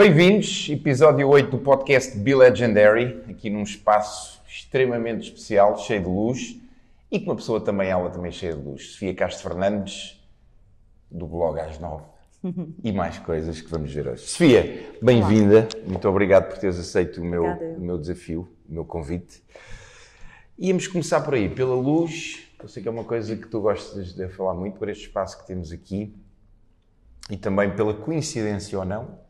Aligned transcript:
Bem-vindos, 0.00 0.66
episódio 0.70 1.28
8 1.28 1.50
do 1.50 1.58
podcast 1.58 2.16
Be 2.16 2.34
Legendary, 2.34 3.22
aqui 3.28 3.50
num 3.50 3.62
espaço 3.62 4.40
extremamente 4.48 5.24
especial, 5.24 5.76
cheio 5.76 6.00
de 6.00 6.08
luz 6.08 6.58
e 7.12 7.20
com 7.20 7.26
uma 7.26 7.36
pessoa 7.36 7.60
também, 7.60 7.90
ela 7.90 8.08
também 8.08 8.32
cheia 8.32 8.54
de 8.54 8.62
luz, 8.62 8.92
Sofia 8.92 9.14
Castro 9.14 9.50
Fernandes, 9.50 10.18
do 11.10 11.26
blog 11.26 11.60
às 11.60 11.78
9 11.78 12.02
e 12.82 12.90
mais 12.92 13.18
coisas 13.18 13.60
que 13.60 13.70
vamos 13.70 13.92
ver 13.92 14.08
hoje. 14.08 14.22
Sofia, 14.22 14.90
bem-vinda, 15.02 15.68
muito 15.86 16.08
obrigado 16.08 16.48
por 16.48 16.56
teres 16.56 16.78
aceito 16.78 17.20
o 17.20 17.24
meu, 17.24 17.44
o 17.44 17.80
meu 17.82 17.98
desafio, 17.98 18.48
o 18.66 18.72
meu 18.72 18.86
convite. 18.86 19.44
Íamos 20.58 20.88
começar 20.88 21.20
por 21.20 21.34
aí, 21.34 21.46
pela 21.46 21.74
luz, 21.74 22.48
eu 22.58 22.68
sei 22.70 22.82
que 22.82 22.88
é 22.88 22.90
uma 22.90 23.04
coisa 23.04 23.36
que 23.36 23.48
tu 23.48 23.60
gostas 23.60 24.14
de 24.14 24.30
falar 24.30 24.54
muito, 24.54 24.78
por 24.78 24.88
este 24.88 25.08
espaço 25.08 25.38
que 25.38 25.46
temos 25.46 25.70
aqui 25.70 26.16
e 27.28 27.36
também 27.36 27.76
pela 27.76 27.92
coincidência 27.92 28.78
ou 28.78 28.86
não, 28.86 29.28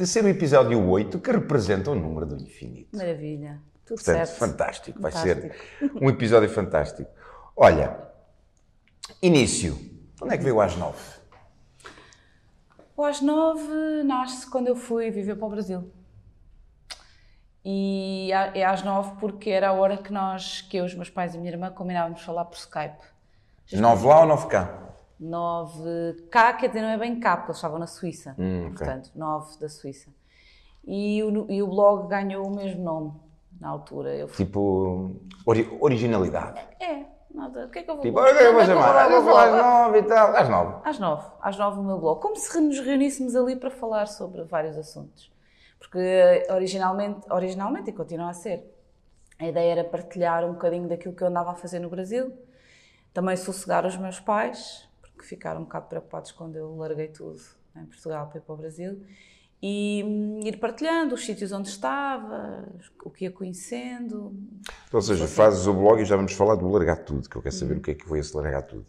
de 0.00 0.06
ser 0.06 0.24
o 0.24 0.28
episódio 0.28 0.82
8 0.88 1.18
que 1.18 1.30
representa 1.30 1.90
o 1.90 1.94
número 1.94 2.24
do 2.26 2.36
infinito. 2.36 2.96
Maravilha. 2.96 3.60
Tudo 3.84 3.96
Portanto, 3.96 4.26
certo. 4.26 4.38
fantástico. 4.38 5.00
Vai 5.00 5.12
Fantástico. 5.12 5.54
ser 5.78 5.92
um 6.02 6.08
episódio 6.08 6.48
fantástico. 6.48 7.10
Olha, 7.54 7.98
início. 9.20 9.78
Onde 10.22 10.34
é 10.34 10.38
que 10.38 10.44
veio 10.44 10.56
o 10.56 10.60
às 10.60 10.74
9? 10.76 10.96
O 12.96 13.04
às 13.04 13.20
nove 13.20 14.02
nasce 14.04 14.48
quando 14.48 14.68
eu 14.68 14.76
fui 14.76 15.10
viver 15.10 15.34
para 15.36 15.46
o 15.46 15.50
Brasil. 15.50 15.90
E 17.64 18.30
é 18.54 18.64
às 18.64 18.82
nove 18.82 19.16
porque 19.20 19.50
era 19.50 19.68
a 19.68 19.72
hora 19.72 19.96
que 19.98 20.10
nós, 20.12 20.62
que 20.62 20.78
eu, 20.78 20.84
os 20.84 20.94
meus 20.94 21.10
pais 21.10 21.34
e 21.34 21.36
a 21.36 21.40
minha 21.40 21.52
irmã 21.52 21.70
combinávamos 21.70 22.22
falar 22.22 22.46
por 22.46 22.56
Skype. 22.56 23.02
9 23.72 24.06
lá 24.06 24.20
ou 24.20 24.26
9 24.26 24.46
cá? 24.48 24.89
9 25.20 26.28
cá, 26.30 26.52
quer 26.54 26.68
dizer, 26.68 26.80
não 26.82 26.88
é 26.88 26.98
bem 26.98 27.20
cá, 27.20 27.36
porque 27.36 27.50
eles 27.50 27.58
estavam 27.58 27.78
na 27.78 27.86
Suíça. 27.86 28.34
Hum, 28.38 28.66
ok. 28.68 28.76
Portanto, 28.78 29.10
9 29.14 29.58
da 29.58 29.68
Suíça. 29.68 30.10
E 30.84 31.22
o, 31.22 31.46
e 31.50 31.62
o 31.62 31.66
blog 31.66 32.08
ganhou 32.08 32.46
o 32.46 32.54
mesmo 32.56 32.82
nome 32.82 33.12
na 33.60 33.68
altura. 33.68 34.14
Eu 34.14 34.28
fui, 34.28 34.44
Tipo, 34.46 35.16
ori- 35.46 35.76
originalidade. 35.80 36.58
é, 36.80 37.04
nada. 37.32 37.66
O 37.66 37.70
que 37.70 37.80
é 37.80 37.82
que 37.82 37.90
eu 37.90 37.94
vou 37.96 38.02
Tipo, 38.02 38.18
olha, 38.18 38.38
eu 38.40 38.52
vou 38.52 38.62
é 38.62 38.66
chamar. 38.66 39.10
o 39.12 39.22
vou 39.22 39.36
às 39.36 39.52
9 39.52 39.98
e 39.98 40.02
tal. 40.04 40.34
Às 40.36 40.48
9. 40.48 40.74
Às 40.84 40.98
nove, 40.98 41.26
às 41.42 41.58
nove 41.58 41.80
o 41.80 41.82
meu 41.84 41.98
blog. 41.98 42.20
Como 42.20 42.34
se 42.36 42.58
nos 42.60 42.80
reuníssemos 42.80 43.36
ali 43.36 43.56
para 43.56 43.70
falar 43.70 44.06
sobre 44.06 44.42
vários 44.44 44.76
assuntos. 44.78 45.30
Porque 45.78 45.98
eh, 45.98 46.46
originalmente, 46.52 47.20
originalmente 47.30 47.90
e 47.90 47.92
continua 47.92 48.30
a 48.30 48.34
ser, 48.34 48.74
a 49.38 49.46
ideia 49.46 49.72
era 49.72 49.84
partilhar 49.84 50.44
um 50.44 50.52
bocadinho 50.52 50.88
daquilo 50.88 51.14
que 51.14 51.22
eu 51.22 51.28
andava 51.28 51.50
a 51.52 51.54
fazer 51.54 51.78
no 51.78 51.88
Brasil, 51.88 52.32
também 53.14 53.34
sossegar 53.36 53.84
os 53.86 53.96
meus 53.96 54.20
pais, 54.20 54.86
porque 55.20 55.26
ficaram 55.26 55.60
um 55.60 55.64
bocado 55.64 55.86
preocupados 55.86 56.32
quando 56.32 56.56
eu 56.56 56.74
larguei 56.76 57.08
tudo 57.08 57.38
em 57.76 57.84
Portugal 57.84 58.26
para 58.28 58.38
ir 58.38 58.42
para 58.42 58.54
o 58.54 58.56
Brasil, 58.56 59.00
e 59.62 60.02
hum, 60.04 60.40
ir 60.42 60.56
partilhando 60.56 61.14
os 61.14 61.24
sítios 61.24 61.52
onde 61.52 61.68
estava, 61.68 62.66
o 63.04 63.10
que 63.10 63.24
ia 63.24 63.30
conhecendo. 63.30 64.34
Ou 64.90 65.02
seja, 65.02 65.26
fazes 65.28 65.66
o 65.66 65.74
blog 65.74 66.00
e 66.00 66.04
já 66.06 66.16
vamos 66.16 66.32
falar 66.32 66.54
do 66.54 66.66
largar 66.68 66.96
tudo, 66.96 67.28
que 67.28 67.36
eu 67.36 67.42
quero 67.42 67.54
saber 67.54 67.76
o 67.76 67.80
que 67.80 67.90
é 67.90 67.94
que 67.94 68.06
foi 68.06 68.18
esse 68.18 68.34
largar 68.34 68.62
tudo. 68.62 68.86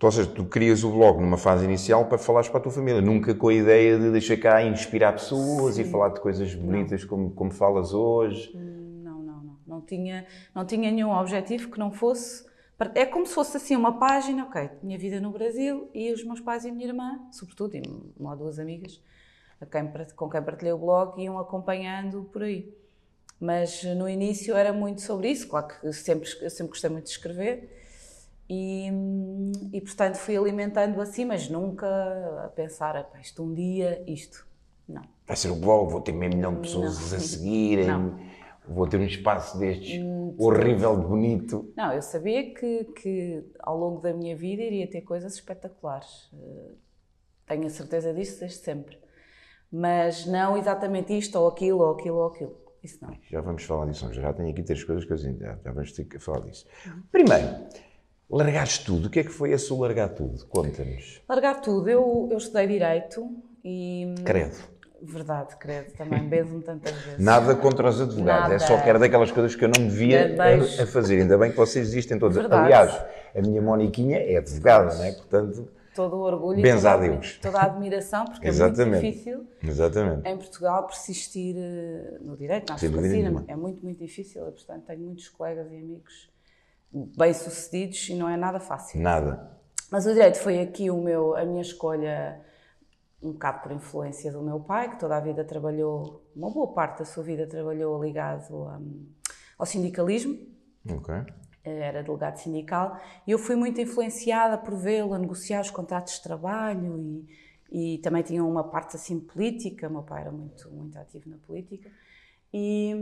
Ou 0.00 0.12
seja, 0.12 0.28
tu 0.30 0.44
crias 0.44 0.84
o 0.84 0.92
blog 0.92 1.20
numa 1.20 1.38
fase 1.38 1.64
inicial 1.64 2.04
para 2.04 2.18
falares 2.18 2.48
para 2.48 2.58
a 2.58 2.62
tua 2.62 2.70
família, 2.70 3.00
nunca 3.00 3.34
com 3.34 3.48
a 3.48 3.54
ideia 3.54 3.98
de 3.98 4.12
deixar 4.12 4.36
cá 4.36 4.62
inspirar 4.62 5.14
pessoas 5.14 5.78
e 5.78 5.84
falar 5.84 6.10
de 6.10 6.20
coisas 6.20 6.54
bonitas 6.54 7.04
como, 7.04 7.30
como 7.30 7.50
falas 7.50 7.94
hoje. 7.94 8.54
Não, 8.54 9.22
não, 9.22 9.42
não. 9.42 9.56
Não 9.66 9.80
tinha, 9.80 10.26
não 10.54 10.66
tinha 10.66 10.90
nenhum 10.90 11.10
objetivo 11.10 11.70
que 11.70 11.78
não 11.78 11.90
fosse. 11.90 12.47
É 12.94 13.04
como 13.04 13.26
se 13.26 13.34
fosse 13.34 13.56
assim 13.56 13.74
uma 13.74 13.98
página, 13.98 14.44
ok, 14.44 14.70
minha 14.82 14.98
vida 14.98 15.20
no 15.20 15.30
Brasil 15.32 15.90
e 15.92 16.12
os 16.12 16.22
meus 16.24 16.40
pais 16.40 16.64
e 16.64 16.68
a 16.68 16.72
minha 16.72 16.86
irmã, 16.86 17.20
sobretudo, 17.32 17.76
e 17.76 17.82
uma 18.16 18.30
ou 18.30 18.36
duas 18.36 18.58
amigas 18.58 19.00
quem, 19.66 19.90
com 20.14 20.28
quem 20.28 20.42
partilhei 20.42 20.72
o 20.72 20.78
blog, 20.78 21.20
iam 21.20 21.38
acompanhando 21.38 22.28
por 22.32 22.42
aí. 22.42 22.72
Mas 23.40 23.82
no 23.84 24.08
início 24.08 24.56
era 24.56 24.72
muito 24.72 25.00
sobre 25.00 25.30
isso, 25.30 25.48
claro 25.48 25.68
que 25.68 25.92
sempre, 25.92 26.28
eu 26.40 26.50
sempre 26.50 26.70
gostei 26.70 26.90
muito 26.90 27.04
de 27.04 27.10
escrever 27.10 27.76
e, 28.50 28.88
e 29.72 29.80
portanto 29.80 30.16
fui 30.16 30.36
alimentando 30.36 31.00
assim, 31.00 31.24
mas 31.24 31.48
nunca 31.48 31.86
a 32.44 32.48
pensar, 32.48 32.96
"Epá, 32.96 33.20
isto 33.20 33.42
um 33.42 33.54
dia, 33.54 34.02
isto. 34.06 34.46
Não. 34.88 35.02
Vai 35.26 35.36
ser 35.36 35.50
o 35.50 35.54
blog, 35.54 35.90
vou 35.90 36.00
ter 36.00 36.12
meio 36.12 36.34
milhão 36.34 36.54
de 36.54 36.60
pessoas 36.62 37.12
a 37.12 37.20
seguirem, 37.20 37.86
Não. 37.86 38.18
Vou 38.68 38.86
ter 38.86 38.98
um 38.98 39.04
espaço 39.04 39.58
destes 39.58 40.00
horrível 40.38 40.96
de 41.00 41.06
bonito. 41.06 41.72
Não, 41.76 41.92
eu 41.92 42.02
sabia 42.02 42.54
que, 42.54 42.84
que 43.00 43.44
ao 43.60 43.76
longo 43.76 44.00
da 44.00 44.12
minha 44.12 44.36
vida 44.36 44.62
iria 44.62 44.88
ter 44.88 45.00
coisas 45.02 45.34
espetaculares. 45.34 46.30
Eh, 46.34 46.72
Tenho 47.48 47.66
a 47.66 47.70
certeza 47.70 48.12
disso 48.12 48.40
desde 48.40 48.58
sempre. 48.58 48.98
Mas 49.72 50.26
não 50.26 50.56
exatamente 50.56 51.16
isto 51.16 51.36
ou 51.38 51.48
aquilo 51.48 51.80
ou 51.80 51.92
aquilo 51.94 52.16
ou 52.18 52.26
aquilo. 52.26 52.56
Isso 52.82 52.98
não. 53.02 53.16
Já 53.28 53.40
vamos 53.40 53.64
falar 53.64 53.86
disso, 53.86 54.12
já 54.12 54.32
tenho 54.32 54.50
aqui 54.50 54.62
três 54.62 54.84
coisas 54.84 55.04
que 55.04 55.12
eu 55.12 55.16
já, 55.16 55.58
já 55.64 55.72
vamos 55.72 55.92
ter 55.92 56.04
que 56.04 56.18
falar 56.18 56.40
disso. 56.40 56.66
Primeiro, 57.10 57.66
largaste 58.30 58.84
tudo. 58.84 59.08
O 59.08 59.10
que 59.10 59.20
é 59.20 59.24
que 59.24 59.30
foi 59.30 59.50
esse 59.50 59.72
largar 59.72 60.10
tudo? 60.10 60.46
Conta-nos. 60.46 61.22
Largar 61.28 61.60
tudo. 61.60 61.88
Eu, 61.88 62.28
eu 62.30 62.38
estudei 62.38 62.66
Direito 62.66 63.26
e. 63.64 64.14
Credo. 64.24 64.56
Verdade, 65.00 65.56
credo, 65.56 65.92
também 65.92 66.28
benzo-me 66.28 66.62
tantas 66.62 66.92
vezes. 66.92 67.24
Nada 67.24 67.54
contra 67.54 67.88
os 67.88 68.00
advogados, 68.00 68.46
é 68.46 68.52
Nada. 68.54 68.58
só 68.58 68.80
que 68.80 68.88
era 68.88 68.98
daquelas 68.98 69.30
coisas 69.30 69.54
que 69.54 69.64
eu 69.64 69.68
não 69.68 69.84
me 69.84 69.90
via 69.90 70.34
a, 70.36 70.82
a 70.82 70.86
fazer. 70.86 71.20
Ainda 71.20 71.38
bem 71.38 71.50
que 71.52 71.56
vocês 71.56 71.86
existem 71.88 72.18
todos. 72.18 72.36
Verdade. 72.36 72.64
Aliás, 72.64 73.04
a 73.36 73.40
minha 73.40 73.62
Moniquinha 73.62 74.18
é 74.18 74.36
advogada, 74.38 74.94
não 74.94 75.04
é? 75.04 75.12
Portanto, 75.12 75.68
Todo 75.94 76.16
o 76.16 76.20
orgulho 76.20 76.60
e 76.60 76.62
toda, 76.74 76.92
a 76.92 76.96
Deus. 76.96 77.38
toda 77.42 77.58
a 77.58 77.64
admiração, 77.64 78.24
porque 78.24 78.46
é 78.46 78.52
muito 78.52 78.84
difícil 79.00 79.46
exatamente. 79.62 80.28
em 80.28 80.36
Portugal 80.36 80.86
persistir 80.86 81.56
eh, 81.58 82.18
no 82.20 82.36
direito, 82.36 82.68
na 82.68 82.76
advocacia, 82.76 83.08
nenhuma. 83.10 83.44
é 83.48 83.56
muito, 83.56 83.82
muito 83.82 83.98
difícil. 83.98 84.44
Eu, 84.44 84.52
portanto, 84.52 84.84
tenho 84.86 85.00
muitos 85.00 85.28
colegas 85.28 85.66
e 85.72 85.76
amigos 85.76 86.30
bem-sucedidos 86.92 88.08
e 88.08 88.14
não 88.14 88.28
é 88.28 88.36
nada 88.36 88.60
fácil. 88.60 89.00
Nada. 89.00 89.50
Mas 89.90 90.06
o 90.06 90.12
direito 90.12 90.38
foi 90.38 90.60
aqui 90.60 90.90
o 90.90 90.98
meu, 91.00 91.36
a 91.36 91.44
minha 91.44 91.62
escolha, 91.62 92.40
um 93.22 93.32
bocado 93.32 93.62
por 93.62 93.72
influência 93.72 94.30
do 94.32 94.42
meu 94.42 94.60
pai, 94.60 94.90
que 94.90 94.98
toda 94.98 95.16
a 95.16 95.20
vida 95.20 95.44
trabalhou, 95.44 96.22
uma 96.34 96.50
boa 96.50 96.72
parte 96.72 97.00
da 97.00 97.04
sua 97.04 97.22
vida 97.22 97.46
trabalhou 97.46 98.02
ligado 98.02 98.54
hum, 98.54 99.06
ao 99.58 99.66
sindicalismo. 99.66 100.38
Ok. 100.88 101.14
era 101.64 102.02
delegado 102.02 102.36
sindical, 102.36 102.98
e 103.26 103.30
eu 103.30 103.38
fui 103.38 103.56
muito 103.56 103.80
influenciada 103.80 104.56
por 104.56 104.74
vê-lo 104.76 105.12
a 105.12 105.18
negociar 105.18 105.60
os 105.60 105.70
contratos 105.70 106.14
de 106.14 106.22
trabalho 106.22 106.98
e, 107.70 107.94
e 107.96 107.98
também 107.98 108.22
tinha 108.22 108.42
uma 108.42 108.64
parte 108.64 108.96
assim 108.96 109.20
política, 109.20 109.88
meu 109.88 110.02
pai 110.02 110.22
era 110.22 110.32
muito, 110.32 110.70
muito 110.70 110.96
ativo 110.98 111.28
na 111.28 111.36
política, 111.38 111.90
e, 112.52 112.94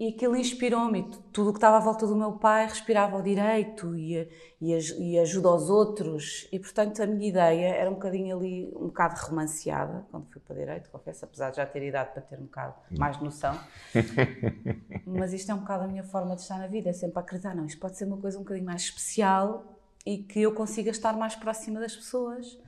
e 0.00 0.08
aquilo 0.08 0.36
inspirou-me, 0.36 1.04
Tu- 1.04 1.22
tudo 1.32 1.50
o 1.50 1.52
que 1.52 1.58
estava 1.58 1.76
à 1.76 1.80
volta 1.80 2.06
do 2.06 2.16
meu 2.16 2.32
pai 2.32 2.66
respirava 2.66 3.16
o 3.16 3.22
direito 3.22 3.94
e, 3.96 4.28
e, 4.60 4.72
e 4.98 5.18
ajuda 5.18 5.48
aos 5.48 5.70
outros, 5.70 6.48
e 6.52 6.58
portanto 6.58 7.00
a 7.02 7.06
minha 7.06 7.28
ideia 7.28 7.68
era 7.74 7.88
um 7.90 7.94
bocadinho 7.94 8.36
ali, 8.36 8.68
um 8.74 8.86
bocado 8.86 9.20
romanceada, 9.20 10.04
quando 10.10 10.26
fui 10.32 10.40
para 10.40 10.56
direito, 10.56 10.90
confesso, 10.90 11.24
apesar 11.24 11.50
de 11.50 11.58
já 11.58 11.66
ter 11.66 11.82
idade 11.86 12.10
para 12.12 12.22
ter 12.22 12.36
um 12.38 12.44
bocado 12.44 12.74
mais 12.98 13.20
noção, 13.20 13.56
mas 15.06 15.32
isto 15.32 15.50
é 15.50 15.54
um 15.54 15.58
bocado 15.58 15.84
a 15.84 15.86
minha 15.88 16.04
forma 16.04 16.34
de 16.34 16.42
estar 16.42 16.58
na 16.58 16.66
vida, 16.66 16.90
é 16.90 16.92
sempre 16.92 17.18
acreditar, 17.18 17.54
não, 17.54 17.66
isto 17.66 17.80
pode 17.80 17.96
ser 17.96 18.04
uma 18.06 18.16
coisa 18.16 18.38
um 18.38 18.42
bocadinho 18.42 18.66
mais 18.66 18.82
especial 18.82 19.64
e 20.04 20.18
que 20.18 20.40
eu 20.40 20.52
consiga 20.52 20.90
estar 20.90 21.16
mais 21.16 21.34
próxima 21.36 21.80
das 21.80 21.94
pessoas 21.94 22.58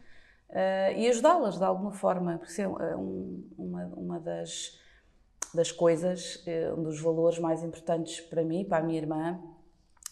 eh, 0.51 0.95
e 1.01 1.09
ajudá-las 1.09 1.59
de 1.59 1.65
alguma 1.65 1.91
forma, 1.93 2.39
porque 2.39 2.53
isso 2.53 2.61
é 2.63 2.97
um- 2.97 3.43
uma, 3.59 3.85
uma 3.97 4.21
das, 4.21 4.79
das 5.55 5.73
coisas, 5.73 6.43
eh, 6.47 6.73
um 6.77 6.83
dos 6.83 7.01
valores 7.01 7.39
mais 7.39 7.63
importantes 7.63 8.21
para 8.21 8.45
mim, 8.45 8.65
para 8.65 8.79
a 8.79 8.83
minha 8.83 8.99
irmã, 8.99 9.41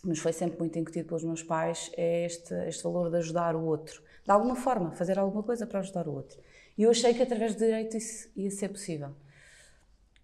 mas 0.02 0.18
foi 0.18 0.32
sempre 0.32 0.58
muito 0.58 0.78
incutido 0.78 1.08
pelos 1.08 1.24
meus 1.24 1.42
pais, 1.42 1.90
é 1.96 2.26
este, 2.26 2.54
este 2.66 2.82
valor 2.82 3.10
de 3.10 3.16
ajudar 3.16 3.56
o 3.56 3.64
outro. 3.64 4.02
De 4.24 4.30
alguma 4.30 4.54
forma, 4.54 4.92
fazer 4.92 5.18
alguma 5.18 5.42
coisa 5.42 5.66
para 5.66 5.80
ajudar 5.80 6.06
o 6.08 6.14
outro. 6.14 6.38
E 6.76 6.82
eu 6.82 6.90
achei 6.90 7.14
que 7.14 7.22
através 7.22 7.54
do 7.54 7.58
direito 7.60 7.96
isso 7.96 8.28
ia 8.36 8.50
ser 8.50 8.68
possível. 8.68 9.10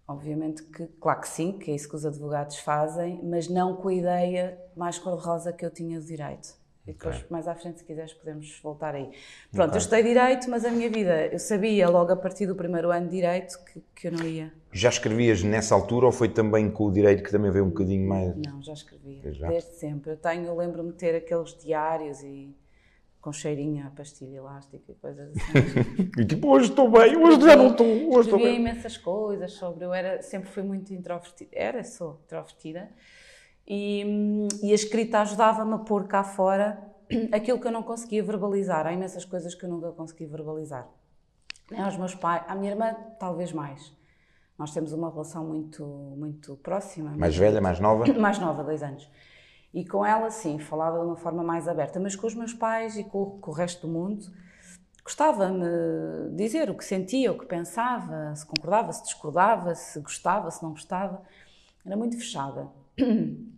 Obviamente 0.07 0.63
que, 0.63 0.87
claro 0.99 1.21
que 1.21 1.29
sim, 1.29 1.57
que 1.57 1.71
é 1.71 1.75
isso 1.75 1.87
que 1.87 1.95
os 1.95 2.05
advogados 2.05 2.57
fazem, 2.57 3.21
mas 3.23 3.47
não 3.47 3.77
com 3.77 3.87
a 3.87 3.93
ideia 3.93 4.61
mais 4.75 4.99
cor-de-rosa 4.99 5.53
que 5.53 5.65
eu 5.65 5.71
tinha 5.71 5.99
de 5.99 6.07
direito. 6.07 6.60
E 6.91 6.93
depois, 6.93 7.25
mais 7.29 7.47
à 7.47 7.55
frente, 7.55 7.79
se 7.79 7.85
quiseres, 7.85 8.13
podemos 8.13 8.59
voltar 8.61 8.93
aí. 8.95 9.09
Pronto, 9.51 9.73
eu 9.73 9.77
estudei 9.77 10.03
Direito, 10.03 10.49
mas 10.49 10.65
a 10.65 10.69
minha 10.71 10.89
vida, 10.89 11.27
eu 11.27 11.39
sabia 11.39 11.89
logo 11.89 12.11
a 12.11 12.15
partir 12.15 12.45
do 12.45 12.55
primeiro 12.55 12.91
ano 12.91 13.05
de 13.07 13.15
Direito 13.15 13.57
que, 13.65 13.81
que 13.95 14.07
eu 14.07 14.11
não 14.11 14.25
ia. 14.25 14.51
Já 14.73 14.89
escrevias 14.89 15.43
nessa 15.43 15.73
altura 15.75 16.05
ou 16.05 16.11
foi 16.11 16.29
também 16.29 16.69
com 16.69 16.85
o 16.85 16.91
direito 16.91 17.23
que 17.23 17.31
também 17.31 17.51
veio 17.51 17.65
um 17.65 17.69
bocadinho 17.69 18.07
mais. 18.07 18.35
Não, 18.35 18.61
já 18.61 18.73
escrevia, 18.73 19.33
Já? 19.33 19.47
desde 19.47 19.73
sempre. 19.75 20.11
Eu 20.11 20.17
tenho, 20.17 20.45
eu 20.45 20.55
lembro-me 20.55 20.91
de 20.91 20.97
ter 20.97 21.15
aqueles 21.15 21.57
diários 21.57 22.21
e 22.23 22.55
com 23.19 23.31
cheirinho 23.31 23.85
a 23.85 23.91
pastilha 23.91 24.37
elástica 24.37 24.91
e 24.91 24.95
coisas 24.95 25.29
assim. 25.29 26.11
E 26.19 26.25
tipo, 26.25 26.47
hoje 26.49 26.69
estou 26.69 26.89
bem, 26.89 27.15
hoje 27.15 27.41
já 27.41 27.55
não 27.55 27.67
estou, 27.67 27.85
hoje 27.85 27.99
estou 28.05 28.21
Escrevia 28.21 28.47
bem. 28.47 28.55
imensas 28.59 28.97
coisas 28.97 29.51
sobre. 29.53 29.85
Eu 29.85 29.93
era, 29.93 30.21
sempre 30.21 30.49
fui 30.49 30.63
muito 30.63 30.93
introvertida. 30.93 31.51
Era, 31.53 31.83
sou 31.83 32.19
introvertida. 32.25 32.89
E, 33.67 34.47
e 34.63 34.71
a 34.71 34.75
escrita 34.75 35.21
ajudava-me 35.21 35.73
a 35.75 35.77
pôr 35.79 36.07
cá 36.07 36.23
fora 36.23 36.81
aquilo 37.31 37.59
que 37.59 37.67
eu 37.67 37.71
não 37.71 37.83
conseguia 37.83 38.23
verbalizar. 38.23 38.85
Há 38.85 38.93
imensas 38.93 39.25
coisas 39.25 39.55
que 39.55 39.65
eu 39.65 39.69
nunca 39.69 39.91
consegui 39.91 40.25
verbalizar. 40.25 40.87
Nem 41.69 41.81
aos 41.81 41.97
meus 41.97 42.15
pais. 42.15 42.43
À 42.47 42.55
minha 42.55 42.71
irmã, 42.71 42.95
talvez 43.19 43.53
mais. 43.53 43.93
Nós 44.57 44.73
temos 44.73 44.93
uma 44.93 45.09
relação 45.09 45.45
muito, 45.45 45.83
muito 46.17 46.55
próxima. 46.57 47.11
Mais 47.17 47.35
velha, 47.35 47.61
mais 47.61 47.79
nova? 47.79 48.11
mais 48.13 48.39
nova, 48.39 48.63
dois 48.63 48.83
anos. 48.83 49.09
E 49.73 49.85
com 49.85 50.05
ela, 50.05 50.29
sim, 50.29 50.59
falava 50.59 50.99
de 50.99 51.05
uma 51.05 51.15
forma 51.15 51.43
mais 51.43 51.67
aberta. 51.67 51.99
Mas 51.99 52.15
com 52.15 52.27
os 52.27 52.35
meus 52.35 52.53
pais 52.53 52.97
e 52.97 53.03
com, 53.03 53.39
com 53.39 53.51
o 53.51 53.53
resto 53.53 53.87
do 53.87 53.93
mundo, 53.93 54.25
gostava-me 55.03 55.65
dizer 56.35 56.69
o 56.69 56.75
que 56.75 56.83
sentia, 56.83 57.31
o 57.31 57.37
que 57.37 57.45
pensava, 57.45 58.35
se 58.35 58.45
concordava, 58.45 58.91
se 58.91 59.03
discordava, 59.03 59.73
se 59.75 59.99
gostava, 60.01 60.51
se 60.51 60.61
não 60.61 60.71
gostava. 60.71 61.21
Era 61.85 61.95
muito 61.95 62.17
fechada. 62.17 62.69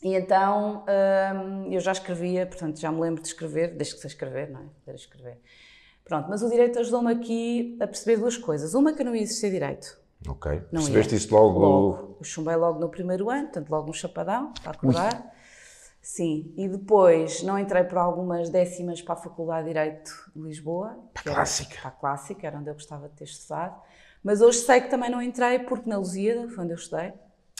E 0.00 0.14
então 0.14 0.84
hum, 0.86 1.72
eu 1.72 1.80
já 1.80 1.90
escrevia, 1.90 2.46
portanto 2.46 2.78
já 2.78 2.90
me 2.92 3.00
lembro 3.00 3.20
de 3.20 3.28
escrever, 3.28 3.74
desde 3.76 3.96
que 3.96 4.00
sei 4.00 4.08
escrever, 4.08 4.48
não 4.48 4.60
é? 4.60 4.64
Poder 4.84 4.96
escrever. 4.96 5.40
Pronto, 6.04 6.28
mas 6.30 6.42
o 6.42 6.48
direito 6.48 6.78
ajudou-me 6.78 7.12
aqui 7.12 7.76
a 7.80 7.86
perceber 7.86 8.16
duas 8.16 8.36
coisas. 8.36 8.74
Uma, 8.74 8.92
que 8.92 9.02
eu 9.02 9.06
não 9.06 9.14
ia 9.14 9.22
existir 9.22 9.50
direito. 9.50 9.98
Ok. 10.26 10.52
Não 10.72 10.80
Percebeste 10.82 11.14
ia. 11.14 11.18
isso 11.18 11.34
logo? 11.34 11.58
Logo. 11.58 12.16
Eu 12.18 12.24
chumbei 12.24 12.56
logo 12.56 12.78
no 12.80 12.88
primeiro 12.88 13.28
ano, 13.28 13.44
portanto 13.44 13.70
logo 13.70 13.86
no 13.88 13.92
chapadão, 13.92 14.52
para 14.62 14.70
acordar. 14.70 15.14
Ui. 15.14 15.38
Sim, 16.00 16.54
e 16.56 16.68
depois 16.68 17.42
não 17.42 17.58
entrei 17.58 17.84
por 17.84 17.98
algumas 17.98 18.48
décimas 18.48 19.02
para 19.02 19.14
a 19.14 19.16
Faculdade 19.16 19.66
de 19.66 19.74
Direito 19.74 20.10
de 20.34 20.40
Lisboa. 20.40 20.98
Para 21.12 21.32
a 21.32 21.34
Clássica. 21.34 21.76
Para 21.82 21.88
a 21.88 21.92
Clássica, 21.92 22.46
era 22.46 22.56
onde 22.58 22.70
eu 22.70 22.74
gostava 22.74 23.08
de 23.08 23.14
ter 23.16 23.24
estudado. 23.24 23.78
Mas 24.22 24.40
hoje 24.40 24.60
sei 24.60 24.80
que 24.80 24.88
também 24.88 25.10
não 25.10 25.20
entrei 25.20 25.58
porque 25.58 25.88
na 25.90 25.98
Lusíada, 25.98 26.48
foi 26.48 26.64
onde 26.64 26.72
eu 26.72 26.78
estudei, 26.78 27.12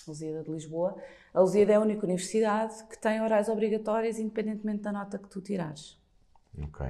Lusíada 0.07 0.43
de 0.43 0.51
Lisboa, 0.51 0.97
a 1.33 1.41
Lusíada 1.41 1.73
é 1.73 1.77
a 1.77 1.81
única 1.81 2.05
universidade 2.05 2.75
que 2.85 2.99
tem 2.99 3.21
horários 3.23 3.49
obrigatórios 3.49 4.19
independentemente 4.19 4.83
da 4.83 4.93
nota 4.93 5.19
que 5.19 5.29
tu 5.29 5.41
tirares. 5.41 5.99
Ok. 6.63 6.87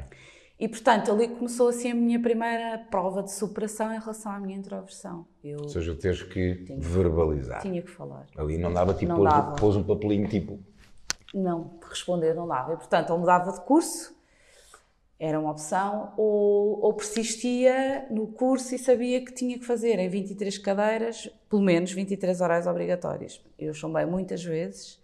E, 0.58 0.66
portanto, 0.66 1.12
ali 1.12 1.28
começou 1.28 1.68
assim 1.68 1.92
a 1.92 1.94
minha 1.94 2.20
primeira 2.20 2.78
prova 2.90 3.22
de 3.22 3.32
superação 3.32 3.94
em 3.94 3.98
relação 4.00 4.32
à 4.32 4.40
minha 4.40 4.58
introversão. 4.58 5.24
Eu 5.42 5.60
Ou 5.60 5.68
seja, 5.68 5.94
teres 5.94 6.22
que 6.24 6.64
tinha, 6.64 6.80
verbalizar. 6.80 7.62
Tinha 7.62 7.80
que 7.80 7.90
falar. 7.90 8.26
Ali 8.36 8.58
não 8.58 8.72
dava 8.72 8.92
tipo, 8.92 9.12
não 9.12 9.18
pôs, 9.18 9.30
dava. 9.30 9.56
pôs 9.56 9.76
um 9.76 9.84
papelinho 9.84 10.26
tipo... 10.26 10.58
Não, 11.32 11.78
responder 11.88 12.34
não 12.34 12.48
dava. 12.48 12.72
E, 12.72 12.76
portanto, 12.76 13.10
ou 13.10 13.18
mudava 13.18 13.52
de 13.52 13.60
curso, 13.60 14.17
era 15.18 15.38
uma 15.38 15.50
opção, 15.50 16.14
ou, 16.16 16.80
ou, 16.80 16.94
persistia 16.94 18.06
no 18.08 18.28
curso 18.28 18.74
e 18.74 18.78
sabia 18.78 19.24
que 19.24 19.32
tinha 19.32 19.58
que 19.58 19.64
fazer 19.64 19.98
em 19.98 20.08
23 20.08 20.56
cadeiras, 20.58 21.28
pelo 21.50 21.62
menos 21.62 21.90
23 21.90 22.40
horas 22.40 22.68
obrigatórias. 22.68 23.44
Eu 23.58 23.74
chumbei 23.74 24.06
muitas 24.06 24.44
vezes 24.44 25.02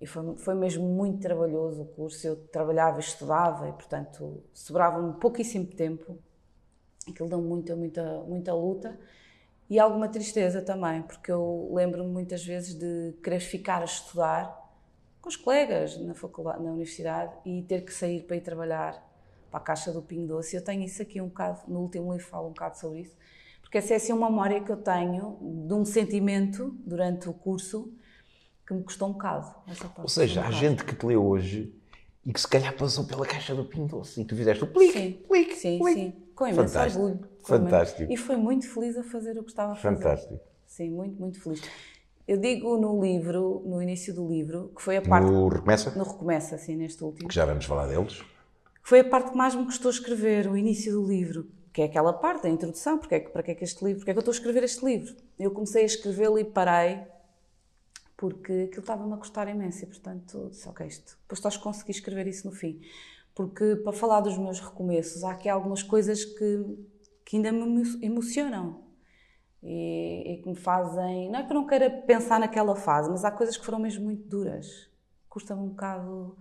e 0.00 0.06
foi, 0.06 0.34
foi 0.36 0.54
mesmo 0.54 0.88
muito 0.88 1.20
trabalhoso 1.20 1.82
o 1.82 1.86
curso. 1.86 2.26
Eu 2.26 2.36
trabalhava 2.36 2.98
e 2.98 3.00
estudava 3.00 3.68
e, 3.68 3.72
portanto, 3.72 4.42
sobrava-me 4.54 5.20
pouquíssimo 5.20 5.66
tempo. 5.66 6.18
Aquilo 7.06 7.28
deu 7.28 7.42
muita, 7.42 7.76
muita, 7.76 8.22
muita 8.22 8.54
luta 8.54 8.98
e 9.68 9.78
alguma 9.78 10.08
tristeza 10.08 10.62
também, 10.62 11.02
porque 11.02 11.30
eu 11.30 11.70
lembro-me 11.74 12.10
muitas 12.10 12.42
vezes 12.44 12.74
de 12.74 13.12
querer 13.22 13.40
ficar 13.40 13.82
a 13.82 13.84
estudar 13.84 14.66
com 15.20 15.28
os 15.28 15.36
colegas 15.36 15.98
na, 15.98 16.14
faculdade, 16.14 16.62
na 16.62 16.70
universidade 16.70 17.36
e 17.44 17.62
ter 17.62 17.84
que 17.84 17.92
sair 17.92 18.22
para 18.22 18.36
ir 18.36 18.40
trabalhar 18.40 19.07
para 19.50 19.58
a 19.58 19.62
caixa 19.62 19.92
do 19.92 20.02
Pingo 20.02 20.26
Doce. 20.26 20.56
Eu 20.56 20.62
tenho 20.62 20.82
isso 20.82 21.02
aqui 21.02 21.20
um 21.20 21.28
bocado, 21.28 21.60
no 21.68 21.80
último 21.80 22.12
livro 22.12 22.26
falo 22.26 22.46
um 22.46 22.52
bocado 22.52 22.78
sobre 22.78 23.00
isso, 23.00 23.16
porque 23.60 23.78
essa 23.78 23.94
é 23.94 23.96
assim 23.96 24.12
uma 24.12 24.30
memória 24.30 24.60
que 24.62 24.70
eu 24.70 24.76
tenho 24.76 25.38
de 25.66 25.74
um 25.74 25.84
sentimento 25.84 26.74
durante 26.86 27.28
o 27.28 27.32
curso 27.32 27.92
que 28.66 28.74
me 28.74 28.82
custou 28.82 29.08
um 29.08 29.12
bocado. 29.12 29.54
Ou 29.98 30.08
seja, 30.08 30.40
um 30.40 30.44
há 30.44 30.50
gente 30.50 30.84
que 30.84 30.94
te 30.94 31.06
lê 31.06 31.16
hoje 31.16 31.74
e 32.24 32.32
que 32.32 32.40
se 32.40 32.48
calhar 32.48 32.76
passou 32.76 33.06
pela 33.06 33.26
caixa 33.26 33.54
do 33.54 33.64
Pingo 33.64 33.88
Doce 33.88 34.20
e 34.20 34.24
tu 34.24 34.36
fizeste 34.36 34.62
o 34.64 34.66
plique, 34.66 34.92
sim, 34.92 35.12
plique, 35.26 35.54
sim, 35.54 35.78
plique. 35.78 36.00
sim, 36.00 36.12
com 36.34 36.46
imenso 36.46 36.72
Fantástico. 36.72 37.04
orgulho. 37.04 37.28
Fantástico. 37.42 38.12
E 38.12 38.16
foi 38.16 38.36
muito 38.36 38.68
feliz 38.68 38.96
a 38.98 39.02
fazer 39.02 39.38
o 39.38 39.42
que 39.42 39.50
estava 39.50 39.72
a 39.72 39.76
fazer. 39.76 39.96
Fantástico. 39.96 40.40
Sim, 40.66 40.90
muito, 40.90 41.18
muito 41.18 41.40
feliz. 41.40 41.62
Eu 42.26 42.36
digo 42.36 42.76
no 42.76 43.02
livro, 43.02 43.62
no 43.64 43.80
início 43.80 44.14
do 44.14 44.28
livro, 44.28 44.70
que 44.76 44.82
foi 44.82 44.98
a 44.98 45.02
parte. 45.02 45.24
No 45.24 45.48
Recomeça? 45.48 45.90
No 45.96 46.04
Recomeça, 46.04 46.56
assim, 46.56 46.76
neste 46.76 47.02
último. 47.02 47.26
Que 47.26 47.34
já 47.34 47.46
vamos 47.46 47.64
falar 47.64 47.86
deles. 47.86 48.22
Foi 48.88 49.00
a 49.00 49.04
parte 49.04 49.32
que 49.32 49.36
mais 49.36 49.54
me 49.54 49.66
custou 49.66 49.90
escrever, 49.90 50.50
o 50.50 50.56
início 50.56 50.90
do 50.90 51.06
livro, 51.06 51.46
que 51.74 51.82
é 51.82 51.84
aquela 51.84 52.10
parte 52.10 52.44
da 52.44 52.48
introdução, 52.48 52.96
porque 52.96 53.16
é 53.16 53.20
que, 53.20 53.28
para 53.28 53.42
que 53.42 53.50
é 53.50 53.54
que 53.54 53.62
este 53.62 53.84
livro, 53.84 53.98
porque 53.98 54.12
é 54.12 54.14
que 54.14 54.18
eu 54.18 54.20
estou 54.20 54.32
a 54.32 54.34
escrever 54.34 54.64
este 54.64 54.82
livro. 54.82 55.14
Eu 55.38 55.50
comecei 55.50 55.82
a 55.82 55.84
escrevê-lo 55.84 56.38
e 56.38 56.44
parei, 56.46 57.02
porque 58.16 58.50
aquilo 58.66 58.80
estava-me 58.80 59.12
a 59.12 59.18
custar 59.18 59.46
imenso, 59.46 59.84
e 59.84 59.86
portanto 59.86 60.48
disse, 60.48 60.66
ok, 60.66 60.86
isto, 60.86 61.18
depois 61.20 61.38
estás 61.38 61.56
a 61.56 61.58
conseguir 61.58 61.90
escrever 61.90 62.26
isso 62.28 62.46
no 62.46 62.52
fim. 62.54 62.80
Porque 63.34 63.76
para 63.76 63.92
falar 63.92 64.22
dos 64.22 64.38
meus 64.38 64.58
recomeços, 64.58 65.22
há 65.22 65.32
aqui 65.32 65.50
algumas 65.50 65.82
coisas 65.82 66.24
que, 66.24 66.88
que 67.26 67.36
ainda 67.36 67.52
me 67.52 67.82
emocionam. 68.00 68.84
E, 69.62 70.32
e, 70.32 70.42
que 70.42 70.48
me 70.48 70.56
fazem. 70.56 71.30
Não 71.30 71.40
é 71.40 71.42
que 71.44 71.50
eu 71.50 71.54
não 71.56 71.66
queira 71.66 71.90
pensar 71.90 72.40
naquela 72.40 72.74
fase, 72.74 73.10
mas 73.10 73.22
há 73.22 73.30
coisas 73.30 73.54
que 73.54 73.66
foram 73.66 73.80
mesmo 73.80 74.02
muito 74.06 74.26
duras. 74.26 74.88
Custa-me 75.28 75.60
um 75.60 75.68
bocado 75.68 76.38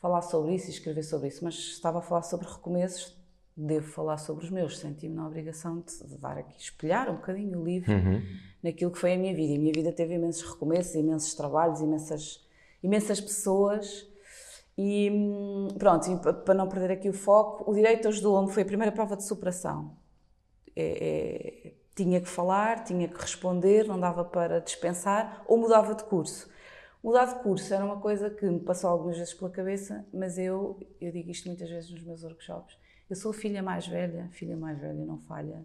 falar 0.00 0.22
sobre 0.22 0.54
isso 0.54 0.68
e 0.68 0.70
escrever 0.70 1.02
sobre 1.02 1.28
isso, 1.28 1.44
mas 1.44 1.54
estava 1.54 1.98
a 1.98 2.02
falar 2.02 2.22
sobre 2.22 2.46
recomeços, 2.46 3.16
devo 3.56 3.86
falar 3.88 4.18
sobre 4.18 4.44
os 4.44 4.50
meus. 4.50 4.78
Senti-me 4.78 5.14
na 5.14 5.26
obrigação 5.26 5.80
de 5.80 6.16
dar 6.18 6.38
aqui, 6.38 6.54
espelhar 6.58 7.10
um 7.10 7.16
bocadinho 7.16 7.60
o 7.60 7.64
livro 7.64 7.92
uhum. 7.92 8.22
naquilo 8.62 8.90
que 8.90 8.98
foi 8.98 9.14
a 9.14 9.18
minha 9.18 9.34
vida. 9.34 9.52
E 9.52 9.56
a 9.56 9.58
minha 9.58 9.72
vida 9.72 9.92
teve 9.92 10.14
imensos 10.14 10.42
recomeços, 10.42 10.94
imensos 10.94 11.34
trabalhos, 11.34 11.80
imensas, 11.80 12.46
imensas 12.82 13.20
pessoas. 13.20 14.06
E 14.76 15.10
pronto, 15.76 16.08
e 16.08 16.32
para 16.44 16.54
não 16.54 16.68
perder 16.68 16.92
aqui 16.92 17.08
o 17.08 17.12
foco, 17.12 17.68
o 17.68 17.74
direito 17.74 18.06
ajudou-me, 18.06 18.52
foi 18.52 18.62
a 18.62 18.66
primeira 18.66 18.92
prova 18.92 19.16
de 19.16 19.24
superação. 19.24 19.96
É, 20.76 21.64
é, 21.66 21.74
tinha 21.96 22.20
que 22.20 22.28
falar, 22.28 22.84
tinha 22.84 23.08
que 23.08 23.20
responder, 23.20 23.84
não 23.84 23.98
dava 23.98 24.24
para 24.24 24.60
dispensar, 24.60 25.42
ou 25.48 25.58
mudava 25.58 25.96
de 25.96 26.04
curso. 26.04 26.48
Mudar 27.02 27.26
de 27.26 27.42
curso 27.42 27.72
era 27.72 27.84
uma 27.84 28.00
coisa 28.00 28.28
que 28.28 28.44
me 28.44 28.60
passou 28.60 28.90
algumas 28.90 29.16
vezes 29.16 29.32
pela 29.32 29.50
cabeça, 29.50 30.04
mas 30.12 30.36
eu, 30.36 30.78
eu 31.00 31.12
digo 31.12 31.30
isto 31.30 31.46
muitas 31.46 31.68
vezes 31.68 31.90
nos 31.90 32.02
meus 32.02 32.24
workshops, 32.24 32.76
eu 33.08 33.16
sou 33.16 33.30
a 33.30 33.34
filha 33.34 33.62
mais 33.62 33.86
velha, 33.86 34.28
filha 34.32 34.56
mais 34.56 34.78
velha 34.78 35.04
não 35.04 35.18
falha 35.18 35.64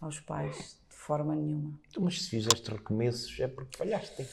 aos 0.00 0.20
pais 0.20 0.78
de 0.88 0.96
forma 0.96 1.34
nenhuma. 1.34 1.78
Então, 1.88 2.02
mas 2.02 2.22
se 2.22 2.30
fizeste 2.30 2.70
recomeços 2.70 3.38
é 3.40 3.48
porque 3.48 3.76
falhaste. 3.76 4.26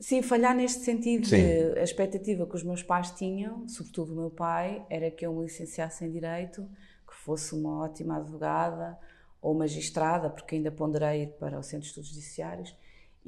Sim, 0.00 0.22
falhar 0.22 0.54
neste 0.54 0.84
sentido 0.84 1.28
a 1.76 1.82
expectativa 1.82 2.46
que 2.46 2.54
os 2.54 2.62
meus 2.62 2.82
pais 2.84 3.10
tinham, 3.10 3.68
sobretudo 3.68 4.12
o 4.12 4.16
meu 4.16 4.30
pai, 4.30 4.86
era 4.88 5.10
que 5.10 5.26
eu 5.26 5.34
me 5.34 5.42
licenciasse 5.42 6.04
em 6.04 6.10
Direito, 6.10 6.68
que 7.06 7.14
fosse 7.16 7.52
uma 7.54 7.82
ótima 7.82 8.16
advogada 8.16 8.96
ou 9.42 9.54
magistrada, 9.54 10.30
porque 10.30 10.54
ainda 10.54 10.70
ponderei 10.70 11.24
ir 11.24 11.32
para 11.38 11.58
o 11.58 11.62
Centro 11.62 11.80
de 11.80 11.88
Estudos 11.88 12.10
Judiciários, 12.10 12.74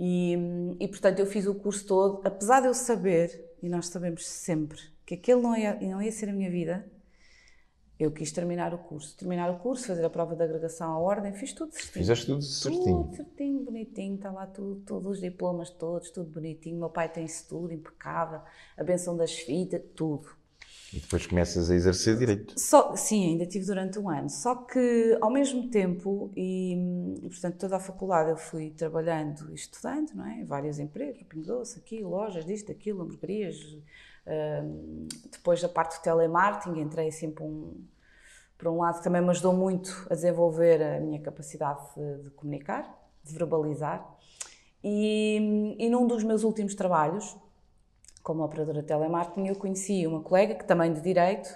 e, 0.02 0.34
e, 0.80 0.88
portanto 0.88 1.18
eu 1.18 1.26
fiz 1.26 1.46
o 1.46 1.54
curso 1.54 1.84
todo, 1.86 2.22
apesar 2.24 2.60
de 2.60 2.68
eu 2.68 2.72
saber, 2.72 3.54
e 3.62 3.68
nós 3.68 3.88
sabemos 3.88 4.26
sempre, 4.26 4.80
que 5.04 5.12
aquele 5.12 5.42
não 5.42 5.54
ia, 5.54 5.78
não 5.78 6.00
ia 6.00 6.10
ser 6.10 6.30
a 6.30 6.32
minha 6.32 6.50
vida, 6.50 6.90
eu 7.98 8.10
quis 8.10 8.32
terminar 8.32 8.72
o 8.72 8.78
curso. 8.78 9.14
Terminar 9.14 9.50
o 9.50 9.58
curso, 9.58 9.86
fazer 9.86 10.02
a 10.02 10.08
prova 10.08 10.34
de 10.34 10.42
agregação 10.42 10.90
à 10.90 10.98
ordem, 10.98 11.34
fiz 11.34 11.52
tudo 11.52 11.72
certinho. 11.72 11.92
Fizeste 11.92 12.24
tudo 12.24 12.40
certinho. 12.42 13.04
Tudo 13.04 13.14
certinho, 13.16 13.62
bonitinho, 13.62 14.14
está 14.14 14.30
lá 14.30 14.46
tudo, 14.46 14.80
todos 14.86 15.06
os 15.06 15.20
diplomas 15.20 15.68
todos, 15.68 16.10
tudo 16.10 16.30
bonitinho. 16.30 16.78
Meu 16.78 16.88
pai 16.88 17.12
tem 17.12 17.26
isso 17.26 17.46
tudo, 17.46 17.70
impecável, 17.70 18.40
a 18.78 18.82
benção 18.82 19.14
das 19.14 19.32
fitas, 19.32 19.82
tudo. 19.94 20.30
E 20.92 20.98
depois 20.98 21.24
começas 21.24 21.70
a 21.70 21.74
exercer 21.74 22.16
direito. 22.18 22.58
Só, 22.58 22.96
sim, 22.96 23.24
ainda 23.30 23.46
tive 23.46 23.64
durante 23.64 23.98
um 23.98 24.10
ano. 24.10 24.28
Só 24.28 24.56
que, 24.56 25.16
ao 25.20 25.30
mesmo 25.30 25.70
tempo, 25.70 26.32
e, 26.36 26.76
portanto 27.22 27.58
toda 27.58 27.76
a 27.76 27.80
faculdade 27.80 28.30
eu 28.30 28.36
fui 28.36 28.70
trabalhando 28.70 29.50
e 29.50 29.54
estudando, 29.54 30.10
não 30.14 30.26
é? 30.26 30.44
Vários 30.44 30.80
empregos, 30.80 31.22
Pingo 31.28 31.62
aqui, 31.76 32.02
lojas, 32.02 32.44
disto, 32.44 32.72
aquilo, 32.72 33.02
hamburguerias. 33.02 33.56
Uh, 34.26 35.06
depois 35.30 35.62
da 35.62 35.68
parte 35.68 35.98
do 35.98 36.02
telemarketing, 36.02 36.80
entrei 36.80 37.08
assim 37.08 37.30
para 37.30 37.44
um, 37.44 37.84
por 38.58 38.68
um 38.68 38.78
lado, 38.78 39.02
também 39.02 39.22
me 39.22 39.30
ajudou 39.30 39.54
muito 39.54 40.06
a 40.10 40.14
desenvolver 40.14 40.82
a 40.82 41.00
minha 41.00 41.20
capacidade 41.20 41.80
de, 41.96 42.24
de 42.24 42.30
comunicar, 42.30 42.82
de 43.22 43.32
verbalizar. 43.32 44.06
E, 44.82 45.76
e 45.78 45.88
num 45.88 46.06
dos 46.06 46.24
meus 46.24 46.42
últimos 46.42 46.74
trabalhos, 46.74 47.36
como 48.30 48.44
operadora 48.44 48.80
de 48.80 48.86
telemarketing, 48.86 49.48
eu 49.48 49.56
conheci 49.56 50.06
uma 50.06 50.20
colega, 50.20 50.54
que 50.54 50.64
também 50.64 50.92
de 50.92 51.00
Direito, 51.00 51.52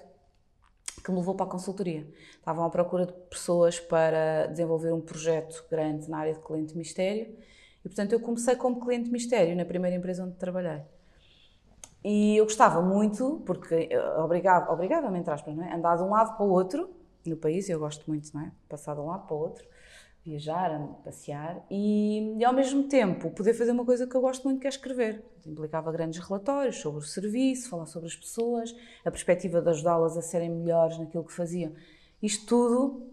que 1.04 1.10
me 1.12 1.18
levou 1.18 1.36
para 1.36 1.46
a 1.46 1.48
consultoria. 1.48 2.04
Estavam 2.32 2.64
à 2.64 2.70
procura 2.70 3.06
de 3.06 3.12
pessoas 3.30 3.78
para 3.78 4.46
desenvolver 4.48 4.92
um 4.92 5.00
projeto 5.00 5.64
grande 5.70 6.10
na 6.10 6.18
área 6.18 6.34
de 6.34 6.40
cliente 6.40 6.76
mistério 6.76 7.32
e, 7.84 7.88
portanto, 7.88 8.12
eu 8.12 8.18
comecei 8.18 8.56
como 8.56 8.80
cliente 8.80 9.08
mistério 9.08 9.54
na 9.54 9.64
primeira 9.64 9.96
empresa 9.96 10.24
onde 10.24 10.34
trabalhei. 10.34 10.82
E 12.02 12.38
eu 12.38 12.44
gostava 12.44 12.82
muito, 12.82 13.40
porque 13.46 13.88
obrigava, 14.18 14.72
obrigava-me, 14.72 15.20
entre 15.20 15.32
aspas, 15.32 15.54
não 15.54 15.62
é? 15.62 15.72
andar 15.72 15.94
de 15.94 16.02
um 16.02 16.10
lado 16.10 16.36
para 16.36 16.44
o 16.44 16.50
outro 16.50 16.90
no 17.24 17.36
país, 17.36 17.68
eu 17.68 17.78
gosto 17.78 18.04
muito, 18.10 18.34
não 18.34 18.40
é? 18.42 18.50
Passar 18.68 18.94
de 18.94 19.00
um 19.00 19.06
lado 19.06 19.28
para 19.28 19.36
o 19.36 19.38
outro 19.38 19.64
viajar, 20.24 20.70
passear 21.04 21.64
e, 21.70 22.36
e, 22.38 22.44
ao 22.44 22.52
mesmo 22.52 22.84
tempo 22.84 23.30
poder 23.30 23.52
fazer 23.52 23.72
uma 23.72 23.84
coisa 23.84 24.06
que 24.06 24.14
eu 24.16 24.20
gosto 24.20 24.44
muito 24.44 24.60
que 24.60 24.66
é 24.66 24.70
escrever. 24.70 25.22
Implicava 25.46 25.92
grandes 25.92 26.18
relatórios 26.26 26.76
sobre 26.76 27.00
o 27.00 27.02
serviço, 27.02 27.68
falar 27.68 27.86
sobre 27.86 28.08
as 28.08 28.16
pessoas, 28.16 28.74
a 29.04 29.10
perspectiva 29.10 29.60
de 29.60 29.68
ajudá-las 29.68 30.16
a 30.16 30.22
serem 30.22 30.50
melhores 30.50 30.98
naquilo 30.98 31.24
que 31.24 31.32
faziam. 31.32 31.74
Isto 32.22 32.46
tudo 32.46 33.12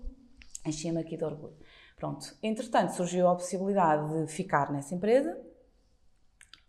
enchia-me 0.65 1.01
aqui 1.01 1.18
de 1.18 1.25
orgulho. 1.25 1.58
Pronto, 1.98 2.34
entretanto 2.41 2.94
surgiu 2.96 3.27
a 3.27 3.36
possibilidade 3.36 4.25
de 4.25 4.32
ficar 4.32 4.72
nessa 4.72 4.96
empresa 4.96 5.38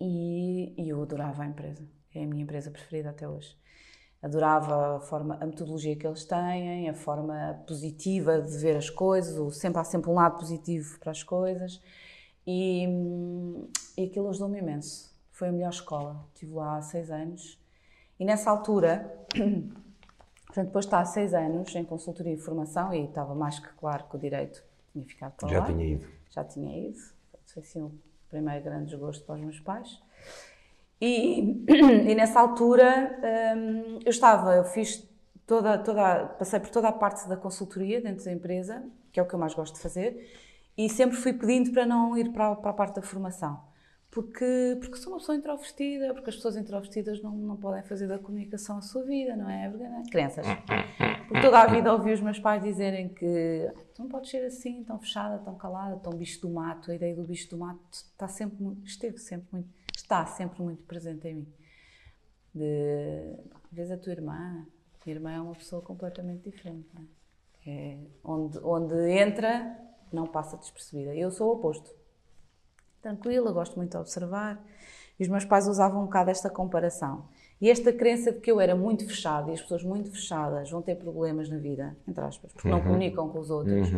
e, 0.00 0.74
e 0.76 0.88
eu 0.88 1.00
adorava 1.00 1.44
a 1.44 1.46
empresa. 1.46 1.88
É 2.12 2.24
a 2.24 2.26
minha 2.26 2.42
empresa 2.42 2.70
preferida 2.70 3.10
até 3.10 3.28
hoje. 3.28 3.56
Adorava 4.22 4.96
a, 4.96 5.00
forma, 5.00 5.36
a 5.40 5.46
metodologia 5.46 5.96
que 5.96 6.06
eles 6.06 6.24
têm, 6.24 6.88
a 6.88 6.94
forma 6.94 7.60
positiva 7.66 8.40
de 8.40 8.56
ver 8.56 8.76
as 8.76 8.88
coisas, 8.88 9.56
sempre, 9.56 9.80
há 9.80 9.84
sempre 9.84 10.08
um 10.10 10.14
lado 10.14 10.38
positivo 10.38 10.98
para 11.00 11.10
as 11.10 11.24
coisas. 11.24 11.82
E, 12.46 12.86
e 13.96 14.04
aquilo 14.04 14.28
ajudou-me 14.28 14.60
imenso. 14.60 15.12
Foi 15.32 15.48
a 15.48 15.52
melhor 15.52 15.70
escola. 15.70 16.24
Estive 16.32 16.52
lá 16.52 16.76
há 16.76 16.82
seis 16.82 17.10
anos. 17.10 17.60
E 18.18 18.24
nessa 18.24 18.48
altura, 18.50 19.26
portanto, 20.46 20.66
depois 20.66 20.84
de 20.84 20.88
estar 20.88 21.00
há 21.00 21.04
seis 21.04 21.34
anos 21.34 21.74
em 21.74 21.84
consultoria 21.84 22.34
e 22.34 22.38
formação, 22.38 22.94
e 22.94 23.04
estava 23.04 23.34
mais 23.34 23.58
que 23.58 23.68
claro 23.74 24.04
que 24.04 24.16
o 24.16 24.18
direito 24.20 24.62
tinha 24.92 25.04
ficado 25.04 25.32
para 25.32 25.48
Já 25.48 25.58
lá. 25.58 25.66
tinha 25.66 25.84
ido. 25.84 26.06
Já 26.30 26.44
tinha 26.44 26.88
ido. 26.88 26.98
Foi 27.46 27.62
assim 27.62 27.82
o 27.82 27.92
primeiro 28.28 28.64
grande 28.64 28.86
desgosto 28.86 29.24
para 29.24 29.34
os 29.34 29.40
meus 29.40 29.58
pais. 29.58 30.00
E, 31.02 31.64
e 32.08 32.14
nessa 32.14 32.38
altura 32.38 33.18
hum, 33.56 33.98
eu 34.04 34.10
estava, 34.10 34.54
eu 34.54 34.64
fiz 34.64 35.04
toda, 35.44 35.76
toda, 35.76 36.26
passei 36.38 36.60
por 36.60 36.70
toda 36.70 36.86
a 36.86 36.92
parte 36.92 37.28
da 37.28 37.36
consultoria 37.36 38.00
dentro 38.00 38.24
da 38.24 38.30
empresa, 38.30 38.84
que 39.10 39.18
é 39.18 39.22
o 39.22 39.26
que 39.26 39.34
eu 39.34 39.38
mais 39.38 39.52
gosto 39.52 39.74
de 39.74 39.80
fazer, 39.80 40.30
e 40.78 40.88
sempre 40.88 41.16
fui 41.16 41.32
pedindo 41.32 41.72
para 41.72 41.84
não 41.84 42.16
ir 42.16 42.30
para, 42.32 42.54
para 42.54 42.70
a 42.70 42.72
parte 42.72 42.94
da 42.94 43.02
formação. 43.02 43.60
Porque, 44.12 44.76
porque 44.78 44.96
sou 44.96 45.14
uma 45.14 45.18
pessoa 45.18 45.34
introvertida, 45.34 46.14
porque 46.14 46.30
as 46.30 46.36
pessoas 46.36 46.56
introvertidas 46.56 47.20
não, 47.20 47.32
não 47.32 47.56
podem 47.56 47.82
fazer 47.82 48.06
da 48.06 48.18
comunicação 48.18 48.76
a 48.76 48.82
sua 48.82 49.02
vida, 49.04 49.34
não 49.34 49.50
é? 49.50 49.64
É? 49.66 50.10
Crianças. 50.10 50.46
Por 51.26 51.40
toda 51.40 51.58
a 51.58 51.66
vida 51.66 51.92
ouvi 51.92 52.12
os 52.12 52.20
meus 52.20 52.38
pais 52.38 52.62
dizerem 52.62 53.08
que 53.08 53.70
"Ah, 53.74 53.80
tu 53.94 54.02
não 54.02 54.08
podes 54.08 54.30
ser 54.30 54.44
assim, 54.44 54.84
tão 54.84 54.98
fechada, 55.00 55.38
tão 55.38 55.56
calada, 55.56 55.96
tão 55.96 56.12
bicho 56.12 56.42
do 56.42 56.50
mato. 56.50 56.90
A 56.90 56.94
ideia 56.94 57.16
do 57.16 57.24
bicho 57.24 57.48
do 57.48 57.56
mato 57.56 57.80
está 57.90 58.28
sempre, 58.28 58.58
esteve 58.84 59.16
sempre 59.16 59.48
muito, 59.50 59.70
está 60.12 60.26
sempre 60.26 60.62
muito 60.62 60.82
presente 60.84 61.26
em 61.26 61.34
mim. 61.36 61.52
De, 62.54 63.34
vezes 63.72 63.92
a 63.92 63.96
tua 63.96 64.12
irmã, 64.12 64.34
a 64.34 65.04
minha 65.06 65.16
irmã 65.16 65.32
é 65.32 65.40
uma 65.40 65.54
pessoa 65.54 65.80
completamente 65.80 66.50
diferente, 66.50 66.86
é? 66.96 67.22
É, 67.64 67.98
onde, 68.22 68.58
onde 68.58 68.94
entra, 69.10 69.78
não 70.12 70.26
passa 70.26 70.56
despercebida. 70.56 71.14
Eu 71.14 71.30
sou 71.30 71.48
o 71.48 71.52
oposto. 71.54 71.94
Tranquila, 73.00 73.52
gosto 73.52 73.76
muito 73.76 73.92
de 73.92 73.96
observar. 73.96 74.62
E 75.18 75.22
os 75.22 75.28
meus 75.28 75.44
pais 75.44 75.68
usavam 75.68 76.02
um 76.02 76.04
bocado 76.06 76.30
esta 76.30 76.50
comparação. 76.50 77.28
E 77.60 77.70
esta 77.70 77.92
crença 77.92 78.32
de 78.32 78.40
que 78.40 78.50
eu 78.50 78.60
era 78.60 78.74
muito 78.74 79.06
fechada 79.06 79.50
e 79.50 79.54
as 79.54 79.62
pessoas 79.62 79.84
muito 79.84 80.10
fechadas 80.10 80.70
vão 80.70 80.82
ter 80.82 80.96
problemas 80.96 81.48
na 81.48 81.56
vida, 81.56 81.96
entre 82.06 82.22
aspas, 82.24 82.52
porque 82.52 82.68
não 82.68 82.82
comunicam 82.82 83.28
com 83.28 83.38
os 83.38 83.48
outros. 83.48 83.88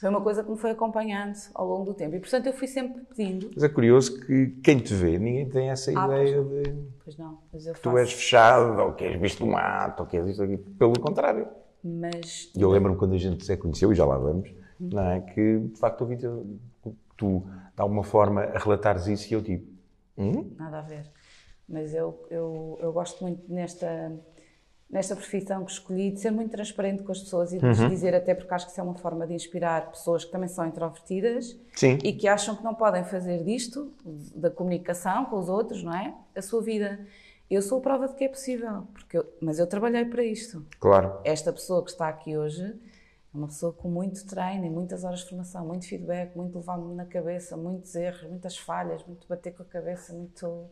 Foi 0.00 0.08
uma 0.10 0.20
coisa 0.20 0.44
que 0.44 0.50
me 0.50 0.56
foi 0.58 0.70
acompanhando 0.72 1.36
ao 1.54 1.66
longo 1.66 1.84
do 1.86 1.94
tempo. 1.94 2.14
E, 2.16 2.20
portanto, 2.20 2.46
eu 2.46 2.52
fui 2.52 2.66
sempre 2.68 3.02
pedindo. 3.02 3.50
Mas 3.54 3.64
é 3.64 3.68
curioso 3.68 4.20
que 4.20 4.48
quem 4.62 4.78
te 4.78 4.92
vê, 4.94 5.18
ninguém 5.18 5.48
tem 5.48 5.70
essa 5.70 5.90
Ah, 5.98 6.06
ideia 6.06 6.42
de 6.42 6.74
Pois 7.02 7.16
não, 7.16 7.38
mas 7.52 7.66
eu 7.66 7.72
tu 7.74 7.80
faço. 7.90 7.98
és 7.98 8.12
fechado, 8.12 8.80
ou 8.82 8.92
que 8.92 9.04
és 9.04 9.20
visto 9.20 9.38
do 9.44 9.50
mato, 9.50 10.00
ou 10.00 10.06
que 10.06 10.16
és 10.16 10.26
isto 10.28 10.42
aqui. 10.42 10.56
Pelo 10.56 10.98
contrário. 11.00 11.48
Mas 11.82 12.50
E 12.54 12.60
eu 12.60 12.70
lembro-me 12.70 12.98
quando 12.98 13.14
a 13.14 13.18
gente 13.18 13.44
se 13.44 13.56
conheceu, 13.56 13.92
e 13.92 13.94
já 13.94 14.04
lá 14.04 14.18
vamos, 14.18 14.50
não 14.80 15.02
é? 15.10 15.20
Que 15.20 15.60
de 15.60 15.78
facto 15.78 16.00
ouvi 16.02 16.16
tu, 17.16 17.42
de 17.74 17.80
alguma 17.80 18.02
forma, 18.02 18.42
a 18.42 18.58
relatares 18.58 19.06
isso 19.06 19.32
e 19.32 19.34
eu 19.34 19.42
tipo, 19.42 19.66
hum? 20.18 20.50
nada 20.58 20.80
a 20.80 20.82
ver. 20.82 21.06
Mas 21.68 21.94
eu, 21.94 22.26
eu, 22.30 22.78
eu 22.82 22.92
gosto 22.92 23.22
muito 23.24 23.42
nesta, 23.52 24.12
nesta 24.88 25.16
profissão 25.16 25.64
que 25.64 25.72
escolhi 25.72 26.10
de 26.12 26.20
ser 26.20 26.30
muito 26.30 26.50
transparente 26.52 27.02
com 27.02 27.10
as 27.10 27.20
pessoas 27.20 27.52
e 27.52 27.58
de 27.58 27.66
lhes 27.66 27.78
dizer, 27.90 28.14
até 28.14 28.34
porque 28.34 28.54
acho 28.54 28.66
que 28.66 28.70
isso 28.72 28.80
é 28.80 28.84
uma 28.84 28.94
forma 28.94 29.26
de 29.26 29.34
inspirar 29.34 29.90
pessoas 29.90 30.24
que 30.24 30.30
também 30.30 30.48
são 30.48 30.64
introvertidas 30.66 31.58
Sim. 31.74 31.98
e 32.04 32.12
que 32.12 32.28
acham 32.28 32.54
que 32.54 32.62
não 32.62 32.74
podem 32.74 33.02
fazer 33.04 33.42
disto, 33.42 33.92
da 34.34 34.48
comunicação 34.50 35.24
com 35.26 35.38
os 35.38 35.48
outros, 35.48 35.82
não 35.82 35.92
é? 35.94 36.14
A 36.36 36.40
sua 36.42 36.62
vida. 36.62 37.00
Eu 37.50 37.62
sou 37.62 37.78
a 37.78 37.80
prova 37.80 38.08
de 38.08 38.14
que 38.14 38.24
é 38.24 38.28
possível, 38.28 38.86
porque 38.92 39.18
eu- 39.18 39.26
mas 39.40 39.58
eu 39.58 39.66
trabalhei 39.66 40.04
para 40.04 40.22
isto. 40.24 40.64
Claro. 40.80 41.18
Esta 41.24 41.52
pessoa 41.52 41.82
que 41.84 41.90
está 41.90 42.08
aqui 42.08 42.36
hoje 42.36 42.62
é 42.64 43.36
uma 43.36 43.48
pessoa 43.48 43.72
com 43.72 43.88
muito 43.88 44.24
treino, 44.26 44.64
e 44.64 44.70
muitas 44.70 45.04
horas 45.04 45.20
de 45.20 45.28
formação, 45.28 45.66
muito 45.66 45.86
feedback, 45.86 46.34
muito 46.36 46.56
levar-me 46.58 46.94
na 46.94 47.04
cabeça, 47.04 47.56
muitos 47.56 47.94
erros, 47.94 48.22
muitas 48.22 48.56
falhas, 48.56 49.04
muito 49.04 49.26
bater 49.28 49.52
com 49.52 49.62
a 49.62 49.66
cabeça, 49.66 50.12
muito. 50.12 50.64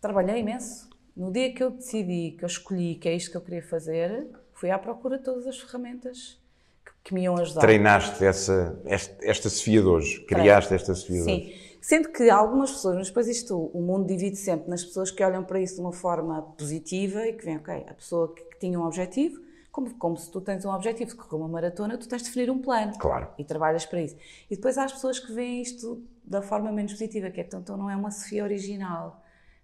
Trabalhei 0.00 0.38
imenso. 0.40 0.88
No 1.16 1.30
dia 1.30 1.52
que 1.52 1.62
eu 1.62 1.70
decidi, 1.70 2.34
que 2.38 2.44
eu 2.44 2.46
escolhi 2.46 2.94
que 2.94 3.08
é 3.08 3.14
isto 3.14 3.30
que 3.30 3.36
eu 3.36 3.40
queria 3.40 3.62
fazer, 3.62 4.28
fui 4.54 4.70
à 4.70 4.78
procura 4.78 5.18
de 5.18 5.24
todas 5.24 5.46
as 5.46 5.58
ferramentas 5.58 6.40
que, 6.84 6.92
que 7.04 7.14
me 7.14 7.22
iam 7.22 7.36
ajudar. 7.36 7.60
Treinaste 7.60 8.24
essa, 8.24 8.80
esta, 8.84 9.26
esta 9.26 9.50
Sofia 9.50 9.80
de 9.80 9.86
hoje, 9.86 10.20
criaste 10.24 10.74
esta 10.74 10.94
Sofia 10.94 11.16
de 11.16 11.22
hoje. 11.22 11.52
Sim. 11.52 11.72
Sendo 11.82 12.10
que 12.10 12.30
algumas 12.30 12.70
pessoas, 12.70 12.96
mas 12.96 13.08
depois 13.08 13.26
isto, 13.26 13.58
o 13.58 13.82
mundo 13.82 14.06
divide 14.06 14.36
sempre 14.36 14.70
nas 14.70 14.84
pessoas 14.84 15.10
que 15.10 15.22
olham 15.22 15.42
para 15.42 15.60
isso 15.60 15.74
de 15.74 15.80
uma 15.80 15.92
forma 15.92 16.40
positiva 16.56 17.26
e 17.26 17.32
que 17.32 17.44
veem, 17.44 17.56
ok, 17.56 17.86
a 17.88 17.94
pessoa 17.94 18.32
que, 18.32 18.42
que 18.44 18.58
tinha 18.60 18.78
um 18.78 18.86
objetivo, 18.86 19.42
como, 19.72 19.92
como 19.94 20.16
se 20.16 20.30
tu 20.30 20.40
tens 20.40 20.64
um 20.64 20.70
objetivo 20.70 21.10
de 21.10 21.16
correr 21.16 21.36
uma 21.36 21.48
maratona, 21.48 21.98
tu 21.98 22.06
tens 22.06 22.22
de 22.22 22.28
definir 22.28 22.50
um 22.50 22.60
plano. 22.60 22.92
Claro. 22.98 23.28
E 23.36 23.42
trabalhas 23.42 23.84
para 23.84 24.00
isso. 24.00 24.16
E 24.48 24.54
depois 24.54 24.78
há 24.78 24.84
as 24.84 24.92
pessoas 24.92 25.18
que 25.18 25.32
veem 25.32 25.60
isto 25.60 26.04
da 26.22 26.40
forma 26.40 26.70
menos 26.70 26.92
positiva, 26.92 27.30
que 27.30 27.40
é, 27.40 27.44
então, 27.44 27.60
então 27.60 27.76
não 27.76 27.90
é 27.90 27.96
uma 27.96 28.10
Sofia 28.10 28.44
original, 28.44 29.21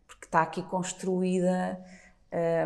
porque 0.09 0.25
está 0.27 0.43
aqui 0.43 0.63
construída. 0.63 1.79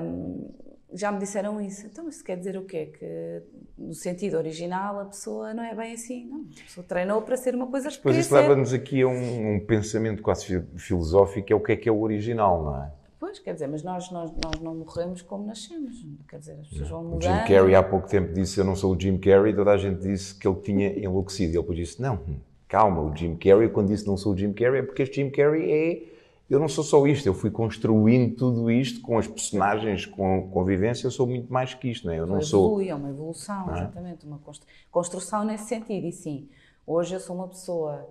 hum, 0.03 0.49
já 0.95 1.11
me 1.11 1.19
disseram 1.19 1.59
isso. 1.59 1.87
Então, 1.87 2.07
isso 2.09 2.23
quer 2.23 2.37
dizer 2.37 2.55
o 2.57 2.65
quê? 2.67 2.93
Que 2.99 3.43
no 3.79 3.95
sentido 3.95 4.37
original 4.37 5.01
a 5.01 5.05
pessoa 5.07 5.55
não 5.55 5.65
é 5.65 5.75
bem 5.75 5.95
assim. 5.95 6.27
Não, 6.27 6.43
a 6.43 6.63
pessoa 6.65 6.87
treinou 6.87 7.23
para 7.23 7.37
ser 7.37 7.55
uma 7.55 7.67
coisa 7.67 7.89
que 7.91 7.99
Pois 7.99 8.15
isso 8.17 8.35
leva-nos 8.35 8.75
aqui 8.75 9.01
a 9.01 9.07
um, 9.09 9.55
um 9.55 9.61
pensamento 9.61 10.23
quase 10.23 10.45
fi- 10.45 10.63
filosófico, 10.79 11.51
é 11.51 11.57
o 11.57 11.61
que 11.61 11.73
é 11.73 11.77
que 11.77 11.89
é 11.89 11.93
o 11.93 11.99
original, 12.01 12.63
não 12.63 12.83
é? 12.85 12.93
Pois, 13.19 13.39
quer 13.39 13.55
dizer, 13.55 13.69
mas 13.69 13.83
nós, 13.83 14.11
nós, 14.11 14.31
nós 14.45 14.61
não 14.61 14.75
morremos 14.75 15.23
como 15.23 15.47
nascemos. 15.47 16.07
Quer 16.29 16.41
dizer, 16.41 16.59
as 16.61 16.69
pessoas 16.69 16.91
vão 16.91 17.01
O 17.01 17.05
mudando. 17.05 17.23
Jim 17.23 17.55
Carrey 17.55 17.75
há 17.75 17.83
pouco 17.83 18.07
tempo 18.07 18.33
disse 18.35 18.59
eu 18.61 18.65
não 18.65 18.77
sou 18.77 18.95
o 18.95 19.01
Jim 19.01 19.17
Carrey, 19.17 19.55
toda 19.55 19.71
a 19.71 19.79
gente 19.79 20.01
disse 20.03 20.35
que 20.35 20.47
ele 20.47 20.61
tinha 20.61 20.99
enlouquecido. 20.99 21.53
E 21.53 21.57
ele 21.57 21.61
depois 21.63 21.79
disse, 21.79 22.03
não, 22.03 22.21
calma, 22.69 23.01
o 23.01 23.17
Jim 23.17 23.35
Carrey, 23.37 23.71
quando 23.71 23.89
disse 23.89 24.07
não 24.07 24.19
sou 24.19 24.35
o 24.35 24.37
Jim 24.37 24.53
Carrey, 24.53 24.81
é 24.81 24.83
porque 24.83 25.03
este 25.05 25.23
Jim 25.23 25.31
Carrey 25.31 25.73
é... 25.73 26.12
Eu 26.53 26.61
não 26.61 26.69
sou 26.69 26.85
só 26.85 27.07
isto, 27.07 27.27
eu 27.27 27.33
fui 27.33 27.51
construindo 27.51 28.37
tudo 28.37 28.71
isto 28.71 29.01
com 29.01 29.17
as 29.17 29.27
personagens, 29.27 30.05
com 30.05 30.37
a 30.39 30.43
convivência, 30.53 31.07
eu 31.07 31.11
sou 31.11 31.27
muito 31.27 31.51
mais 31.51 31.73
que 31.73 31.89
isto, 31.91 32.07
não 32.07 32.13
é? 32.13 32.19
Eu 32.19 32.27
não 32.27 32.43
sou... 32.43 32.67
Evolui, 32.67 32.89
é 32.91 32.95
uma 32.95 33.09
evolução, 33.09 33.75
exatamente, 33.75 34.27
uma 34.27 34.39
constru- 34.39 34.69
construção 34.91 35.45
nesse 35.47 35.65
sentido. 35.65 36.07
E 36.07 36.13
sim, 36.13 36.51
hoje 36.87 37.15
eu 37.15 37.21
sou 37.21 37.35
uma 37.37 37.49
pessoa 37.49 38.07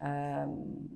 ahm, 0.00 0.88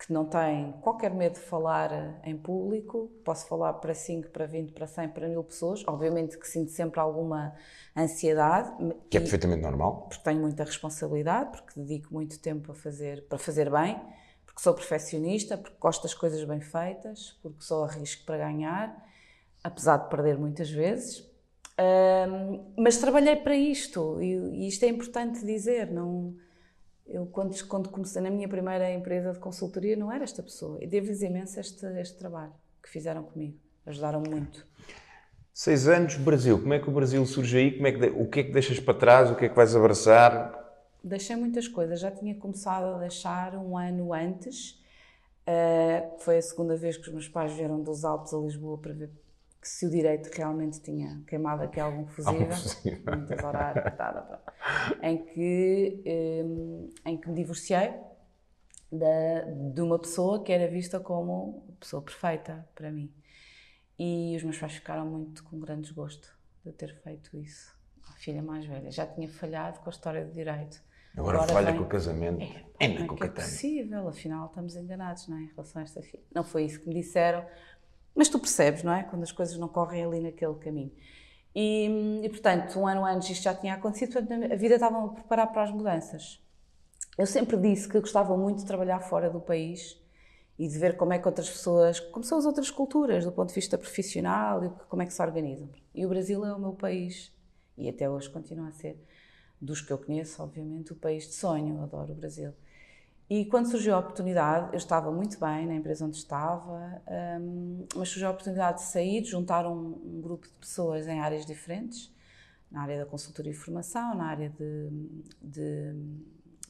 que- 0.00 0.12
não 0.12 0.24
tem 0.24 0.72
qualquer 0.80 1.14
medo 1.14 1.34
de 1.34 1.40
falar 1.42 2.20
em 2.24 2.36
público, 2.36 3.08
posso 3.24 3.46
falar 3.46 3.74
para 3.74 3.94
5, 3.94 4.28
para 4.30 4.46
20, 4.46 4.72
para 4.72 4.88
100, 4.88 5.08
para 5.10 5.28
1000 5.28 5.44
pessoas. 5.44 5.84
Obviamente 5.86 6.36
que 6.36 6.48
sinto 6.48 6.72
sempre 6.72 6.98
alguma 6.98 7.54
ansiedade. 7.96 8.68
Que 9.08 9.16
é 9.16 9.20
e- 9.20 9.22
perfeitamente 9.22 9.62
normal. 9.62 10.08
porque 10.08 10.24
tenho 10.24 10.40
muita 10.40 10.64
responsabilidade, 10.64 11.52
porque 11.52 11.78
dedico 11.80 12.12
muito 12.12 12.36
tempo 12.40 12.72
a 12.72 12.74
fazer, 12.74 13.22
para 13.28 13.38
fazer 13.38 13.70
bem, 13.70 13.96
porque 14.56 14.62
sou 14.62 14.72
perfeccionista, 14.72 15.58
porque 15.58 15.76
gosto 15.78 16.04
das 16.04 16.14
coisas 16.14 16.42
bem 16.44 16.62
feitas, 16.62 17.38
porque 17.42 17.62
só 17.62 17.84
arrisco 17.84 18.24
para 18.24 18.38
ganhar, 18.38 19.06
apesar 19.62 19.98
de 19.98 20.08
perder 20.08 20.38
muitas 20.38 20.70
vezes. 20.70 21.30
Ahm, 21.76 22.72
mas 22.78 22.96
trabalhei 22.96 23.36
para 23.36 23.54
isto 23.54 24.18
e, 24.22 24.32
e 24.32 24.68
isto 24.68 24.82
é 24.84 24.88
importante 24.88 25.44
dizer. 25.44 25.90
Não, 25.90 26.34
eu, 27.06 27.26
quando, 27.26 27.54
quando 27.66 27.90
comecei 27.90 28.22
na 28.22 28.30
minha 28.30 28.48
primeira 28.48 28.90
empresa 28.90 29.34
de 29.34 29.38
consultoria, 29.38 29.94
não 29.94 30.10
era 30.10 30.24
esta 30.24 30.42
pessoa. 30.42 30.82
E 30.82 30.86
devo-lhes 30.86 31.20
imenso 31.20 31.60
este, 31.60 31.84
este 32.00 32.16
trabalho 32.16 32.54
que 32.82 32.88
fizeram 32.88 33.24
comigo. 33.24 33.58
Ajudaram 33.84 34.22
muito. 34.22 34.66
Seis 35.52 35.86
anos, 35.86 36.16
Brasil. 36.16 36.58
Como 36.58 36.72
é 36.72 36.78
que 36.78 36.88
o 36.88 36.92
Brasil 36.92 37.24
surge 37.26 37.58
aí? 37.58 37.72
Como 37.72 37.86
é 37.88 37.92
que 37.92 38.06
O 38.06 38.26
que 38.26 38.40
é 38.40 38.42
que 38.44 38.52
deixas 38.52 38.80
para 38.80 38.94
trás? 38.94 39.30
O 39.30 39.36
que 39.36 39.44
é 39.44 39.48
que 39.50 39.54
vais 39.54 39.76
abraçar? 39.76 40.65
Deixei 41.02 41.36
muitas 41.36 41.68
coisas, 41.68 42.00
já 42.00 42.10
tinha 42.10 42.34
começado 42.34 42.96
a 42.96 42.98
deixar 42.98 43.54
um 43.56 43.76
ano 43.76 44.12
antes, 44.12 44.82
que 45.44 46.24
foi 46.24 46.38
a 46.38 46.42
segunda 46.42 46.76
vez 46.76 46.96
que 46.96 47.06
os 47.06 47.12
meus 47.12 47.28
pais 47.28 47.52
vieram 47.52 47.80
dos 47.82 48.04
Alpes 48.04 48.34
a 48.34 48.38
Lisboa 48.38 48.78
para 48.78 48.92
ver 48.92 49.10
se 49.62 49.84
o 49.86 49.90
direito 49.90 50.28
realmente 50.32 50.80
tinha 50.80 51.20
queimado 51.26 51.62
aqui 51.64 51.80
algum 51.80 52.06
fusível, 52.06 52.40
Algum 52.40 52.52
fusível. 52.54 53.16
muitas 53.16 53.42
horários, 53.44 53.84
tá, 53.96 54.12
tá, 54.12 54.42
em, 55.02 55.24
que, 55.24 56.02
eh, 56.04 56.44
em 57.04 57.16
que 57.16 57.28
me 57.28 57.34
divorciei 57.34 57.92
da, 58.92 59.40
de 59.72 59.80
uma 59.80 59.98
pessoa 59.98 60.42
que 60.42 60.52
era 60.52 60.68
vista 60.68 61.00
como 61.00 61.64
a 61.68 61.80
pessoa 61.80 62.00
perfeita 62.00 62.66
para 62.76 62.92
mim. 62.92 63.12
E 63.98 64.34
os 64.36 64.42
meus 64.44 64.56
pais 64.58 64.74
ficaram 64.74 65.06
muito 65.06 65.42
com 65.42 65.58
grande 65.58 65.82
desgosto 65.82 66.28
de 66.64 66.70
ter 66.72 66.94
feito 67.02 67.36
isso. 67.36 67.74
A 68.08 68.12
filha 68.12 68.42
mais 68.42 68.64
velha 68.66 68.90
já 68.92 69.04
tinha 69.06 69.28
falhado 69.28 69.80
com 69.80 69.88
a 69.88 69.92
história 69.92 70.24
do 70.24 70.32
direito. 70.32 70.80
Agora, 71.16 71.42
falha 71.44 71.70
vem- 71.72 71.78
com 71.80 71.84
o 71.84 71.88
casamento. 71.88 72.42
É, 72.42 72.86
é 72.86 72.92
é 73.02 73.06
Catano. 73.06 73.32
possível? 73.34 74.08
Afinal, 74.08 74.46
estamos 74.46 74.76
enganados, 74.76 75.26
não 75.28 75.36
é? 75.38 75.42
Em 75.42 75.46
relação 75.46 75.80
a 75.80 75.84
esta 75.84 76.02
filha. 76.02 76.22
Não 76.34 76.44
foi 76.44 76.64
isso 76.64 76.80
que 76.80 76.88
me 76.88 76.94
disseram. 76.94 77.44
Mas 78.14 78.28
tu 78.28 78.38
percebes, 78.38 78.82
não 78.82 78.92
é? 78.92 79.02
Quando 79.02 79.22
as 79.22 79.32
coisas 79.32 79.56
não 79.58 79.68
correm 79.68 80.04
ali 80.04 80.20
naquele 80.20 80.54
caminho. 80.54 80.92
E, 81.54 82.20
e, 82.22 82.28
portanto, 82.28 82.78
um 82.78 82.86
ano 82.86 83.04
antes 83.04 83.30
isto 83.30 83.42
já 83.42 83.54
tinha 83.54 83.74
acontecido, 83.74 84.12
portanto, 84.12 84.52
a 84.52 84.56
vida 84.56 84.74
estava 84.74 85.04
a 85.04 85.08
preparar 85.08 85.50
para 85.52 85.62
as 85.62 85.70
mudanças. 85.70 86.42
Eu 87.16 87.26
sempre 87.26 87.56
disse 87.56 87.88
que 87.88 87.98
gostava 87.98 88.36
muito 88.36 88.58
de 88.58 88.66
trabalhar 88.66 89.00
fora 89.00 89.30
do 89.30 89.40
país 89.40 89.98
e 90.58 90.68
de 90.68 90.78
ver 90.78 90.96
como 90.96 91.12
é 91.14 91.18
que 91.18 91.26
outras 91.26 91.48
pessoas, 91.48 91.98
como 91.98 92.24
são 92.24 92.36
as 92.38 92.44
outras 92.44 92.70
culturas, 92.70 93.24
do 93.24 93.32
ponto 93.32 93.48
de 93.48 93.54
vista 93.54 93.78
profissional 93.78 94.64
e 94.64 94.70
como 94.88 95.00
é 95.02 95.06
que 95.06 95.12
se 95.14 95.22
organizam. 95.22 95.68
E 95.94 96.04
o 96.04 96.08
Brasil 96.10 96.44
é 96.44 96.54
o 96.54 96.58
meu 96.58 96.72
país, 96.72 97.32
e 97.76 97.88
até 97.88 98.08
hoje 98.08 98.28
continua 98.30 98.68
a 98.68 98.72
ser, 98.72 98.98
dos 99.60 99.80
que 99.80 99.92
eu 99.92 99.98
conheço, 99.98 100.42
obviamente, 100.42 100.92
o 100.92 100.96
país 100.96 101.24
de 101.24 101.34
sonho. 101.34 101.76
Eu 101.76 101.82
adoro 101.82 102.12
o 102.12 102.14
Brasil. 102.14 102.52
E 103.28 103.44
quando 103.44 103.68
surgiu 103.68 103.94
a 103.94 103.98
oportunidade, 103.98 104.68
eu 104.72 104.78
estava 104.78 105.10
muito 105.10 105.38
bem 105.40 105.66
na 105.66 105.74
empresa 105.74 106.04
onde 106.04 106.16
estava, 106.16 107.02
um, 107.40 107.84
mas 107.96 108.08
surgiu 108.08 108.28
a 108.28 108.30
oportunidade 108.30 108.78
de 108.78 108.84
sair, 108.84 109.20
de 109.20 109.30
juntar 109.30 109.66
um, 109.66 110.00
um, 110.04 110.20
grupo 110.20 110.46
de 110.46 110.54
pessoas 110.54 111.08
em 111.08 111.18
áreas 111.18 111.44
diferentes, 111.44 112.14
na 112.70 112.82
área 112.82 112.98
da 112.98 113.06
consultoria 113.06 113.50
e 113.50 113.54
formação, 113.54 114.14
na 114.14 114.26
área 114.26 114.48
de, 114.50 114.90
de 115.42 115.96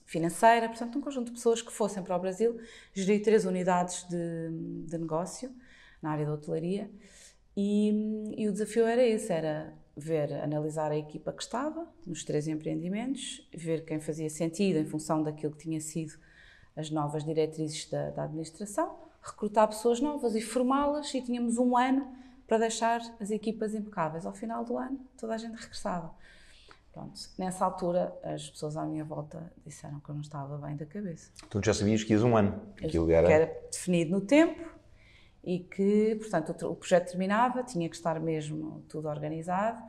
financeira, 0.07 0.69
portanto, 0.69 0.99
um 0.99 1.02
conjunto 1.02 1.26
de 1.26 1.33
pessoas 1.33 1.61
que 1.61 1.71
fossem 1.71 2.02
para 2.02 2.16
o 2.16 2.19
Brasil, 2.19 2.59
gerir 2.95 3.23
três 3.23 3.45
unidades 3.45 4.05
de, 4.09 4.87
de 4.87 4.97
negócio 4.97 5.55
na 6.00 6.11
área 6.12 6.25
da 6.25 6.33
hotelaria. 6.33 6.90
E, 7.55 8.35
e, 8.37 8.49
o 8.49 8.52
desafio 8.52 8.87
era 8.87 9.02
esse, 9.02 9.31
era 9.33 9.75
ver, 9.97 10.33
analisar 10.35 10.91
a 10.91 10.97
equipa 10.97 11.33
que 11.33 11.43
estava 11.43 11.88
nos 12.07 12.23
três 12.23 12.47
empreendimentos, 12.47 13.49
ver 13.55 13.85
quem 13.85 13.99
fazia 13.99 14.29
sentido 14.29 14.79
em 14.79 14.85
função 14.85 15.23
daquilo 15.23 15.53
que 15.53 15.62
tinha 15.62 15.81
sido 15.81 16.12
as 16.76 16.91
novas 16.91 17.25
diretrizes 17.25 17.88
da, 17.88 18.11
da 18.11 18.25
administração, 18.25 18.99
recrutar 19.23 19.67
pessoas 19.69 19.99
novas 20.00 20.35
e 20.35 20.43
formá-las 20.43 21.12
e 21.15 21.23
tínhamos 21.23 21.57
um 21.57 21.76
ano 21.76 22.07
para 22.47 22.59
deixar 22.59 23.00
as 23.19 23.31
equipas 23.31 23.75
impecáveis. 23.75 24.26
Ao 24.26 24.35
final 24.35 24.65
do 24.65 24.76
ano, 24.76 25.00
toda 25.17 25.35
a 25.35 25.38
gente 25.38 25.55
regressava. 25.55 26.15
Pronto, 26.93 27.19
nessa 27.38 27.65
altura, 27.65 28.17
as 28.23 28.49
pessoas 28.49 28.76
à 28.76 28.85
minha 28.85 29.05
volta 29.05 29.53
disseram 29.65 30.00
que 30.00 30.09
eu 30.09 30.15
não 30.15 30.23
estava 30.23 30.57
bem 30.59 30.76
da 30.76 30.87
cabeça. 30.87 31.31
Tu 31.50 31.61
já 31.65 31.75
sabias 31.75 32.05
que 32.05 32.12
ias 32.12 32.23
um 32.23 32.37
ano. 32.37 32.61
Aquilo 32.83 33.11
era... 33.11 33.26
Que 33.26 33.33
era 33.33 33.69
definido 33.71 34.12
no 34.12 34.21
tempo 34.21 34.75
e 35.47 35.61
que, 35.61 36.17
portanto, 36.17 36.50
o 36.67 36.75
projeto 36.75 37.11
terminava, 37.11 37.62
tinha 37.62 37.88
que 37.88 37.95
estar 37.95 38.19
mesmo 38.19 38.85
tudo 38.88 39.09
organizado 39.09 39.81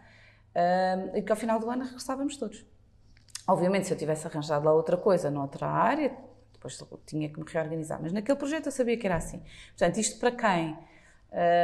e 1.16 1.22
que 1.22 1.32
ao 1.32 1.36
final 1.36 1.60
do 1.60 1.68
ano 1.70 1.84
regressávamos 1.84 2.38
todos. 2.38 2.64
Obviamente, 3.48 3.88
se 3.88 3.94
eu 3.94 3.98
tivesse 3.98 4.28
arranjado 4.28 4.66
lá 4.66 4.74
outra 4.74 4.96
coisa 4.98 5.32
noutra 5.32 5.68
área, 5.68 6.16
depois 6.54 6.80
tinha 7.06 7.28
que 7.28 7.40
me 7.40 7.46
reorganizar. 7.48 8.00
Mas 8.02 8.14
naquele 8.14 8.38
projeto 8.38 8.68
eu 8.68 8.72
sabia 8.72 8.98
que 8.98 9.08
era 9.08 9.16
assim. 9.16 9.42
Portanto, 9.70 9.98
isto 9.98 10.20
para 10.20 10.32
quem 10.32 10.78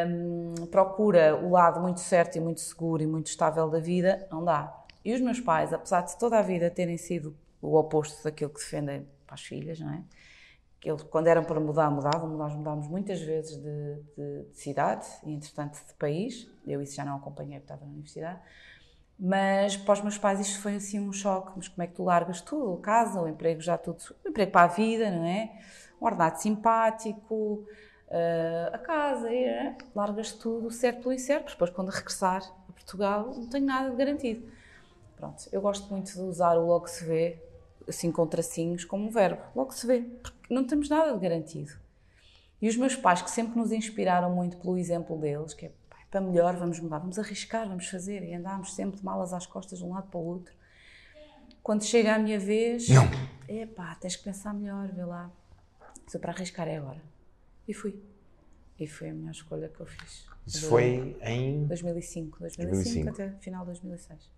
um, 0.07 0.65
procura 0.67 1.35
o 1.35 1.51
lado 1.51 1.79
muito 1.79 1.99
certo 1.99 2.35
e 2.37 2.39
muito 2.39 2.61
seguro 2.61 3.03
e 3.03 3.07
muito 3.07 3.27
estável 3.27 3.69
da 3.69 3.79
vida, 3.79 4.27
não 4.31 4.43
dá. 4.43 4.75
E 5.05 5.13
os 5.13 5.21
meus 5.21 5.39
pais, 5.39 5.71
apesar 5.71 6.01
de 6.01 6.17
toda 6.17 6.39
a 6.39 6.41
vida 6.41 6.69
terem 6.69 6.97
sido 6.97 7.35
o 7.61 7.75
oposto 7.75 8.23
daquilo 8.23 8.49
que 8.49 8.59
defendem 8.59 9.07
para 9.25 9.35
as 9.35 9.41
filhas, 9.41 9.79
não 9.79 9.93
é? 9.93 10.01
Que 10.83 10.91
quando 11.05 11.27
eram 11.27 11.45
para 11.45 11.61
mudar, 11.61 11.89
mudavam. 11.89 12.27
Nós 12.35 12.53
mudámos 12.53 12.87
muitas 12.89 13.21
vezes 13.21 13.55
de, 13.55 13.95
de, 14.17 14.49
de 14.49 14.57
cidade 14.57 15.07
e, 15.23 15.33
entretanto, 15.33 15.79
de 15.87 15.93
país. 15.93 16.45
Eu 16.67 16.81
isso 16.81 16.95
já 16.95 17.05
não 17.05 17.15
acompanhei 17.15 17.57
porque 17.59 17.71
estava 17.71 17.85
na 17.85 17.91
universidade. 17.91 18.41
Mas 19.17 19.77
para 19.77 19.93
os 19.93 20.01
meus 20.01 20.17
pais 20.17 20.41
isto 20.41 20.61
foi 20.61 20.75
assim 20.75 20.99
um 20.99 21.13
choque. 21.13 21.53
Mas 21.55 21.69
como 21.69 21.83
é 21.83 21.87
que 21.87 21.93
tu 21.93 22.03
largas 22.03 22.41
tudo? 22.41 22.81
Casa, 22.81 23.21
o 23.21 23.29
emprego, 23.29 23.61
já 23.61 23.77
tudo. 23.77 24.03
O 24.25 24.29
emprego 24.29 24.51
para 24.51 24.65
a 24.65 24.67
vida, 24.67 25.09
não 25.09 25.23
é? 25.23 25.57
Um 26.01 26.05
ordenado 26.05 26.41
simpático, 26.41 27.65
eh, 28.09 28.69
a 28.73 28.77
casa, 28.77 29.33
é? 29.33 29.77
largas 29.95 30.33
tudo, 30.33 30.69
certo 30.69 31.03
pelo 31.03 31.13
incerto. 31.13 31.53
Depois, 31.53 31.71
quando 31.71 31.91
regressar 31.91 32.43
a 32.67 32.73
Portugal, 32.73 33.33
não 33.33 33.47
tenho 33.47 33.65
nada 33.65 33.89
de 33.89 33.95
garantido. 33.95 34.51
Pronto, 35.15 35.47
eu 35.53 35.61
gosto 35.61 35.89
muito 35.89 36.11
de 36.11 36.19
usar 36.19 36.57
o 36.57 36.67
logo 36.67 36.87
se 36.87 37.05
vê, 37.05 37.41
assim 37.87 38.11
com 38.11 38.25
tracinhos, 38.27 38.85
como 38.85 39.07
um 39.07 39.09
verbo. 39.09 39.41
Logo 39.55 39.71
se 39.71 39.85
vê, 39.85 40.01
porque 40.01 40.53
não 40.53 40.65
temos 40.65 40.89
nada 40.89 41.13
de 41.13 41.19
garantido. 41.19 41.71
E 42.61 42.69
os 42.69 42.77
meus 42.77 42.95
pais, 42.95 43.21
que 43.21 43.29
sempre 43.29 43.57
nos 43.57 43.71
inspiraram 43.71 44.33
muito 44.33 44.57
pelo 44.57 44.77
exemplo 44.77 45.17
deles, 45.17 45.53
que 45.53 45.65
é 45.65 45.71
para 46.09 46.21
melhor, 46.21 46.55
vamos 46.55 46.79
mudar, 46.79 46.99
vamos 46.99 47.17
arriscar, 47.17 47.67
vamos 47.67 47.87
fazer, 47.87 48.23
e 48.23 48.33
andámos 48.33 48.73
sempre 48.73 48.97
de 48.99 49.03
malas 49.03 49.33
às 49.33 49.45
costas 49.45 49.79
de 49.79 49.85
um 49.85 49.93
lado 49.93 50.09
para 50.09 50.19
o 50.19 50.25
outro. 50.25 50.53
Quando 51.63 51.83
chega 51.83 52.15
a 52.15 52.19
minha 52.19 52.39
vez, 52.39 52.87
não. 52.89 53.03
é 53.47 53.65
pá, 53.65 53.95
tens 53.95 54.15
que 54.15 54.23
pensar 54.23 54.53
melhor, 54.53 54.89
vê 54.89 55.03
lá. 55.03 55.31
Se 56.07 56.19
para 56.19 56.31
arriscar 56.31 56.67
é 56.67 56.77
agora. 56.77 57.01
E 57.67 57.73
fui. 57.73 57.99
E 58.79 58.85
foi 58.85 59.09
a 59.09 59.13
melhor 59.13 59.31
escolha 59.31 59.69
que 59.69 59.79
eu 59.79 59.85
fiz. 59.85 60.25
Isso 60.45 60.67
foi 60.67 61.17
em 61.21 61.65
2005, 61.65 62.39
2005, 62.39 62.71
2005. 62.71 63.09
até 63.09 63.31
final 63.39 63.61
de 63.61 63.67
2006. 63.67 64.29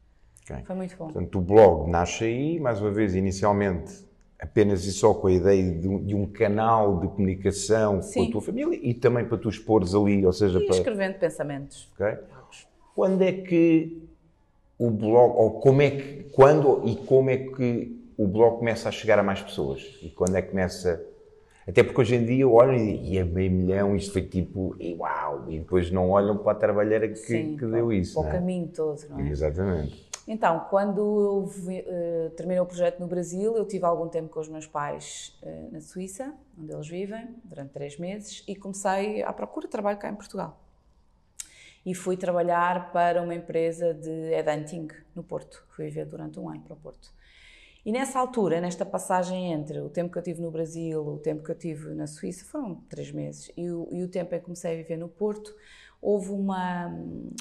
Okay. 0.50 0.64
Foi 0.64 0.76
muito 0.76 0.96
bom. 0.96 1.06
Portanto, 1.06 1.40
o 1.40 1.42
blog 1.42 1.90
nasce 1.90 2.24
aí, 2.24 2.60
mais 2.60 2.80
uma 2.80 2.92
vez, 2.92 3.16
inicialmente 3.16 4.06
apenas 4.40 4.86
e 4.86 4.92
só 4.92 5.14
com 5.14 5.28
a 5.28 5.32
ideia 5.32 5.72
de 5.72 5.88
um, 5.88 6.04
de 6.04 6.14
um 6.14 6.28
canal 6.28 7.00
de 7.00 7.08
comunicação 7.08 8.02
Sim. 8.02 8.20
com 8.20 8.28
a 8.28 8.32
tua 8.34 8.42
família 8.42 8.80
e 8.82 8.94
também 8.94 9.26
para 9.26 9.38
tu 9.38 9.50
expores 9.50 9.96
ali, 9.96 10.26
ou 10.26 10.34
seja, 10.34 10.60
e 10.60 10.68
para... 10.68 10.76
escrevendo 10.76 11.16
pensamentos. 11.16 11.92
Okay. 11.96 12.18
Quando 12.94 13.24
é 13.24 13.32
que 13.32 14.04
o 14.78 14.92
blog, 14.92 15.36
ou 15.36 15.60
como 15.60 15.82
é 15.82 15.90
que, 15.90 16.24
quando 16.34 16.82
e 16.86 16.96
como 16.96 17.30
é 17.30 17.38
que 17.38 17.98
o 18.18 18.28
blog 18.28 18.60
começa 18.60 18.88
a 18.90 18.92
chegar 18.92 19.18
a 19.18 19.24
mais 19.24 19.42
pessoas? 19.42 19.98
E 20.02 20.10
quando 20.10 20.36
é 20.36 20.42
que 20.42 20.50
começa... 20.50 21.04
Até 21.68 21.82
porque 21.82 22.00
hoje 22.00 22.16
em 22.16 22.24
dia 22.24 22.48
olham 22.48 22.76
e 22.78 23.18
é 23.18 23.24
meio 23.24 23.50
milhão, 23.50 23.96
isto 23.96 24.14
foi 24.14 24.22
tipo, 24.22 24.76
e 24.80 24.94
uau, 24.94 25.46
e 25.50 25.58
depois 25.58 25.90
não 25.90 26.12
olham 26.12 26.38
para 26.38 26.52
a 26.52 26.56
trabalheira 26.56 27.08
que, 27.08 27.16
Sim, 27.16 27.58
que 27.58 27.66
deu 27.66 27.92
isso. 27.92 28.14
Para 28.14 28.24
o 28.24 28.28
é? 28.28 28.32
caminho 28.34 28.68
todo, 28.68 29.02
não 29.10 29.20
é? 29.20 29.30
Exatamente. 29.30 30.05
Então, 30.28 30.66
quando 30.72 31.00
eu 31.00 31.44
uh, 31.44 32.30
terminei 32.32 32.60
o 32.60 32.66
projeto 32.66 33.00
no 33.00 33.08
Brasil, 33.08 33.56
eu 33.56 33.66
tive 33.66 33.86
algum 33.86 34.08
tempo 34.08 34.30
com 34.30 34.40
os 34.40 34.50
meus 34.50 34.66
pais 34.66 35.38
uh, 35.44 35.72
na 35.72 35.80
Suíça, 35.80 36.34
onde 36.60 36.74
eles 36.74 36.88
vivem, 36.88 37.36
durante 37.44 37.72
três 37.72 38.00
meses, 38.00 38.44
e 38.48 38.56
comecei 38.56 39.22
à 39.22 39.32
procura 39.32 39.68
de 39.68 39.72
trabalho 39.72 40.00
cá 40.00 40.10
em 40.10 40.16
Portugal. 40.16 40.60
E 41.86 41.94
fui 41.94 42.18
trabalhar 42.18 42.92
para 42.92 43.22
uma 43.22 43.36
empresa 43.36 43.94
de 43.94 44.32
headhunting 44.32 44.88
no 45.14 45.24
Porto. 45.24 45.64
Fui 45.70 45.86
viver 45.86 46.06
durante 46.06 46.40
um 46.40 46.50
ano 46.50 46.62
para 46.62 46.74
o 46.74 46.78
Porto. 46.78 47.14
E 47.86 47.92
nessa 47.92 48.18
altura, 48.18 48.60
nesta 48.60 48.84
passagem 48.84 49.54
entre 49.54 49.80
o 49.80 49.92
tempo 49.92 50.12
que 50.12 50.18
eu 50.18 50.24
tive 50.24 50.42
no 50.42 50.50
Brasil, 50.50 51.06
o 51.06 51.20
tempo 51.20 51.44
que 51.44 51.52
eu 51.52 51.56
tive 51.56 51.94
na 51.94 52.08
Suíça, 52.08 52.44
foram 52.44 52.82
três 52.90 53.12
meses, 53.12 53.52
e 53.56 53.70
o, 53.70 53.88
e 53.92 54.02
o 54.02 54.08
tempo 54.08 54.34
em 54.34 54.40
que 54.40 54.46
comecei 54.46 54.74
a 54.74 54.76
viver 54.76 54.98
no 54.98 55.08
Porto, 55.08 55.56
houve 56.06 56.30
uma, 56.30 56.88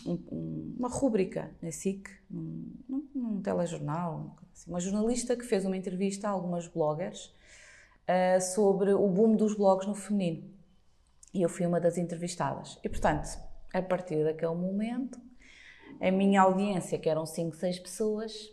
um, 0.07 0.75
uma 0.79 0.89
rúbrica 0.89 1.55
na 1.61 1.71
SIC, 1.71 2.09
num, 2.31 3.07
num, 3.15 3.43
telejornal, 3.43 4.37
assim, 4.55 4.71
uma 4.71 4.81
jornalista 4.81 5.37
que 5.37 5.45
fez 5.45 5.67
uma 5.67 5.77
entrevista 5.77 6.29
a 6.29 6.31
algumas 6.31 6.67
bloggers 6.67 7.27
uh, 8.09 8.41
sobre 8.41 8.95
o 8.95 9.07
boom 9.07 9.37
dos 9.37 9.55
blogs 9.55 9.87
no 9.87 9.95
feminino. 9.95 10.51
E 11.35 11.43
eu 11.43 11.49
fui 11.51 11.67
uma 11.67 11.79
das 11.79 11.99
entrevistadas. 11.99 12.79
E, 12.83 12.89
portanto, 12.89 13.29
a 13.75 13.83
partir 13.83 14.25
daquele 14.25 14.55
momento, 14.55 15.21
a 16.01 16.11
minha 16.11 16.41
audiência, 16.41 16.99
que 16.99 17.11
eram 17.11 17.27
5, 17.27 17.57
6 17.57 17.79
pessoas, 17.81 18.51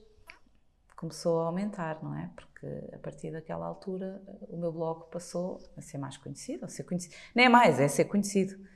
começou 0.98 1.40
a 1.40 1.46
aumentar, 1.46 2.04
não 2.04 2.14
é? 2.20 2.30
Porque 2.36 2.68
a 2.94 2.98
partir 2.98 3.32
daquela 3.32 3.66
altura 3.66 4.22
o 4.50 4.58
meu 4.58 4.74
blog 4.74 5.10
passou 5.10 5.62
a 5.78 5.82
ser 5.82 5.98
mais 5.98 6.18
conhecido, 6.18 6.66
a 6.66 6.68
ser 6.68 6.84
conhecido. 6.84 7.16
Nem 7.34 7.46
é 7.46 7.50
mais, 7.50 7.80
é 7.80 7.88
ser 7.88 8.06
conhecido. 8.06 8.71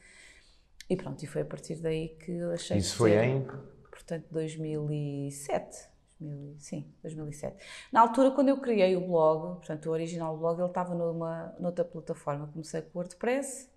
E 0.89 0.95
pronto, 0.95 1.23
e 1.23 1.27
foi 1.27 1.41
a 1.41 1.45
partir 1.45 1.75
daí 1.75 2.09
que 2.09 2.41
achei 2.53 2.77
Isso 2.77 2.95
foi 2.95 3.15
em? 3.15 3.45
Portanto, 3.89 4.25
2007. 4.31 5.95
2000, 6.19 6.55
sim, 6.59 6.93
2007. 7.01 7.57
Na 7.91 8.01
altura, 8.01 8.31
quando 8.31 8.49
eu 8.49 8.59
criei 8.59 8.95
o 8.95 9.01
blog, 9.01 9.57
portanto, 9.57 9.87
o 9.87 9.91
original 9.91 10.37
blog, 10.37 10.59
ele 10.59 10.67
estava 10.67 10.95
numa, 10.95 11.53
noutra 11.59 11.83
plataforma. 11.83 12.47
Comecei 12.47 12.81
com 12.81 12.99
o 12.99 13.01
WordPress, 13.01 13.69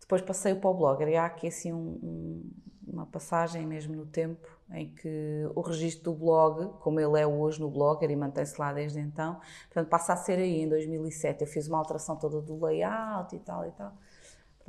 depois 0.00 0.22
passei 0.22 0.54
para 0.54 0.70
o 0.70 0.74
Blogger. 0.74 1.08
E 1.08 1.16
há 1.16 1.24
aqui, 1.26 1.46
assim, 1.46 1.72
um, 1.72 1.98
um, 2.02 2.50
uma 2.86 3.06
passagem 3.06 3.66
mesmo 3.66 3.94
no 3.94 4.06
tempo 4.06 4.48
em 4.72 4.92
que 4.94 5.48
o 5.54 5.60
registro 5.60 6.12
do 6.12 6.14
blog, 6.14 6.78
como 6.80 7.00
ele 7.00 7.20
é 7.20 7.26
hoje 7.26 7.60
no 7.60 7.70
Blogger 7.70 8.10
e 8.10 8.16
mantém-se 8.16 8.60
lá 8.60 8.72
desde 8.72 9.00
então, 9.00 9.40
portanto, 9.64 9.88
passa 9.88 10.12
a 10.12 10.16
ser 10.16 10.38
aí 10.38 10.62
em 10.62 10.68
2007. 10.68 11.42
Eu 11.42 11.46
fiz 11.46 11.66
uma 11.66 11.78
alteração 11.78 12.16
toda 12.16 12.40
do 12.40 12.64
layout 12.64 13.34
e 13.34 13.38
tal 13.40 13.66
e 13.66 13.70
tal. 13.72 13.96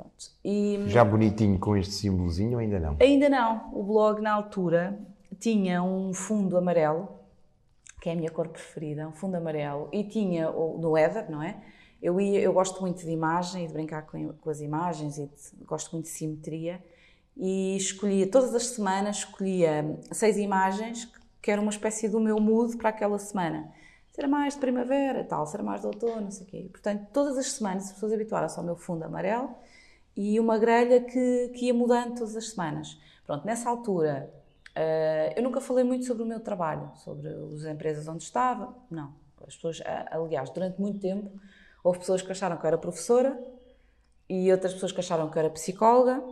Pronto. 0.02 0.30
E, 0.44 0.84
Já 0.88 1.04
bonitinho 1.04 1.58
com 1.58 1.76
este 1.76 1.94
símbolozinho 1.94 2.54
ou 2.54 2.58
ainda 2.58 2.80
não? 2.80 2.96
Ainda 3.00 3.28
não. 3.28 3.70
O 3.72 3.84
blog, 3.84 4.20
na 4.20 4.32
altura, 4.32 4.98
tinha 5.38 5.82
um 5.82 6.12
fundo 6.12 6.56
amarelo, 6.56 7.08
que 8.00 8.08
é 8.08 8.12
a 8.12 8.16
minha 8.16 8.30
cor 8.30 8.48
preferida, 8.48 9.06
um 9.06 9.12
fundo 9.12 9.36
amarelo, 9.36 9.88
e 9.92 10.02
tinha 10.04 10.50
no 10.50 10.96
header, 10.96 11.30
não 11.30 11.42
é? 11.42 11.56
Eu, 12.02 12.20
ia, 12.20 12.40
eu 12.40 12.52
gosto 12.52 12.80
muito 12.80 13.04
de 13.04 13.10
imagem 13.10 13.64
e 13.64 13.68
de 13.68 13.72
brincar 13.72 14.02
com, 14.02 14.32
com 14.32 14.50
as 14.50 14.60
imagens 14.60 15.18
e 15.18 15.26
de, 15.26 15.64
gosto 15.64 15.92
muito 15.92 16.06
de 16.06 16.10
simetria 16.10 16.82
e 17.36 17.76
escolhia, 17.76 18.28
todas 18.28 18.54
as 18.54 18.66
semanas, 18.66 19.18
escolhia 19.18 19.98
seis 20.10 20.36
imagens 20.36 21.08
que 21.40 21.50
eram 21.50 21.62
uma 21.62 21.70
espécie 21.70 22.08
do 22.08 22.20
meu 22.20 22.40
mood 22.40 22.76
para 22.76 22.88
aquela 22.90 23.18
semana. 23.18 23.72
Será 24.10 24.28
mais 24.28 24.54
de 24.54 24.60
primavera, 24.60 25.24
tal, 25.24 25.46
será 25.46 25.62
mais 25.62 25.80
de 25.80 25.86
outono, 25.86 26.22
não 26.22 26.30
sei 26.30 26.46
o 26.46 26.50
quê. 26.50 26.68
Portanto, 26.70 27.06
todas 27.12 27.38
as 27.38 27.52
semanas 27.52 27.84
as 27.84 27.92
pessoas 27.92 28.12
habituaram-se 28.12 28.58
ao 28.58 28.64
meu 28.64 28.76
fundo 28.76 29.04
amarelo 29.04 29.54
e 30.16 30.38
uma 30.38 30.58
grelha 30.58 31.00
que, 31.00 31.52
que 31.54 31.66
ia 31.66 31.74
mudando 31.74 32.16
todas 32.16 32.36
as 32.36 32.50
semanas. 32.50 32.98
Pronto, 33.26 33.46
nessa 33.46 33.68
altura 33.68 34.30
Uh, 34.72 35.36
eu 35.36 35.42
nunca 35.42 35.60
falei 35.60 35.84
muito 35.84 36.06
sobre 36.06 36.22
o 36.22 36.26
meu 36.26 36.40
trabalho, 36.40 36.90
sobre 36.96 37.28
as 37.28 37.64
empresas 37.64 38.08
onde 38.08 38.22
estava, 38.22 38.74
não. 38.90 39.12
As 39.46 39.56
pessoas, 39.56 39.82
aliás, 40.10 40.48
durante 40.50 40.80
muito 40.80 41.00
tempo, 41.00 41.30
houve 41.82 41.98
pessoas 41.98 42.22
que 42.22 42.30
acharam 42.30 42.56
que 42.56 42.64
eu 42.64 42.68
era 42.68 42.78
professora 42.78 43.38
e 44.28 44.50
outras 44.52 44.72
pessoas 44.72 44.92
que 44.92 45.00
acharam 45.00 45.28
que 45.28 45.36
eu 45.36 45.40
era 45.40 45.50
psicóloga, 45.50 46.22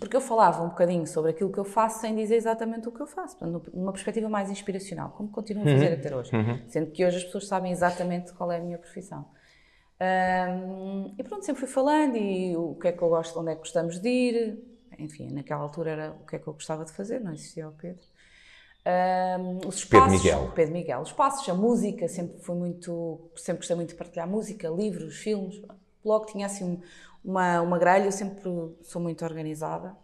porque 0.00 0.16
eu 0.16 0.20
falava 0.20 0.62
um 0.62 0.68
bocadinho 0.68 1.06
sobre 1.06 1.30
aquilo 1.30 1.50
que 1.50 1.58
eu 1.58 1.64
faço 1.64 2.00
sem 2.00 2.14
dizer 2.14 2.34
exatamente 2.34 2.88
o 2.88 2.92
que 2.92 3.00
eu 3.00 3.06
faço, 3.06 3.36
portanto, 3.38 3.70
numa 3.72 3.92
perspectiva 3.92 4.28
mais 4.28 4.50
inspiracional, 4.50 5.10
como 5.16 5.30
continuo 5.30 5.62
a 5.62 5.70
fazer 5.70 5.86
uhum. 5.86 5.94
até 5.94 6.16
hoje, 6.16 6.36
uhum. 6.36 6.62
sendo 6.66 6.90
que 6.90 7.06
hoje 7.06 7.18
as 7.18 7.24
pessoas 7.24 7.46
sabem 7.46 7.72
exatamente 7.72 8.32
qual 8.32 8.50
é 8.52 8.58
a 8.58 8.60
minha 8.60 8.78
profissão. 8.78 9.24
Um, 10.00 11.14
e 11.18 11.22
pronto, 11.24 11.44
sempre 11.44 11.60
fui 11.60 11.68
falando 11.68 12.16
e 12.16 12.56
o 12.56 12.76
que 12.76 12.88
é 12.88 12.92
que 12.92 13.02
eu 13.02 13.08
gosto, 13.08 13.38
onde 13.40 13.50
é 13.50 13.54
que 13.54 13.60
gostamos 13.60 13.98
de 13.98 14.08
ir, 14.08 14.58
enfim, 14.98 15.30
naquela 15.30 15.62
altura 15.62 15.90
era 15.90 16.12
o 16.12 16.26
que 16.26 16.36
é 16.36 16.38
que 16.38 16.46
eu 16.46 16.52
gostava 16.52 16.84
de 16.84 16.92
fazer, 16.92 17.20
não 17.20 17.32
existia 17.32 17.68
o 17.68 17.72
Pedro. 17.72 18.06
Um, 18.86 19.68
os 19.68 19.76
espaços, 19.76 19.88
Pedro 19.88 20.10
Miguel. 20.10 20.52
Pedro 20.54 20.72
Miguel. 20.72 21.00
Os 21.00 21.08
espaços, 21.08 21.48
a 21.48 21.54
música, 21.54 22.08
sempre 22.08 22.38
fui 22.40 22.56
muito, 22.56 23.30
sempre 23.36 23.58
gostei 23.58 23.76
muito 23.76 23.90
de 23.90 23.96
partilhar 23.96 24.28
música, 24.28 24.68
livros, 24.68 25.16
filmes. 25.16 25.60
Logo 26.04 26.26
tinha 26.26 26.46
assim 26.46 26.80
uma, 27.24 27.60
uma 27.60 27.78
grelha, 27.78 28.04
eu 28.04 28.12
sempre 28.12 28.40
sou 28.82 29.02
muito 29.02 29.24
organizada 29.24 29.96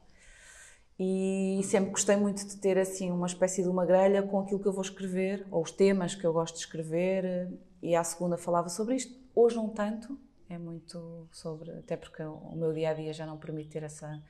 e 0.98 1.60
sempre 1.64 1.90
gostei 1.90 2.16
muito 2.16 2.46
de 2.46 2.56
ter 2.56 2.78
assim 2.78 3.10
uma 3.10 3.26
espécie 3.26 3.62
de 3.62 3.68
uma 3.68 3.84
grelha 3.84 4.22
com 4.22 4.40
aquilo 4.40 4.60
que 4.60 4.66
eu 4.66 4.72
vou 4.72 4.82
escrever, 4.82 5.46
ou 5.50 5.62
os 5.62 5.70
temas 5.70 6.14
que 6.14 6.24
eu 6.24 6.32
gosto 6.32 6.54
de 6.54 6.60
escrever, 6.60 7.52
e 7.82 7.96
à 7.96 8.04
segunda 8.04 8.36
falava 8.36 8.68
sobre 8.68 8.96
isto. 8.96 9.23
Hoje 9.34 9.56
não 9.56 9.68
tanto, 9.68 10.18
é 10.48 10.56
muito 10.56 11.28
sobre, 11.32 11.70
até 11.72 11.96
porque 11.96 12.22
o 12.22 12.54
meu 12.54 12.72
dia 12.72 12.90
a 12.90 12.94
dia 12.94 13.12
já 13.12 13.26
não 13.26 13.36
permite 13.36 13.70
ter 13.70 13.82
essa, 13.82 14.22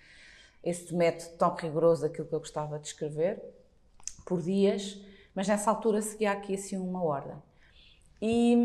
esse 0.62 0.94
método 0.94 1.36
tão 1.36 1.54
rigoroso 1.54 2.02
daquilo 2.02 2.26
que 2.26 2.34
eu 2.34 2.38
gostava 2.38 2.78
de 2.78 2.86
escrever, 2.86 3.42
por 4.24 4.40
dias, 4.40 5.00
mas 5.34 5.46
nessa 5.48 5.70
altura 5.70 6.00
seguia 6.00 6.32
aqui 6.32 6.54
assim 6.54 6.76
uma 6.76 7.02
ordem. 7.02 7.36
E, 8.22 8.56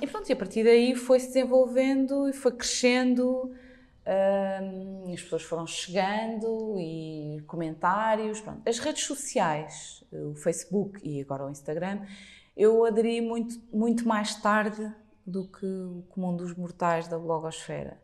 e 0.00 0.06
pronto, 0.06 0.30
e 0.30 0.32
a 0.32 0.36
partir 0.36 0.64
daí 0.64 0.94
foi-se 0.94 1.26
desenvolvendo 1.26 2.26
e 2.28 2.32
foi 2.32 2.52
crescendo, 2.52 3.52
hum, 4.06 5.12
as 5.12 5.20
pessoas 5.20 5.42
foram 5.42 5.66
chegando 5.66 6.76
e 6.78 7.42
comentários. 7.46 8.40
Pronto. 8.40 8.66
As 8.66 8.78
redes 8.78 9.04
sociais, 9.04 10.02
o 10.10 10.34
Facebook 10.34 11.00
e 11.06 11.20
agora 11.20 11.44
o 11.44 11.50
Instagram, 11.50 12.06
eu 12.56 12.86
aderi 12.86 13.20
muito, 13.20 13.60
muito 13.70 14.08
mais 14.08 14.36
tarde 14.36 14.90
do 15.26 15.46
que 15.48 15.66
o 15.66 16.04
comum 16.10 16.36
dos 16.36 16.54
mortais 16.54 17.08
da 17.08 17.18
blogosfera. 17.18 18.00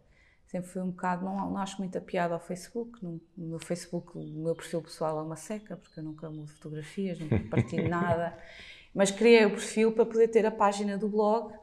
Sempre 0.47 0.69
fui 0.69 0.83
um 0.83 0.91
bocado, 0.91 1.25
não, 1.25 1.37
não 1.37 1.59
acho 1.59 1.79
muita 1.79 2.01
piada 2.01 2.35
ao 2.35 2.41
Facebook. 2.41 3.05
No, 3.05 3.21
meu 3.37 3.61
Facebook, 3.61 4.19
o 4.19 4.43
meu 4.43 4.55
perfil 4.55 4.83
pessoal 4.83 5.21
é 5.21 5.23
uma 5.23 5.37
seca, 5.37 5.77
porque 5.77 6.01
eu 6.01 6.05
nunca 6.05 6.29
mudo 6.29 6.49
fotografias, 6.49 7.21
nunca 7.21 7.39
partilho 7.49 7.89
nada. 7.89 8.37
Mas 8.93 9.13
criei 9.13 9.47
o 9.47 9.51
perfil 9.51 9.93
para 9.93 10.05
poder 10.05 10.27
ter 10.29 10.45
a 10.45 10.51
página 10.51 10.99
do 10.99 11.09
blog, 11.09 11.55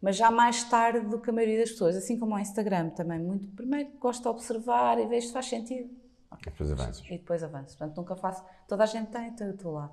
mas 0.00 0.16
já 0.16 0.28
mais 0.28 0.64
tarde 0.64 1.06
do 1.06 1.20
que 1.20 1.30
a 1.30 1.32
maioria 1.32 1.60
das 1.60 1.70
pessoas, 1.70 1.94
assim 1.94 2.18
como 2.18 2.34
o 2.34 2.38
Instagram 2.38 2.90
também. 2.90 3.20
Muito, 3.20 3.46
primeiro 3.54 3.90
gosto 4.00 4.22
de 4.22 4.28
observar 4.28 4.98
e 4.98 5.06
vejo 5.06 5.28
se 5.28 5.32
faz 5.32 5.46
sentido. 5.46 5.90
Okay. 6.32 6.48
E 6.48 6.50
depois 6.50 6.72
avanças. 6.72 7.06
E 7.06 7.10
depois 7.10 7.42
avanço. 7.44 7.78
Portanto, 7.78 7.96
nunca 7.96 8.16
faço. 8.16 8.44
Toda 8.66 8.82
a 8.82 8.86
gente 8.86 9.10
tem, 9.10 9.28
então 9.28 9.46
eu 9.46 9.54
estou 9.54 9.72
lá. 9.72 9.92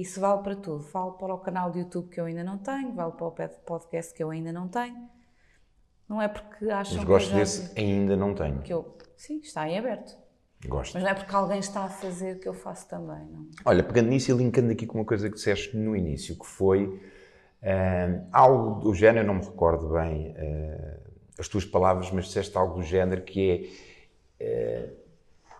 Isso 0.00 0.18
vale 0.18 0.42
para 0.42 0.56
tudo. 0.56 0.78
Vale 0.78 1.12
para 1.18 1.34
o 1.34 1.38
canal 1.38 1.70
de 1.70 1.80
YouTube 1.80 2.08
que 2.08 2.18
eu 2.18 2.24
ainda 2.24 2.42
não 2.42 2.56
tenho, 2.56 2.94
vale 2.94 3.12
para 3.12 3.26
o 3.26 3.32
podcast 3.66 4.14
que 4.14 4.22
eu 4.22 4.30
ainda 4.30 4.50
não 4.50 4.66
tenho. 4.66 4.96
Não 6.08 6.22
é 6.22 6.26
porque 6.26 6.70
acham 6.70 6.96
Mas 6.96 7.04
gosto 7.04 7.30
que 7.30 7.36
desse 7.36 7.78
ainda 7.78 8.16
não 8.16 8.34
tenho. 8.34 8.62
Que 8.62 8.72
eu, 8.72 8.96
sim, 9.14 9.40
está 9.40 9.68
em 9.68 9.78
aberto. 9.78 10.16
Gosto. 10.66 10.94
Mas 10.94 11.02
não 11.02 11.10
é 11.10 11.14
porque 11.14 11.34
alguém 11.34 11.58
está 11.58 11.84
a 11.84 11.88
fazer 11.88 12.40
que 12.40 12.48
eu 12.48 12.54
faço 12.54 12.88
também, 12.88 13.26
não? 13.26 13.46
Olha, 13.64 13.82
pegando 13.84 14.08
nisso 14.08 14.30
e 14.30 14.34
linkando 14.34 14.72
aqui 14.72 14.86
com 14.86 14.98
uma 14.98 15.04
coisa 15.04 15.28
que 15.28 15.34
disseste 15.34 15.76
no 15.76 15.94
início, 15.94 16.38
que 16.38 16.46
foi 16.46 16.86
uh, 16.86 18.26
algo 18.32 18.80
do 18.80 18.94
género, 18.94 19.24
eu 19.24 19.26
não 19.26 19.34
me 19.34 19.44
recordo 19.44 19.90
bem 19.90 20.30
uh, 20.30 21.10
as 21.38 21.46
tuas 21.46 21.66
palavras, 21.66 22.10
mas 22.10 22.24
disseste 22.24 22.56
algo 22.56 22.76
do 22.76 22.82
género 22.82 23.22
que 23.22 23.78
é. 24.40 24.86
Uh, 24.96 24.99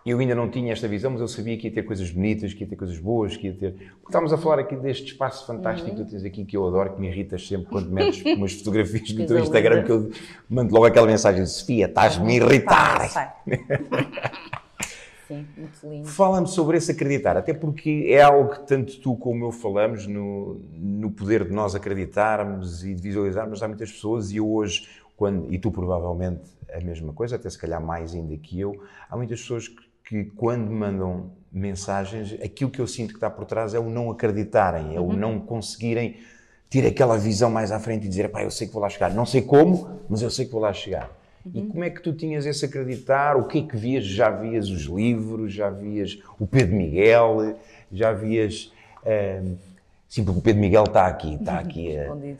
eu 0.05 0.17
ainda 0.17 0.33
não 0.33 0.49
tinha 0.49 0.73
esta 0.73 0.87
visão, 0.87 1.11
mas 1.11 1.21
eu 1.21 1.27
sabia 1.27 1.55
que 1.57 1.67
ia 1.67 1.73
ter 1.73 1.83
coisas 1.83 2.09
bonitas, 2.09 2.53
que 2.53 2.63
ia 2.63 2.67
ter 2.67 2.75
coisas 2.75 2.97
boas, 2.97 3.37
que 3.37 3.47
ia 3.47 3.53
ter. 3.53 3.73
Porque 3.73 4.07
estávamos 4.07 4.33
a 4.33 4.37
falar 4.37 4.59
aqui 4.59 4.75
deste 4.75 5.11
espaço 5.11 5.45
fantástico 5.45 5.89
uhum. 5.89 5.95
que 5.95 6.03
tu 6.03 6.09
tens 6.09 6.25
aqui, 6.25 6.43
que 6.43 6.57
eu 6.57 6.67
adoro, 6.67 6.93
que 6.93 7.01
me 7.01 7.07
irritas 7.07 7.47
sempre 7.47 7.67
quando 7.67 7.91
metes 7.91 8.23
umas 8.35 8.53
fotografias 8.53 9.11
no 9.13 9.27
teu 9.27 9.37
Instagram, 9.37 9.83
que 9.83 9.91
eu 9.91 10.09
mando 10.49 10.73
logo 10.73 10.85
aquela 10.85 11.05
mensagem: 11.05 11.45
Sofia, 11.45 11.85
estás-me 11.85 12.31
a 12.31 12.35
irritar. 12.35 13.41
Sim, 15.27 15.47
muito 15.55 15.87
lindo. 15.87 16.07
Fala-me 16.07 16.47
sobre 16.47 16.77
esse 16.77 16.91
acreditar, 16.91 17.37
até 17.37 17.53
porque 17.53 18.07
é 18.09 18.21
algo 18.21 18.49
que 18.49 18.67
tanto 18.67 18.99
tu 18.99 19.15
como 19.15 19.45
eu 19.45 19.51
falamos 19.51 20.07
no, 20.07 20.59
no 20.73 21.11
poder 21.11 21.45
de 21.45 21.53
nós 21.53 21.75
acreditarmos 21.75 22.83
e 22.83 22.93
de 22.93 23.01
visualizarmos. 23.01 23.61
Há 23.63 23.67
muitas 23.67 23.91
pessoas 23.91 24.31
e 24.31 24.37
eu 24.37 24.51
hoje, 24.51 24.89
quando, 25.15 25.53
e 25.53 25.59
tu 25.59 25.71
provavelmente 25.71 26.41
a 26.73 26.79
mesma 26.79 27.13
coisa, 27.13 27.35
até 27.35 27.49
se 27.49 27.57
calhar 27.57 27.81
mais 27.81 28.13
ainda 28.13 28.35
que 28.37 28.59
eu, 28.59 28.81
há 29.09 29.15
muitas 29.15 29.41
pessoas 29.41 29.67
que, 29.67 29.90
que 30.11 30.25
quando 30.25 30.69
mandam 30.69 31.31
mensagens, 31.49 32.33
aquilo 32.43 32.69
que 32.69 32.81
eu 32.81 32.85
sinto 32.85 33.11
que 33.11 33.15
está 33.15 33.29
por 33.29 33.45
trás 33.45 33.73
é 33.73 33.79
o 33.79 33.89
não 33.89 34.11
acreditarem, 34.11 34.93
é 34.93 34.99
o 34.99 35.03
uhum. 35.03 35.13
não 35.13 35.39
conseguirem 35.39 36.17
ter 36.69 36.85
aquela 36.85 37.17
visão 37.17 37.49
mais 37.49 37.71
à 37.71 37.79
frente 37.79 38.07
e 38.07 38.09
dizer, 38.09 38.27
pá, 38.27 38.43
eu 38.43 38.51
sei 38.51 38.67
que 38.67 38.73
vou 38.73 38.81
lá 38.81 38.89
chegar. 38.89 39.13
Não 39.13 39.25
sei 39.25 39.41
como, 39.41 40.01
mas 40.09 40.21
eu 40.21 40.29
sei 40.29 40.45
que 40.45 40.51
vou 40.51 40.59
lá 40.59 40.73
chegar. 40.73 41.09
Uhum. 41.45 41.51
E 41.53 41.61
como 41.61 41.83
é 41.85 41.89
que 41.89 42.01
tu 42.01 42.11
tinhas 42.11 42.45
esse 42.45 42.65
acreditar? 42.65 43.37
O 43.37 43.47
que 43.47 43.59
é 43.59 43.61
que 43.61 43.77
vias? 43.77 44.03
Já 44.03 44.29
vias 44.29 44.67
os 44.67 44.81
livros, 44.81 45.53
já 45.53 45.69
vias 45.69 46.19
o 46.37 46.45
Pedro 46.45 46.75
Miguel, 46.75 47.55
já 47.89 48.11
vias. 48.11 48.73
Uh, 49.05 49.55
sim, 50.09 50.25
porque 50.25 50.39
o 50.39 50.41
Pedro 50.41 50.59
Miguel 50.59 50.83
está 50.83 51.07
aqui, 51.07 51.35
está 51.35 51.55
aqui. 51.59 51.87
Uh, 51.87 52.35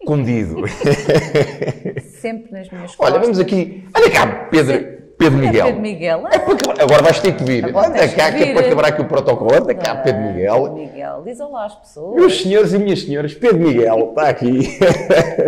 escondido. 0.00 0.66
Escondido. 0.66 2.00
Sempre 2.18 2.50
nas 2.50 2.70
minhas 2.70 2.94
Olha, 2.98 3.18
vamos 3.18 3.38
aqui. 3.38 3.86
Olha 3.94 4.10
cá, 4.10 4.48
Pedro. 4.50 5.03
Pedro 5.18 5.38
Miguel. 5.38 5.66
Pedro 5.66 5.80
Miguel. 5.80 6.26
É 6.30 6.38
para, 6.38 6.82
agora 6.82 7.02
vais 7.02 7.20
ter 7.20 7.36
que 7.36 7.44
vir. 7.44 7.64
Agora 7.64 7.88
Anda 7.88 8.08
cá, 8.08 8.32
que, 8.32 8.42
é 8.42 8.52
para 8.52 8.62
quebrar 8.64 8.88
aqui 8.88 9.02
o 9.02 9.04
protocolo. 9.06 9.54
Anda 9.54 9.74
cá, 9.74 9.96
Pedro 9.96 10.22
Miguel. 10.22 10.62
Pedro 10.62 10.74
Miguel, 10.74 11.22
diz 11.24 11.40
olá 11.40 11.66
às 11.66 11.74
pessoas. 11.74 12.16
Meus 12.16 12.42
senhores 12.42 12.72
e 12.72 12.78
minhas 12.78 13.02
senhoras, 13.02 13.34
Pedro 13.34 13.58
Miguel 13.58 14.08
está 14.10 14.28
aqui. 14.28 14.78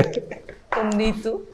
Tão 0.70 0.90
bonito. 0.90 1.46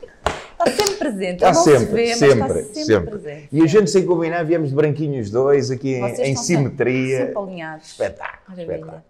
Está 0.53 0.70
sempre 0.70 0.94
presente. 0.96 1.35
Está 1.35 1.55
sempre, 1.55 1.87
vê, 1.87 2.14
sempre, 2.14 2.37
está 2.37 2.48
sempre, 2.48 2.85
sempre. 2.85 3.11
Presente. 3.11 3.48
E 3.51 3.62
a 3.62 3.66
gente 3.66 3.90
sem 3.90 4.07
combinar, 4.07 4.44
viemos 4.44 4.68
de 4.68 4.75
branquinhos 4.75 5.31
dois, 5.31 5.70
aqui 5.70 5.94
em, 5.94 6.05
em 6.05 6.37
simetria. 6.37 7.27
Sempre, 7.27 7.38
alinhados. 7.38 7.87
Espetáculo, 7.88 8.61
espetáculo. 8.61 9.03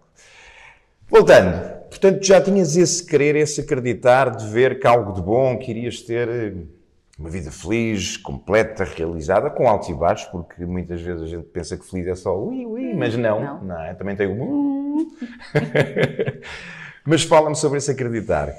Voltando, 1.09 1.88
portanto, 1.91 2.25
já 2.25 2.41
tinhas 2.41 2.75
esse 2.75 3.05
querer, 3.05 3.37
esse 3.37 3.61
acreditar 3.61 4.31
de 4.31 4.47
ver 4.49 4.81
que 4.81 4.87
algo 4.87 5.12
de 5.12 5.21
bom, 5.21 5.59
que 5.59 5.71
irias 5.71 6.01
ter 6.01 6.27
eh, 6.27 6.55
uma 7.22 7.30
vida 7.30 7.52
feliz, 7.52 8.16
completa, 8.16 8.82
realizada, 8.82 9.48
com 9.48 9.68
altos 9.68 9.88
e 9.88 9.94
baixos, 9.94 10.26
porque 10.26 10.66
muitas 10.66 11.00
vezes 11.00 11.22
a 11.22 11.26
gente 11.26 11.44
pensa 11.44 11.78
que 11.78 11.88
feliz 11.88 12.08
é 12.08 12.16
só 12.16 12.37
ui, 12.37 12.66
ui, 12.66 12.94
mas 12.94 13.16
não, 13.16 13.40
não, 13.40 13.64
não 13.64 13.80
é? 13.80 13.94
também 13.94 14.16
tem 14.16 14.26
o 14.26 15.06
mas 17.06 17.22
fala-me 17.22 17.54
sobre 17.54 17.78
esse 17.78 17.92
acreditar. 17.92 18.52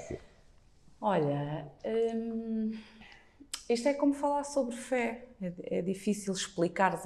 Olha, 1.01 1.67
hum, 1.85 2.71
isto 3.69 3.89
é 3.89 3.93
como 3.93 4.13
falar 4.13 4.45
sobre 4.45 4.77
fé. 4.77 5.25
É, 5.41 5.79
é 5.79 5.81
difícil 5.81 6.33
explicar 6.33 6.97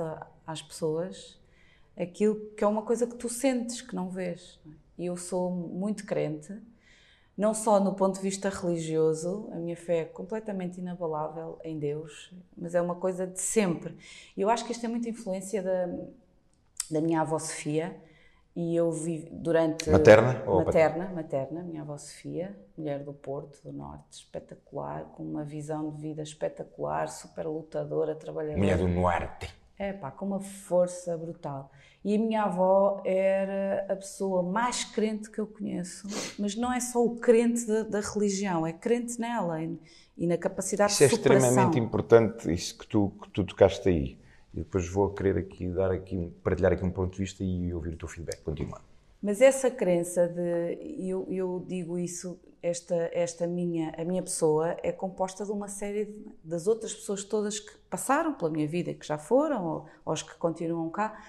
às 0.45 0.61
pessoas 0.61 1.39
aquilo 1.97 2.35
que 2.55 2.63
é 2.63 2.67
uma 2.67 2.83
coisa 2.83 3.07
que 3.07 3.15
tu 3.15 3.29
sentes, 3.29 3.81
que 3.81 3.95
não 3.95 4.11
vês. 4.11 4.59
E 4.95 5.07
eu 5.07 5.17
sou 5.17 5.49
muito 5.49 6.05
crente, 6.05 6.53
não 7.37 7.53
só 7.53 7.79
no 7.79 7.93
ponto 7.93 8.15
de 8.15 8.21
vista 8.21 8.49
religioso, 8.49 9.47
a 9.51 9.57
minha 9.57 9.77
fé 9.77 9.99
é 9.99 10.05
completamente 10.05 10.79
inabalável 10.79 11.59
em 11.63 11.77
Deus, 11.77 12.33
mas 12.57 12.73
é 12.73 12.81
uma 12.81 12.95
coisa 12.95 13.27
de 13.27 13.39
sempre. 13.39 13.95
E 14.35 14.41
eu 14.41 14.49
acho 14.49 14.65
que 14.65 14.71
isto 14.71 14.85
é 14.85 14.89
muita 14.89 15.07
influência 15.07 15.61
da, 15.61 15.87
da 16.89 16.99
minha 16.99 17.21
avó 17.21 17.37
Sofia, 17.37 17.95
e 18.55 18.75
eu 18.75 18.91
vi 18.91 19.29
durante. 19.31 19.87
Materna? 19.87 20.43
Materna, 20.43 21.11
materna, 21.13 21.61
minha 21.61 21.83
avó 21.83 21.95
Sofia, 21.95 22.57
mulher 22.75 23.03
do 23.03 23.13
Porto, 23.13 23.61
do 23.63 23.71
Norte, 23.71 24.05
espetacular, 24.09 25.03
com 25.15 25.21
uma 25.21 25.43
visão 25.43 25.91
de 25.91 26.01
vida 26.01 26.23
espetacular, 26.23 27.07
super 27.07 27.45
lutadora, 27.45 28.15
trabalhadora. 28.15 28.57
Mulher 28.57 28.79
do 28.79 28.87
Norte. 28.87 29.55
É 29.77 29.93
pá, 29.93 30.09
com 30.09 30.25
uma 30.25 30.39
força 30.39 31.15
brutal. 31.15 31.69
E 32.07 32.15
a 32.15 32.17
minha 32.17 32.43
avó 32.43 33.01
era 33.03 33.85
a 33.89 33.95
pessoa 33.97 34.41
mais 34.41 34.85
crente 34.85 35.29
que 35.29 35.39
eu 35.39 35.45
conheço, 35.45 36.07
mas 36.39 36.55
não 36.55 36.71
é 36.71 36.79
só 36.79 37.03
o 37.03 37.17
crente 37.17 37.67
da, 37.67 37.83
da 37.83 37.99
religião, 37.99 38.65
é 38.65 38.71
crente 38.71 39.19
nela 39.19 39.61
e, 39.61 39.77
e 40.17 40.25
na 40.25 40.37
capacidade 40.37 40.93
isso 40.93 41.03
de 41.03 41.09
superação. 41.09 41.37
Isso 41.37 41.47
é 41.47 41.51
extremamente 41.51 41.85
importante, 41.85 42.53
isso 42.53 42.77
que 42.77 42.87
tu, 42.87 43.11
que 43.21 43.29
tu 43.31 43.43
tocaste 43.43 43.89
aí 43.89 44.17
e 44.53 44.59
depois 44.59 44.87
vou 44.87 45.09
querer 45.09 45.37
aqui 45.37 45.67
dar 45.67 45.91
aqui, 45.91 46.31
partilhar 46.41 46.71
aqui 46.71 46.85
um 46.85 46.91
ponto 46.91 47.11
de 47.11 47.17
vista 47.17 47.43
e 47.43 47.73
ouvir 47.73 47.95
o 47.95 47.97
teu 47.97 48.07
feedback. 48.07 48.41
Continua. 48.41 48.79
Mas 49.21 49.41
essa 49.41 49.69
crença 49.69 50.29
de, 50.29 50.77
eu, 51.09 51.27
eu 51.29 51.65
digo 51.67 51.99
isso, 51.99 52.39
esta, 52.63 52.95
esta 53.11 53.45
minha, 53.45 53.93
a 53.97 54.05
minha 54.05 54.23
pessoa 54.23 54.77
é 54.81 54.93
composta 54.93 55.43
de 55.43 55.51
uma 55.51 55.67
série 55.67 56.05
de, 56.05 56.25
das 56.41 56.67
outras 56.67 56.93
pessoas 56.93 57.25
todas 57.25 57.59
que 57.59 57.77
passaram 57.89 58.33
pela 58.33 58.49
minha 58.49 58.65
vida, 58.65 58.93
que 58.93 59.05
já 59.05 59.17
foram, 59.17 59.65
ou, 59.65 59.85
ou 60.05 60.13
os 60.13 60.23
que 60.23 60.35
continuam 60.35 60.89
cá, 60.89 61.21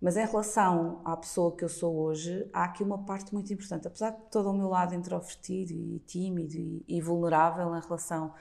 Mas 0.00 0.16
em 0.16 0.26
relação 0.26 1.00
à 1.04 1.16
pessoa 1.16 1.56
que 1.56 1.64
eu 1.64 1.68
sou 1.68 1.96
hoje, 1.96 2.48
há 2.52 2.64
aqui 2.64 2.82
uma 2.82 2.98
parte 3.04 3.32
muito 3.32 3.52
importante. 3.52 3.86
Apesar 3.86 4.10
de 4.10 4.22
todo 4.30 4.50
o 4.50 4.52
meu 4.52 4.68
lado 4.68 4.94
introvertido 4.94 5.72
e 5.72 5.98
tímido 6.00 6.54
e, 6.54 6.84
e 6.86 7.00
vulnerável 7.00 7.74
em 7.74 7.80
relação, 7.80 8.34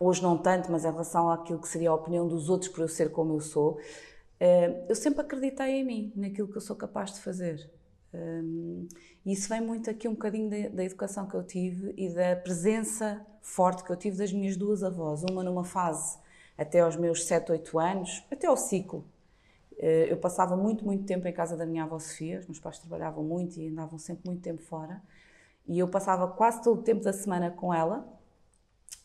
hoje 0.00 0.22
não 0.22 0.38
tanto, 0.38 0.70
mas 0.70 0.84
em 0.84 0.90
relação 0.90 1.30
àquilo 1.30 1.60
que 1.60 1.68
seria 1.68 1.90
a 1.90 1.94
opinião 1.94 2.26
dos 2.26 2.48
outros 2.48 2.70
por 2.70 2.80
eu 2.80 2.88
ser 2.88 3.10
como 3.10 3.34
eu 3.34 3.40
sou, 3.40 3.78
eh, 4.38 4.84
eu 4.88 4.94
sempre 4.94 5.20
acreditei 5.20 5.80
em 5.80 5.84
mim, 5.84 6.12
naquilo 6.16 6.48
que 6.48 6.56
eu 6.56 6.60
sou 6.60 6.76
capaz 6.76 7.12
de 7.12 7.20
fazer. 7.20 7.70
Um, 8.14 8.88
e 9.24 9.32
isso 9.32 9.48
vem 9.48 9.60
muito 9.60 9.90
aqui 9.90 10.08
um 10.08 10.12
bocadinho 10.12 10.48
da, 10.48 10.68
da, 10.68 10.84
educação 10.84 11.26
que 11.26 11.34
eu 11.34 11.42
tive 11.42 11.92
e 11.96 12.08
da 12.08 12.36
presença 12.36 13.24
forte 13.42 13.84
que 13.84 13.90
eu 13.90 13.96
tive 13.96 14.16
das 14.16 14.32
minhas 14.32 14.56
duas 14.56 14.82
avós. 14.82 15.22
Uma 15.30 15.42
numa 15.42 15.64
fase 15.64 16.18
até 16.56 16.80
aos 16.80 16.96
meus 16.96 17.24
7, 17.24 17.52
8 17.52 17.78
anos, 17.78 18.24
até 18.30 18.46
ao 18.46 18.56
ciclo. 18.56 19.04
Uh, 19.78 20.08
eu 20.08 20.16
passava 20.16 20.56
muito, 20.56 20.84
muito 20.84 21.04
tempo 21.04 21.26
em 21.28 21.32
casa 21.32 21.56
da 21.56 21.66
minha 21.66 21.84
avó 21.84 21.98
Sofia. 21.98 22.40
Os 22.40 22.46
meus 22.46 22.60
pais 22.60 22.78
trabalhavam 22.78 23.22
muito 23.22 23.58
e 23.58 23.68
andavam 23.68 23.98
sempre 23.98 24.22
muito 24.26 24.42
tempo 24.42 24.62
fora. 24.62 25.02
E 25.66 25.78
eu 25.78 25.88
passava 25.88 26.28
quase 26.28 26.62
todo 26.62 26.80
o 26.80 26.82
tempo 26.82 27.02
da 27.02 27.12
semana 27.12 27.50
com 27.50 27.74
ela. 27.74 28.06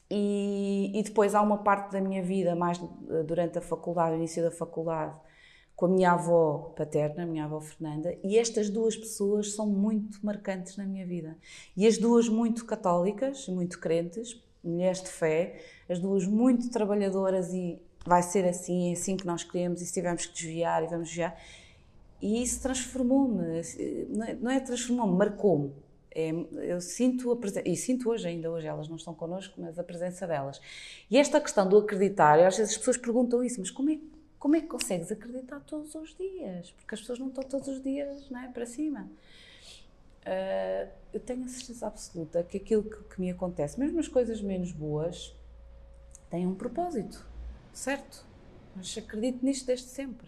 E, 0.09 0.91
e 0.93 1.03
depois 1.03 1.33
há 1.33 1.41
uma 1.41 1.59
parte 1.59 1.93
da 1.93 2.01
minha 2.01 2.21
vida, 2.21 2.53
mais 2.53 2.77
durante 3.25 3.57
a 3.57 3.61
faculdade, 3.61 4.13
o 4.13 4.17
início 4.17 4.43
da 4.43 4.51
faculdade, 4.51 5.15
com 5.73 5.85
a 5.85 5.89
minha 5.89 6.11
avó 6.11 6.73
paterna, 6.75 7.23
a 7.23 7.25
minha 7.25 7.45
avó 7.45 7.61
Fernanda, 7.61 8.15
e 8.23 8.37
estas 8.37 8.69
duas 8.69 8.95
pessoas 8.95 9.53
são 9.53 9.65
muito 9.65 10.23
marcantes 10.23 10.75
na 10.75 10.85
minha 10.85 11.07
vida. 11.07 11.37
E 11.77 11.87
as 11.87 11.97
duas 11.97 12.27
muito 12.27 12.65
católicas, 12.65 13.47
muito 13.47 13.79
crentes, 13.79 14.39
mulheres 14.63 15.01
de 15.01 15.09
fé, 15.09 15.59
as 15.89 15.97
duas 15.97 16.27
muito 16.27 16.69
trabalhadoras 16.69 17.53
e 17.53 17.81
vai 18.05 18.23
ser 18.23 18.45
assim, 18.45 18.89
é 18.89 18.93
assim 18.93 19.15
que 19.15 19.25
nós 19.25 19.43
queremos, 19.43 19.81
e 19.81 19.85
se 19.85 19.93
tivermos 19.93 20.25
que 20.25 20.33
desviar, 20.33 20.83
e 20.83 20.87
vamos 20.87 21.07
desviar. 21.07 21.39
E 22.21 22.41
isso 22.43 22.61
transformou-me, 22.61 23.61
não 24.39 24.51
é, 24.51 24.57
é 24.57 24.59
transformou-me, 24.59 25.17
marcou-me. 25.17 25.71
É, 26.13 26.29
eu 26.69 26.81
sinto 26.81 27.31
a 27.31 27.35
presença, 27.37 27.67
e 27.67 27.75
sinto 27.75 28.09
hoje, 28.09 28.27
ainda 28.27 28.51
hoje, 28.51 28.67
elas 28.67 28.87
não 28.87 28.97
estão 28.97 29.13
connosco, 29.13 29.59
mas 29.61 29.79
a 29.79 29.83
presença 29.83 30.27
delas. 30.27 30.61
E 31.09 31.17
esta 31.17 31.39
questão 31.39 31.67
do 31.67 31.77
acreditar, 31.77 32.37
às 32.39 32.57
vezes 32.57 32.73
as 32.73 32.77
pessoas 32.77 32.97
perguntam 32.97 33.43
isso, 33.43 33.59
mas 33.59 33.71
como 33.71 33.89
é 33.89 33.97
como 34.41 34.55
é 34.55 34.61
que 34.61 34.65
consegues 34.65 35.11
acreditar 35.11 35.59
todos 35.59 35.93
os 35.93 36.15
dias? 36.15 36.71
Porque 36.71 36.95
as 36.95 37.01
pessoas 37.01 37.19
não 37.19 37.27
estão 37.27 37.43
todos 37.43 37.67
os 37.67 37.83
dias 37.83 38.27
né, 38.31 38.49
para 38.51 38.65
cima. 38.65 39.07
Uh, 40.25 40.89
eu 41.13 41.19
tenho 41.19 41.45
a 41.45 41.47
certeza 41.47 41.85
absoluta 41.85 42.41
que 42.41 42.57
aquilo 42.57 42.81
que, 42.81 43.03
que, 43.03 43.21
me 43.21 43.29
acontece, 43.29 43.79
mesmo 43.79 43.99
as 43.99 44.07
coisas 44.07 44.41
menos 44.41 44.71
boas, 44.71 45.35
têm 46.27 46.47
um 46.47 46.55
propósito, 46.55 47.23
certo? 47.73 48.25
Mas 48.75 48.97
acredito 48.97 49.43
nisto 49.45 49.65
desde 49.65 49.87
sempre. 49.87 50.27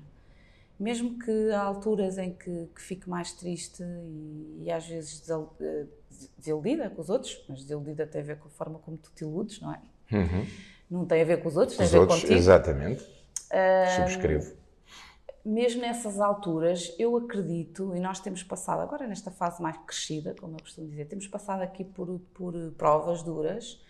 Mesmo 0.80 1.18
que 1.20 1.52
há 1.52 1.62
alturas 1.62 2.18
em 2.18 2.34
que, 2.34 2.68
que 2.76 2.82
fico 2.82 3.10
mais 3.10 3.32
triste 3.34 3.84
e, 3.84 4.64
e 4.64 4.72
às 4.72 4.86
vezes 4.88 5.30
ah, 5.30 5.46
desiludida 6.38 6.90
com 6.90 7.02
os 7.02 7.10
outros, 7.10 7.44
mas 7.48 7.62
desiludida 7.62 8.06
tem 8.08 8.22
a 8.22 8.24
ver 8.24 8.38
com 8.38 8.48
a 8.48 8.52
forma 8.52 8.80
como 8.80 8.98
tu 8.98 9.12
te 9.16 9.24
iludes, 9.24 9.62
não 9.62 9.74
é? 9.74 9.80
Uhum. 10.12 10.48
Não 10.90 11.06
tem 11.06 11.22
a 11.22 11.26
ver 11.26 11.42
com 11.42 11.48
os 11.48 11.56
outros, 11.56 11.78
tem 11.78 11.86
os 11.86 11.94
a 11.94 11.98
ver 11.98 12.02
outros, 12.02 12.22
contigo. 12.22 12.38
Exatamente 12.38 13.24
Subscrevo. 13.96 14.54
Mesmo 15.46 15.82
nessas 15.82 16.20
alturas, 16.22 16.96
eu 16.98 17.18
acredito, 17.18 17.94
e 17.96 18.00
nós 18.00 18.20
temos 18.20 18.42
passado, 18.44 18.82
agora 18.82 19.06
nesta 19.06 19.30
fase 19.30 19.62
mais 19.62 19.76
crescida, 19.86 20.34
como 20.40 20.56
eu 20.56 20.62
costumo 20.62 20.88
dizer, 20.88 21.06
temos 21.06 21.28
passado 21.28 21.62
aqui 21.62 21.84
por, 21.84 22.20
por 22.34 22.54
provas 22.78 23.22
duras 23.24 23.82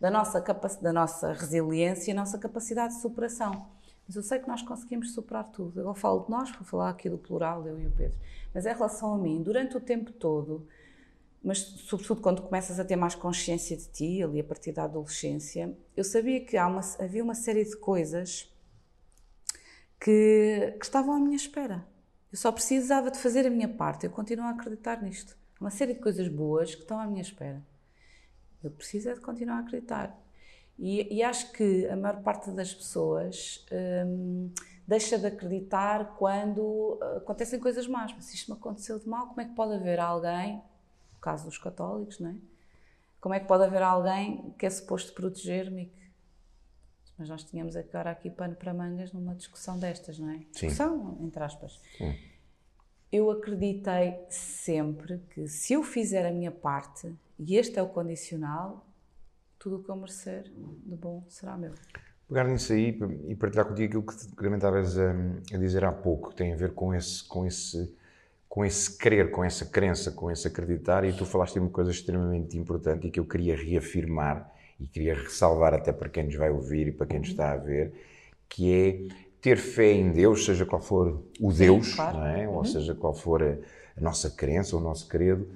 da 0.00 0.10
nossa, 0.10 0.40
da 0.40 0.92
nossa 0.92 1.32
resiliência 1.32 2.10
e 2.10 2.12
a 2.12 2.16
nossa 2.16 2.38
capacidade 2.38 2.94
de 2.94 3.00
superação. 3.00 3.66
Mas 4.06 4.16
eu 4.16 4.22
sei 4.22 4.38
que 4.38 4.48
nós 4.48 4.62
conseguimos 4.62 5.12
superar 5.12 5.44
tudo. 5.44 5.80
Eu 5.80 5.94
falo 5.94 6.24
de 6.24 6.30
nós, 6.30 6.50
vou 6.52 6.64
falar 6.64 6.90
aqui 6.90 7.10
do 7.10 7.18
plural, 7.18 7.66
eu 7.66 7.78
e 7.78 7.86
o 7.86 7.90
Pedro. 7.90 8.16
Mas 8.54 8.64
em 8.64 8.72
relação 8.72 9.14
a 9.14 9.18
mim, 9.18 9.42
durante 9.42 9.76
o 9.76 9.80
tempo 9.80 10.12
todo, 10.12 10.66
mas 11.42 11.58
sobretudo 11.58 12.20
quando 12.20 12.42
começas 12.42 12.80
a 12.80 12.84
ter 12.84 12.96
mais 12.96 13.14
consciência 13.14 13.76
de 13.76 13.86
ti, 13.88 14.22
ali 14.22 14.40
a 14.40 14.44
partir 14.44 14.72
da 14.72 14.84
adolescência, 14.84 15.76
eu 15.96 16.02
sabia 16.04 16.40
que 16.40 16.58
uma, 16.58 16.80
havia 16.98 17.22
uma 17.22 17.34
série 17.34 17.64
de 17.64 17.76
coisas 17.76 18.50
que, 20.00 20.74
que 20.78 20.84
estavam 20.84 21.14
à 21.14 21.20
minha 21.20 21.36
espera. 21.36 21.86
Eu 22.30 22.38
só 22.38 22.52
precisava 22.52 23.10
de 23.10 23.18
fazer 23.18 23.46
a 23.46 23.50
minha 23.50 23.68
parte. 23.68 24.04
Eu 24.06 24.10
continuo 24.10 24.46
a 24.46 24.50
acreditar 24.50 25.02
nisto. 25.02 25.36
Uma 25.60 25.70
série 25.70 25.94
de 25.94 26.00
coisas 26.00 26.28
boas 26.28 26.74
que 26.74 26.82
estão 26.82 26.98
à 27.00 27.06
minha 27.06 27.22
espera. 27.22 27.62
Eu 28.62 28.70
preciso 28.70 29.10
é 29.10 29.14
de 29.14 29.20
continuar 29.20 29.56
a 29.56 29.60
acreditar. 29.60 30.16
E, 30.78 31.16
e 31.16 31.22
acho 31.22 31.52
que 31.52 31.86
a 31.88 31.96
maior 31.96 32.22
parte 32.22 32.50
das 32.50 32.72
pessoas 32.72 33.66
hum, 34.06 34.50
deixa 34.86 35.18
de 35.18 35.26
acreditar 35.26 36.16
quando 36.16 36.98
acontecem 37.16 37.58
coisas 37.58 37.86
más. 37.86 38.12
Mas 38.14 38.26
se 38.26 38.36
isto 38.36 38.52
me 38.52 38.58
aconteceu 38.58 38.98
de 38.98 39.08
mal, 39.08 39.28
como 39.28 39.40
é 39.40 39.44
que 39.44 39.54
pode 39.54 39.74
haver 39.74 39.98
alguém, 39.98 40.56
no 40.56 41.20
caso 41.20 41.44
dos 41.44 41.58
católicos, 41.58 42.18
não 42.20 42.30
é? 42.30 42.34
Como 43.20 43.34
é 43.34 43.40
que 43.40 43.46
pode 43.46 43.64
haver 43.64 43.82
alguém 43.82 44.54
que 44.56 44.64
é 44.66 44.70
suposto 44.70 45.12
proteger-me 45.12 45.92
mas 47.18 47.28
nós 47.28 47.42
tínhamos 47.42 47.74
agora 47.74 48.12
aqui 48.12 48.30
pano 48.30 48.54
para 48.54 48.72
mangas 48.72 49.12
numa 49.12 49.34
discussão 49.34 49.76
destas, 49.76 50.20
não 50.20 50.30
é? 50.30 50.36
Sim. 50.36 50.68
Discussão, 50.68 51.18
entre 51.20 51.42
aspas. 51.42 51.80
Sim. 51.96 52.16
Eu 53.10 53.30
acreditei 53.30 54.18
sempre 54.28 55.20
que 55.30 55.48
se 55.48 55.72
eu 55.72 55.82
fizer 55.82 56.26
a 56.26 56.30
minha 56.30 56.50
parte, 56.50 57.14
e 57.38 57.56
este 57.56 57.78
é 57.78 57.82
o 57.82 57.88
condicional, 57.88 58.86
tudo 59.58 59.76
o 59.76 59.82
que 59.82 59.88
eu 59.88 59.96
merecer 59.96 60.44
de 60.84 60.94
bom 60.94 61.24
será 61.28 61.56
meu. 61.56 61.72
Pegar 62.28 62.44
nisso 62.44 62.72
aí 62.74 62.98
e 63.26 63.34
partilhar 63.34 63.66
contigo 63.66 64.00
aquilo 64.00 64.02
que 64.02 64.36
também 64.36 64.56
estavas 64.56 64.98
a, 64.98 65.12
a 65.54 65.56
dizer 65.56 65.84
há 65.84 65.92
pouco, 65.92 66.34
tem 66.34 66.52
a 66.52 66.56
ver 66.56 66.74
com 66.74 66.94
esse, 66.94 67.24
com 67.24 67.46
esse 67.46 67.96
com 68.48 68.64
esse 68.64 68.96
crer, 68.96 69.30
com 69.30 69.44
essa 69.44 69.66
crença, 69.66 70.10
com 70.10 70.30
esse 70.30 70.48
acreditar, 70.48 71.04
e 71.04 71.12
tu 71.12 71.26
falaste 71.26 71.54
de 71.54 71.60
uma 71.60 71.68
coisa 71.68 71.90
extremamente 71.90 72.56
importante 72.56 73.06
e 73.06 73.10
que 73.10 73.20
eu 73.20 73.26
queria 73.26 73.54
reafirmar, 73.54 74.50
e 74.80 74.86
queria 74.86 75.14
ressalvar 75.14 75.74
até 75.74 75.92
para 75.92 76.08
quem 76.08 76.24
nos 76.24 76.34
vai 76.34 76.50
ouvir 76.50 76.88
e 76.88 76.92
para 76.92 77.06
quem 77.06 77.18
nos 77.18 77.28
está 77.28 77.52
a 77.52 77.56
ver, 77.56 77.92
que 78.48 78.72
é 78.72 79.27
ter 79.40 79.56
fé 79.56 79.92
em 79.92 80.10
Deus, 80.10 80.44
seja 80.44 80.66
qual 80.66 80.82
for 80.82 81.22
o 81.40 81.52
Deus, 81.52 81.94
claro. 81.94 82.18
é? 82.26 82.48
uhum. 82.48 82.56
ou 82.56 82.64
seja 82.64 82.94
qual 82.94 83.14
for 83.14 83.42
a, 83.42 83.56
a 83.96 84.00
nossa 84.00 84.30
crença, 84.30 84.76
o 84.76 84.80
nosso 84.80 85.06
credo, 85.08 85.46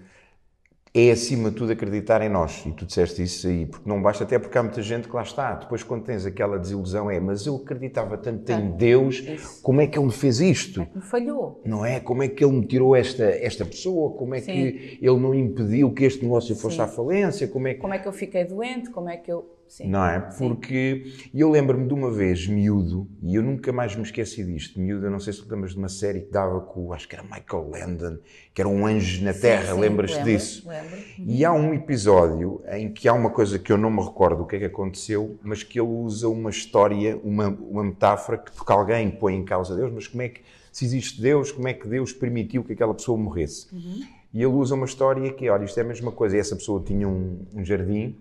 é 0.95 1.11
acima 1.11 1.51
de 1.51 1.57
tudo 1.57 1.73
acreditar 1.73 2.21
em 2.21 2.29
nós. 2.29 2.65
E 2.67 2.71
tu 2.71 2.85
disseste 2.85 3.23
isso 3.23 3.49
aí, 3.49 3.65
porque 3.65 3.89
não 3.89 4.03
basta, 4.03 4.25
até 4.25 4.39
porque 4.39 4.57
há 4.59 4.63
muita 4.63 4.83
gente 4.83 5.09
que 5.09 5.17
lá 5.17 5.23
está. 5.23 5.55
Depois, 5.55 5.83
quando 5.83 6.05
tens 6.05 6.27
aquela 6.27 6.59
desilusão, 6.59 7.11
é, 7.11 7.19
mas 7.19 7.47
eu 7.47 7.57
acreditava 7.57 8.19
tanto 8.19 8.53
em 8.53 8.73
Deus, 8.73 9.21
isso. 9.21 9.63
como 9.63 9.81
é 9.81 9.87
que 9.87 9.99
ele 9.99 10.07
me 10.07 10.13
fez 10.13 10.39
isto? 10.41 10.83
É 10.83 10.85
que 10.85 10.97
me 10.99 11.03
falhou. 11.03 11.63
Não 11.65 11.85
é? 11.85 11.99
Como 11.99 12.23
é 12.23 12.29
que 12.29 12.45
ele 12.45 12.53
me 12.53 12.67
tirou 12.67 12.95
esta, 12.95 13.25
esta 13.25 13.65
pessoa? 13.65 14.13
Como 14.13 14.35
é 14.35 14.41
Sim. 14.41 14.53
que 14.53 14.99
ele 15.01 15.19
não 15.19 15.35
impediu 15.35 15.91
que 15.93 16.05
este 16.05 16.23
negócio 16.23 16.55
fosse 16.55 16.77
Sim. 16.77 16.83
à 16.83 16.87
falência? 16.87 17.49
Como 17.49 17.67
é, 17.69 17.75
que... 17.75 17.81
como 17.81 17.95
é 17.95 17.99
que 17.99 18.07
eu 18.07 18.13
fiquei 18.13 18.45
doente? 18.45 18.91
Como 18.91 19.09
é 19.09 19.17
que 19.17 19.33
eu 19.33 19.47
Sim. 19.73 19.89
Não 19.89 20.05
é? 20.05 20.21
Porque 20.37 21.03
Sim. 21.07 21.31
eu 21.33 21.51
lembro-me 21.51 21.89
de 21.89 21.95
uma 21.95 22.11
vez, 22.11 22.47
miúdo, 22.47 23.09
e 23.23 23.37
eu 23.37 23.43
nunca 23.43 23.73
mais 23.73 23.97
me 23.97 24.03
esqueci 24.03 24.45
disto. 24.45 24.79
Miúdo, 24.79 25.07
eu 25.07 25.11
não 25.11 25.19
sei 25.19 25.33
se 25.33 25.43
lembras 25.49 25.71
de 25.71 25.79
uma 25.79 25.89
série 25.89 26.21
que 26.21 26.31
dava 26.31 26.61
com, 26.61 26.93
acho 26.93 27.09
que 27.09 27.17
era 27.17 27.23
Michael 27.23 27.71
Landon, 27.71 28.19
que 28.53 28.61
era 28.61 28.69
um 28.69 28.87
anjo 28.87 29.25
na 29.25 29.33
Terra, 29.33 29.73
lembras-te 29.73 30.23
disso? 30.25 30.69
Lembro. 30.69 30.99
E 31.19 31.43
há 31.43 31.55
um 31.55 31.73
episódio 31.73 32.63
em 32.71 32.93
que 32.93 33.09
há 33.09 33.15
uma 33.15 33.31
coisa 33.31 33.59
que 33.59 33.73
eu 33.73 33.79
não 33.79 33.91
me 33.91 34.03
recordo 34.03 34.43
o 34.43 34.47
que 34.47 34.57
é 34.57 34.59
que 34.59 34.65
aconteceu, 34.67 35.39
mas 35.43 35.63
que 35.63 35.81
ele 35.81 35.89
usa 35.89 36.29
uma 36.29 36.51
história, 36.51 37.19
uma, 37.25 37.49
uma 37.49 37.83
metáfora, 37.83 38.37
que, 38.37 38.53
porque 38.53 38.71
alguém 38.71 39.11
põe 39.11 39.35
em 39.37 39.43
causa 39.43 39.75
Deus, 39.75 39.91
mas 39.91 40.07
como 40.07 40.21
é 40.21 40.29
que, 40.29 40.43
se 40.71 40.85
existe 40.85 41.19
Deus, 41.19 41.51
como 41.51 41.67
é 41.67 41.73
que 41.73 41.89
Deus 41.89 42.13
permitiu 42.13 42.63
que 42.63 42.75
aquela 42.75 42.93
pessoa 42.93 43.17
morresse? 43.17 43.75
Uhum. 43.75 44.03
E 44.35 44.39
ele 44.43 44.53
usa 44.53 44.75
uma 44.75 44.85
história 44.85 45.33
que, 45.33 45.49
olha, 45.49 45.65
isto 45.65 45.79
é 45.79 45.83
a 45.83 45.87
mesma 45.87 46.13
coisa, 46.13 46.37
essa 46.37 46.55
pessoa 46.55 46.83
tinha 46.85 47.09
um, 47.09 47.47
um 47.55 47.65
jardim 47.65 48.19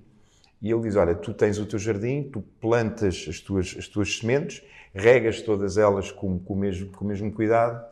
e 0.61 0.71
ele 0.71 0.81
diz: 0.81 0.95
Olha, 0.95 1.15
tu 1.15 1.33
tens 1.33 1.57
o 1.57 1.65
teu 1.65 1.79
jardim, 1.79 2.23
tu 2.23 2.41
plantas 2.61 3.25
as 3.27 3.39
tuas, 3.39 3.75
as 3.77 3.87
tuas 3.87 4.17
sementes, 4.17 4.63
regas 4.93 5.41
todas 5.41 5.77
elas 5.77 6.11
com, 6.11 6.37
com, 6.39 6.53
o 6.53 6.57
mesmo, 6.57 6.91
com 6.91 7.03
o 7.03 7.07
mesmo 7.07 7.31
cuidado, 7.31 7.83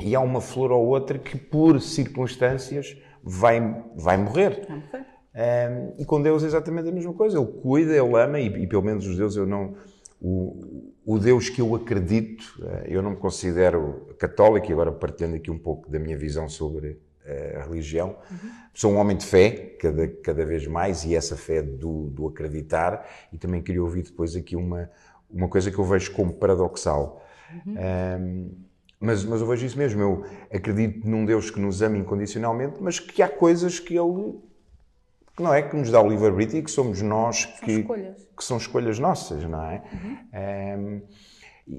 e 0.00 0.14
há 0.14 0.20
uma 0.20 0.40
flor 0.40 0.72
ou 0.72 0.86
outra 0.86 1.18
que, 1.18 1.36
por 1.36 1.80
circunstâncias, 1.80 2.96
vai, 3.22 3.60
vai 3.94 4.16
morrer. 4.16 4.66
Vai 4.66 4.76
morrer. 4.78 5.14
Um, 5.34 6.00
e 6.00 6.04
com 6.04 6.22
Deus 6.22 6.44
é 6.44 6.46
exatamente 6.46 6.88
a 6.88 6.92
mesma 6.92 7.12
coisa. 7.12 7.38
Ele 7.38 7.46
cuida, 7.46 7.92
ele 7.92 8.16
ama, 8.16 8.38
e, 8.38 8.46
e 8.46 8.66
pelo 8.66 8.82
menos 8.82 9.06
os 9.06 9.16
deuses 9.16 9.36
eu 9.36 9.46
não. 9.46 9.74
O, 10.20 10.92
o 11.04 11.18
Deus 11.18 11.48
que 11.50 11.60
eu 11.60 11.74
acredito, 11.74 12.58
eh, 12.64 12.86
eu 12.88 13.02
não 13.02 13.10
me 13.10 13.16
considero 13.16 14.14
católico, 14.18 14.70
e 14.70 14.72
agora 14.72 14.90
partilhando 14.90 15.36
aqui 15.36 15.50
um 15.50 15.58
pouco 15.58 15.90
da 15.90 15.98
minha 15.98 16.16
visão 16.16 16.48
sobre 16.48 16.98
a 17.56 17.62
religião. 17.64 18.16
Uhum. 18.30 18.50
Sou 18.72 18.92
um 18.92 18.96
homem 18.96 19.16
de 19.16 19.24
fé, 19.24 19.50
cada, 19.80 20.08
cada 20.08 20.44
vez 20.44 20.66
mais, 20.66 21.04
e 21.04 21.14
essa 21.14 21.36
fé 21.36 21.62
do, 21.62 22.10
do 22.10 22.28
acreditar. 22.28 23.06
E 23.32 23.38
também 23.38 23.62
queria 23.62 23.82
ouvir 23.82 24.02
depois 24.02 24.36
aqui 24.36 24.56
uma, 24.56 24.90
uma 25.30 25.48
coisa 25.48 25.70
que 25.70 25.78
eu 25.78 25.84
vejo 25.84 26.12
como 26.12 26.34
paradoxal. 26.34 27.22
Uhum. 27.66 27.74
Um, 28.20 28.50
mas, 29.00 29.24
mas 29.24 29.40
eu 29.40 29.46
vejo 29.46 29.66
isso 29.66 29.76
mesmo. 29.76 30.00
Eu 30.00 30.24
acredito 30.52 31.08
num 31.08 31.24
Deus 31.24 31.50
que 31.50 31.60
nos 31.60 31.82
ama 31.82 31.98
incondicionalmente, 31.98 32.76
mas 32.80 32.98
que 32.98 33.22
há 33.22 33.28
coisas 33.28 33.78
que 33.78 33.96
Ele. 33.96 34.38
Que 35.36 35.42
não 35.42 35.52
é 35.52 35.62
que 35.62 35.76
nos 35.76 35.90
dá 35.90 36.00
o 36.00 36.08
livre-arbítrio 36.08 36.60
e 36.60 36.62
que 36.62 36.70
somos 36.70 37.02
nós 37.02 37.42
são 37.42 37.66
que, 37.66 37.82
que 37.82 38.44
são 38.44 38.56
escolhas 38.56 39.00
nossas, 39.00 39.42
não 39.44 39.62
é? 39.62 39.82
Uhum. 39.92 41.02
Um, 41.68 41.78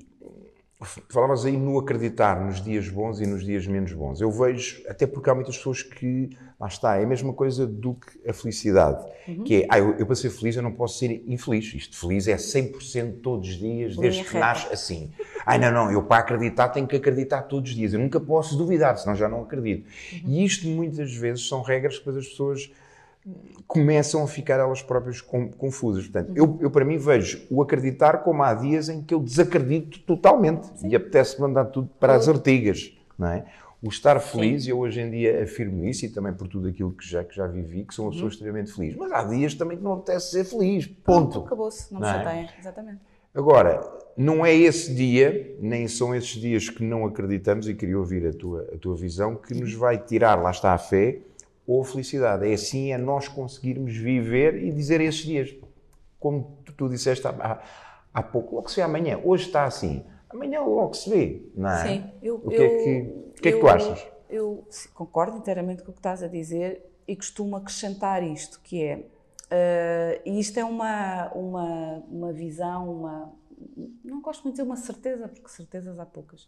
falavas 1.10 1.46
aí 1.46 1.58
no 1.58 1.78
acreditar 1.80 2.40
nos 2.40 2.62
dias 2.62 2.88
bons 2.88 3.20
e 3.20 3.26
nos 3.26 3.44
dias 3.44 3.68
menos 3.68 3.92
bons. 3.94 4.22
Eu 4.22 4.32
vejo, 4.32 4.84
até 4.88 5.06
porque 5.06 5.30
há 5.30 5.36
muitas 5.36 5.58
pessoas 5.58 5.82
que, 5.82 6.30
lá 6.60 6.68
está, 6.68 6.98
é 6.98 7.04
a 7.04 7.08
mesma 7.08 7.34
coisa 7.34 7.66
do 7.68 7.96
que 7.96 8.30
a 8.30 8.34
felicidade. 8.34 9.04
Uhum. 9.28 9.44
Que 9.44 9.64
é, 9.64 9.68
ah, 9.70 9.80
eu, 9.80 9.96
eu, 9.98 10.06
para 10.06 10.16
ser 10.16 10.30
feliz 10.30 10.56
eu 10.56 10.64
não 10.64 10.72
posso 10.72 11.00
ser 11.00 11.24
infeliz. 11.28 11.74
Isto 11.74 11.98
feliz 11.98 12.28
é 12.28 12.36
100% 12.36 13.22
todos 13.22 13.50
os 13.50 13.56
dias, 13.56 13.98
desde 13.98 14.24
que 14.24 14.38
nasce 14.38 14.72
assim. 14.72 15.12
Ai, 15.46 15.58
não, 15.58 15.72
não, 15.72 15.92
eu 15.92 16.04
para 16.04 16.22
acreditar 16.22 16.70
tenho 16.70 16.88
que 16.88 16.96
acreditar 16.96 17.44
todos 17.44 17.72
os 17.72 17.76
dias. 17.76 17.94
Eu 17.94 18.00
nunca 18.00 18.20
posso 18.20 18.58
duvidar, 18.58 18.98
senão 18.98 19.16
já 19.16 19.28
não 19.28 19.42
acredito. 19.42 19.88
Uhum. 20.14 20.22
E 20.26 20.46
isto 20.46 20.68
muitas 20.68 21.14
vezes 21.16 21.48
são 21.48 21.62
regras 21.62 22.00
que 22.00 22.10
as 22.10 22.28
pessoas 22.28 22.72
começam 23.68 24.24
a 24.24 24.28
ficar 24.28 24.60
elas 24.60 24.82
próprias 24.82 25.20
confusas. 25.22 26.04
Portanto, 26.08 26.32
eu, 26.36 26.58
eu, 26.62 26.70
para 26.70 26.86
mim 26.86 26.98
vejo 26.98 27.42
o 27.50 27.62
acreditar 27.62 28.20
como 28.20 28.44
há 28.44 28.54
dias 28.54 28.90
em 28.90 29.02
que 29.02 29.14
eu 29.14 29.20
desacredito 29.20 30.00
totalmente 30.02 30.68
Sim. 30.80 30.90
e 30.90 30.96
apetece 30.96 31.40
mandar 31.42 31.66
tudo 31.66 31.90
para 32.00 32.16
as 32.16 32.28
artigas, 32.28 32.96
não 33.18 33.28
é? 33.28 33.46
O 33.82 33.90
estar 33.90 34.20
feliz, 34.20 34.64
Sim. 34.64 34.72
eu 34.72 34.80
hoje 34.80 35.02
em 35.02 35.12
dia 35.12 35.44
afirmo 35.44 35.86
isso 35.86 36.06
e 36.06 36.10
também 36.10 36.34
por 36.34 36.48
tudo 36.48 36.68
aquilo 36.68 36.92
que 36.92 37.08
já, 37.08 37.24
que 37.24 37.36
já 37.36 37.46
vivi, 37.48 37.84
que 37.84 37.94
sou 37.94 38.06
uma 38.06 38.12
pessoa 38.12 38.28
uhum. 38.28 38.32
extremamente 38.32 38.72
feliz. 38.72 38.96
Mas 38.96 39.12
há 39.12 39.24
dias 39.24 39.54
também 39.54 39.78
que 39.78 39.84
não 39.84 39.94
apetece 39.94 40.32
ser 40.32 40.44
feliz. 40.44 40.88
Ponto. 40.88 41.40
Acabou-se, 41.40 41.94
não, 41.94 42.00
não 42.00 42.08
me 42.08 42.14
chateia. 42.14 42.40
É? 42.42 42.60
Exatamente. 42.60 43.00
Agora, 43.34 43.82
não 44.16 44.46
é 44.46 44.56
esse 44.56 44.94
dia, 44.96 45.58
nem 45.60 45.90
são 45.90 46.16
esses 46.16 46.30
dias 46.30 46.70
que 46.70 46.84
não 46.84 47.06
acreditamos, 47.06 47.68
e 47.68 47.74
queria 47.74 48.00
ouvir 48.00 48.26
a 48.26 48.32
tua, 48.32 48.66
a 48.74 48.78
tua 48.78 48.96
visão, 48.96 49.36
que 49.36 49.54
nos 49.54 49.74
vai 49.74 49.98
tirar, 49.98 50.42
lá 50.42 50.52
está 50.52 50.74
a 50.74 50.78
fé, 50.78 51.20
ou 51.68 51.82
a 51.82 51.86
felicidade. 51.86 52.50
É 52.50 52.54
assim, 52.54 52.92
é 52.92 52.98
nós 52.98 53.28
conseguirmos 53.28 53.96
viver 53.96 54.64
e 54.64 54.72
dizer 54.72 55.02
esses 55.02 55.24
dias, 55.24 55.56
como 56.20 56.58
tu, 56.66 56.74
tu 56.74 56.90
disseste 56.90 57.28
há, 57.28 57.62
há 58.14 58.24
pouco, 58.24 58.56
logo 58.56 58.70
se 58.70 58.78
vê 58.78 58.82
amanhã. 58.82 59.20
Hoje 59.24 59.48
está 59.48 59.66
assim, 59.66 60.06
amanhã 60.30 60.62
logo 60.62 60.94
se 60.94 61.10
vê, 61.10 61.42
não 61.56 61.70
é? 61.70 61.88
Sim. 61.88 62.12
Eu, 62.22 62.36
o 62.36 62.50
que, 62.50 62.56
é 62.56 62.70
que, 62.70 63.02
o 63.02 63.42
que, 63.42 63.50
é 63.50 63.52
que 63.52 63.60
tu 63.60 63.68
achas? 63.68 64.08
Eu 64.30 64.68
concordo 64.94 65.38
inteiramente 65.38 65.84
com 65.84 65.92
o 65.92 65.94
que 65.94 66.00
estás 66.00 66.24
a 66.24 66.28
dizer 66.28 66.84
e 67.08 67.16
costumo 67.16 67.56
acrescentar 67.56 68.24
isto, 68.24 68.60
que 68.64 68.84
é, 68.84 68.96
uh, 68.96 70.22
e 70.26 70.40
isto 70.40 70.60
é 70.60 70.66
uma, 70.66 71.32
uma, 71.34 72.04
uma 72.10 72.34
visão, 72.34 72.92
uma, 72.92 73.34
não 74.04 74.22
gosto 74.22 74.44
muito 74.44 74.56
de 74.56 74.62
dizer 74.62 74.70
uma 74.70 74.76
certeza, 74.76 75.28
porque 75.28 75.48
certezas 75.50 76.00
há 76.00 76.06
poucas, 76.06 76.48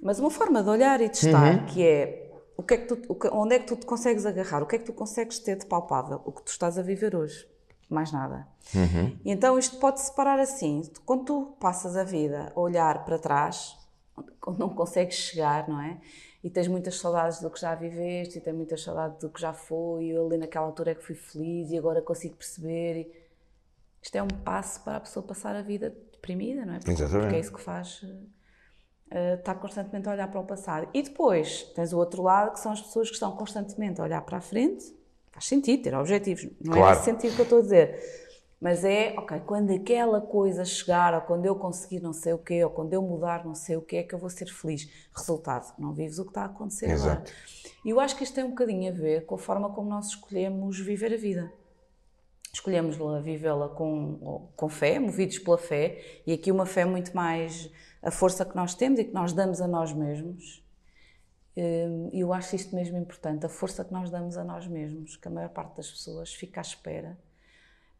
mas 0.00 0.20
uma 0.20 0.30
forma 0.30 0.62
de 0.62 0.68
olhar 0.68 1.00
e 1.00 1.08
de 1.08 1.16
estar, 1.16 1.54
uhum. 1.54 1.66
que 1.66 1.84
é 1.84 2.27
o 2.58 2.62
que 2.64 2.74
é 2.74 2.76
que 2.76 2.92
tu, 2.92 3.16
onde 3.32 3.54
é 3.54 3.58
que 3.60 3.68
tu 3.68 3.76
te 3.76 3.86
consegues 3.86 4.26
agarrar? 4.26 4.64
O 4.64 4.66
que 4.66 4.74
é 4.74 4.78
que 4.80 4.84
tu 4.84 4.92
consegues 4.92 5.38
ter 5.38 5.56
de 5.56 5.64
palpável? 5.64 6.20
O 6.24 6.32
que 6.32 6.42
tu 6.42 6.48
estás 6.48 6.76
a 6.76 6.82
viver 6.82 7.14
hoje. 7.14 7.48
Mais 7.88 8.10
nada. 8.10 8.48
Uhum. 8.74 9.16
E 9.24 9.30
então 9.30 9.56
isto 9.56 9.78
pode 9.78 10.00
separar 10.00 10.40
assim. 10.40 10.82
Quando 11.06 11.24
tu 11.24 11.56
passas 11.60 11.96
a 11.96 12.02
vida 12.02 12.52
a 12.54 12.60
olhar 12.60 13.04
para 13.04 13.16
trás, 13.16 13.78
quando 14.40 14.58
não 14.58 14.70
consegues 14.70 15.14
chegar, 15.14 15.68
não 15.68 15.80
é? 15.80 16.00
E 16.42 16.50
tens 16.50 16.66
muitas 16.66 16.98
saudades 16.98 17.40
do 17.40 17.48
que 17.48 17.60
já 17.60 17.76
viveste, 17.76 18.38
e 18.38 18.40
tens 18.40 18.54
muitas 18.54 18.82
saudades 18.82 19.18
do 19.20 19.30
que 19.30 19.40
já 19.40 19.52
foi, 19.52 20.06
e 20.06 20.10
eu 20.10 20.26
ali 20.26 20.36
naquela 20.36 20.66
altura 20.66 20.90
é 20.90 20.94
que 20.96 21.04
fui 21.04 21.14
feliz, 21.14 21.70
e 21.70 21.78
agora 21.78 22.02
consigo 22.02 22.34
perceber. 22.34 23.02
E... 23.02 23.28
Isto 24.02 24.16
é 24.16 24.22
um 24.22 24.28
passo 24.28 24.82
para 24.82 24.96
a 24.96 25.00
pessoa 25.00 25.24
passar 25.24 25.54
a 25.54 25.62
vida 25.62 25.94
deprimida, 26.10 26.66
não 26.66 26.74
é? 26.74 26.78
Porque, 26.78 26.90
Exatamente. 26.90 27.22
Porque 27.22 27.36
é 27.36 27.40
isso 27.40 27.52
que 27.52 27.60
faz 27.60 28.04
uh, 29.12 29.38
estar 29.38 29.54
constantemente 29.56 30.08
a 30.08 30.12
olhar 30.12 30.28
para 30.30 30.40
o 30.40 30.44
passado. 30.44 30.88
E 30.92 31.02
depois 31.02 31.62
tens 31.74 31.92
o 31.92 31.98
outro 31.98 32.22
lado, 32.22 32.52
que 32.52 32.60
são 32.60 32.72
as 32.72 32.80
pessoas 32.80 33.08
que 33.08 33.14
estão 33.14 33.32
constantemente 33.32 34.00
a 34.00 34.04
olhar 34.04 34.22
para 34.22 34.38
a 34.38 34.40
frente. 34.40 34.84
Faz 35.30 35.46
sentido 35.46 35.82
ter 35.84 35.94
objetivos, 35.94 36.48
não 36.60 36.74
é 36.74 36.76
claro. 36.78 36.86
é 36.86 36.90
nesse 36.90 37.04
sentido 37.04 37.34
que 37.34 37.40
eu 37.40 37.44
estou 37.44 37.58
a 37.58 37.62
dizer. 37.62 38.00
Mas 38.60 38.84
é, 38.84 39.14
ok, 39.16 39.40
quando 39.46 39.72
aquela 39.72 40.20
coisa 40.20 40.64
chegar, 40.64 41.14
ou 41.14 41.20
quando 41.20 41.46
eu 41.46 41.54
conseguir 41.54 42.00
não 42.00 42.12
sei 42.12 42.32
o 42.32 42.38
quê, 42.38 42.64
ou 42.64 42.70
quando 42.70 42.92
eu 42.92 43.00
mudar 43.00 43.44
não 43.44 43.54
sei 43.54 43.76
o 43.76 43.82
quê, 43.82 43.98
é 43.98 44.02
que 44.02 44.12
eu 44.14 44.18
vou 44.18 44.28
ser 44.28 44.46
feliz. 44.46 44.88
Resultado, 45.16 45.72
não 45.78 45.92
vives 45.92 46.18
o 46.18 46.24
que 46.24 46.30
está 46.30 46.42
a 46.42 46.46
acontecer 46.46 46.90
Exato. 46.90 47.10
agora. 47.10 47.32
E 47.84 47.90
eu 47.90 48.00
acho 48.00 48.16
que 48.16 48.24
isto 48.24 48.34
tem 48.34 48.42
um 48.42 48.50
bocadinho 48.50 48.90
a 48.90 48.94
ver 48.94 49.26
com 49.26 49.36
a 49.36 49.38
forma 49.38 49.70
como 49.70 49.88
nós 49.88 50.08
escolhemos 50.08 50.80
viver 50.80 51.14
a 51.14 51.16
vida. 51.16 51.52
Escolhemos 52.52 52.96
vivê-la 53.22 53.68
com, 53.68 54.48
com 54.56 54.68
fé, 54.68 54.98
movidos 54.98 55.38
pela 55.38 55.58
fé, 55.58 56.20
e 56.26 56.32
aqui 56.32 56.50
uma 56.50 56.66
fé 56.66 56.84
muito 56.84 57.14
mais 57.14 57.70
a 58.02 58.10
força 58.10 58.44
que 58.44 58.54
nós 58.54 58.74
temos 58.74 58.98
e 59.00 59.04
que 59.04 59.12
nós 59.12 59.32
damos 59.32 59.60
a 59.60 59.66
nós 59.66 59.92
mesmos. 59.92 60.64
Hum, 61.56 62.10
e 62.12 62.20
eu 62.20 62.32
acho 62.32 62.54
isto 62.54 62.74
mesmo 62.74 62.96
importante, 62.96 63.44
a 63.44 63.48
força 63.48 63.84
que 63.84 63.92
nós 63.92 64.10
damos 64.10 64.36
a 64.36 64.44
nós 64.44 64.66
mesmos, 64.68 65.16
que 65.16 65.26
a 65.26 65.30
maior 65.30 65.48
parte 65.48 65.76
das 65.76 65.90
pessoas 65.90 66.32
fica 66.32 66.60
à 66.60 66.62
espera, 66.62 67.18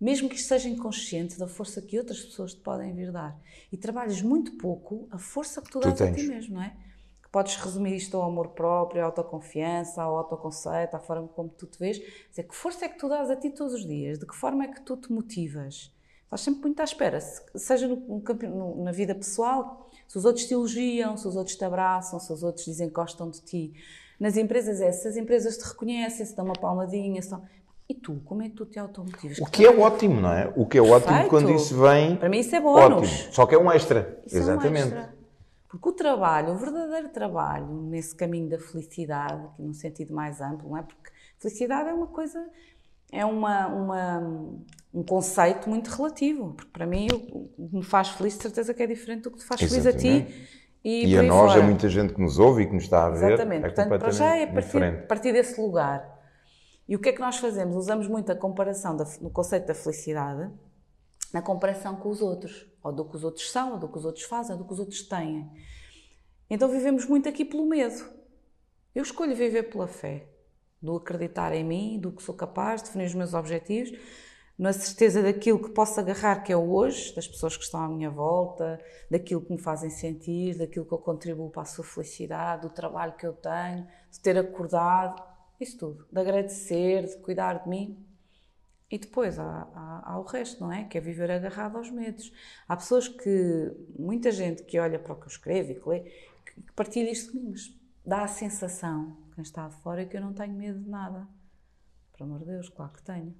mesmo 0.00 0.28
que 0.28 0.40
seja 0.40 0.68
inconsciente 0.68 1.36
da 1.36 1.48
força 1.48 1.82
que 1.82 1.98
outras 1.98 2.20
pessoas 2.20 2.54
te 2.54 2.60
podem 2.60 2.94
vir 2.94 3.10
dar. 3.10 3.36
E 3.72 3.76
trabalhas 3.76 4.22
muito 4.22 4.56
pouco 4.58 5.08
a 5.10 5.18
força 5.18 5.60
que 5.60 5.70
tu, 5.70 5.80
tu 5.80 5.88
dás 5.88 5.98
tens. 5.98 6.12
a 6.12 6.14
ti 6.14 6.28
mesmo, 6.28 6.54
não 6.54 6.62
é? 6.62 6.76
Que 7.20 7.28
podes 7.30 7.56
resumir 7.56 7.96
isto 7.96 8.16
ao 8.16 8.22
amor 8.22 8.50
próprio, 8.50 9.02
à 9.02 9.06
autoconfiança, 9.06 10.00
ao 10.00 10.16
autoconceito, 10.16 10.96
à 10.96 11.00
forma 11.00 11.26
como 11.26 11.48
tu 11.48 11.66
te 11.66 11.80
vês. 11.80 11.98
Dizer, 12.30 12.44
que 12.44 12.54
força 12.54 12.84
é 12.84 12.88
que 12.88 12.96
tu 12.96 13.08
dás 13.08 13.28
a 13.28 13.34
ti 13.34 13.50
todos 13.50 13.74
os 13.74 13.84
dias? 13.84 14.20
De 14.20 14.26
que 14.26 14.36
forma 14.36 14.64
é 14.64 14.68
que 14.68 14.80
tu 14.82 14.96
te 14.96 15.10
motivas? 15.12 15.92
Estás 16.22 16.42
sempre 16.42 16.60
muito 16.60 16.78
à 16.80 16.84
espera, 16.84 17.20
seja 17.20 17.88
no, 17.88 17.96
no, 17.96 18.84
na 18.84 18.92
vida 18.92 19.14
pessoal, 19.14 19.87
se 20.08 20.16
os 20.16 20.24
outros 20.24 20.46
te 20.46 20.54
elogiam, 20.54 21.16
se 21.16 21.28
os 21.28 21.36
outros 21.36 21.54
te 21.54 21.64
abraçam, 21.64 22.18
se 22.18 22.32
os 22.32 22.42
outros 22.42 22.64
dizem 22.64 22.88
que 22.88 22.94
gostam 22.94 23.30
de 23.30 23.42
ti. 23.42 23.74
Nas 24.18 24.36
empresas 24.36 24.80
é, 24.80 24.90
se 24.90 25.06
as 25.06 25.16
empresas 25.16 25.58
te 25.58 25.64
reconhecem, 25.64 26.24
se 26.24 26.34
dão 26.34 26.46
uma 26.46 26.54
palmadinha, 26.54 27.20
se 27.22 27.32
E 27.88 27.94
tu, 27.94 28.20
como 28.24 28.42
é 28.42 28.48
que 28.48 28.56
tu 28.56 28.66
te 28.66 28.78
automotivas? 28.78 29.38
O 29.38 29.44
que 29.44 29.64
é 29.64 29.70
ótimo, 29.70 30.20
não 30.20 30.32
é? 30.32 30.52
O 30.56 30.66
que 30.66 30.78
é 30.78 30.80
ótimo 30.80 31.12
Perfeito. 31.12 31.28
quando 31.28 31.50
isso 31.50 31.78
vem. 31.80 32.16
Para 32.16 32.28
mim 32.28 32.38
isso 32.40 32.56
é 32.56 32.60
bónus. 32.60 33.08
Ótimo. 33.08 33.32
Só 33.32 33.46
que 33.46 33.54
é 33.54 33.58
um 33.58 33.70
extra. 33.70 34.20
Isso 34.26 34.36
Exatamente. 34.36 34.92
É 34.92 34.96
um 34.96 34.98
extra. 34.98 35.18
Porque 35.68 35.88
o 35.90 35.92
trabalho, 35.92 36.54
o 36.54 36.56
verdadeiro 36.56 37.10
trabalho 37.10 37.66
nesse 37.66 38.14
caminho 38.14 38.48
da 38.48 38.58
felicidade, 38.58 39.46
num 39.58 39.74
sentido 39.74 40.14
mais 40.14 40.40
amplo, 40.40 40.70
não 40.70 40.78
é? 40.78 40.82
Porque 40.82 41.10
felicidade 41.38 41.90
é 41.90 41.92
uma 41.92 42.06
coisa, 42.06 42.42
é 43.10 43.24
uma, 43.24 43.66
uma, 43.68 44.20
um 44.92 45.02
conceito 45.02 45.68
muito 45.68 45.88
relativo, 45.88 46.52
porque 46.54 46.70
para 46.70 46.86
mim 46.86 47.08
o 47.10 47.68
que 47.70 47.76
me 47.76 47.82
faz 47.82 48.08
feliz, 48.10 48.36
de 48.36 48.42
certeza 48.42 48.74
que 48.74 48.82
é 48.82 48.86
diferente 48.86 49.22
do 49.22 49.30
que 49.30 49.38
te 49.38 49.44
faz 49.44 49.62
Exatamente. 49.62 50.02
feliz 50.02 50.26
a 50.26 50.32
ti. 50.32 50.58
E, 50.84 51.06
e 51.06 51.18
a 51.18 51.22
nós, 51.22 51.52
fora. 51.52 51.62
a 51.62 51.66
muita 51.66 51.88
gente 51.88 52.14
que 52.14 52.20
nos 52.20 52.38
ouve 52.38 52.62
e 52.62 52.66
que 52.66 52.74
nos 52.74 52.84
está 52.84 53.06
a 53.06 53.10
ver. 53.10 53.32
Exatamente, 53.32 53.64
é 53.64 53.68
portanto, 53.68 53.98
para 53.98 54.10
já 54.10 54.36
é 54.36 54.44
a 54.44 54.52
partir, 54.52 55.06
partir, 55.06 55.32
desse 55.32 55.60
lugar. 55.60 56.16
E 56.88 56.94
o 56.94 56.98
que 56.98 57.08
é 57.08 57.12
que 57.12 57.20
nós 57.20 57.36
fazemos? 57.36 57.76
Usamos 57.76 58.06
muito 58.06 58.30
a 58.30 58.36
comparação 58.36 58.96
da, 58.96 59.04
no 59.20 59.28
conceito 59.28 59.66
da 59.66 59.74
felicidade 59.74 60.50
na 61.32 61.42
comparação 61.42 61.96
com 61.96 62.08
os 62.08 62.22
outros, 62.22 62.66
ou 62.82 62.92
do 62.92 63.04
que 63.04 63.16
os 63.16 63.24
outros 63.24 63.50
são, 63.50 63.72
ou 63.72 63.78
do 63.78 63.88
que 63.88 63.98
os 63.98 64.04
outros 64.04 64.24
fazem, 64.24 64.52
ou 64.52 64.58
do 64.58 64.64
que 64.64 64.72
os 64.72 64.78
outros 64.78 65.02
têm. 65.02 65.48
Então 66.48 66.68
vivemos 66.68 67.06
muito 67.06 67.28
aqui 67.28 67.44
pelo 67.44 67.66
medo. 67.66 68.02
Eu 68.94 69.02
escolho 69.02 69.34
viver 69.36 69.64
pela 69.64 69.86
fé, 69.86 70.26
do 70.80 70.96
acreditar 70.96 71.52
em 71.52 71.64
mim, 71.64 71.98
do 71.98 72.12
que 72.12 72.22
sou 72.22 72.34
capaz, 72.34 72.82
de 72.82 72.88
definir 72.88 73.06
os 73.06 73.14
meus 73.14 73.34
objetivos 73.34 73.92
na 74.58 74.72
certeza 74.72 75.22
daquilo 75.22 75.62
que 75.62 75.70
posso 75.70 76.00
agarrar, 76.00 76.42
que 76.42 76.52
é 76.52 76.56
o 76.56 76.72
hoje, 76.72 77.14
das 77.14 77.28
pessoas 77.28 77.56
que 77.56 77.62
estão 77.62 77.80
à 77.80 77.88
minha 77.88 78.10
volta, 78.10 78.80
daquilo 79.08 79.40
que 79.40 79.52
me 79.52 79.60
fazem 79.60 79.88
sentir, 79.88 80.58
daquilo 80.58 80.84
que 80.84 80.92
eu 80.92 80.98
contribuo 80.98 81.48
para 81.48 81.62
a 81.62 81.64
sua 81.64 81.84
felicidade, 81.84 82.62
do 82.62 82.70
trabalho 82.70 83.12
que 83.16 83.24
eu 83.24 83.32
tenho, 83.34 83.86
de 84.10 84.18
ter 84.18 84.36
acordado, 84.36 85.22
isso 85.60 85.78
tudo, 85.78 86.08
de 86.10 86.20
agradecer, 86.20 87.06
de 87.06 87.16
cuidar 87.18 87.62
de 87.62 87.68
mim. 87.68 88.04
E 88.90 88.98
depois 88.98 89.38
há, 89.38 89.68
há, 89.74 90.12
há, 90.12 90.18
o 90.18 90.24
resto, 90.24 90.60
não 90.60 90.72
é? 90.72 90.84
Que 90.84 90.98
é 90.98 91.00
viver 91.00 91.30
agarrado 91.30 91.76
aos 91.76 91.90
medos. 91.90 92.32
Há 92.66 92.74
pessoas 92.74 93.06
que, 93.06 93.72
muita 93.96 94.32
gente 94.32 94.64
que 94.64 94.78
olha 94.80 94.98
para 94.98 95.12
o 95.12 95.16
que 95.16 95.26
eu 95.26 95.30
escrevo 95.30 95.70
e 95.70 95.74
que 95.76 95.88
lê, 95.88 96.00
que 96.00 96.72
partilha 96.74 97.10
isto 97.10 97.30
comigo, 97.30 97.54
dá 98.04 98.22
a 98.22 98.28
sensação, 98.28 99.16
quem 99.38 99.42
está 99.42 99.70
fora, 99.70 100.04
que 100.04 100.16
eu 100.16 100.20
não 100.20 100.32
tenho 100.32 100.52
medo 100.52 100.80
de 100.80 100.90
nada. 100.90 101.28
Por 102.12 102.24
amor 102.24 102.40
de 102.40 102.46
Deus, 102.46 102.68
claro 102.68 102.92
que 102.92 103.02
tenho. 103.04 103.32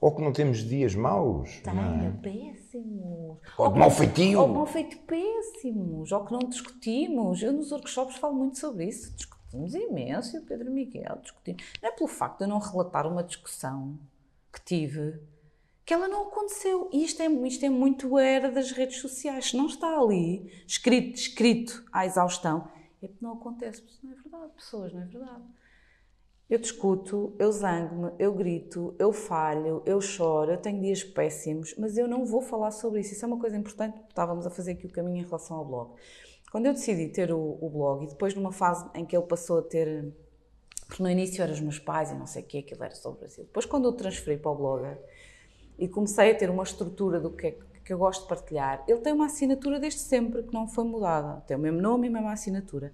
Ou 0.00 0.14
que 0.14 0.22
não 0.22 0.32
temos 0.32 0.58
dias 0.58 0.94
maus. 0.94 1.58
Tenho, 1.64 2.04
é? 2.04 2.12
péssimos. 2.22 3.38
Ou 3.58 3.72
de 3.72 3.78
mau 3.78 3.90
feitio. 3.90 4.40
Ou 4.40 4.46
de 4.46 4.54
mau 4.54 4.66
feito 4.66 4.98
péssimos. 4.98 6.12
Ou 6.12 6.24
que 6.24 6.32
não 6.32 6.38
discutimos. 6.48 7.42
Eu 7.42 7.52
nos 7.52 7.72
workshops 7.72 8.16
falo 8.16 8.34
muito 8.34 8.60
sobre 8.60 8.86
isso. 8.86 9.12
Discutimos 9.16 9.74
imenso, 9.74 10.36
e 10.36 10.38
o 10.38 10.46
Pedro 10.46 10.70
Miguel 10.70 11.18
discutimos. 11.20 11.64
Não 11.82 11.88
é 11.88 11.92
pelo 11.92 12.08
facto 12.08 12.38
de 12.38 12.44
eu 12.44 12.48
não 12.48 12.60
relatar 12.60 13.04
uma 13.08 13.24
discussão 13.24 13.98
que 14.52 14.64
tive 14.64 15.20
que 15.84 15.92
ela 15.92 16.06
não 16.06 16.28
aconteceu. 16.28 16.88
E 16.92 17.02
isto 17.02 17.20
é, 17.20 17.26
isto 17.26 17.64
é 17.64 17.68
muito 17.68 18.16
era 18.16 18.52
das 18.52 18.70
redes 18.70 19.00
sociais. 19.00 19.46
Se 19.46 19.56
não 19.56 19.66
está 19.66 19.98
ali, 19.98 20.48
escrito, 20.64 21.16
escrito 21.16 21.84
à 21.92 22.06
exaustão, 22.06 22.68
é 23.02 23.08
porque 23.08 23.24
não 23.24 23.34
acontece. 23.34 23.82
Não 24.02 24.12
é 24.12 24.14
verdade, 24.14 24.52
pessoas, 24.54 24.92
não 24.92 25.02
é 25.02 25.06
verdade. 25.06 25.44
Eu 26.48 26.58
discuto, 26.58 27.36
eu 27.38 27.52
zango-me, 27.52 28.12
eu 28.18 28.34
grito, 28.34 28.94
eu 28.98 29.12
falho, 29.12 29.82
eu 29.86 30.00
choro, 30.00 30.50
eu 30.50 30.58
tenho 30.58 30.80
dias 30.80 31.04
péssimos, 31.04 31.76
mas 31.78 31.96
eu 31.96 32.08
não 32.08 32.26
vou 32.26 32.42
falar 32.42 32.72
sobre 32.72 33.00
isso. 33.00 33.12
Isso 33.12 33.24
é 33.24 33.28
uma 33.28 33.38
coisa 33.38 33.56
importante, 33.56 34.00
estávamos 34.08 34.44
a 34.46 34.50
fazer 34.50 34.72
aqui 34.72 34.86
o 34.86 34.90
caminho 34.90 35.18
em 35.18 35.24
relação 35.24 35.58
ao 35.58 35.64
blog. 35.64 35.94
Quando 36.50 36.66
eu 36.66 36.72
decidi 36.72 37.08
ter 37.08 37.32
o, 37.32 37.56
o 37.60 37.70
blog, 37.70 38.04
e 38.04 38.08
depois 38.08 38.34
numa 38.34 38.50
fase 38.50 38.84
em 38.94 39.06
que 39.06 39.16
ele 39.16 39.26
passou 39.26 39.60
a 39.60 39.62
ter. 39.62 40.12
Porque 40.88 41.00
no 41.00 41.08
início 41.08 41.40
eram 41.40 41.52
os 41.54 41.60
meus 41.60 41.78
pais 41.78 42.10
e 42.10 42.14
não 42.14 42.26
sei 42.26 42.42
o 42.42 42.46
que, 42.46 42.58
aquilo 42.58 42.82
era 42.82 42.96
sobre 42.96 43.18
o 43.18 43.20
Brasil. 43.20 43.44
Depois, 43.44 43.64
quando 43.64 43.84
eu 43.84 43.92
transferi 43.92 44.36
para 44.36 44.50
o 44.50 44.56
blogger 44.56 45.00
e 45.78 45.86
comecei 45.86 46.32
a 46.32 46.34
ter 46.34 46.50
uma 46.50 46.64
estrutura 46.64 47.20
do 47.20 47.30
que 47.30 47.46
é 47.46 47.50
que 47.52 47.64
eu 47.92 47.98
gosto 47.98 48.22
de 48.22 48.28
partilhar, 48.28 48.82
ele 48.86 49.00
tem 49.00 49.12
uma 49.12 49.26
assinatura 49.26 49.78
desde 49.78 50.00
sempre, 50.00 50.42
que 50.42 50.52
não 50.52 50.66
foi 50.66 50.84
mudada. 50.84 51.40
Tem 51.46 51.56
o 51.56 51.60
mesmo 51.60 51.80
nome 51.80 52.06
e 52.06 52.10
a 52.10 52.12
mesma 52.12 52.32
assinatura. 52.32 52.92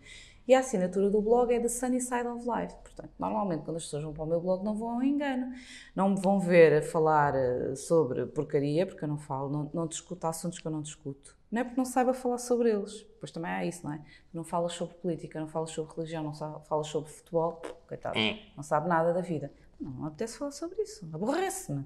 E 0.49 0.55
a 0.55 0.61
assinatura 0.61 1.11
do 1.11 1.21
blog 1.21 1.53
é 1.53 1.59
The 1.59 1.69
Sunny 1.69 2.01
Side 2.01 2.29
of 2.29 2.49
Life. 2.49 2.75
Portanto, 2.83 3.11
normalmente 3.19 3.65
quando 3.65 3.79
as 3.79 3.85
pessoas 3.85 4.05
vão 4.05 4.13
para 4.13 4.23
o 4.23 4.27
meu 4.27 4.41
blog 4.41 4.65
não 4.65 4.77
vão 4.77 4.91
ao 4.91 5.03
engano. 5.03 5.53
Não 5.95 6.11
me 6.11 6.21
vão 6.21 6.39
ver 6.39 6.75
a 6.75 6.83
falar 6.83 7.35
eh, 7.35 7.75
sobre 7.75 8.27
porcaria, 8.27 8.87
porque 8.87 9.03
eu 9.03 9.09
não 9.09 9.19
falo, 9.19 9.51
não, 9.51 9.71
não 9.75 9.87
discuto 9.89 10.25
assuntos 10.27 10.61
que 10.61 10.67
eu 10.67 10.71
não 10.71 10.83
discuto. 10.83 11.37
Não 11.51 11.61
é 11.61 11.65
porque 11.65 11.79
não 11.79 11.85
saiba 11.85 12.15
falar 12.15 12.39
sobre 12.39 12.71
eles. 12.71 13.03
Pois 13.19 13.33
também 13.33 13.51
é 13.51 13.67
isso, 13.67 13.85
não 13.85 13.93
é? 13.93 14.01
Não 14.33 14.45
falas 14.45 14.73
sobre 14.73 14.95
política, 14.97 15.41
não 15.41 15.49
falas 15.49 15.71
sobre 15.71 15.95
religião, 15.97 16.23
não 16.23 16.33
falas 16.33 16.87
sobre 16.87 17.11
futebol. 17.11 17.61
Coitado, 17.89 18.17
é. 18.17 18.39
não 18.57 18.63
sabe 18.63 18.89
nada 18.89 19.13
da 19.13 19.21
vida. 19.21 19.53
Não, 19.81 19.91
não 19.91 20.07
apetece 20.07 20.39
falar 20.39 20.53
sobre 20.53 20.81
isso. 20.83 21.09
Aborrece-me. 21.13 21.85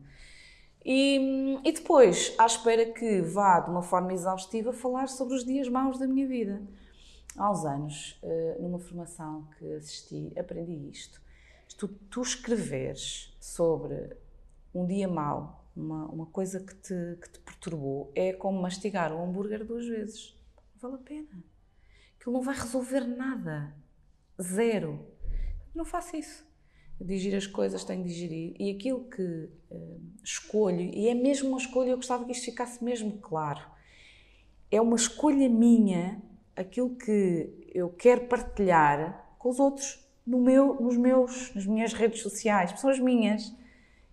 E, 0.85 1.59
e 1.65 1.73
depois, 1.73 2.35
à 2.39 2.47
espera 2.47 2.87
que 2.87 3.21
vá 3.21 3.61
de 3.61 3.71
uma 3.71 3.83
forma 3.83 4.13
exaustiva 4.13 4.73
falar 4.73 5.09
sobre 5.09 5.35
os 5.35 5.45
dias 5.45 5.69
maus 5.69 5.99
da 5.99 6.07
minha 6.07 6.27
vida 6.27 6.63
há 7.37 7.51
uns 7.51 7.65
anos, 7.65 8.19
eh, 8.23 8.57
numa 8.61 8.79
formação 8.79 9.49
que 9.59 9.73
assisti, 9.75 10.33
aprendi 10.39 10.91
isto. 10.91 11.21
Tu, 11.79 11.89
tu 11.89 12.21
escreveres 12.21 13.35
sobre 13.41 14.17
um 14.75 14.87
dia 14.87 15.09
mau, 15.09 15.65
uma, 15.75 16.07
uma 16.07 16.27
coisa 16.27 16.61
que 16.61 16.75
te, 16.75 17.19
que 17.21 17.31
te 17.31 17.39
perturbou, 17.41 18.13
é 18.15 18.33
como 18.33 18.61
mastigar 18.61 19.13
um 19.13 19.25
hambúrguer 19.25 19.65
duas 19.65 19.87
vezes. 19.87 20.37
Não 20.75 20.91
vale 20.91 21.03
a 21.03 21.07
pena. 21.07 21.45
Aquilo 22.19 22.35
não 22.35 22.43
vai 22.43 22.55
resolver 22.55 23.01
nada. 23.01 23.75
Zero. 24.41 25.07
Não 25.75 25.85
faço 25.85 26.17
isso. 26.17 26.47
Digerir 27.01 27.39
as 27.39 27.47
coisas, 27.47 27.83
tenho 27.85 28.03
de 28.03 28.09
digerir. 28.09 28.55
E 28.59 28.71
aquilo 28.71 29.05
que 29.05 29.23
uh, 29.23 30.01
escolho, 30.23 30.81
e 30.81 31.09
é 31.09 31.15
mesmo 31.15 31.49
uma 31.49 31.59
escolha, 31.59 31.91
eu 31.91 31.97
gostava 31.97 32.25
que 32.25 32.33
isto 32.33 32.45
ficasse 32.45 32.85
mesmo 32.85 33.13
claro, 33.19 33.63
é 34.71 34.81
uma 34.81 34.97
escolha 34.97 35.49
minha 35.49 36.21
aquilo 36.55 36.95
que 36.97 37.71
eu 37.75 37.89
quero 37.89 38.27
partilhar 38.27 39.35
com 39.39 39.49
os 39.49 39.59
outros 39.59 40.07
no 40.27 40.41
meu, 40.41 40.75
nos 40.81 40.97
meus, 40.97 41.55
nas 41.55 41.67
minhas 41.67 41.93
redes 41.93 42.23
sociais, 42.23 42.79
são 42.79 42.91
as 42.91 42.99
minhas. 42.99 43.55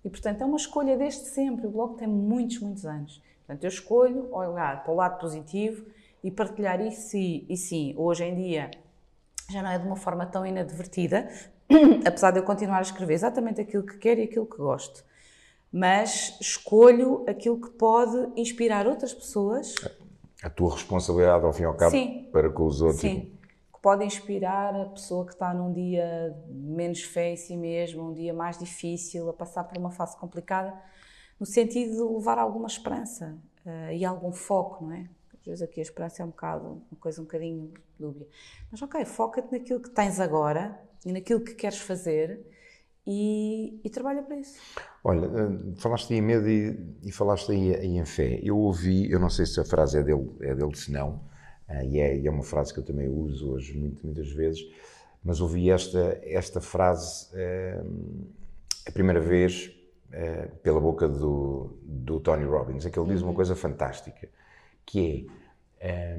E, 0.04 0.10
portanto, 0.10 0.42
é 0.42 0.46
uma 0.46 0.58
escolha 0.58 0.98
desde 0.98 1.26
sempre. 1.26 1.68
O 1.68 1.70
blog 1.70 1.98
tem 1.98 2.08
muitos, 2.08 2.60
muitos 2.60 2.86
anos. 2.86 3.22
Portanto, 3.46 3.64
eu 3.64 3.68
escolho 3.68 4.34
olhar 4.34 4.84
para 4.84 4.92
o 4.92 4.96
lado 4.96 5.20
positivo 5.20 5.86
e 6.24 6.32
partilhar 6.32 6.80
isso. 6.82 7.18
E, 7.18 7.46
e 7.50 7.58
sim, 7.58 7.94
hoje 7.98 8.24
em 8.24 8.36
dia 8.36 8.72
já 9.50 9.62
não 9.62 9.70
é 9.70 9.78
de 9.78 9.86
uma 9.86 9.96
forma 9.96 10.26
tão 10.26 10.46
inadvertida, 10.46 11.30
apesar 12.05 12.32
de 12.32 12.39
eu 12.39 12.43
continuar 12.43 12.80
a 12.80 12.82
escrever 12.82 13.13
exatamente 13.13 13.61
aquilo 13.61 13.84
que 13.84 13.97
quero 13.97 14.20
e 14.20 14.24
aquilo 14.24 14.45
que 14.45 14.57
gosto. 14.57 15.03
Mas 15.72 16.38
escolho 16.39 17.26
aquilo 17.28 17.59
que 17.59 17.70
pode 17.72 18.32
inspirar 18.39 18.88
outras 18.88 19.13
pessoas 19.13 19.76
a 20.43 20.49
tua 20.49 20.74
responsabilidade, 20.74 21.45
ao 21.45 21.53
fim 21.53 21.63
e 21.63 21.65
ao 21.65 21.74
cabo, 21.74 21.91
Sim. 21.91 22.30
para 22.32 22.49
com 22.49 22.65
os 22.65 22.82
outros. 22.82 23.01
Sim. 23.01 23.32
Que 23.74 23.80
pode 23.82 24.05
inspirar 24.05 24.76
a 24.76 24.86
pessoa 24.86 25.26
que 25.26 25.34
está 25.34 25.53
num 25.53 25.74
dia 25.74 26.36
menos 26.47 27.01
fé 27.03 27.34
em 27.34 27.36
si 27.36 27.57
mesmo, 27.57 28.09
um 28.09 28.13
dia 28.13 28.34
mais 28.34 28.57
difícil, 28.57 29.30
a 29.30 29.34
passar 29.34 29.63
por 29.63 29.78
uma 29.78 29.91
fase 29.91 30.15
complicada, 30.18 30.74
no 31.39 31.45
sentido 31.45 31.91
de 31.91 32.15
levar 32.15 32.38
alguma 32.38 32.68
esperança 32.68 33.38
uh, 33.65 33.91
e 33.91 34.05
algum 34.05 34.32
foco, 34.32 34.86
não 34.86 34.93
é? 34.93 35.09
Às 35.39 35.45
vezes 35.45 35.61
aqui 35.61 35.80
a 35.80 35.84
esperança 35.84 36.22
é 36.22 36.26
um 36.26 36.30
bocado, 36.30 36.82
uma 36.91 36.99
coisa 36.99 37.22
um 37.22 37.24
bocadinho 37.24 37.74
dúbia. 37.99 38.28
Mas 38.72 38.82
ok, 38.82 39.05
foca-te 39.05 39.51
naquilo 39.51 39.80
que 39.80 39.89
tens 39.89 40.20
agora 40.20 40.80
e 41.06 41.12
naquilo 41.12 41.41
que 41.41 41.54
queres 41.54 41.80
fazer 41.80 42.39
e, 43.06 43.80
e, 43.86 43.89
trabalha 43.89 44.22
para 44.22 44.36
isso. 44.36 44.60
Olha, 45.02 45.26
eh, 45.26 45.76
falaste 45.78 46.14
em 46.14 46.22
medo 46.22 46.50
e, 46.50 46.78
e 47.04 47.12
falaste 47.12 47.50
em, 47.54 47.98
em 47.98 48.04
fé. 48.06 48.38
Eu 48.43 48.58
ouvi, 48.58 49.10
eu 49.10 49.18
não 49.18 49.30
sei 49.30 49.45
se 49.45 49.60
a 49.62 49.64
frase 49.64 49.98
é 49.98 50.04
dele, 50.04 50.30
é 50.41 50.54
dele 50.54 50.76
se 50.76 50.91
não, 50.91 51.22
uh, 51.70 51.84
e, 51.86 52.00
é, 52.00 52.26
é, 52.26 52.30
uma 52.30 52.43
frase 52.43 52.74
que 52.74 52.82
eu 52.82 52.84
também 52.84 53.08
uso 53.08 53.52
hoje 53.52 53.78
muitas 54.04 54.30
vezes, 54.34 54.62
mas 55.24 55.39
ouvi 55.39 55.72
esta, 55.72 56.20
esta 56.22 56.60
frase 56.60 57.28
uh, 57.34 58.28
a 58.86 58.91
primeira 58.91 59.22
vez 59.22 59.74
pela 60.64 60.80
boca 60.80 61.06
do, 61.06 61.78
do 61.84 62.22
Tony 62.22 62.45
Robbins, 62.45 62.86
em 62.86 62.89
que 62.89 62.98
ele 62.98 63.10
diz 63.10 63.22
uma 63.22 63.32
uhum. 63.32 63.36
coisa 63.36 63.58
fantástica, 63.58 64.30
que 64.86 65.28
é 65.82 66.18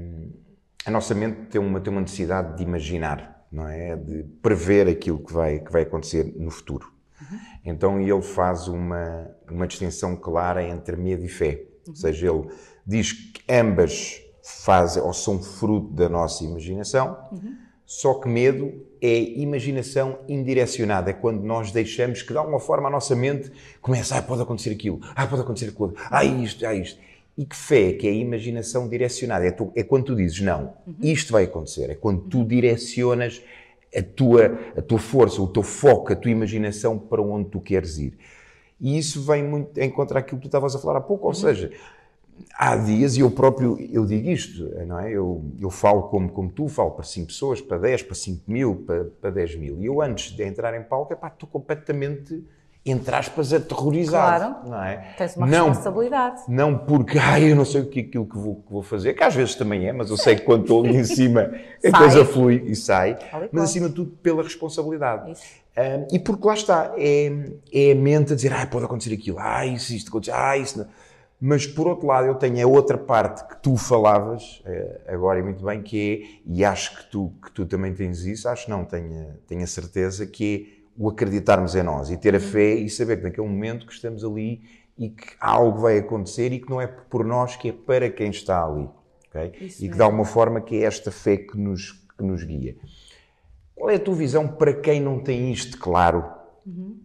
a 0.85 0.91
nossa 0.91 1.15
mente 1.15 1.47
tem 1.47 1.59
uma, 1.59 1.81
tem 1.81 1.91
uma 1.91 2.01
necessidade 2.01 2.55
de 2.55 2.63
imaginar 2.63 3.38
não 3.51 3.67
é? 3.67 3.95
De 3.95 4.23
prever 4.41 4.87
aquilo 4.87 5.19
que 5.19 5.33
vai, 5.33 5.59
que 5.59 5.71
vai 5.71 5.83
acontecer 5.83 6.33
no 6.37 6.51
futuro. 6.51 6.91
Uhum. 7.21 7.39
Então 7.65 7.99
ele 7.99 8.21
faz 8.21 8.67
uma, 8.67 9.29
uma 9.49 9.67
distinção 9.67 10.15
clara 10.15 10.63
entre 10.63 10.95
medo 10.95 11.23
e 11.25 11.29
fé. 11.29 11.65
Uhum. 11.87 11.93
Ou 11.93 11.95
seja, 11.95 12.27
ele 12.27 12.49
diz 12.85 13.13
que 13.13 13.41
ambas 13.49 14.21
fazem 14.43 15.01
ou 15.01 15.13
são 15.13 15.41
fruto 15.41 15.93
da 15.93 16.09
nossa 16.09 16.43
imaginação, 16.43 17.17
uhum. 17.31 17.55
só 17.85 18.15
que 18.15 18.27
medo 18.27 18.85
é 19.01 19.17
imaginação 19.39 20.19
indirecionada, 20.27 21.11
é 21.11 21.13
quando 21.13 21.43
nós 21.43 21.71
deixamos 21.71 22.21
que 22.21 22.33
de 22.33 22.37
alguma 22.37 22.59
forma 22.59 22.87
a 22.87 22.91
nossa 22.91 23.15
mente 23.15 23.51
começa, 23.81 24.17
ah, 24.17 24.21
pode 24.21 24.41
acontecer 24.41 24.71
aquilo, 24.71 24.99
ah, 25.15 25.27
pode 25.27 25.41
acontecer 25.41 25.69
aquilo, 25.69 25.93
ah, 26.09 26.23
isto, 26.23 26.65
ah, 26.65 26.73
isto. 26.73 26.99
E 27.39 27.45
que 27.45 27.55
fé, 27.55 27.93
que 27.93 28.05
é 28.05 28.11
a 28.11 28.13
imaginação 28.13 28.89
direcionada, 28.89 29.45
é, 29.45 29.51
tu, 29.51 29.71
é 29.73 29.81
quando 29.81 30.03
tu 30.07 30.15
dizes, 30.17 30.41
não, 30.41 30.73
uhum. 30.85 30.95
isto 31.01 31.31
vai 31.31 31.45
acontecer, 31.45 31.89
é 31.89 31.95
quando 31.95 32.23
tu 32.23 32.43
direcionas 32.43 33.41
a 33.95 34.03
tua, 34.03 34.59
a 34.75 34.81
tua 34.81 34.99
força, 34.99 35.41
o 35.41 35.47
teu 35.47 35.63
foco, 35.63 36.11
a 36.11 36.17
tua 36.17 36.29
imaginação 36.29 36.99
para 36.99 37.21
onde 37.21 37.47
tu 37.47 37.61
queres 37.61 37.97
ir. 37.97 38.17
E 38.77 38.97
isso 38.97 39.21
vem 39.21 39.41
muito 39.41 39.77
em 39.77 39.89
contra 39.89 40.19
aquilo 40.19 40.35
que 40.35 40.43
tu 40.43 40.49
estavas 40.49 40.75
a 40.75 40.79
falar 40.79 40.97
há 40.97 41.01
pouco, 41.01 41.27
ou 41.27 41.29
uhum. 41.29 41.33
seja, 41.33 41.71
há 42.55 42.75
dias, 42.75 43.15
e 43.15 43.21
eu 43.21 43.31
próprio, 43.31 43.77
eu 43.89 44.05
digo 44.05 44.27
isto, 44.29 44.65
não 44.85 44.99
é? 44.99 45.09
Eu, 45.09 45.41
eu 45.61 45.69
falo 45.69 46.09
como, 46.09 46.27
como 46.27 46.51
tu, 46.51 46.67
falo 46.67 46.91
para 46.91 47.05
5 47.05 47.27
pessoas, 47.27 47.61
para 47.61 47.77
10, 47.77 48.03
para 48.03 48.15
5 48.15 48.51
mil, 48.51 48.83
para, 48.85 49.05
para 49.05 49.29
10 49.29 49.55
mil. 49.55 49.81
E 49.81 49.85
eu 49.85 50.01
antes 50.01 50.35
de 50.35 50.43
entrar 50.43 50.77
em 50.77 50.83
palco, 50.83 51.13
estou 51.13 51.47
completamente 51.47 52.43
entre 52.91 53.15
aspas, 53.15 53.53
aterrorizado. 53.53 54.55
Claro, 54.55 54.69
não 54.69 54.83
é? 54.83 55.13
tens 55.17 55.35
uma 55.35 55.47
não, 55.47 55.67
responsabilidade. 55.67 56.41
Não 56.47 56.77
porque, 56.77 57.17
ai, 57.17 57.51
eu 57.51 57.55
não 57.55 57.65
sei 57.65 57.81
o 57.81 57.85
que 57.85 58.01
aquilo 58.01 58.25
que 58.25 58.37
vou, 58.37 58.55
que 58.55 58.71
vou 58.71 58.83
fazer, 58.83 59.13
que 59.13 59.23
às 59.23 59.35
vezes 59.35 59.55
também 59.55 59.87
é, 59.87 59.93
mas 59.93 60.09
eu 60.09 60.17
sei 60.17 60.35
que 60.35 60.41
quando 60.41 60.63
estou 60.63 60.83
ali 60.83 60.95
em 60.95 61.03
cima 61.03 61.51
a 61.85 61.97
coisa 61.97 62.25
flui 62.25 62.63
e 62.65 62.75
sai, 62.75 63.17
mas 63.51 63.63
acima 63.63 63.89
de 63.89 63.95
tudo 63.95 64.11
pela 64.21 64.43
responsabilidade. 64.43 65.31
Um, 65.77 66.07
e 66.11 66.19
porque 66.19 66.45
lá 66.45 66.53
está, 66.53 66.93
é, 66.97 67.31
é 67.71 67.91
a 67.91 67.95
mente 67.95 68.33
a 68.33 68.35
dizer, 68.35 68.51
ai, 68.51 68.67
pode 68.67 68.85
acontecer 68.85 69.13
aquilo, 69.13 69.37
ai, 69.39 69.69
isso, 69.69 69.93
isto 69.93 70.09
acontecer, 70.09 70.31
ai, 70.31 70.61
isso 70.61 70.79
não. 70.79 70.87
Mas 71.41 71.65
por 71.65 71.87
outro 71.87 72.05
lado, 72.05 72.27
eu 72.27 72.35
tenho 72.35 72.61
a 72.67 72.69
outra 72.69 72.97
parte 72.97 73.47
que 73.47 73.61
tu 73.61 73.77
falavas 73.77 74.61
eh, 74.65 74.99
agora 75.07 75.39
e 75.39 75.43
muito 75.43 75.63
bem, 75.63 75.81
que 75.81 76.21
é, 76.21 76.41
e 76.45 76.65
acho 76.65 76.97
que 76.97 77.09
tu, 77.09 77.31
que 77.41 77.49
tu 77.51 77.65
também 77.65 77.93
tens 77.93 78.25
isso, 78.25 78.49
acho 78.49 78.69
não, 78.69 78.83
tenho, 78.83 79.33
tenho 79.47 79.63
a 79.63 79.67
certeza, 79.67 80.27
que 80.27 80.75
é 80.75 80.78
o 80.97 81.09
acreditarmos 81.09 81.75
em 81.75 81.83
nós 81.83 82.09
e 82.09 82.17
ter 82.17 82.35
a 82.35 82.39
fé 82.39 82.73
e 82.73 82.89
saber 82.89 83.17
que 83.17 83.23
naquele 83.23 83.47
momento 83.47 83.87
que 83.87 83.93
estamos 83.93 84.23
ali 84.23 84.61
e 84.97 85.09
que 85.09 85.27
algo 85.39 85.79
vai 85.79 85.97
acontecer 85.97 86.51
e 86.51 86.59
que 86.59 86.69
não 86.69 86.81
é 86.81 86.87
por 86.87 87.23
nós, 87.23 87.55
que 87.55 87.69
é 87.69 87.71
para 87.71 88.09
quem 88.09 88.29
está 88.29 88.65
ali. 88.65 88.89
Okay? 89.29 89.67
e 89.79 89.87
que 89.87 89.95
de 89.95 90.01
alguma 90.01 90.25
forma 90.25 90.59
que 90.59 90.77
é 90.77 90.85
esta 90.85 91.11
fé 91.11 91.37
que 91.37 91.55
nos, 91.55 91.91
que 92.17 92.23
nos 92.23 92.43
guia. 92.43 92.75
Qual 93.75 93.89
é 93.89 93.95
a 93.95 93.99
tua 93.99 94.15
visão 94.15 94.47
para 94.47 94.73
quem 94.73 94.99
não 94.99 95.19
tem 95.19 95.51
isto 95.51 95.77
claro? 95.77 96.25
Uhum. 96.65 96.99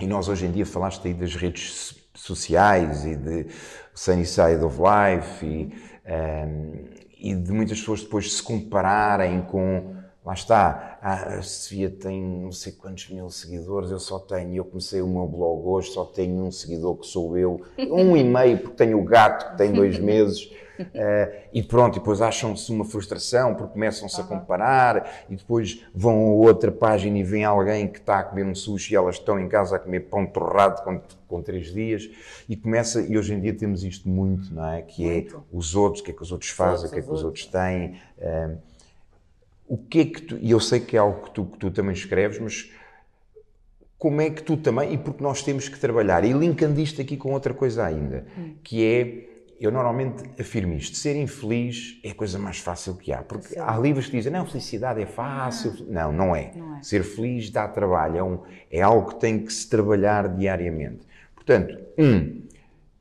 E 0.00 0.06
nós 0.06 0.28
hoje 0.28 0.46
em 0.46 0.52
dia 0.52 0.64
falaste 0.64 1.06
aí 1.06 1.12
das 1.12 1.34
redes 1.34 1.96
sociais 2.14 3.04
e 3.04 3.16
de 3.16 3.46
Sunny 3.92 4.24
Side 4.24 4.62
of 4.64 4.78
Life 4.78 5.44
e, 5.44 5.66
um, 5.66 5.70
ehm, 6.04 6.84
e 7.18 7.34
de 7.34 7.52
muitas 7.52 7.80
pessoas 7.80 8.02
depois 8.02 8.32
se 8.32 8.42
compararem 8.42 9.42
com 9.42 9.97
lá 10.28 10.34
está, 10.34 10.98
a 11.00 11.40
Sofia 11.40 11.88
tem 11.88 12.22
não 12.22 12.52
sei 12.52 12.72
quantos 12.72 13.08
mil 13.08 13.30
seguidores, 13.30 13.90
eu 13.90 13.98
só 13.98 14.18
tenho, 14.18 14.54
eu 14.54 14.64
comecei 14.64 15.00
o 15.00 15.06
meu 15.06 15.26
blog 15.26 15.66
hoje, 15.66 15.90
só 15.90 16.04
tenho 16.04 16.44
um 16.44 16.52
seguidor 16.52 16.96
que 16.96 17.06
sou 17.06 17.38
eu, 17.38 17.62
um 17.78 18.14
e 18.14 18.22
meio 18.22 18.58
porque 18.58 18.76
tenho 18.76 19.00
o 19.00 19.04
gato 19.04 19.52
que 19.52 19.56
tem 19.56 19.72
dois 19.72 19.98
meses, 19.98 20.50
Uh, 20.78 21.34
e 21.52 21.60
pronto, 21.60 21.96
e 21.96 21.98
depois 21.98 22.22
acham-se 22.22 22.70
uma 22.70 22.84
frustração 22.84 23.52
porque 23.52 23.72
começam-se 23.72 24.20
uhum. 24.20 24.26
a 24.26 24.28
comparar 24.28 25.24
e 25.28 25.34
depois 25.34 25.84
vão 25.92 26.14
a 26.14 26.32
outra 26.34 26.70
página 26.70 27.18
e 27.18 27.24
vem 27.24 27.44
alguém 27.44 27.88
que 27.88 27.98
está 27.98 28.20
a 28.20 28.22
comer 28.22 28.46
um 28.46 28.54
sushi 28.54 28.92
e 28.92 28.96
elas 28.96 29.16
estão 29.16 29.40
em 29.40 29.48
casa 29.48 29.74
a 29.74 29.78
comer 29.80 30.02
pão 30.02 30.24
torrado 30.24 30.84
com, 30.84 31.00
com 31.26 31.42
três 31.42 31.72
dias 31.74 32.08
e 32.48 32.54
começa, 32.54 33.00
e 33.00 33.18
hoje 33.18 33.34
em 33.34 33.40
dia 33.40 33.52
temos 33.54 33.82
isto 33.82 34.08
muito, 34.08 34.54
não 34.54 34.68
é? 34.68 34.82
Que 34.82 35.04
é 35.04 35.14
muito. 35.14 35.36
é 35.36 35.40
os 35.56 35.74
outros, 35.74 36.00
o 36.00 36.04
que 36.04 36.12
é 36.12 36.14
que 36.14 36.22
os 36.22 36.30
outros 36.30 36.50
fazem, 36.50 36.88
o 36.88 36.92
que 36.92 37.00
é 37.00 37.02
que 37.02 37.10
os 37.10 37.24
outros 37.24 37.46
têm. 37.46 38.00
Uh, 38.18 38.67
o 39.68 39.76
que 39.76 40.00
é 40.00 40.04
que 40.06 40.22
tu, 40.22 40.38
e 40.40 40.50
eu 40.50 40.58
sei 40.58 40.80
que 40.80 40.96
é 40.96 40.98
algo 40.98 41.24
que 41.24 41.30
tu, 41.30 41.44
que 41.44 41.58
tu 41.58 41.70
também 41.70 41.92
escreves, 41.92 42.38
mas 42.38 42.70
como 43.98 44.20
é 44.20 44.30
que 44.30 44.42
tu 44.42 44.56
também, 44.56 44.94
e 44.94 44.98
porque 44.98 45.22
nós 45.22 45.42
temos 45.42 45.68
que 45.68 45.78
trabalhar, 45.78 46.24
e 46.24 46.32
linkando 46.32 46.80
isto 46.80 47.00
aqui 47.02 47.16
com 47.16 47.32
outra 47.32 47.52
coisa 47.52 47.84
ainda, 47.84 48.26
hum. 48.38 48.54
que 48.62 48.84
é, 48.84 49.28
eu 49.60 49.70
normalmente 49.70 50.24
afirmo 50.40 50.72
isto, 50.74 50.96
ser 50.96 51.16
infeliz 51.16 52.00
é 52.02 52.10
a 52.10 52.14
coisa 52.14 52.38
mais 52.38 52.58
fácil 52.58 52.94
que 52.94 53.12
há, 53.12 53.22
porque 53.22 53.48
Sim. 53.48 53.60
há 53.60 53.76
livros 53.76 54.06
que 54.06 54.16
dizem, 54.16 54.32
não, 54.32 54.46
felicidade 54.46 55.02
é 55.02 55.06
fácil, 55.06 55.74
não, 55.88 56.12
não 56.12 56.34
é. 56.34 56.52
não 56.54 56.76
é. 56.76 56.82
Ser 56.82 57.02
feliz 57.02 57.50
dá 57.50 57.68
trabalho, 57.68 58.16
é, 58.16 58.22
um, 58.22 58.38
é 58.70 58.80
algo 58.80 59.08
que 59.08 59.20
tem 59.20 59.40
que 59.44 59.52
se 59.52 59.68
trabalhar 59.68 60.28
diariamente. 60.28 61.06
Portanto, 61.34 61.76
um, 61.98 62.42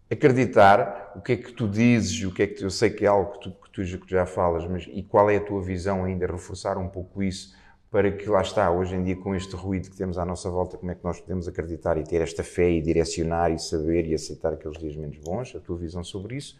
acreditar, 0.09 1.06
o 1.17 1.21
que 1.21 1.33
é 1.33 1.35
que 1.35 1.51
tu 1.51 1.67
dizes, 1.67 2.23
o 2.23 2.31
que 2.31 2.43
é 2.43 2.47
que 2.47 2.55
tu, 2.55 2.63
eu 2.63 2.69
sei 2.69 2.89
que 2.89 3.03
é 3.03 3.07
algo 3.07 3.33
que 3.33 3.49
tu, 3.49 3.51
que 3.51 3.97
tu 3.97 4.09
já 4.09 4.25
falas, 4.25 4.65
mas 4.67 4.87
e 4.87 5.01
qual 5.03 5.29
é 5.29 5.37
a 5.37 5.41
tua 5.41 5.61
visão 5.61 6.05
ainda, 6.05 6.27
reforçar 6.27 6.77
um 6.77 6.87
pouco 6.87 7.23
isso 7.23 7.55
para 7.89 8.11
que 8.11 8.29
lá 8.29 8.41
está, 8.41 8.69
hoje 8.69 8.95
em 8.95 9.03
dia 9.03 9.15
com 9.15 9.33
este 9.33 9.55
ruído 9.55 9.89
que 9.89 9.95
temos 9.95 10.17
à 10.17 10.25
nossa 10.25 10.49
volta, 10.49 10.77
como 10.77 10.91
é 10.91 10.95
que 10.95 11.03
nós 11.03 11.19
podemos 11.19 11.47
acreditar 11.47 11.97
e 11.97 12.03
ter 12.03 12.21
esta 12.21 12.43
fé 12.43 12.69
e 12.69 12.81
direcionar 12.81 13.51
e 13.51 13.57
saber 13.57 14.05
e 14.05 14.13
aceitar 14.13 14.53
aqueles 14.53 14.77
dias 14.77 14.95
menos 14.95 15.17
bons, 15.17 15.55
a 15.55 15.59
tua 15.59 15.77
visão 15.77 16.03
sobre 16.03 16.35
isso. 16.35 16.59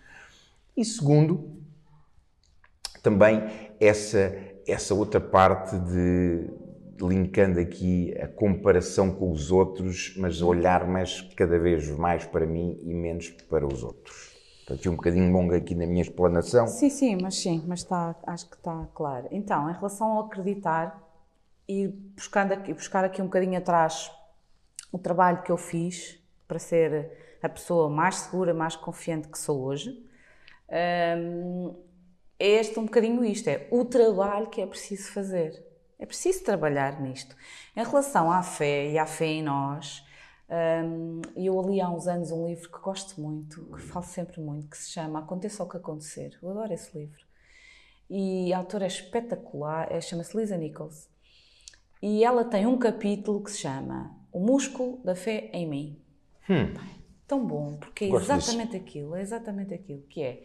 E 0.75 0.85
segundo, 0.85 1.51
também 3.03 3.43
essa, 3.79 4.35
essa 4.65 4.95
outra 4.95 5.19
parte 5.19 5.77
de 5.79 6.49
linkando 6.99 7.59
aqui 7.59 8.15
a 8.19 8.27
comparação 8.27 9.11
com 9.11 9.31
os 9.31 9.51
outros, 9.51 10.15
mas 10.17 10.41
olhar 10.41 10.87
mais 10.87 11.21
cada 11.35 11.59
vez 11.59 11.87
mais 11.89 12.25
para 12.25 12.45
mim 12.45 12.79
e 12.83 12.93
menos 12.93 13.29
para 13.29 13.67
os 13.67 13.83
outros. 13.83 14.26
Estou 14.69 14.91
um 14.91 14.95
bocadinho 14.95 15.31
longo 15.31 15.55
aqui 15.55 15.73
na 15.73 15.85
minha 15.85 16.01
explanação. 16.01 16.67
Sim, 16.67 16.89
sim, 16.89 17.17
mas 17.21 17.35
sim, 17.35 17.63
mas 17.65 17.79
está, 17.79 18.15
acho 18.25 18.49
que 18.49 18.57
está 18.57 18.87
claro. 18.93 19.27
Então, 19.31 19.69
em 19.69 19.73
relação 19.73 20.07
ao 20.11 20.25
acreditar, 20.25 21.01
e 21.67 21.87
buscando 21.87 22.53
aqui, 22.53 22.73
buscar 22.73 23.03
aqui 23.03 23.21
um 23.21 23.25
bocadinho 23.25 23.57
atrás 23.57 24.11
o 24.91 24.97
trabalho 24.97 25.41
que 25.41 25.51
eu 25.51 25.57
fiz 25.57 26.19
para 26.47 26.59
ser 26.59 27.37
a 27.41 27.49
pessoa 27.49 27.89
mais 27.89 28.15
segura, 28.15 28.53
mais 28.53 28.75
confiante 28.75 29.27
que 29.27 29.37
sou 29.37 29.63
hoje, 29.63 30.05
hum, 31.17 31.75
é 32.39 32.47
este 32.47 32.79
um 32.79 32.85
bocadinho 32.85 33.23
isto, 33.25 33.47
é 33.49 33.67
o 33.71 33.83
trabalho 33.85 34.47
que 34.47 34.61
é 34.61 34.67
preciso 34.67 35.11
fazer. 35.11 35.65
É 35.99 36.05
preciso 36.05 36.43
trabalhar 36.43 37.01
nisto. 37.01 37.35
Em 37.75 37.83
relação 37.83 38.31
à 38.31 38.43
fé 38.43 38.91
e 38.91 38.99
à 38.99 39.05
fé 39.05 39.25
em 39.25 39.43
nós, 39.43 40.05
eu 41.35 41.61
li 41.61 41.81
há 41.81 41.89
uns 41.89 42.07
anos 42.07 42.31
um 42.31 42.47
livro 42.47 42.71
que 42.71 42.79
gosto 42.79 43.19
muito, 43.19 43.65
que 43.65 43.81
falo 43.81 44.05
sempre 44.05 44.39
muito, 44.39 44.69
que 44.69 44.77
se 44.77 44.91
chama 44.91 45.19
Aconteça 45.19 45.63
o 45.63 45.69
que 45.69 45.77
Acontecer. 45.77 46.37
Eu 46.41 46.49
adoro 46.49 46.73
esse 46.73 46.97
livro. 46.97 47.27
E 48.09 48.53
a 48.53 48.59
autora 48.59 48.85
é 48.85 48.87
espetacular, 48.87 49.91
é, 49.91 49.99
chama-se 49.99 50.35
Lisa 50.37 50.55
Nichols. 50.57 51.09
E 52.01 52.23
ela 52.23 52.45
tem 52.45 52.65
um 52.65 52.77
capítulo 52.77 53.43
que 53.43 53.51
se 53.51 53.59
chama 53.59 54.15
O 54.31 54.39
Músculo 54.39 55.01
da 55.03 55.15
Fé 55.15 55.49
em 55.51 55.67
Mim. 55.67 56.01
Hum. 56.49 56.73
Tão 57.27 57.45
bom, 57.45 57.75
porque 57.75 58.05
é 58.05 58.09
exatamente 58.09 58.71
disso. 58.71 58.83
aquilo, 58.83 59.15
é 59.15 59.21
exatamente 59.21 59.73
aquilo 59.73 60.01
que 60.03 60.23
é. 60.23 60.43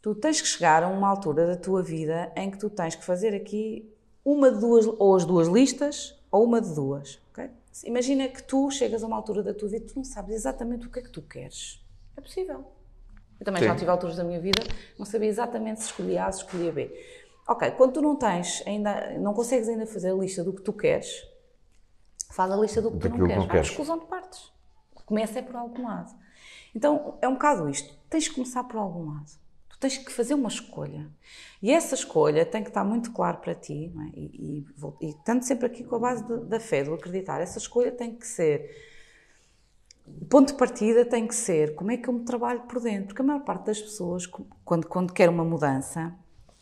Tu 0.00 0.14
tens 0.14 0.40
que 0.40 0.48
chegar 0.48 0.82
a 0.82 0.88
uma 0.88 1.08
altura 1.08 1.46
da 1.46 1.56
tua 1.56 1.82
vida 1.82 2.32
em 2.34 2.50
que 2.50 2.58
tu 2.58 2.70
tens 2.70 2.94
que 2.94 3.04
fazer 3.04 3.34
aqui 3.34 3.92
uma 4.24 4.50
de 4.50 4.60
duas, 4.60 4.86
ou 4.86 5.14
as 5.14 5.26
duas 5.26 5.46
listas, 5.46 6.18
ou 6.30 6.44
uma 6.44 6.60
de 6.62 6.74
duas. 6.74 7.20
Okay? 7.32 7.50
Imagina 7.84 8.28
que 8.28 8.42
tu 8.42 8.70
chegas 8.70 9.02
a 9.02 9.06
uma 9.06 9.16
altura 9.16 9.42
da 9.42 9.54
tua 9.54 9.68
vida 9.68 9.84
e 9.84 9.88
tu 9.88 9.96
não 9.96 10.04
sabes 10.04 10.34
exatamente 10.34 10.86
o 10.86 10.90
que 10.90 10.98
é 10.98 11.02
que 11.02 11.10
tu 11.10 11.22
queres. 11.22 11.84
É 12.16 12.20
possível. 12.20 12.64
Eu 13.38 13.44
também 13.44 13.62
Sim. 13.62 13.68
já 13.68 13.76
tive 13.76 13.90
alturas 13.90 14.16
da 14.16 14.24
minha 14.24 14.40
vida, 14.40 14.62
não 14.98 15.06
sabia 15.06 15.28
exatamente 15.28 15.80
se 15.80 15.86
escolhia 15.86 16.26
A, 16.26 16.32
se 16.32 16.42
escolhia 16.42 16.70
B. 16.72 16.90
Ok, 17.48 17.70
quando 17.72 17.94
tu 17.94 18.02
não 18.02 18.16
tens 18.16 18.62
ainda, 18.66 19.18
não 19.18 19.32
consegues 19.32 19.68
ainda 19.68 19.86
fazer 19.86 20.10
a 20.10 20.14
lista 20.14 20.44
do 20.44 20.52
que 20.52 20.62
tu 20.62 20.72
queres, 20.72 21.26
faz 22.30 22.52
a 22.52 22.56
lista 22.56 22.82
do 22.82 22.90
que 22.90 22.98
tu 22.98 23.08
não 23.08 23.26
queres. 23.26 23.36
Não 23.38 23.46
Vai 23.46 23.60
exclusão 23.60 23.98
de 23.98 24.06
partes. 24.06 24.52
Começa 25.06 25.38
é 25.38 25.42
por 25.42 25.56
algum 25.56 25.82
lado. 25.82 26.14
Então, 26.74 27.18
é 27.20 27.28
um 27.28 27.32
bocado 27.32 27.68
isto. 27.68 27.92
Tens 28.08 28.28
que 28.28 28.34
começar 28.34 28.62
por 28.64 28.76
algum 28.76 29.06
lado. 29.14 29.39
Tens 29.80 29.96
que 29.96 30.12
fazer 30.12 30.34
uma 30.34 30.48
escolha. 30.48 31.08
E 31.60 31.72
essa 31.72 31.94
escolha 31.94 32.46
tem 32.46 32.62
que 32.62 32.68
estar 32.68 32.84
muito 32.84 33.10
claro 33.12 33.38
para 33.38 33.54
ti, 33.54 33.92
é? 33.96 34.18
e, 34.18 34.66
e, 35.00 35.08
e, 35.08 35.14
tanto 35.24 35.46
sempre 35.46 35.66
aqui 35.66 35.82
com 35.82 35.96
a 35.96 35.98
base 35.98 36.22
de, 36.24 36.44
da 36.44 36.60
fé, 36.60 36.84
do 36.84 36.94
acreditar, 36.94 37.40
essa 37.40 37.58
escolha 37.58 37.90
tem 37.90 38.14
que 38.14 38.26
ser. 38.26 38.70
O 40.06 40.26
ponto 40.26 40.52
de 40.52 40.58
partida 40.58 41.04
tem 41.04 41.26
que 41.26 41.34
ser 41.34 41.74
como 41.74 41.90
é 41.90 41.96
que 41.96 42.08
eu 42.08 42.12
me 42.12 42.24
trabalho 42.24 42.60
por 42.62 42.80
dentro. 42.80 43.08
Porque 43.08 43.22
a 43.22 43.24
maior 43.24 43.42
parte 43.42 43.66
das 43.66 43.80
pessoas, 43.80 44.26
quando, 44.64 44.86
quando 44.86 45.12
quer 45.12 45.28
uma 45.28 45.44
mudança, 45.44 46.14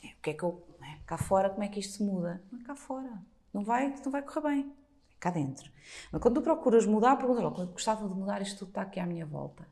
é, 0.03 0.09
o 0.09 0.23
que 0.23 0.31
é 0.31 0.35
que 0.35 0.43
eu 0.43 0.69
Cá 1.09 1.17
fora, 1.17 1.49
como 1.49 1.65
é 1.65 1.69
que 1.69 1.81
isto 1.81 1.95
se 1.95 2.03
muda? 2.03 2.39
Não 2.53 2.61
é 2.61 2.63
cá 2.63 2.77
fora. 2.77 3.11
Não 3.51 3.65
vai, 3.65 3.95
não 4.05 4.13
vai 4.13 4.21
correr 4.21 4.43
bem. 4.43 4.73
É 5.11 5.15
cá 5.19 5.31
dentro. 5.31 5.73
Mas 6.13 6.21
quando 6.21 6.35
tu 6.35 6.43
procuras 6.43 6.85
mudar, 6.85 7.17
perguntas 7.17 7.43
logo, 7.43 7.63
eu 7.63 7.67
gostava 7.69 8.07
de 8.07 8.15
mudar 8.15 8.43
isto 8.43 8.59
tudo 8.59 8.69
está 8.69 8.83
aqui 8.83 9.01
à 9.01 9.07
minha 9.07 9.25
volta. 9.25 9.67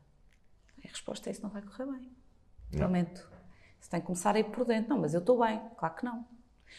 A 0.83 0.87
resposta 0.87 1.29
é 1.29 1.31
isso 1.31 1.43
não 1.43 1.51
vai 1.51 1.61
correr 1.61 1.85
bem. 1.85 2.11
Prometo. 2.71 3.29
Você 3.79 3.89
tem 3.89 3.99
que 3.99 4.05
começar 4.05 4.35
a 4.35 4.39
ir 4.39 4.45
por 4.45 4.65
dentro. 4.65 4.89
Não, 4.89 5.01
mas 5.01 5.13
eu 5.13 5.19
estou 5.19 5.39
bem. 5.39 5.61
Claro 5.77 5.95
que 5.95 6.05
não. 6.05 6.25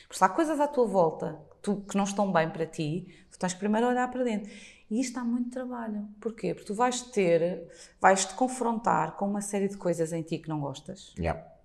Porque 0.02 0.18
se 0.18 0.24
há 0.24 0.28
coisas 0.28 0.60
à 0.60 0.68
tua 0.68 0.86
volta 0.86 1.40
que, 1.50 1.56
tu, 1.62 1.76
que 1.82 1.96
não 1.96 2.04
estão 2.04 2.30
bem 2.32 2.48
para 2.50 2.66
ti, 2.66 3.06
tu 3.30 3.38
tens 3.38 3.52
que 3.52 3.58
primeiro 3.58 3.86
olhar 3.86 4.10
para 4.10 4.22
dentro. 4.22 4.50
E 4.90 5.00
isto 5.00 5.14
dá 5.14 5.24
muito 5.24 5.50
trabalho. 5.50 6.08
Porquê? 6.20 6.54
Porque 6.54 6.66
tu 6.66 6.74
vais 6.74 7.02
ter, 7.02 7.68
vais 8.00 8.24
te 8.24 8.34
confrontar 8.34 9.16
com 9.16 9.26
uma 9.26 9.40
série 9.40 9.68
de 9.68 9.76
coisas 9.76 10.12
em 10.12 10.22
ti 10.22 10.38
que 10.38 10.48
não 10.48 10.60
gostas. 10.60 11.14
Yeah 11.18 11.58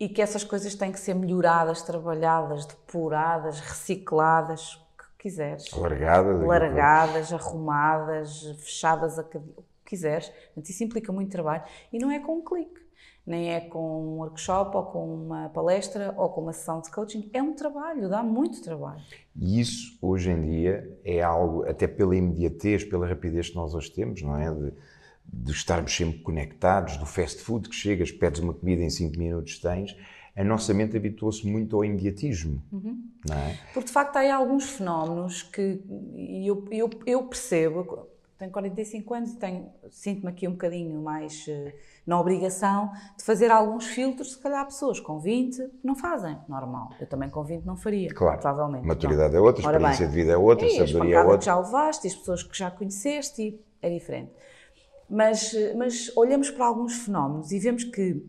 e 0.00 0.08
que 0.08 0.22
essas 0.22 0.44
coisas 0.44 0.74
têm 0.74 0.92
que 0.92 1.00
ser 1.00 1.14
melhoradas, 1.14 1.82
trabalhadas, 1.82 2.64
depuradas, 2.66 3.58
recicladas, 3.60 4.74
o 4.74 4.96
que 4.96 5.04
quiseres. 5.18 5.70
Largadas. 5.72 6.46
Largadas, 6.46 7.32
arrumadas, 7.32 8.42
fechadas, 8.58 9.18
a, 9.18 9.22
o 9.22 9.24
que 9.24 9.40
quiseres. 9.84 10.28
Portanto, 10.28 10.70
isso 10.70 10.84
implica 10.84 11.12
muito 11.12 11.32
trabalho 11.32 11.64
e 11.92 11.98
não 11.98 12.10
é 12.10 12.20
com 12.20 12.38
um 12.38 12.44
clique. 12.44 12.86
Nem 13.28 13.52
é 13.52 13.60
com 13.60 13.78
um 13.78 14.18
workshop, 14.20 14.74
ou 14.74 14.84
com 14.84 15.14
uma 15.14 15.50
palestra, 15.50 16.14
ou 16.16 16.30
com 16.30 16.40
uma 16.40 16.52
sessão 16.54 16.80
de 16.80 16.90
coaching. 16.90 17.28
É 17.32 17.42
um 17.42 17.54
trabalho, 17.54 18.08
dá 18.08 18.22
muito 18.22 18.62
trabalho. 18.62 19.02
E 19.36 19.60
isso, 19.60 19.98
hoje 20.00 20.30
em 20.30 20.40
dia, 20.40 20.98
é 21.04 21.20
algo, 21.20 21.68
até 21.68 21.86
pela 21.86 22.16
imediatez, 22.16 22.84
pela 22.84 23.06
rapidez 23.06 23.50
que 23.50 23.56
nós 23.56 23.74
hoje 23.74 23.90
temos, 23.90 24.22
não 24.22 24.34
é? 24.34 24.50
De, 24.50 24.72
de 25.30 25.52
estarmos 25.52 25.94
sempre 25.94 26.20
conectados, 26.20 26.96
do 26.96 27.04
fast 27.04 27.42
food 27.42 27.68
que 27.68 27.74
chegas, 27.74 28.10
pedes 28.10 28.40
uma 28.40 28.54
comida 28.54 28.82
em 28.82 28.88
5 28.88 29.18
minutos 29.18 29.58
tens, 29.58 29.94
a 30.34 30.42
nossa 30.42 30.72
mente 30.72 30.96
habituou-se 30.96 31.46
muito 31.46 31.76
ao 31.76 31.84
imediatismo. 31.84 32.62
Uhum. 32.72 33.10
Não 33.28 33.36
é? 33.36 33.58
Porque 33.74 33.88
de 33.88 33.92
facto 33.92 34.16
há 34.16 34.34
alguns 34.34 34.70
fenómenos 34.70 35.42
que 35.42 35.82
eu, 36.46 36.64
eu, 36.70 36.90
eu 37.04 37.22
percebo, 37.24 38.08
tenho 38.38 38.52
45 38.52 39.14
anos 39.14 39.32
e 39.32 39.36
tenho, 39.36 39.72
sinto-me 39.90 40.28
aqui 40.28 40.46
um 40.46 40.52
bocadinho 40.52 41.02
mais 41.02 41.44
uh, 41.48 41.72
na 42.06 42.20
obrigação 42.20 42.92
de 43.16 43.24
fazer 43.24 43.50
alguns 43.50 43.86
filtros, 43.86 44.32
se 44.32 44.38
calhar 44.38 44.64
pessoas 44.64 45.00
com 45.00 45.18
20 45.18 45.68
não 45.82 45.96
fazem, 45.96 46.38
normal. 46.48 46.90
Eu 47.00 47.06
também 47.06 47.28
com 47.28 47.42
20 47.42 47.64
não 47.64 47.76
faria, 47.76 48.08
claro. 48.14 48.40
provavelmente. 48.40 48.86
Maturidade 48.86 49.32
não. 49.32 49.40
é 49.40 49.42
outra, 49.42 49.62
experiência 49.62 50.06
bem, 50.06 50.08
de 50.08 50.22
vida 50.22 50.32
é 50.32 50.36
outra, 50.36 50.66
e 50.66 50.70
sabedoria 50.70 51.16
é 51.16 51.22
outra. 51.22 51.38
que 51.38 51.44
já 51.44 51.58
levaste, 51.58 52.06
as 52.06 52.14
pessoas 52.14 52.42
que 52.44 52.56
já 52.56 52.70
conheceste, 52.70 53.60
é 53.82 53.90
diferente. 53.90 54.30
Mas, 55.10 55.52
mas 55.76 56.16
olhamos 56.16 56.50
para 56.50 56.66
alguns 56.66 56.94
fenómenos 56.94 57.50
e 57.50 57.58
vemos 57.58 57.82
que 57.82 58.22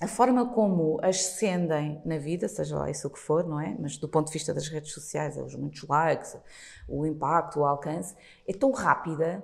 a 0.00 0.06
forma 0.06 0.46
como 0.46 0.98
ascendem 1.02 2.02
na 2.04 2.18
vida, 2.18 2.48
seja 2.48 2.76
lá 2.76 2.90
isso 2.90 3.08
o 3.08 3.10
que 3.10 3.18
for, 3.18 3.46
não 3.46 3.58
é? 3.58 3.74
Mas 3.78 3.96
do 3.96 4.08
ponto 4.08 4.26
de 4.26 4.32
vista 4.32 4.52
das 4.52 4.68
redes 4.68 4.92
sociais, 4.92 5.36
os 5.38 5.54
muitos 5.54 5.82
likes, 5.88 6.36
o 6.86 7.06
impacto, 7.06 7.60
o 7.60 7.64
alcance, 7.64 8.14
é 8.46 8.52
tão 8.52 8.70
rápida 8.72 9.42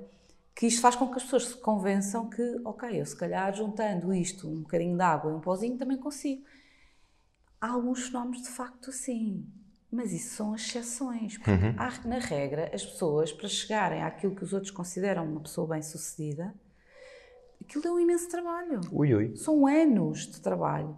que 0.54 0.66
isto 0.66 0.82
faz 0.82 0.94
com 0.94 1.08
que 1.08 1.16
as 1.16 1.22
pessoas 1.22 1.46
se 1.46 1.56
convençam 1.56 2.28
que, 2.28 2.60
ok, 2.64 3.00
eu 3.00 3.06
se 3.06 3.16
calhar 3.16 3.54
juntando 3.54 4.12
isto, 4.12 4.46
um 4.46 4.60
bocadinho 4.60 4.94
de 4.96 5.02
água 5.02 5.30
e 5.30 5.34
um 5.34 5.40
pozinho, 5.40 5.78
também 5.78 5.96
consigo. 5.96 6.44
Há 7.58 7.70
alguns 7.70 8.08
fenómenos 8.08 8.42
de 8.42 8.50
facto 8.50 8.90
assim, 8.90 9.46
mas 9.90 10.12
isso 10.12 10.36
são 10.36 10.54
exceções. 10.54 11.38
Porque 11.38 11.50
uhum. 11.50 11.74
há, 11.78 12.06
na 12.06 12.18
regra, 12.18 12.70
as 12.74 12.84
pessoas, 12.84 13.32
para 13.32 13.48
chegarem 13.48 14.02
àquilo 14.02 14.34
que 14.34 14.44
os 14.44 14.52
outros 14.52 14.70
consideram 14.70 15.24
uma 15.24 15.40
pessoa 15.40 15.66
bem-sucedida, 15.66 16.54
aquilo 17.62 17.86
é 17.86 17.90
um 17.90 17.98
imenso 17.98 18.28
trabalho. 18.28 18.80
Ui, 18.92 19.14
ui. 19.14 19.36
São 19.36 19.66
anos 19.66 20.26
de 20.26 20.40
trabalho. 20.40 20.96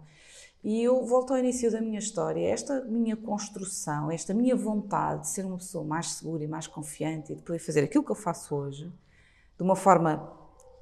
E 0.63 0.81
eu 0.81 1.05
volto 1.05 1.31
ao 1.31 1.39
início 1.39 1.71
da 1.71 1.79
minha 1.79 1.99
história. 1.99 2.47
Esta 2.47 2.83
minha 2.85 3.15
construção, 3.15 4.11
esta 4.11 4.33
minha 4.33 4.55
vontade 4.55 5.21
de 5.21 5.29
ser 5.29 5.45
uma 5.45 5.57
pessoa 5.57 5.85
mais 5.85 6.13
segura 6.13 6.43
e 6.43 6.47
mais 6.47 6.67
confiante 6.67 7.31
e 7.31 7.35
de 7.35 7.43
poder 7.43 7.59
fazer 7.59 7.83
aquilo 7.83 8.03
que 8.03 8.11
eu 8.11 8.15
faço 8.15 8.55
hoje, 8.55 8.91
de 9.57 9.63
uma 9.63 9.75
forma 9.75 10.31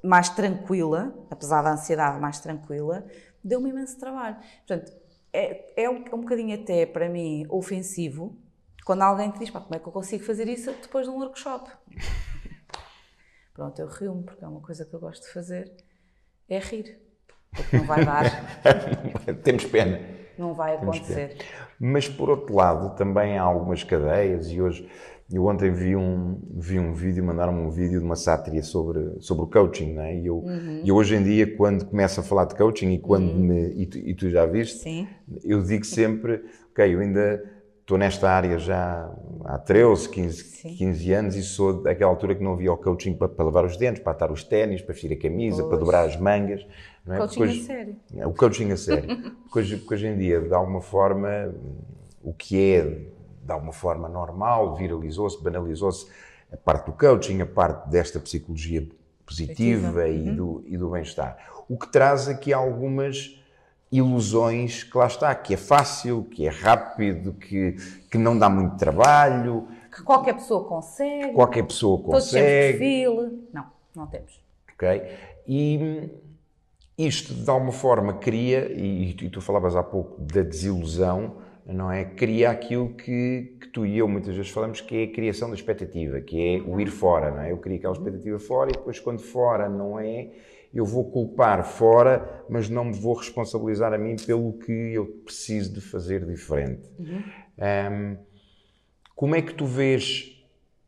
mais 0.02 0.28
tranquila, 0.28 1.14
apesar 1.30 1.62
da 1.62 1.72
ansiedade 1.72 2.20
mais 2.20 2.40
tranquila, 2.40 3.06
deu-me 3.42 3.70
imenso 3.70 3.98
trabalho. 3.98 4.36
Portanto, 4.66 4.92
é, 5.32 5.84
é, 5.84 5.90
um, 5.90 6.04
é 6.04 6.14
um 6.14 6.20
bocadinho 6.20 6.54
até, 6.54 6.86
para 6.86 7.08
mim, 7.08 7.46
ofensivo 7.48 8.36
quando 8.84 9.02
alguém 9.02 9.30
te 9.30 9.38
diz, 9.38 9.50
como 9.50 9.66
é 9.70 9.78
que 9.78 9.86
eu 9.86 9.92
consigo 9.92 10.22
fazer 10.24 10.46
isso 10.46 10.70
depois 10.82 11.06
de 11.06 11.12
um 11.12 11.16
workshop? 11.16 11.70
Pronto, 13.54 13.80
eu 13.80 13.86
rio-me 13.86 14.24
porque 14.24 14.44
é 14.44 14.48
uma 14.48 14.60
coisa 14.60 14.84
que 14.84 14.92
eu 14.92 14.98
gosto 14.98 15.22
de 15.22 15.32
fazer, 15.32 15.72
é 16.48 16.58
rir. 16.58 16.98
Porque 17.54 17.76
não 17.76 17.86
vai 17.86 18.04
dar. 18.04 18.24
Temos 19.44 19.64
pena. 19.66 20.00
Não 20.36 20.54
vai 20.54 20.74
acontecer. 20.74 21.36
Mas 21.78 22.08
por 22.08 22.28
outro 22.28 22.52
lado, 22.52 22.96
também 22.96 23.38
há 23.38 23.42
algumas 23.42 23.84
cadeias 23.84 24.50
e 24.50 24.60
hoje. 24.60 24.88
Eu 25.32 25.46
ontem 25.46 25.72
vi 25.72 25.96
um, 25.96 26.38
vi 26.54 26.78
um 26.78 26.92
vídeo, 26.92 27.24
mandaram-me 27.24 27.60
um 27.60 27.70
vídeo 27.70 27.98
de 27.98 28.04
uma 28.04 28.14
sátira 28.14 28.62
sobre, 28.62 29.20
sobre 29.20 29.44
o 29.44 29.46
coaching, 29.46 29.94
né? 29.94 30.18
E 30.18 30.26
eu, 30.26 30.38
uhum. 30.38 30.82
eu 30.84 30.94
hoje 30.94 31.16
em 31.16 31.22
dia, 31.22 31.56
quando 31.56 31.86
começo 31.86 32.20
a 32.20 32.22
falar 32.22 32.44
de 32.44 32.54
coaching 32.54 32.92
e 32.92 32.98
quando 32.98 33.30
uhum. 33.30 33.38
me, 33.38 33.72
e 33.74 33.86
tu, 33.86 33.98
e 33.98 34.14
tu 34.14 34.28
já 34.28 34.44
viste, 34.44 34.80
Sim. 34.80 35.08
eu 35.42 35.62
digo 35.62 35.84
sempre, 35.86 36.44
ok, 36.70 36.94
eu 36.94 37.00
ainda 37.00 37.42
estou 37.84 37.98
nesta 37.98 38.30
área 38.30 38.58
já 38.58 39.10
há 39.44 39.58
13, 39.58 40.08
15, 40.08 40.68
15 40.74 41.12
anos 41.12 41.36
e 41.36 41.42
sou 41.42 41.82
daquela 41.82 42.10
altura 42.10 42.34
que 42.34 42.42
não 42.42 42.54
havia 42.54 42.72
o 42.72 42.78
coaching 42.78 43.12
para, 43.12 43.28
para 43.28 43.44
lavar 43.44 43.66
os 43.66 43.76
dentes, 43.76 44.02
para 44.02 44.12
atar 44.12 44.32
os 44.32 44.42
ténis, 44.42 44.80
para 44.80 44.94
vestir 44.94 45.12
a 45.12 45.16
camisa, 45.16 45.58
pois. 45.58 45.68
para 45.68 45.78
dobrar 45.78 46.04
as 46.06 46.16
mangas. 46.16 46.66
Não 47.04 47.14
é? 47.14 47.18
Coaching 47.18 47.42
hoje, 47.42 47.60
a 47.60 47.64
sério. 47.64 47.96
O 48.24 48.32
coaching 48.32 48.72
a 48.72 48.76
sério. 48.78 49.32
porque, 49.44 49.58
hoje, 49.58 49.76
porque 49.76 49.94
hoje 49.94 50.06
em 50.06 50.16
dia, 50.16 50.40
de 50.40 50.54
alguma 50.54 50.80
forma, 50.80 51.54
o 52.22 52.32
que 52.32 52.72
é 52.72 52.80
de 53.44 53.52
alguma 53.52 53.72
forma 53.72 54.08
normal, 54.08 54.74
viralizou-se, 54.74 55.42
banalizou-se 55.42 56.06
a 56.50 56.56
parte 56.56 56.86
do 56.86 56.92
coaching, 56.92 57.42
a 57.42 57.46
parte 57.46 57.90
desta 57.90 58.18
psicologia 58.18 58.88
positiva 59.26 60.08
e, 60.08 60.30
uhum. 60.30 60.36
do, 60.36 60.64
e 60.66 60.76
do 60.78 60.88
bem-estar. 60.88 61.36
O 61.68 61.76
que 61.76 61.92
traz 61.92 62.28
aqui 62.28 62.50
algumas 62.50 63.38
ilusões 63.96 64.82
que 64.82 64.98
lá 64.98 65.06
está, 65.06 65.34
que 65.34 65.54
é 65.54 65.56
fácil, 65.56 66.24
que 66.24 66.46
é 66.46 66.50
rápido, 66.50 67.32
que, 67.32 67.76
que 68.10 68.18
não 68.18 68.36
dá 68.36 68.50
muito 68.50 68.76
trabalho. 68.76 69.68
Que 69.94 70.02
qualquer 70.02 70.34
pessoa 70.34 70.64
consegue. 70.64 71.32
Qualquer 71.32 71.64
pessoa 71.64 71.98
consegue. 71.98 72.10
Todos 72.10 72.30
temos 72.30 72.78
perfil. 72.78 73.48
Não, 73.52 73.66
não 73.94 74.06
temos. 74.08 74.40
Ok? 74.74 75.02
E 75.46 76.10
isto, 76.98 77.32
de 77.34 77.48
alguma 77.48 77.70
forma, 77.70 78.14
cria, 78.14 78.72
e, 78.72 79.10
e 79.10 79.30
tu 79.30 79.40
falavas 79.40 79.76
há 79.76 79.82
pouco 79.82 80.20
da 80.20 80.42
desilusão, 80.42 81.36
não 81.64 81.90
é? 81.90 82.04
Cria 82.04 82.50
aquilo 82.50 82.90
que, 82.90 83.56
que, 83.60 83.68
tu 83.68 83.86
e 83.86 83.96
eu 83.96 84.08
muitas 84.08 84.34
vezes 84.34 84.50
falamos 84.50 84.80
que 84.80 84.96
é 84.96 85.04
a 85.04 85.12
criação 85.12 85.48
da 85.48 85.54
expectativa, 85.54 86.20
que 86.20 86.56
é 86.56 86.60
o 86.68 86.80
ir 86.80 86.90
fora, 86.90 87.30
não 87.30 87.42
é? 87.42 87.52
Eu 87.52 87.58
crio 87.58 87.76
aquela 87.76 87.94
expectativa 87.94 88.38
fora 88.40 88.70
e 88.70 88.72
depois 88.72 88.98
quando 88.98 89.20
fora 89.20 89.68
não 89.68 89.98
é, 89.98 90.30
eu 90.74 90.84
vou 90.84 91.10
culpar 91.10 91.64
fora, 91.64 92.44
mas 92.48 92.68
não 92.68 92.84
me 92.84 92.92
vou 92.92 93.14
responsabilizar 93.14 93.92
a 93.92 93.98
mim 93.98 94.16
pelo 94.16 94.54
que 94.54 94.72
eu 94.72 95.06
preciso 95.24 95.72
de 95.72 95.80
fazer 95.80 96.26
diferente. 96.26 96.82
Uhum. 96.98 97.22
Um, 97.58 98.16
como 99.14 99.36
é 99.36 99.42
que 99.42 99.54
tu 99.54 99.64
vês 99.64 100.34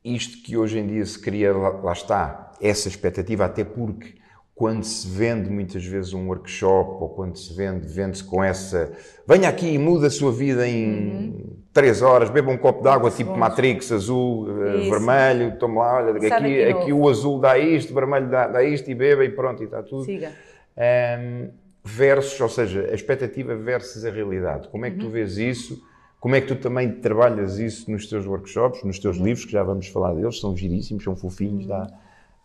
isto 0.04 0.42
que 0.42 0.56
hoje 0.56 0.78
em 0.78 0.86
dia 0.86 1.04
se 1.04 1.18
cria, 1.18 1.52
lá, 1.52 1.92
está, 1.92 2.52
essa 2.60 2.88
expectativa, 2.88 3.44
até 3.44 3.64
porque 3.64 4.14
quando 4.54 4.84
se 4.84 5.06
vende 5.08 5.50
muitas 5.50 5.84
vezes 5.84 6.12
um 6.14 6.28
workshop 6.28 7.02
ou 7.02 7.10
quando 7.10 7.36
se 7.36 7.54
vende, 7.54 7.86
vende-se 7.86 8.24
com 8.24 8.42
essa 8.42 8.90
venha 9.28 9.48
aqui 9.48 9.66
e 9.66 9.78
muda 9.78 10.06
a 10.06 10.10
sua 10.10 10.32
vida 10.32 10.66
em 10.66 10.88
uhum. 10.88 11.56
Três 11.76 12.00
horas, 12.00 12.30
beba 12.30 12.50
um 12.50 12.56
copo 12.56 12.82
de 12.82 12.88
água 12.88 13.10
tipo 13.10 13.32
bom. 13.32 13.36
Matrix, 13.36 13.92
azul, 13.92 14.48
eh, 14.48 14.76
Isso. 14.78 14.90
vermelho, 14.90 15.58
tome 15.58 15.76
lá, 15.76 15.96
olha, 15.96 16.16
aqui, 16.16 16.32
aqui, 16.32 16.64
aqui 16.64 16.92
o 16.92 17.06
azul 17.06 17.38
dá 17.38 17.58
isto, 17.58 17.90
o 17.90 17.94
vermelho 17.94 18.28
dá, 18.28 18.48
dá, 18.48 18.64
isto 18.64 18.90
e 18.90 18.94
beba 18.94 19.24
e 19.24 19.28
pronto, 19.28 19.62
e 19.62 19.66
está 19.66 19.82
tudo. 19.82 20.04
Siga. 20.04 20.32
Um, 20.76 21.50
versus, 21.84 22.40
ou 22.40 22.48
seja, 22.48 22.88
a 22.90 22.94
expectativa 22.94 23.54
versus 23.54 24.06
a 24.06 24.10
realidade. 24.10 24.68
Como 24.68 24.86
é 24.86 24.90
que 24.90 24.96
uhum. 24.96 25.02
tu 25.02 25.10
vês 25.10 25.36
isso? 25.36 25.78
Como 26.18 26.34
é 26.34 26.40
que 26.40 26.46
tu 26.48 26.56
também 26.56 26.90
trabalhas 26.90 27.58
isso 27.58 27.90
nos 27.90 28.08
teus 28.08 28.26
workshops, 28.26 28.82
nos 28.82 28.98
teus 28.98 29.18
uhum. 29.18 29.26
livros, 29.26 29.44
que 29.44 29.52
já 29.52 29.62
vamos 29.62 29.86
falar 29.88 30.14
deles, 30.14 30.40
são 30.40 30.56
giríssimos, 30.56 31.04
são 31.04 31.14
fofinhos, 31.14 31.66
dá 31.66 31.86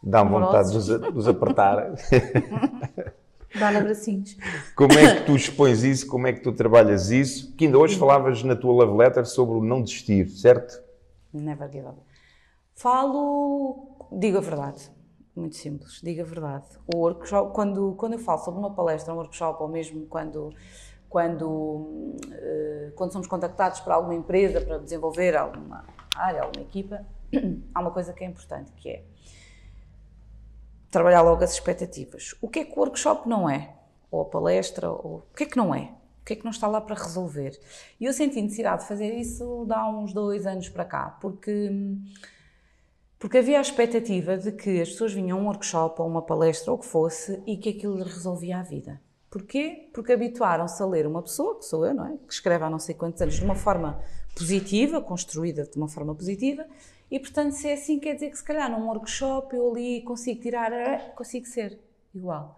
Dá 0.04 0.24
vontade 0.24 0.72
de 0.72 0.78
os, 0.78 0.86
de 0.88 1.18
os 1.18 1.28
apertar. 1.28 1.94
Dá-lhe 3.58 3.78
abracinhos. 3.78 4.38
Como 4.76 4.94
é 4.94 5.16
que 5.16 5.26
tu 5.26 5.36
expões 5.36 5.84
isso? 5.84 6.08
Como 6.08 6.28
é 6.28 6.34
que 6.34 6.40
tu 6.40 6.52
trabalhas 6.54 7.12
isso? 7.12 7.54
Que 7.56 7.66
ainda 7.66 7.78
hoje 7.78 7.98
falavas 7.98 8.44
na 8.44 8.56
tua 8.56 8.74
love 8.74 8.98
letter 8.98 9.26
sobre 9.26 9.56
o 9.56 9.64
não 9.64 9.82
desistir, 9.82 10.28
certo? 10.30 10.82
Never 11.34 11.70
give 11.72 11.88
up. 11.88 12.00
Falo, 12.76 14.08
digo 14.12 14.38
a 14.38 14.42
verdade. 14.42 14.92
Muito 15.36 15.56
simples, 15.56 16.02
digo 16.04 16.22
a 16.22 16.26
verdade. 16.26 16.66
O 16.94 16.98
workshop, 16.98 17.54
quando, 17.54 17.94
quando 17.96 18.14
eu 18.14 18.20
falo 18.20 18.40
sobre 18.40 18.60
uma 18.60 18.74
palestra, 18.74 19.14
um 19.14 19.18
workshop, 19.18 19.62
ou 19.62 19.70
mesmo 19.70 20.06
quando, 20.08 20.54
quando, 21.08 21.48
uh, 21.48 22.92
quando 22.96 23.14
somos 23.14 23.28
contactados 23.28 23.80
por 23.80 23.92
alguma 23.92 24.16
empresa 24.16 24.60
para 24.60 24.78
desenvolver 24.78 25.38
alguma 25.38 25.86
área, 26.16 26.42
alguma 26.42 26.64
equipa, 26.64 27.06
há 27.74 27.80
uma 27.80 27.92
coisa 27.92 28.14
que 28.14 28.24
é 28.24 28.28
importante, 28.28 28.72
que 28.74 28.90
é 28.90 29.04
trabalhar 30.92 31.22
logo 31.22 31.44
as 31.44 31.54
expectativas. 31.54 32.36
O 32.42 32.50
que 32.50 32.60
é 32.60 32.66
que 32.66 32.74
o 32.78 32.80
workshop 32.80 33.28
não 33.28 33.50
é? 33.50 33.74
Ou 34.12 34.22
a 34.22 34.26
palestra? 34.26 34.92
Ou... 34.92 35.26
O 35.32 35.36
que 35.36 35.44
é 35.44 35.46
que 35.46 35.58
não 35.58 35.74
é? 35.74 35.94
O 36.22 36.26
que 36.26 36.34
é 36.34 36.36
que 36.36 36.44
não 36.44 36.52
está 36.52 36.68
lá 36.68 36.80
para 36.80 36.96
resolver? 36.96 37.60
E 38.00 38.06
eu 38.06 38.14
senti 38.14 38.42
necessidade 38.42 38.84
de 38.84 38.88
fazer 38.88 39.12
isso 39.16 39.66
há 39.72 39.90
uns 39.90 40.14
dois 40.14 40.46
anos 40.46 40.70
para 40.70 40.86
cá, 40.86 41.18
porque, 41.20 41.72
porque 43.18 43.40
havia 43.40 43.58
a 43.58 43.62
expectativa 43.62 44.38
de 44.38 44.52
que 44.52 44.82
as 44.82 44.90
pessoas 44.90 45.14
vinham 45.14 45.40
a 45.40 45.42
um 45.42 45.46
workshop 45.48 46.00
ou 46.00 46.08
uma 46.08 46.22
palestra 46.22 46.72
ou 46.72 46.78
o 46.78 46.80
que 46.80 46.86
fosse 46.86 47.42
e 47.48 47.58
que 47.58 47.70
aquilo 47.70 48.04
resolvia 48.04 48.60
a 48.60 48.62
vida. 48.62 49.02
Porquê? 49.32 49.90
Porque 49.94 50.12
habituaram-se 50.12 50.84
a 50.84 50.86
ler 50.86 51.08
uma 51.08 51.24
pessoa, 51.24 51.58
que 51.58 51.66
sou 51.66 51.86
eu, 51.86 51.94
não 51.94 52.06
é? 52.06 52.18
Que 52.28 52.34
escreve 52.34 52.66
há 52.66 52.70
não 52.70 52.80
sei 52.80 52.94
quantos 52.94 53.22
anos 53.22 53.36
de 53.36 53.44
uma 53.44 53.56
forma 53.56 54.00
positiva, 54.36 55.02
construída 55.02 55.64
de 55.64 55.78
uma 55.78 55.88
forma 55.88 56.14
positiva, 56.14 56.68
e 57.12 57.20
portanto, 57.20 57.52
se 57.52 57.68
é 57.68 57.74
assim, 57.74 58.00
quer 58.00 58.14
dizer 58.14 58.30
que 58.30 58.38
se 58.38 58.44
calhar 58.44 58.72
num 58.72 58.88
workshop 58.88 59.54
eu 59.54 59.70
ali 59.70 60.02
consigo 60.02 60.40
tirar, 60.40 60.72
consigo 61.14 61.46
ser 61.46 61.78
igual. 62.16 62.58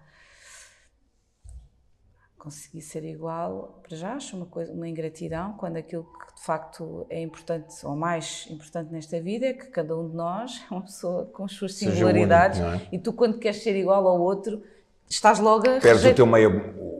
Conseguir 2.37 2.81
ser 2.81 3.03
igual, 3.03 3.81
para 3.81 3.97
já 3.97 4.13
acho 4.13 4.37
uma, 4.37 4.45
coisa, 4.45 4.71
uma 4.71 4.87
ingratidão, 4.87 5.53
quando 5.53 5.77
aquilo 5.77 6.03
que 6.03 6.35
de 6.35 6.43
facto 6.43 7.07
é 7.09 7.21
importante, 7.21 7.73
ou 7.83 7.95
mais 7.95 8.45
importante 8.49 8.91
nesta 8.91 9.19
vida, 9.19 9.47
é 9.47 9.53
que 9.53 9.67
cada 9.67 9.97
um 9.97 10.07
de 10.07 10.15
nós 10.15 10.63
é 10.69 10.73
uma 10.73 10.83
pessoa 10.83 11.25
com 11.33 11.45
as 11.45 11.53
suas 11.53 11.73
singularidades, 11.73 12.59
único, 12.59 12.83
é? 12.83 12.89
e 12.91 12.99
tu, 12.99 13.11
quando 13.11 13.39
queres 13.39 13.63
ser 13.63 13.75
igual 13.75 14.07
ao 14.07 14.21
outro, 14.21 14.61
estás 15.09 15.39
logo 15.39 15.67
a. 15.67 15.79
Perdes 15.79 16.05
o 16.05 16.13
teu, 16.13 16.27
maior, 16.27 16.51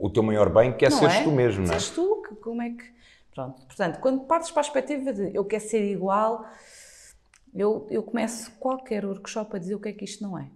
o 0.02 0.10
teu 0.10 0.22
maior 0.24 0.48
bem, 0.48 0.72
que 0.72 0.86
é 0.86 0.90
não 0.90 0.98
seres 0.98 1.16
é? 1.16 1.22
tu 1.22 1.30
mesmo, 1.30 1.66
não 1.66 1.74
é? 1.74 1.78
Seres 1.78 1.90
tu, 1.90 2.22
como 2.42 2.62
é 2.62 2.70
que. 2.70 2.94
Pronto. 3.32 3.62
Portanto, 3.66 4.00
quando 4.00 4.24
partes 4.24 4.50
para 4.50 4.62
a 4.62 4.64
perspectiva 4.64 5.12
de 5.12 5.36
eu 5.36 5.44
quero 5.44 5.62
ser 5.62 5.84
igual, 5.84 6.46
eu, 7.54 7.86
eu 7.90 8.02
começo 8.02 8.50
qualquer 8.58 9.04
workshop 9.04 9.56
a 9.56 9.58
dizer 9.58 9.74
o 9.74 9.80
que 9.80 9.88
é 9.88 9.92
que 9.92 10.04
isto 10.04 10.22
não 10.22 10.38
é. 10.38 10.48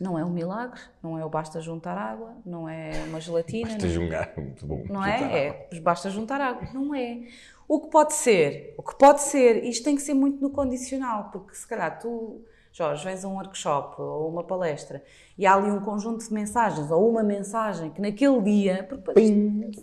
Não 0.00 0.18
é 0.18 0.24
um 0.24 0.30
milagre, 0.30 0.80
não 1.02 1.18
é 1.18 1.24
o 1.24 1.28
basta 1.28 1.60
juntar 1.60 1.96
água, 1.96 2.34
não 2.44 2.68
é 2.68 2.90
uma 3.08 3.20
gelatina. 3.20 3.68
Basta 3.70 3.86
não, 3.86 3.92
juntar, 3.92 4.32
muito 4.36 4.66
bom. 4.66 4.84
Não 4.88 5.04
é? 5.04 5.68
É, 5.70 5.80
basta 5.80 6.10
juntar 6.10 6.40
água. 6.40 6.68
Não 6.72 6.94
é. 6.94 7.28
O 7.66 7.80
que 7.80 7.90
pode 7.90 8.12
ser, 8.12 8.74
o 8.76 8.82
que 8.82 8.96
pode 8.96 9.22
ser, 9.22 9.64
isto 9.64 9.84
tem 9.84 9.96
que 9.96 10.02
ser 10.02 10.14
muito 10.14 10.40
no 10.40 10.50
condicional, 10.50 11.30
porque 11.30 11.54
se 11.54 11.66
calhar 11.66 11.98
tu, 11.98 12.44
Jorge, 12.72 13.04
vens 13.04 13.24
a 13.24 13.28
um 13.28 13.34
workshop 13.34 14.00
ou 14.00 14.28
uma 14.28 14.44
palestra 14.44 15.02
e 15.38 15.46
há 15.46 15.54
ali 15.54 15.70
um 15.70 15.80
conjunto 15.80 16.26
de 16.26 16.34
mensagens 16.34 16.90
ou 16.90 17.08
uma 17.08 17.22
mensagem 17.22 17.90
que 17.90 18.00
naquele 18.00 18.42
dia, 18.42 18.88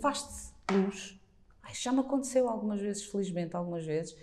faz-te 0.00 0.52
luz. 0.70 1.18
Ai, 1.62 1.74
já 1.74 1.90
me 1.90 2.00
aconteceu 2.00 2.48
algumas 2.48 2.80
vezes, 2.80 3.04
felizmente, 3.04 3.56
algumas 3.56 3.84
vezes, 3.84 4.14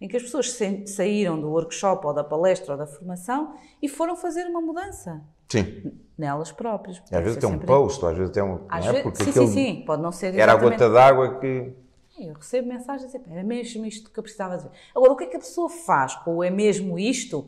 em 0.00 0.08
que 0.08 0.16
as 0.16 0.22
pessoas 0.22 0.56
saíram 0.86 1.40
do 1.40 1.48
workshop 1.48 2.06
ou 2.06 2.12
da 2.12 2.22
palestra 2.22 2.72
ou 2.72 2.78
da 2.78 2.86
formação 2.86 3.54
e 3.80 3.88
foram 3.88 4.16
fazer 4.16 4.44
uma 4.44 4.60
mudança. 4.60 5.22
Sim. 5.48 5.92
Nelas 6.18 6.50
próprias. 6.50 7.02
Às 7.10 7.22
vezes 7.22 7.36
tem 7.38 7.48
um 7.48 7.58
post, 7.58 8.04
às 8.04 8.16
vezes 8.16 8.32
tem 8.32 8.42
um. 8.42 8.64
Às 8.68 8.86
é? 8.86 9.02
Porque 9.02 9.24
sim, 9.24 9.32
sim, 9.32 9.46
sim, 9.46 9.84
pode 9.86 10.02
não 10.02 10.12
ser. 10.12 10.34
Era 10.34 10.52
a 10.52 10.56
gota 10.56 10.90
d'água 10.90 11.38
que. 11.38 11.72
Eu 12.18 12.32
recebo 12.32 12.68
mensagens 12.68 13.12
e 13.12 13.20
era 13.30 13.44
mesmo 13.44 13.84
isto 13.84 14.10
que 14.10 14.18
eu 14.18 14.22
precisava 14.22 14.56
dizer. 14.56 14.70
Agora, 14.94 15.12
o 15.12 15.16
que 15.16 15.24
é 15.24 15.26
que 15.26 15.36
a 15.36 15.40
pessoa 15.40 15.68
faz 15.68 16.14
com 16.16 16.36
o 16.36 16.42
é 16.42 16.48
mesmo 16.48 16.98
isto? 16.98 17.46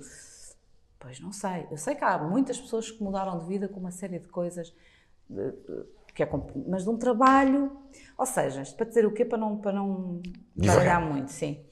Pois 0.99 1.19
não 1.21 1.33
sei. 1.33 1.67
Eu 1.71 1.79
sei 1.79 1.95
que 1.95 2.05
há 2.05 2.19
muitas 2.19 2.59
pessoas 2.59 2.91
que 2.91 3.03
mudaram 3.03 3.39
de 3.39 3.47
vida 3.47 3.67
com 3.67 3.81
uma 3.81 3.91
série 3.91 4.19
de 4.19 4.29
coisas, 4.29 4.75
que 6.15 6.23
é, 6.23 6.29
mas 6.67 6.85
de 6.85 6.91
um 6.91 6.99
trabalho. 6.99 7.73
Ou 8.19 8.27
seja, 8.27 8.63
para 8.77 8.87
dizer 8.87 9.07
o 9.07 9.13
quê? 9.13 9.25
Para 9.25 9.39
não, 9.39 9.57
para 9.57 9.73
não 9.73 10.21
trabalhar 10.61 11.01
muito, 11.01 11.33
sim. 11.33 11.65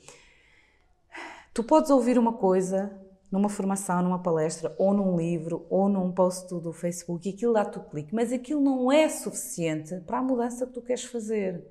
Tu 1.57 1.65
podes 1.65 1.91
ouvir 1.91 2.19
uma 2.19 2.35
coisa 2.35 2.93
numa 3.33 3.49
formação, 3.49 4.03
numa 4.03 4.19
palestra, 4.19 4.77
ou 4.77 4.93
num 4.93 5.17
livro, 5.17 5.65
ou 5.71 5.89
num 5.89 6.13
post 6.13 6.55
do 6.55 6.71
Facebook, 6.71 7.27
e 7.27 7.33
aquilo 7.33 7.55
dá-te 7.55 7.79
o 7.79 7.85
clique, 7.85 8.15
mas 8.15 8.31
aquilo 8.31 8.61
não 8.61 8.93
é 8.93 9.09
suficiente 9.09 9.99
para 10.01 10.19
a 10.19 10.23
mudança 10.23 10.67
que 10.67 10.75
tu 10.75 10.83
queres 10.83 11.05
fazer. 11.05 11.67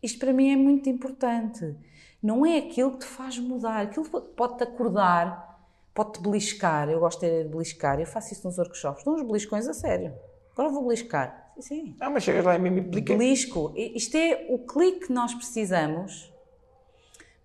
Isto 0.00 0.20
para 0.20 0.32
mim 0.32 0.52
é 0.52 0.56
muito 0.56 0.88
importante. 0.88 1.74
Não 2.22 2.46
é 2.46 2.58
aquilo 2.58 2.92
que 2.92 2.98
te 2.98 3.06
faz 3.06 3.36
mudar, 3.36 3.82
aquilo 3.82 4.08
pode-te 4.08 4.62
acordar, 4.62 5.66
pode-te 5.92 6.22
beliscar. 6.22 6.88
Eu 6.88 7.00
gosto 7.00 7.22
de 7.22 7.42
beliscar, 7.42 7.98
eu 7.98 8.06
faço 8.06 8.32
isso 8.32 8.46
nos 8.46 8.56
workshops, 8.56 9.02
dou 9.02 9.14
uns 9.14 9.26
beliscões 9.26 9.66
a 9.66 9.74
sério. 9.74 10.14
Agora 10.52 10.68
vou 10.68 10.84
beliscar. 10.84 11.52
Sim. 11.58 11.96
Ah, 11.98 12.08
mas 12.08 12.22
chegas 12.22 12.44
lá 12.44 12.54
e 12.54 12.60
me 12.60 12.70
belisca. 12.80 13.16
Belisco. 13.16 13.72
Isto 13.74 14.16
é 14.16 14.46
o 14.48 14.60
clique 14.60 15.08
que 15.08 15.12
nós 15.12 15.34
precisamos 15.34 16.32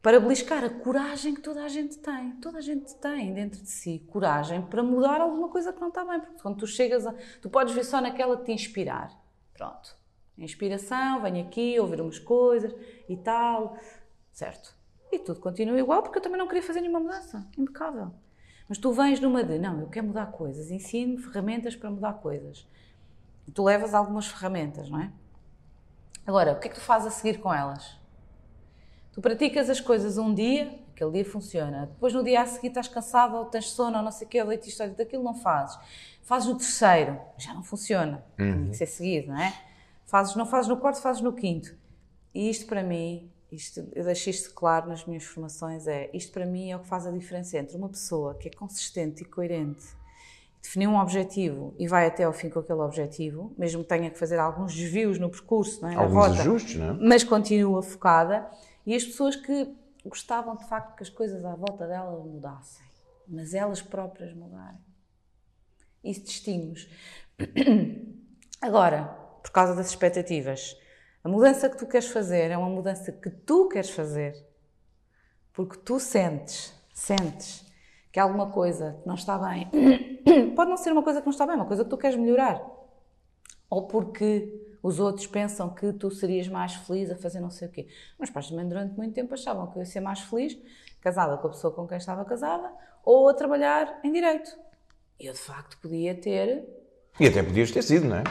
para 0.02 0.20
beliscar 0.20 0.64
a 0.64 0.70
coragem 0.70 1.36
que 1.36 1.41
toda 1.41 1.64
a 1.64 1.68
gente 1.68 1.97
tem. 1.97 2.32
Toda 2.38 2.60
a 2.60 2.62
gente 2.62 2.95
tem 2.95 3.34
dentro 3.34 3.62
de 3.62 3.70
si 3.70 4.00
coragem 4.10 4.62
para 4.62 4.82
mudar 4.82 5.20
alguma 5.20 5.50
coisa 5.50 5.74
que 5.74 5.80
não 5.80 5.89
está 5.89 6.06
bem. 6.06 6.20
Porque 6.20 6.41
quando 6.41 6.58
tu 6.58 6.68
chegas 6.68 7.06
a. 7.06 7.14
Tu 7.41 7.50
podes 7.50 7.74
ver 7.74 7.84
só 7.84 8.00
naquela 8.00 8.38
que 8.38 8.45
te 8.45 8.52
inspirar. 8.52 9.12
Pronto. 9.54 9.97
Inspiração, 10.38 11.22
venho 11.22 11.45
aqui, 11.45 11.78
ouvir 11.80 12.00
umas 12.00 12.18
coisas 12.18 12.74
e 13.10 13.18
tal. 13.18 13.78
Certo. 14.32 14.74
E 15.12 15.20
tudo 15.20 15.39
continua 15.39 15.78
igual 15.78 16.02
porque 16.02 16.18
eu 16.18 16.22
também 16.22 16.38
não 16.38 16.47
queria 16.47 16.64
fazer 16.64 16.80
nenhuma 16.80 17.02
mudança. 17.02 17.45
Impecável. 17.58 18.14
Mas 18.70 18.78
tu 18.78 18.93
vens 18.93 19.20
numa 19.20 19.43
de, 19.43 19.58
não, 19.58 19.82
eu 19.82 19.88
quero 19.88 20.06
mudar 20.08 20.28
coisas, 20.28 20.70
ensino 20.70 21.18
ferramentas 21.18 21.76
para 21.76 21.89
mudar 21.89 22.14
coisas. 22.14 22.68
E 23.47 23.52
tu 23.52 23.64
levas 23.64 23.95
algumas 23.95 24.28
ferramentas, 24.28 24.89
não 24.89 25.02
é? 25.02 25.12
Agora, 26.26 26.54
o 26.54 26.60
que 26.60 26.68
é 26.68 26.70
que 26.70 26.76
tu 26.76 26.82
fazes 26.82 27.08
a 27.08 27.12
seguir 27.12 27.39
com 27.39 27.52
elas? 27.52 27.97
Tu 29.12 29.22
praticas 29.22 29.70
as 29.70 29.82
coisas 29.82 30.18
um 30.18 30.34
dia, 30.34 30.80
aquele 30.93 31.12
dia 31.12 31.26
funciona. 31.26 31.88
Depois 31.88 32.14
no 32.14 32.24
dia 32.24 32.41
a 32.41 32.45
seguir 32.45 32.68
estás 32.68 32.88
cansado 32.88 33.36
ou 33.36 33.45
tens 33.45 33.70
sono 33.70 33.97
ou 33.97 34.03
não 34.03 34.12
sei 34.12 34.28
o 34.28 34.43
ou 34.43 34.49
leite 34.49 34.70
isto, 34.70 34.88
daquilo 34.89 35.24
não 35.24 35.34
fazes. 35.34 35.78
Fazes 36.24 36.47
no 36.47 36.55
terceiro, 36.55 37.20
já 37.38 37.53
não 37.53 37.64
funciona. 37.64 38.24
Tem 38.64 38.70
que 38.70 38.78
ser 38.78 38.86
seguido, 38.86 39.30
não 39.30 39.41
é? 39.41 39.53
Fazes, 40.05 40.36
não 40.36 40.45
fazes 40.45 40.70
no 40.70 40.78
quarto, 40.78 41.01
fazes 41.01 41.22
no 41.22 41.34
quinto. 41.34 41.76
E 42.34 42.49
isto 42.49 42.68
para 42.68 42.84
mim, 42.84 43.32
isto, 43.51 43.88
eu 43.93 44.03
deixei 44.03 44.32
isto 44.32 44.53
claro 44.53 44.88
nas 44.88 45.05
minhas 45.05 45.24
formações, 45.24 45.88
é 45.88 46.10
isto 46.14 46.32
para 46.32 46.45
mim 46.45 46.72
é 46.72 46.76
o 46.76 46.80
que 46.80 46.88
faz 46.88 47.07
a 47.07 47.12
diferença 47.12 47.57
entre 47.57 47.76
uma 47.76 47.89
pessoa 47.89 48.36
que 48.36 48.47
é 48.47 48.51
consistente 48.51 49.24
e 49.24 49.26
coerente, 49.26 49.86
definiu 50.62 50.91
um 50.91 50.99
objetivo 50.99 51.74
e 51.80 51.88
vai 51.88 52.05
até 52.05 52.24
ao 52.24 52.34
fim 52.34 52.49
com 52.49 52.60
aquele 52.60 52.82
objetivo, 52.82 53.53
mesmo 53.57 53.82
que 53.82 53.89
tenha 53.89 54.10
que 54.10 54.20
fazer 54.20 54.38
alguns 54.38 54.76
desvios 54.76 55.18
no 55.18 55.30
percurso, 55.30 55.82
não 55.82 55.89
é? 55.89 55.95
Alguns 55.95 56.14
rota, 56.14 56.41
ajustes, 56.41 56.76
não 56.76 56.91
é? 56.91 56.93
mas 56.93 57.24
continua 57.24 57.82
focada, 57.82 58.47
e 58.86 58.95
as 58.95 59.03
pessoas 59.03 59.36
que 59.36 59.75
gostavam 60.05 60.55
de 60.55 60.67
facto 60.67 60.95
que 60.95 61.03
as 61.03 61.09
coisas 61.09 61.43
à 61.45 61.55
volta 61.55 61.88
dela 61.88 62.11
mudassem, 62.23 62.86
mas 63.27 63.53
elas 63.53 63.82
próprias 63.82 64.34
mudarem. 64.34 64.80
Isso 66.03 66.23
distingue-nos. 66.23 66.89
Agora, 68.61 69.05
por 69.43 69.51
causa 69.51 69.75
das 69.75 69.89
expectativas, 69.89 70.77
a 71.23 71.30
mudança 71.30 71.69
que 71.69 71.77
tu 71.77 71.86
queres 71.86 72.07
fazer 72.07 72.51
é 72.51 72.57
uma 72.57 72.69
mudança 72.69 73.11
que 73.11 73.30
tu 73.30 73.67
queres 73.67 73.89
fazer. 73.89 74.36
Porque 75.53 75.77
tu 75.77 75.99
sentes, 75.99 76.73
sentes 76.93 77.65
que 78.11 78.19
alguma 78.19 78.51
coisa 78.51 78.97
que 79.01 79.07
não 79.07 79.15
está 79.15 79.38
bem. 79.38 79.69
Pode 80.55 80.69
não 80.69 80.77
ser 80.77 80.91
uma 80.91 81.03
coisa 81.03 81.19
que 81.19 81.25
não 81.25 81.32
está 81.32 81.45
bem, 81.45 81.55
uma 81.55 81.65
coisa 81.65 81.84
que 81.84 81.89
tu 81.89 81.97
queres 81.97 82.17
melhorar. 82.17 82.61
Ou 83.69 83.88
porque 83.88 84.68
os 84.82 84.99
outros 84.99 85.27
pensam 85.27 85.69
que 85.73 85.91
tu 85.93 86.09
serias 86.11 86.47
mais 86.47 86.73
feliz 86.75 87.11
a 87.11 87.15
fazer 87.15 87.39
não 87.39 87.49
sei 87.49 87.67
o 87.67 87.71
quê. 87.71 87.88
Meus 88.17 88.30
pais 88.30 88.49
também 88.49 88.67
durante 88.67 88.95
muito 88.95 89.13
tempo 89.13 89.34
achavam 89.34 89.67
que 89.67 89.77
eu 89.77 89.82
ia 89.82 89.86
ser 89.86 89.99
mais 89.99 90.19
feliz 90.21 90.57
casada 91.01 91.38
com 91.38 91.47
a 91.47 91.51
pessoa 91.51 91.73
com 91.73 91.88
quem 91.88 91.97
estava 91.97 92.23
casada 92.25 92.71
ou 93.03 93.30
a 93.30 93.34
trabalhar 93.34 93.99
em 94.03 94.11
direito. 94.11 94.51
Eu 95.19 95.34
de 95.34 95.39
facto 95.39 95.77
podia 95.82 96.15
ter, 96.15 96.65
E 97.19 97.27
até 97.27 97.43
podias 97.43 97.71
ter 97.71 97.82
sido, 97.82 98.07
não 98.07 98.17
é? 98.17 98.23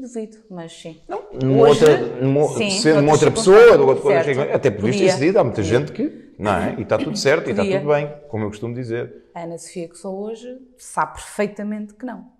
duvido, 0.00 0.38
mas 0.50 0.72
sim. 0.72 1.00
Numa 1.42 1.68
Hoje, 1.68 1.84
outra, 1.84 2.06
numa, 2.20 2.48
sim, 2.48 2.70
sendo 2.70 3.00
uma 3.00 3.12
outra 3.12 3.30
pessoa, 3.30 3.76
outra 3.78 4.22
coisa, 4.22 4.42
até 4.54 4.70
podias 4.70 4.96
ter 4.96 5.02
Podia. 5.02 5.06
decidido. 5.06 5.38
Há 5.38 5.44
muita 5.44 5.62
gente 5.62 5.90
que, 5.92 6.34
não 6.38 6.54
é? 6.54 6.74
E 6.78 6.82
está 6.82 6.98
tudo 6.98 7.16
certo, 7.16 7.48
e 7.48 7.50
está 7.50 7.62
Podia. 7.62 7.80
tudo 7.80 7.88
bem, 7.92 8.14
como 8.28 8.44
eu 8.44 8.48
costumo 8.50 8.74
dizer. 8.74 9.24
A 9.34 9.42
Ana 9.42 9.58
Sofia 9.58 9.88
que 9.88 9.96
sou 9.96 10.16
hoje 10.18 10.58
sabe 10.78 11.14
perfeitamente 11.14 11.94
que 11.94 12.04
não. 12.04 12.30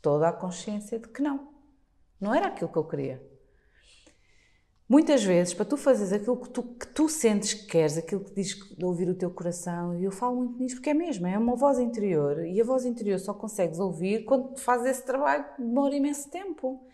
Toda 0.00 0.28
a 0.28 0.32
consciência 0.32 0.98
de 0.98 1.08
que 1.08 1.22
não. 1.22 1.51
Não 2.22 2.32
era 2.32 2.46
aquilo 2.46 2.70
que 2.70 2.78
eu 2.78 2.84
queria. 2.84 3.20
Muitas 4.88 5.24
vezes, 5.24 5.52
para 5.52 5.64
tu 5.64 5.76
fazeres 5.76 6.12
aquilo 6.12 6.36
que 6.36 6.50
tu, 6.50 6.62
que 6.62 6.86
tu 6.86 7.08
sentes 7.08 7.52
que 7.52 7.66
queres, 7.66 7.98
aquilo 7.98 8.22
que 8.22 8.32
diz 8.32 8.54
de 8.54 8.84
ouvir 8.84 9.08
o 9.08 9.14
teu 9.14 9.28
coração, 9.28 9.98
e 9.98 10.04
eu 10.04 10.12
falo 10.12 10.36
muito 10.36 10.56
nisso 10.56 10.76
porque 10.76 10.90
é 10.90 10.94
mesmo, 10.94 11.26
é 11.26 11.36
uma 11.36 11.56
voz 11.56 11.80
interior, 11.80 12.46
e 12.46 12.60
a 12.60 12.64
voz 12.64 12.84
interior 12.84 13.18
só 13.18 13.34
consegues 13.34 13.80
ouvir 13.80 14.24
quando 14.24 14.56
fazes 14.56 14.86
esse 14.86 15.04
trabalho 15.04 15.44
que 15.56 15.62
demora 15.62 15.96
imenso 15.96 16.30
tempo. 16.30 16.86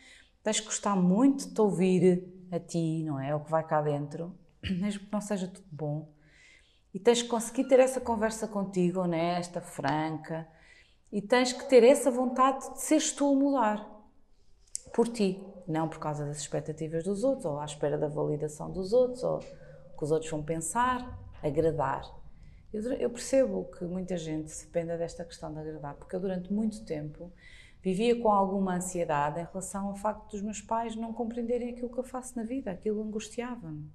Tens 0.42 0.60
que 0.60 0.66
gostar 0.66 0.96
muito 0.96 1.46
de 1.46 1.52
te 1.52 1.60
ouvir 1.60 2.24
a 2.50 2.58
ti, 2.58 3.02
não 3.04 3.20
é? 3.20 3.34
O 3.34 3.40
que 3.40 3.50
vai 3.50 3.66
cá 3.66 3.82
dentro, 3.82 4.34
mesmo 4.80 5.04
que 5.04 5.12
não 5.12 5.20
seja 5.20 5.46
tudo 5.46 5.68
bom. 5.70 6.10
E 6.94 6.98
tens 6.98 7.20
que 7.20 7.28
conseguir 7.28 7.64
ter 7.64 7.80
essa 7.80 8.00
conversa 8.00 8.48
contigo, 8.48 9.00
honesta, 9.00 9.60
franca, 9.60 10.48
e 11.12 11.20
tens 11.20 11.52
que 11.52 11.68
ter 11.68 11.84
essa 11.84 12.10
vontade 12.10 12.72
de 12.72 12.80
seres 12.80 13.12
tu 13.12 13.30
a 13.30 13.36
mudar 13.36 13.97
por 14.92 15.08
ti, 15.08 15.42
não 15.66 15.88
por 15.88 15.98
causa 15.98 16.24
das 16.24 16.38
expectativas 16.38 17.04
dos 17.04 17.24
outros, 17.24 17.44
ou 17.44 17.58
à 17.58 17.64
espera 17.64 17.98
da 17.98 18.08
validação 18.08 18.70
dos 18.70 18.92
outros, 18.92 19.22
ou 19.22 19.38
que 19.38 20.04
os 20.04 20.10
outros 20.10 20.30
vão 20.30 20.42
pensar, 20.42 21.18
agradar. 21.42 22.02
Eu, 22.72 22.82
eu 22.92 23.10
percebo 23.10 23.64
que 23.76 23.84
muita 23.84 24.16
gente 24.16 24.50
se 24.50 24.66
dependa 24.66 24.96
desta 24.96 25.24
questão 25.24 25.52
de 25.52 25.60
agradar, 25.60 25.94
porque 25.94 26.14
eu 26.14 26.20
durante 26.20 26.52
muito 26.52 26.84
tempo 26.84 27.32
vivia 27.82 28.20
com 28.20 28.30
alguma 28.30 28.76
ansiedade 28.76 29.40
em 29.40 29.44
relação 29.44 29.88
ao 29.88 29.96
facto 29.96 30.30
dos 30.30 30.42
meus 30.42 30.60
pais 30.60 30.96
não 30.96 31.12
compreenderem 31.12 31.70
aquilo 31.70 31.90
que 31.90 31.98
eu 31.98 32.04
faço 32.04 32.36
na 32.36 32.42
vida, 32.42 32.70
aquilo 32.70 33.02
angustiava-me. 33.02 33.90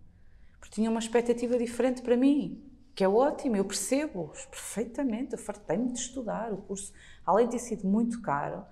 Porque 0.60 0.76
tinham 0.76 0.92
uma 0.92 1.00
expectativa 1.00 1.58
diferente 1.58 2.02
para 2.02 2.16
mim, 2.16 2.64
que 2.96 3.04
é 3.04 3.10
ótimo, 3.10 3.56
eu 3.56 3.66
percebo 3.66 4.32
perfeitamente, 4.50 5.34
eu 5.34 5.40
fartei-me 5.40 5.92
de 5.92 6.00
estudar, 6.00 6.54
o 6.54 6.58
curso, 6.58 6.94
além 7.26 7.46
de 7.46 7.54
ter 7.54 7.60
sido 7.60 7.88
muito 7.88 8.22
caro, 8.22 8.64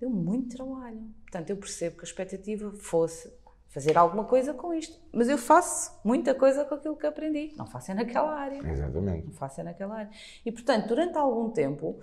deu 0.00 0.10
muito 0.10 0.56
trabalho. 0.56 1.00
Portanto, 1.22 1.50
eu 1.50 1.56
percebo 1.56 1.96
que 1.96 2.02
a 2.02 2.04
expectativa 2.04 2.72
fosse 2.72 3.32
fazer 3.68 3.96
alguma 3.98 4.24
coisa 4.24 4.54
com 4.54 4.72
isto. 4.72 4.98
Mas 5.12 5.28
eu 5.28 5.36
faço 5.36 5.98
muita 6.02 6.34
coisa 6.34 6.64
com 6.64 6.74
aquilo 6.74 6.96
que 6.96 7.06
aprendi. 7.06 7.52
Não 7.56 7.66
faço 7.66 7.90
é 7.90 7.94
naquela 7.94 8.34
área. 8.34 8.66
Exatamente. 8.66 9.26
Não 9.26 9.34
faço 9.34 9.60
é 9.60 9.64
naquela 9.64 9.96
área. 9.96 10.10
E, 10.44 10.50
portanto, 10.50 10.88
durante 10.88 11.18
algum 11.18 11.50
tempo, 11.50 12.00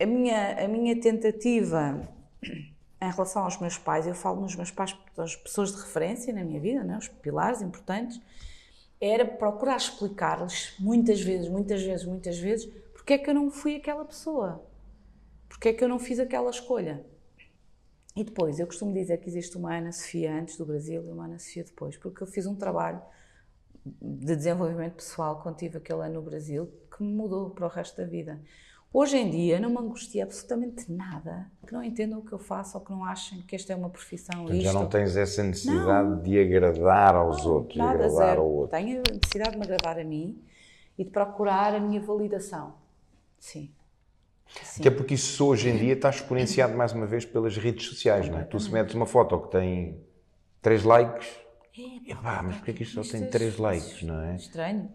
a 0.00 0.06
minha, 0.06 0.64
a 0.64 0.68
minha 0.68 0.98
tentativa 1.00 2.08
em 2.42 3.10
relação 3.10 3.44
aos 3.44 3.58
meus 3.58 3.76
pais, 3.76 4.06
eu 4.06 4.14
falo 4.14 4.40
nos 4.40 4.54
meus 4.54 4.70
pais, 4.70 4.96
as 5.18 5.34
pessoas 5.34 5.74
de 5.74 5.82
referência 5.82 6.32
na 6.32 6.44
minha 6.44 6.60
vida, 6.60 6.84
né, 6.84 6.96
os 6.96 7.08
pilares 7.08 7.60
importantes, 7.60 8.20
era 9.00 9.26
procurar 9.26 9.76
explicar-lhes 9.76 10.76
muitas 10.78 11.20
vezes, 11.20 11.48
muitas 11.48 11.82
vezes, 11.82 12.06
muitas 12.06 12.38
vezes, 12.38 12.72
porque 12.94 13.14
é 13.14 13.18
que 13.18 13.28
eu 13.28 13.34
não 13.34 13.50
fui 13.50 13.74
aquela 13.74 14.04
pessoa. 14.04 14.64
Porque 15.48 15.70
é 15.70 15.72
que 15.72 15.82
eu 15.82 15.88
não 15.88 15.98
fiz 15.98 16.20
aquela 16.20 16.50
escolha. 16.50 17.04
E 18.14 18.22
depois, 18.22 18.58
eu 18.58 18.66
costumo 18.66 18.92
dizer 18.92 19.18
que 19.18 19.28
existe 19.28 19.56
uma 19.56 19.74
Ana 19.74 19.90
Sofia 19.90 20.34
antes 20.34 20.56
do 20.56 20.66
Brasil 20.66 21.02
e 21.06 21.10
uma 21.10 21.24
Ana 21.24 21.38
Sofia 21.38 21.64
depois, 21.64 21.96
porque 21.96 22.22
eu 22.22 22.26
fiz 22.26 22.46
um 22.46 22.54
trabalho 22.54 23.00
de 23.84 24.36
desenvolvimento 24.36 24.94
pessoal 24.94 25.40
quando 25.42 25.56
tive 25.56 25.78
aquele 25.78 26.02
ano 26.02 26.14
no 26.14 26.22
Brasil 26.22 26.70
que 26.94 27.02
me 27.02 27.12
mudou 27.12 27.50
para 27.50 27.66
o 27.66 27.68
resto 27.68 27.96
da 27.96 28.06
vida. 28.06 28.40
Hoje 28.92 29.16
em 29.16 29.30
dia 29.30 29.58
não 29.58 29.70
me 29.70 29.78
angustia 29.78 30.24
absolutamente 30.24 30.92
nada 30.92 31.50
que 31.66 31.72
não 31.72 31.82
entendam 31.82 32.18
o 32.18 32.22
que 32.22 32.32
eu 32.32 32.38
faço 32.38 32.76
ou 32.76 32.84
que 32.84 32.92
não 32.92 33.02
achem 33.04 33.40
que 33.40 33.56
esta 33.56 33.72
é 33.72 33.76
uma 33.76 33.88
profissão. 33.88 34.40
Portanto, 34.40 34.56
isto. 34.56 34.64
já 34.64 34.72
não 34.74 34.86
tens 34.86 35.16
essa 35.16 35.42
necessidade 35.42 36.22
de 36.22 36.38
agradar 36.38 37.14
aos 37.14 37.46
outros, 37.46 37.72
de 37.72 37.78
Nada, 37.78 37.92
agradar 37.92 38.10
zero. 38.10 38.42
ao 38.42 38.50
outro. 38.50 38.76
Tenho 38.76 38.98
a 38.98 39.14
necessidade 39.14 39.52
de 39.52 39.56
me 39.56 39.64
agradar 39.64 39.98
a 39.98 40.04
mim 40.04 40.38
e 40.98 41.04
de 41.04 41.10
procurar 41.10 41.74
a 41.74 41.80
minha 41.80 42.02
validação. 42.02 42.74
Sim. 43.38 43.70
Sim. 44.62 44.82
Até 44.82 44.90
porque 44.90 45.14
isso 45.14 45.46
hoje 45.46 45.68
em 45.68 45.76
dia 45.76 45.94
está 45.94 46.10
exponenciado 46.10 46.74
mais 46.74 46.92
uma 46.92 47.06
vez 47.06 47.24
pelas 47.24 47.56
redes 47.56 47.86
sociais, 47.86 48.28
não 48.28 48.38
é? 48.38 48.44
Tu 48.44 48.58
se 48.60 48.70
metes 48.70 48.94
uma 48.94 49.06
foto 49.06 49.38
que 49.40 49.50
tem 49.50 50.00
3 50.60 50.84
likes, 50.84 51.28
epá, 52.06 52.42
mas 52.42 52.56
porquê 52.56 52.72
que 52.74 52.82
isto 52.82 53.02
só 53.02 53.10
tem 53.18 53.28
3 53.28 53.56
likes, 53.56 54.02
não 54.02 54.20
é? 54.20 54.36
Estranho. 54.36 54.90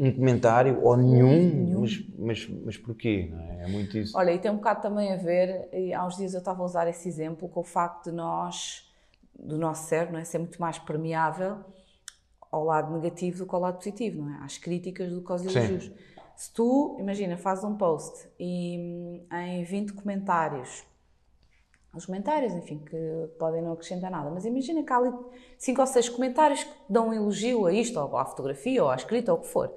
Um 0.00 0.12
comentário 0.12 0.82
ou 0.82 0.96
nenhum, 0.96 1.80
mas, 1.80 2.04
mas, 2.18 2.48
mas 2.64 2.76
porquê, 2.78 3.28
não 3.30 3.40
é? 3.40 3.64
É 3.64 3.66
muito 3.68 3.98
isso. 3.98 4.16
Olha, 4.16 4.32
e 4.32 4.38
tem 4.38 4.50
um 4.50 4.56
bocado 4.56 4.80
também 4.80 5.12
a 5.12 5.16
ver, 5.16 5.68
e 5.72 5.92
há 5.92 6.04
uns 6.06 6.16
dias 6.16 6.32
eu 6.32 6.38
estava 6.38 6.62
a 6.62 6.64
usar 6.64 6.88
esse 6.88 7.06
exemplo, 7.06 7.48
com 7.48 7.60
o 7.60 7.64
facto 7.64 8.10
de 8.10 8.16
nós, 8.16 8.90
do 9.38 9.58
nosso 9.58 9.88
cérebro, 9.88 10.14
não 10.14 10.20
é? 10.20 10.24
ser 10.24 10.38
muito 10.38 10.60
mais 10.60 10.78
permeável 10.78 11.58
ao 12.50 12.64
lado 12.64 12.92
negativo 12.92 13.38
do 13.38 13.46
que 13.46 13.54
ao 13.54 13.60
lado 13.60 13.78
positivo, 13.78 14.22
não 14.22 14.34
é? 14.34 14.44
Às 14.44 14.58
críticas 14.58 15.10
do 15.10 15.22
que 15.22 15.32
aos 15.32 15.40
Sim. 15.40 15.92
Se 16.36 16.52
tu, 16.52 16.96
imagina, 16.98 17.36
fazes 17.36 17.64
um 17.64 17.76
post 17.76 18.28
e 18.38 18.78
hum, 18.78 19.26
em 19.36 19.64
20 19.64 19.92
comentários, 19.92 20.84
os 21.94 22.06
comentários, 22.06 22.54
enfim, 22.54 22.78
que 22.78 22.96
podem 23.38 23.60
não 23.60 23.72
acrescentar 23.72 24.10
nada, 24.10 24.30
mas 24.30 24.44
imagina 24.46 24.82
que 24.82 24.92
há 24.92 24.96
ali 24.96 25.12
5 25.58 25.80
ou 25.80 25.86
6 25.86 26.08
comentários 26.08 26.64
que 26.64 26.72
dão 26.88 27.08
um 27.08 27.12
elogio 27.12 27.66
a 27.66 27.72
isto, 27.72 28.00
ou 28.00 28.16
à 28.16 28.24
fotografia, 28.24 28.82
ou 28.82 28.88
à 28.90 28.96
escrita, 28.96 29.32
ou 29.32 29.38
o 29.38 29.42
que 29.42 29.48
for. 29.48 29.72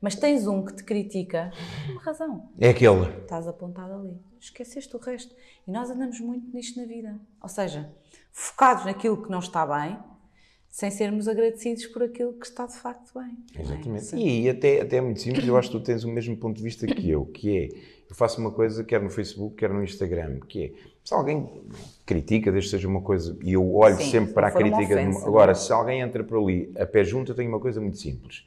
Mas 0.00 0.14
tens 0.16 0.46
um 0.46 0.64
que 0.64 0.74
te 0.74 0.82
critica, 0.82 1.52
por 1.86 1.92
uma 1.92 2.02
razão 2.02 2.50
É 2.58 2.70
aquele. 2.70 3.04
estás 3.20 3.46
apontado 3.46 3.92
ali. 3.92 4.18
Esqueceste 4.40 4.96
o 4.96 4.98
resto. 4.98 5.34
E 5.66 5.70
nós 5.70 5.90
andamos 5.90 6.18
muito 6.20 6.52
nisto 6.56 6.80
na 6.80 6.86
vida. 6.86 7.20
Ou 7.40 7.48
seja, 7.48 7.92
focados 8.32 8.86
naquilo 8.86 9.22
que 9.22 9.30
não 9.30 9.40
está 9.40 9.66
bem, 9.66 9.98
sem 10.70 10.90
sermos 10.90 11.26
agradecidos 11.26 11.86
por 11.86 12.02
aquilo 12.02 12.32
que 12.34 12.46
está 12.46 12.66
de 12.66 12.76
facto 12.76 13.12
bem. 13.18 13.36
é? 13.56 13.60
Exatamente. 13.62 14.16
E 14.16 14.48
até, 14.48 14.80
até 14.80 14.96
é 14.98 15.00
muito 15.00 15.20
simples, 15.20 15.46
eu 15.46 15.56
acho 15.56 15.70
que 15.70 15.78
tu 15.78 15.82
tens 15.82 16.04
o 16.04 16.08
mesmo 16.08 16.36
ponto 16.36 16.56
de 16.56 16.62
vista 16.62 16.86
que 16.86 17.10
eu, 17.10 17.26
que 17.26 17.58
é, 17.58 17.68
eu 18.08 18.14
faço 18.14 18.40
uma 18.40 18.50
coisa 18.52 18.84
quer 18.84 19.02
no 19.02 19.10
Facebook, 19.10 19.56
quer 19.56 19.70
no 19.70 19.82
Instagram, 19.82 20.38
que 20.48 20.64
é, 20.64 20.72
se 21.04 21.12
alguém 21.12 21.48
critica, 22.06 22.52
desde 22.52 22.70
que 22.70 22.76
seja 22.76 22.86
uma 22.88 23.00
coisa, 23.02 23.36
e 23.42 23.52
eu 23.52 23.74
olho 23.74 23.96
Sim, 23.96 24.10
sempre 24.10 24.28
se 24.28 24.34
para 24.34 24.46
a 24.46 24.50
crítica, 24.52 24.94
ofensa, 24.94 25.26
agora, 25.26 25.52
é? 25.52 25.54
se 25.54 25.72
alguém 25.72 26.00
entra 26.00 26.22
por 26.22 26.38
ali 26.40 26.72
a 26.78 26.86
pé 26.86 27.02
junto, 27.02 27.32
eu 27.32 27.36
tenho 27.36 27.48
uma 27.48 27.60
coisa 27.60 27.80
muito 27.80 27.98
simples. 27.98 28.44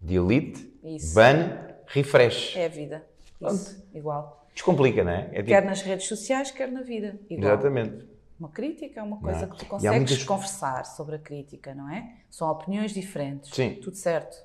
Delete, 0.00 0.70
Isso. 0.84 1.14
ban, 1.14 1.50
refresh. 1.86 2.56
É 2.56 2.66
a 2.66 2.68
vida. 2.68 3.04
Isso, 3.40 3.82
igual. 3.94 4.46
Descomplica, 4.54 5.02
não 5.04 5.12
é? 5.12 5.28
É 5.32 5.36
tipo- 5.36 5.46
Quer 5.48 5.64
nas 5.64 5.82
redes 5.82 6.06
sociais, 6.06 6.50
quer 6.50 6.70
na 6.70 6.82
vida. 6.82 7.18
Igual. 7.30 7.52
Exatamente. 7.52 8.04
Uma 8.38 8.48
crítica 8.48 9.00
é 9.00 9.02
uma 9.02 9.16
coisa 9.18 9.40
Não. 9.42 9.48
que 9.48 9.56
tu 9.58 9.66
consegues 9.66 9.96
muitas- 9.96 10.24
conversar 10.24 10.84
sobre 10.86 11.16
a 11.16 11.18
crítica, 11.18 11.74
não 11.74 11.90
é? 11.90 12.04
São 12.30 12.48
opiniões 12.50 12.92
diferentes. 12.92 13.50
Sim. 13.52 13.78
Tudo 13.82 13.96
certo. 13.96 14.36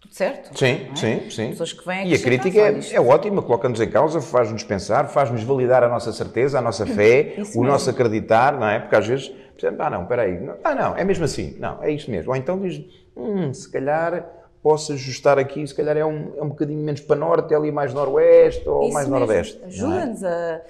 Tudo 0.00 0.14
certo. 0.14 0.56
Sim, 0.56 0.88
é? 0.92 0.94
sim, 0.96 1.30
sim. 1.30 1.48
Pessoas 1.50 1.72
que 1.72 1.84
vêm 1.84 2.08
E 2.08 2.14
a 2.14 2.18
crítica 2.20 2.58
é, 2.60 2.94
é 2.94 3.00
ótima, 3.00 3.42
coloca-nos 3.42 3.80
em 3.80 3.88
causa, 3.90 4.20
faz-nos 4.20 4.62
pensar, 4.62 5.08
faz-nos 5.08 5.42
validar 5.42 5.82
a 5.82 5.88
nossa 5.88 6.12
certeza, 6.12 6.58
a 6.58 6.62
nossa 6.62 6.86
fé, 6.86 7.34
o 7.36 7.38
mesmo. 7.38 7.64
nosso 7.64 7.90
acreditar, 7.90 8.52
não 8.58 8.68
é? 8.68 8.78
Porque 8.78 8.94
às 8.94 9.06
vezes, 9.08 9.32
ah 9.78 9.90
não, 9.90 10.02
espera 10.02 10.22
aí, 10.22 10.38
ah 10.62 10.74
não, 10.74 10.96
é 10.96 11.02
mesmo 11.02 11.24
assim, 11.24 11.56
não, 11.58 11.82
é 11.82 11.90
isto 11.90 12.08
mesmo. 12.10 12.30
Ou 12.30 12.36
então 12.36 12.60
diz, 12.60 12.84
hum, 13.16 13.52
se 13.52 13.68
calhar 13.68 14.24
posso 14.62 14.92
ajustar 14.92 15.38
aqui, 15.38 15.66
se 15.66 15.74
calhar 15.74 15.96
é 15.96 16.04
um, 16.04 16.34
é 16.36 16.42
um 16.42 16.48
bocadinho 16.50 16.82
menos 16.84 17.00
para 17.00 17.16
norte, 17.16 17.52
é 17.52 17.56
ali 17.56 17.72
mais 17.72 17.92
noroeste 17.92 18.68
ou 18.68 18.84
Isso 18.84 18.92
mais 18.94 19.08
mesmo. 19.08 19.18
nordeste. 19.18 19.60
é? 19.62 19.66
Ajuda-nos 19.66 20.22
a. 20.24 20.60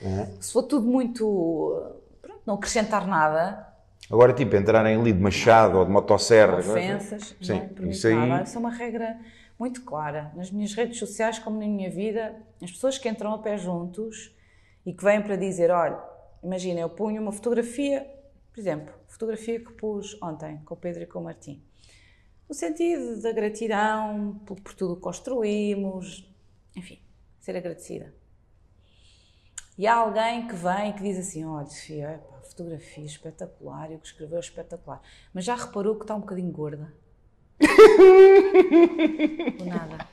Se 0.41 0.53
for 0.53 0.63
tudo 0.63 0.87
muito. 0.87 1.83
Não 2.47 2.55
acrescentar 2.55 3.07
nada, 3.07 3.67
Agora, 4.11 4.33
tipo, 4.33 4.55
entrarem 4.55 4.97
ali 5.01 5.13
de 5.13 5.21
machado 5.21 5.79
ou 5.79 5.85
de 5.85 5.91
motosserra. 5.91 6.63
não 6.63 6.77
é? 6.77 6.95
ofensas, 6.95 7.35
Sim, 7.43 7.55
não 7.55 7.57
é 7.57 7.67
permite 7.67 7.97
isso 7.97 8.07
aí. 8.07 8.15
nada. 8.15 8.45
Isso 8.45 8.57
é 8.57 8.61
uma 8.61 8.71
regra 8.71 9.19
muito 9.59 9.83
clara. 9.83 10.31
Nas 10.37 10.51
minhas 10.51 10.75
redes 10.75 10.99
sociais, 10.99 11.39
como 11.41 11.59
na 11.59 11.67
minha 11.67 11.91
vida, 11.91 12.37
as 12.63 12.71
pessoas 12.71 12.99
que 12.99 13.09
entram 13.09 13.33
a 13.35 13.39
pé 13.39 13.57
juntos 13.59 14.33
e 14.85 14.93
que 14.93 15.03
vêm 15.03 15.21
para 15.21 15.35
dizer: 15.35 15.73
olha, 15.73 15.99
imagina, 16.43 16.79
eu 16.81 16.89
punho 16.89 17.21
uma 17.21 17.33
fotografia, 17.33 18.07
por 18.53 18.61
exemplo, 18.61 18.95
fotografia 19.09 19.59
que 19.59 19.73
pus 19.73 20.17
ontem 20.23 20.59
com 20.65 20.75
o 20.75 20.77
Pedro 20.77 21.03
e 21.03 21.07
com 21.07 21.19
o 21.19 21.25
Martim. 21.25 21.61
No 22.49 22.55
sentido 22.55 23.21
da 23.21 23.33
gratidão 23.33 24.41
por, 24.47 24.61
por 24.61 24.73
tudo 24.75 24.93
o 24.93 24.97
que 24.97 25.03
construímos, 25.03 26.33
enfim, 26.77 27.01
ser 27.41 27.57
agradecida. 27.57 28.15
E 29.77 29.85
há 29.85 29.97
alguém 29.97 30.47
que 30.47 30.55
vem 30.55 30.91
e 30.91 30.93
que 30.93 31.03
diz 31.03 31.19
assim: 31.19 31.45
olha, 31.45 31.67
Sofia, 31.67 32.21
fotografia 32.57 33.05
espetacular, 33.05 33.93
e 33.93 33.97
o 33.97 33.99
que 33.99 34.07
escreveu 34.07 34.39
é 34.39 34.41
espetacular. 34.41 35.03
Mas 35.35 35.45
já 35.45 35.55
reparou 35.55 35.97
que 35.97 36.05
está 36.05 36.15
um 36.15 36.21
bocadinho 36.21 36.51
gorda? 36.51 36.91
Do 39.59 39.65
nada. 39.67 40.09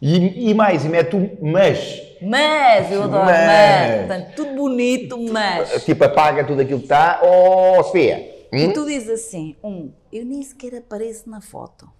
E, 0.00 0.50
e 0.50 0.54
mais, 0.54 0.84
e 0.84 0.88
mete 0.88 1.16
um 1.16 1.36
mas. 1.40 2.00
Mas, 2.20 2.90
eu 2.92 3.02
adoro, 3.02 3.24
mas. 3.24 3.46
Mas. 3.46 3.98
Portanto, 3.98 4.34
tudo 4.36 4.54
bonito, 4.54 5.18
mas. 5.18 5.84
Tipo, 5.84 6.04
apaga 6.04 6.44
tudo 6.44 6.62
aquilo 6.62 6.78
que 6.78 6.84
está. 6.86 7.20
Oh, 7.22 7.82
Sofia! 7.82 8.46
E 8.52 8.66
hum? 8.66 8.72
tu 8.72 8.86
dizes 8.86 9.08
assim: 9.08 9.56
um, 9.62 9.92
eu 10.12 10.24
nem 10.24 10.42
sequer 10.42 10.76
apareço 10.76 11.28
na 11.28 11.40
foto. 11.40 11.90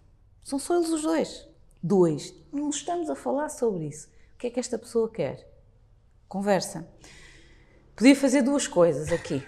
São 0.45 0.59
só 0.59 0.77
eles 0.77 0.91
os 0.91 1.03
dois. 1.03 1.49
Dois, 1.83 2.35
não 2.53 2.71
estamos 2.71 3.11
a 3.11 3.17
falar 3.17 3.49
sobre 3.49 3.87
isso. 3.87 4.09
O 4.35 4.39
que 4.39 4.47
é 4.49 4.51
que 4.51 4.61
esta 4.61 4.79
pessoa 4.79 5.11
quer? 5.11 5.49
Conversa. 6.29 6.89
Podia 7.97 8.16
fazer 8.16 8.43
duas 8.43 8.66
coisas 8.66 9.12
aqui. 9.12 9.43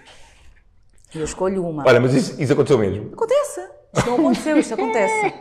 E 1.13 1.17
eu 1.19 1.23
escolho 1.25 1.65
uma. 1.65 1.83
Olha, 1.87 1.99
mas 1.99 2.13
isso, 2.13 2.41
isso 2.41 2.53
aconteceu 2.53 2.77
mesmo. 2.77 3.13
Acontece. 3.13 3.61
Isto 3.95 4.09
não 4.09 4.15
aconteceu, 4.17 4.57
isto 4.57 4.73
acontece. 4.73 5.33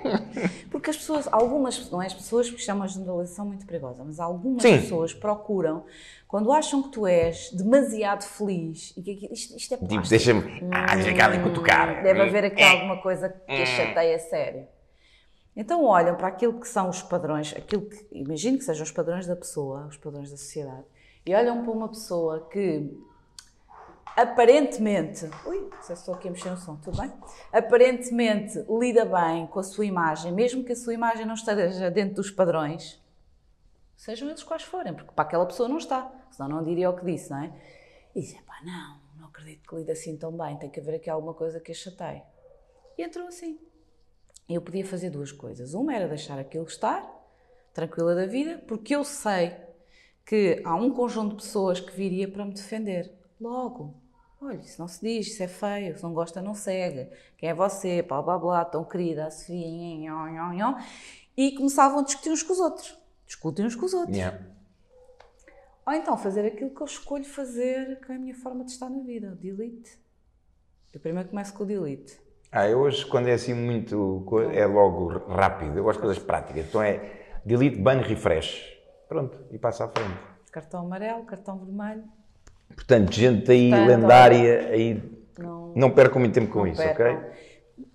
Porque 0.70 0.90
as 0.90 0.96
pessoas, 0.96 1.26
algumas, 1.32 1.90
não 1.90 2.00
é 2.00 2.06
as 2.06 2.14
pessoas, 2.14 2.46
porque 2.46 2.60
isto 2.60 2.70
é 2.70 2.74
uma 2.74 2.86
generalização 2.86 3.44
muito 3.46 3.66
perigosa, 3.66 4.04
mas 4.04 4.20
algumas 4.20 4.62
Sim. 4.62 4.80
pessoas 4.80 5.12
procuram, 5.12 5.84
quando 6.28 6.52
acham 6.52 6.80
que 6.84 6.90
tu 6.90 7.04
és 7.04 7.50
demasiado 7.52 8.22
feliz 8.22 8.92
e 8.96 9.02
que 9.02 9.10
aquilo- 9.12 9.32
isto, 9.32 9.56
isto 9.56 9.74
é 9.74 9.76
Tipo, 9.76 9.88
plástico. 9.88 10.08
deixa-me. 10.10 10.68
Ah, 10.72 10.94
deixa 10.94 11.14
cá 11.14 11.24
ali 11.26 11.42
cutucar. 11.42 12.00
Deve 12.04 12.20
haver 12.22 12.44
aqui 12.44 12.62
alguma 12.62 13.02
coisa 13.02 13.28
que 13.28 13.52
a 13.52 13.66
chateia 13.66 14.14
a 14.14 14.18
sério. 14.20 14.68
Então 15.56 15.84
olham 15.84 16.14
para 16.16 16.28
aquilo 16.28 16.60
que 16.60 16.68
são 16.68 16.88
os 16.88 17.02
padrões, 17.02 17.52
aquilo 17.56 17.82
que 17.82 18.06
imagino 18.12 18.58
que 18.58 18.64
sejam 18.64 18.84
os 18.84 18.90
padrões 18.92 19.26
da 19.26 19.34
pessoa, 19.34 19.86
os 19.88 19.96
padrões 19.96 20.30
da 20.30 20.36
sociedade, 20.36 20.84
e 21.26 21.34
olham 21.34 21.62
para 21.62 21.72
uma 21.72 21.88
pessoa 21.88 22.48
que 22.50 22.96
aparentemente, 24.16 25.28
ui, 25.46 25.70
se 25.80 25.92
estou 25.92 26.14
aqui 26.14 26.28
a 26.28 26.30
mexer 26.30 26.50
no 26.50 26.56
som, 26.56 26.76
tudo 26.76 27.00
bem? 27.00 27.12
Aparentemente 27.52 28.64
lida 28.68 29.04
bem 29.04 29.46
com 29.46 29.58
a 29.58 29.62
sua 29.62 29.84
imagem, 29.84 30.32
mesmo 30.32 30.62
que 30.62 30.72
a 30.72 30.76
sua 30.76 30.94
imagem 30.94 31.26
não 31.26 31.34
esteja 31.34 31.90
dentro 31.90 32.16
dos 32.16 32.30
padrões, 32.30 33.02
sejam 33.96 34.28
eles 34.28 34.42
quais 34.42 34.62
forem, 34.62 34.94
porque 34.94 35.12
para 35.12 35.24
aquela 35.24 35.46
pessoa 35.46 35.68
não 35.68 35.78
está, 35.78 36.12
senão 36.30 36.48
não 36.48 36.62
diria 36.62 36.90
o 36.90 36.96
que 36.96 37.04
disse, 37.04 37.30
não 37.30 37.42
é? 37.42 37.52
E 38.14 38.20
diz, 38.20 38.40
pá, 38.42 38.60
não, 38.64 39.00
não 39.18 39.26
acredito 39.28 39.68
que 39.68 39.74
lida 39.74 39.92
assim 39.92 40.16
tão 40.16 40.30
bem, 40.36 40.56
tem 40.58 40.70
que 40.70 40.78
haver 40.78 40.96
aqui 40.96 41.10
alguma 41.10 41.34
coisa 41.34 41.58
que 41.58 41.72
a. 41.72 42.22
E 42.96 43.02
entrou 43.02 43.26
assim. 43.26 43.58
Eu 44.48 44.60
podia 44.60 44.84
fazer 44.84 45.10
duas 45.10 45.32
coisas. 45.32 45.74
Uma 45.74 45.94
era 45.94 46.06
deixar 46.06 46.38
aquilo 46.38 46.64
estar, 46.64 47.02
tranquila 47.72 48.14
da 48.14 48.26
vida, 48.26 48.62
porque 48.68 48.94
eu 48.94 49.02
sei 49.02 49.56
que 50.24 50.62
há 50.64 50.74
um 50.74 50.90
conjunto 50.90 51.36
de 51.36 51.42
pessoas 51.42 51.80
que 51.80 51.94
viria 51.94 52.26
para 52.26 52.44
me 52.44 52.52
defender. 52.52 53.12
Logo, 53.40 53.94
olha, 54.40 54.56
isso 54.56 54.80
não 54.80 54.88
se 54.88 55.00
diz, 55.00 55.26
isso 55.26 55.42
é 55.42 55.48
feio, 55.48 55.96
se 55.96 56.02
não 56.02 56.14
gosta, 56.14 56.40
não 56.40 56.54
segue. 56.54 57.10
Quem 57.36 57.50
é 57.50 57.54
você? 57.54 58.02
Blá 58.02 58.22
blá 58.22 58.38
blá, 58.38 58.64
tão 58.64 58.84
querida, 58.84 59.26
a 59.26 59.30
Sofia, 59.30 59.66
nhon, 59.66 60.26
nhon, 60.26 60.52
nhon. 60.52 60.74
E 61.36 61.52
começavam 61.52 61.98
a 61.98 62.02
discutir 62.02 62.30
uns 62.30 62.42
com 62.42 62.52
os 62.52 62.60
outros. 62.60 62.98
Discutem 63.26 63.66
uns 63.66 63.74
com 63.74 63.86
os 63.86 63.92
outros. 63.94 64.16
Yeah. 64.16 64.40
Ou 65.86 65.92
então 65.92 66.16
fazer 66.16 66.46
aquilo 66.46 66.70
que 66.70 66.80
eu 66.80 66.86
escolho 66.86 67.24
fazer, 67.24 68.00
que 68.00 68.10
é 68.10 68.14
a 68.14 68.18
minha 68.18 68.34
forma 68.34 68.64
de 68.64 68.70
estar 68.70 68.88
na 68.88 69.02
vida, 69.02 69.32
o 69.32 69.36
delete. 69.36 69.98
Eu 70.92 71.00
primeiro 71.00 71.28
começo 71.28 71.52
com 71.52 71.64
o 71.64 71.66
delete. 71.66 72.18
Ah, 72.50 72.68
eu 72.68 72.78
hoje, 72.78 73.04
quando 73.04 73.26
é 73.28 73.32
assim 73.32 73.52
muito. 73.52 74.24
é 74.52 74.64
logo 74.64 75.08
rápido. 75.28 75.76
Eu 75.76 75.82
gosto 75.82 75.98
de 75.98 76.06
coisas 76.06 76.22
práticas. 76.22 76.66
Então 76.66 76.80
é 76.80 77.40
delete, 77.44 77.76
ban, 77.76 78.00
refresh. 78.00 78.73
Pronto, 79.08 79.38
e 79.50 79.58
passa 79.58 79.84
à 79.84 79.88
frente. 79.88 80.16
Cartão 80.50 80.80
amarelo, 80.80 81.24
cartão 81.24 81.58
vermelho. 81.58 82.04
Portanto, 82.74 83.12
gente 83.12 83.50
aí 83.50 83.70
Portanto, 83.70 83.88
lendária, 83.88 84.68
aí 84.68 85.02
Não, 85.38 85.72
não 85.74 85.90
percam 85.90 86.20
muito 86.20 86.34
tempo 86.34 86.52
com 86.52 86.66
isso, 86.66 86.80
percam. 86.82 87.06
ok? 87.14 87.30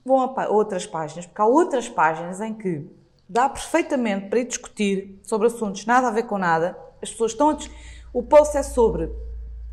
Vão 0.06 0.22
a 0.22 0.48
outras 0.50 0.86
páginas, 0.86 1.26
porque 1.26 1.42
há 1.42 1.46
outras 1.46 1.90
páginas 1.90 2.40
em 2.42 2.54
que 2.54 2.86
dá 3.28 3.48
perfeitamente 3.50 4.28
para 4.28 4.40
ir 4.40 4.46
discutir 4.46 5.20
sobre 5.24 5.48
assuntos 5.48 5.86
nada 5.86 6.08
a 6.08 6.12
ver 6.12 6.24
com 6.24 6.38
nada. 6.38 6.78
As 7.02 7.12
pessoas 7.12 7.32
estão 7.32 7.50
a 7.50 7.54
dis... 7.54 7.70
O 8.12 8.24
post 8.24 8.58
é 8.58 8.64
sobre 8.64 9.12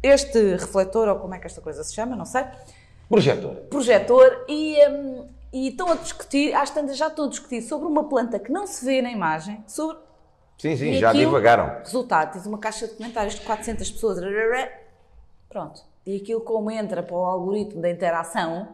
este 0.03 0.57
refletor, 0.57 1.09
ou 1.09 1.17
como 1.17 1.35
é 1.35 1.39
que 1.39 1.47
esta 1.47 1.61
coisa 1.61 1.83
se 1.83 1.95
chama, 1.95 2.15
não 2.15 2.25
sei, 2.27 2.45
Projetor. 3.09 3.55
projetor, 3.71 4.45
e, 4.49 4.77
hum, 4.89 5.29
e 5.53 5.69
estão 5.69 5.91
a 5.91 5.95
discutir, 5.97 6.55
às 6.55 6.71
tantas 6.71 6.97
já 6.97 7.07
estão 7.09 7.25
a 7.25 7.29
discutir 7.29 7.63
sobre 7.63 7.87
uma 7.89 8.05
planta 8.09 8.39
que 8.39 8.53
não 8.53 8.67
se 8.67 8.85
vê 8.85 9.01
na 9.01 9.11
imagem, 9.11 9.65
sobre 9.67 9.97
Sim, 10.59 10.77
sim, 10.77 10.91
E 10.91 10.99
já 10.99 11.11
aquilo- 11.11 11.27
divagaram. 11.27 11.81
Resultado, 11.81 12.33
tens 12.33 12.47
uma 12.47 12.59
caixa 12.59 12.87
de 12.89 12.95
comentários 12.95 13.35
de 13.35 13.41
400 13.43 13.91
pessoas. 13.91 14.19
Pronto. 15.49 15.83
E 16.05 16.17
aquilo 16.17 16.41
como 16.41 16.71
entra 16.71 17.03
para 17.03 17.17
o 17.17 17.25
algoritmo 17.27 17.81
da 17.83 17.91
interação, 17.91 18.69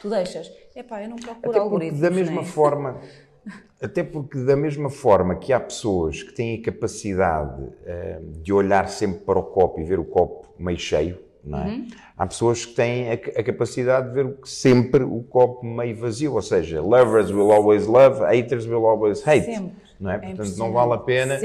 tu 0.00 0.08
deixas. 0.08 0.50
Epá, 0.74 1.02
eu 1.02 1.08
não 1.08 1.16
procuro 1.16 1.50
Até 1.50 1.58
algoritmos, 1.58 2.00
da 2.00 2.10
mesma 2.10 2.42
né? 2.42 2.46
forma, 2.46 3.00
até 3.82 4.02
porque 4.04 4.38
da 4.38 4.56
mesma 4.56 4.88
forma 4.90 5.34
que 5.36 5.52
há 5.52 5.58
pessoas 5.60 6.22
que 6.22 6.32
têm 6.32 6.58
a 6.58 6.62
capacidade 6.62 7.68
eh, 7.84 8.20
de 8.42 8.52
olhar 8.52 8.88
sempre 8.88 9.20
para 9.20 9.38
o 9.38 9.42
copo 9.42 9.80
e 9.80 9.84
ver 9.84 9.98
o 9.98 10.04
copo 10.04 10.48
meio 10.58 10.78
cheio, 10.78 11.18
não 11.44 11.58
é? 11.58 11.66
Uhum. 11.66 11.88
Há 12.16 12.26
pessoas 12.26 12.64
que 12.64 12.74
têm 12.74 13.10
a, 13.10 13.14
a 13.14 13.42
capacidade 13.42 14.08
de 14.08 14.14
ver 14.14 14.36
sempre 14.44 15.02
o 15.02 15.22
copo 15.24 15.66
meio 15.66 15.96
vazio, 15.96 16.34
ou 16.34 16.42
seja, 16.42 16.80
lovers 16.80 17.30
will 17.30 17.50
always 17.50 17.86
love, 17.86 18.20
haters 18.24 18.66
will 18.66 18.86
always 18.86 19.20
hate, 19.26 19.46
Sempre. 19.46 19.87
Não 20.00 20.10
é? 20.10 20.16
É 20.16 20.18
Portanto, 20.18 20.56
não 20.56 20.72
vale 20.72 20.92
a 20.94 20.98
pena 20.98 21.38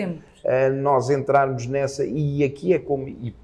eh, 0.44 0.70
nós 0.70 1.10
entrarmos 1.10 1.66
nessa 1.66 2.06
e 2.06 2.44
aqui 2.44 2.74
é 2.74 2.80
como 2.80 3.08
e 3.08 3.36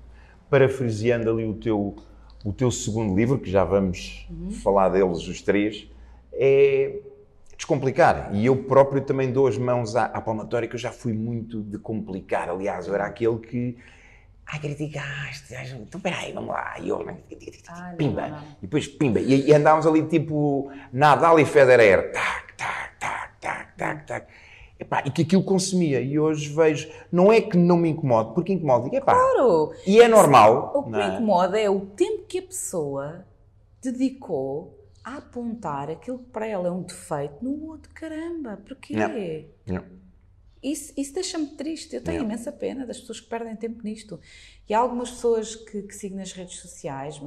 parafraseando 0.49 1.29
ali 1.29 1.45
o 1.45 1.53
teu 1.53 1.95
o 2.43 2.53
teu 2.53 2.71
segundo 2.71 3.15
livro 3.15 3.37
que 3.37 3.49
já 3.51 3.63
vamos 3.65 4.27
falar 4.63 4.89
deles 4.89 5.27
os 5.27 5.41
três 5.41 5.89
é 6.31 6.99
descomplicar. 7.57 8.29
E 8.33 8.45
eu 8.45 8.55
próprio 8.63 9.01
também 9.01 9.31
dou 9.31 9.45
as 9.47 9.57
mãos 9.57 9.95
à, 9.95 10.05
à 10.05 10.21
palmatória 10.21 10.67
que 10.67 10.75
eu 10.75 10.79
já 10.79 10.91
fui 10.91 11.11
muito 11.11 11.61
de 11.61 11.77
complicar. 11.77 12.49
Aliás 12.49 12.87
eu 12.87 12.95
era 12.95 13.05
aquele 13.05 13.37
que 13.39 13.77
ai 14.47 14.59
criticaste 14.59 15.53
então 15.75 15.99
peraí 15.99 16.31
vamos 16.31 16.49
lá. 16.49 16.75
E 16.79 16.89
eu 16.89 17.05
Ai, 17.69 17.95
pimba 17.97 18.21
não, 18.21 18.37
não. 18.37 18.43
e 18.59 18.61
depois 18.61 18.87
pimba. 18.87 19.19
E, 19.19 19.49
e 19.49 19.53
andávamos 19.53 19.85
ali 19.85 20.03
tipo 20.03 20.71
Nadal 20.93 21.39
e 21.39 21.45
Federer. 21.45 22.13
Tac 22.13 22.53
tac 22.55 22.99
tac 22.99 23.39
tac 23.41 23.77
tac 23.77 24.05
tac 24.07 24.27
Epá, 24.79 25.03
e 25.05 25.11
que 25.11 25.23
aquilo 25.23 25.43
consumia. 25.43 25.99
E 25.99 26.17
hoje 26.17 26.47
vejo, 26.53 26.89
não 27.11 27.31
é 27.31 27.41
que 27.41 27.57
não 27.57 27.75
me 27.77 27.89
incomode, 27.89 28.33
porque 28.33 28.53
incomoda. 28.53 28.87
Epá, 28.95 29.13
Claro! 29.13 29.73
e 29.85 29.99
é 29.99 30.07
normal. 30.07 30.71
O 30.73 30.83
que 30.83 30.89
não 30.89 30.97
me 30.99 31.03
é? 31.03 31.07
incomoda 31.15 31.59
é 31.59 31.69
o 31.69 31.81
tempo 31.81 32.23
que 32.25 32.39
a 32.39 32.43
pessoa 32.43 33.25
dedicou 33.81 34.77
a 35.03 35.17
apontar 35.17 35.89
aquilo 35.89 36.19
que 36.19 36.29
para 36.29 36.47
ela 36.47 36.67
é 36.67 36.71
um 36.71 36.83
defeito 36.83 37.35
no 37.43 37.67
outro. 37.67 37.91
Caramba, 37.93 38.57
porquê? 38.65 38.95
Não. 38.95 39.09
Não. 39.75 39.85
Isso, 40.61 40.93
isso 40.97 41.13
deixa-me 41.13 41.47
triste. 41.47 41.95
Eu 41.95 42.01
tenho 42.03 42.17
Yeah. 42.17 42.33
imensa 42.33 42.51
pena 42.51 42.85
das 42.85 42.99
pessoas 42.99 43.19
que 43.21 43.29
perdem 43.29 43.55
tempo 43.55 43.81
nisto. 43.83 44.19
E 44.67 44.73
há 44.73 44.79
algumas 44.79 45.09
pessoas 45.11 45.55
que, 45.55 45.83
que 45.83 45.95
sigo 45.95 46.15
nas 46.17 46.33
redes 46.33 46.57
sociais, 46.59 47.21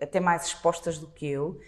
até 0.00 0.20
mais 0.20 0.46
expostas 0.46 0.98
do 0.98 1.06
que 1.06 1.26
eu. 1.26 1.58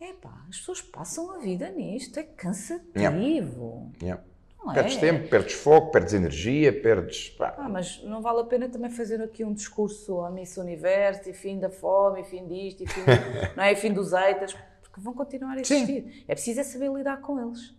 Epá, 0.00 0.44
as 0.48 0.58
pessoas 0.58 0.80
passam 0.80 1.32
a 1.32 1.38
vida 1.38 1.68
nisto. 1.70 2.16
É 2.18 2.22
cansativo. 2.22 3.90
Yeah. 4.00 4.22
Não 4.64 4.74
Perdes 4.74 4.96
é? 4.96 5.00
tempo, 5.00 5.28
perdes 5.28 5.54
foco, 5.54 5.90
perdes 5.90 6.12
energia, 6.14 6.72
perdes. 6.72 7.30
pá. 7.30 7.54
Ah, 7.58 7.68
mas 7.68 8.02
não 8.04 8.20
vale 8.20 8.40
a 8.40 8.44
pena 8.44 8.68
também 8.68 8.90
fazer 8.90 9.20
aqui 9.22 9.42
um 9.44 9.52
discurso 9.54 10.20
à 10.20 10.30
Miss 10.30 10.56
Universo 10.58 11.28
e 11.30 11.32
fim 11.32 11.58
da 11.58 11.70
fome, 11.70 12.20
e 12.20 12.24
fim 12.24 12.46
disto, 12.46 12.82
e 12.82 12.86
fim, 12.86 13.00
não 13.56 13.64
é? 13.64 13.72
E 13.72 13.76
fim 13.76 13.92
dos 13.92 14.12
eitas, 14.12 14.54
porque 14.82 15.00
vão 15.00 15.14
continuar 15.14 15.56
a 15.56 15.60
existir. 15.60 16.24
É 16.28 16.34
preciso 16.34 16.60
é 16.60 16.64
saber 16.64 16.90
lidar 16.92 17.20
com 17.22 17.40
eles. 17.40 17.74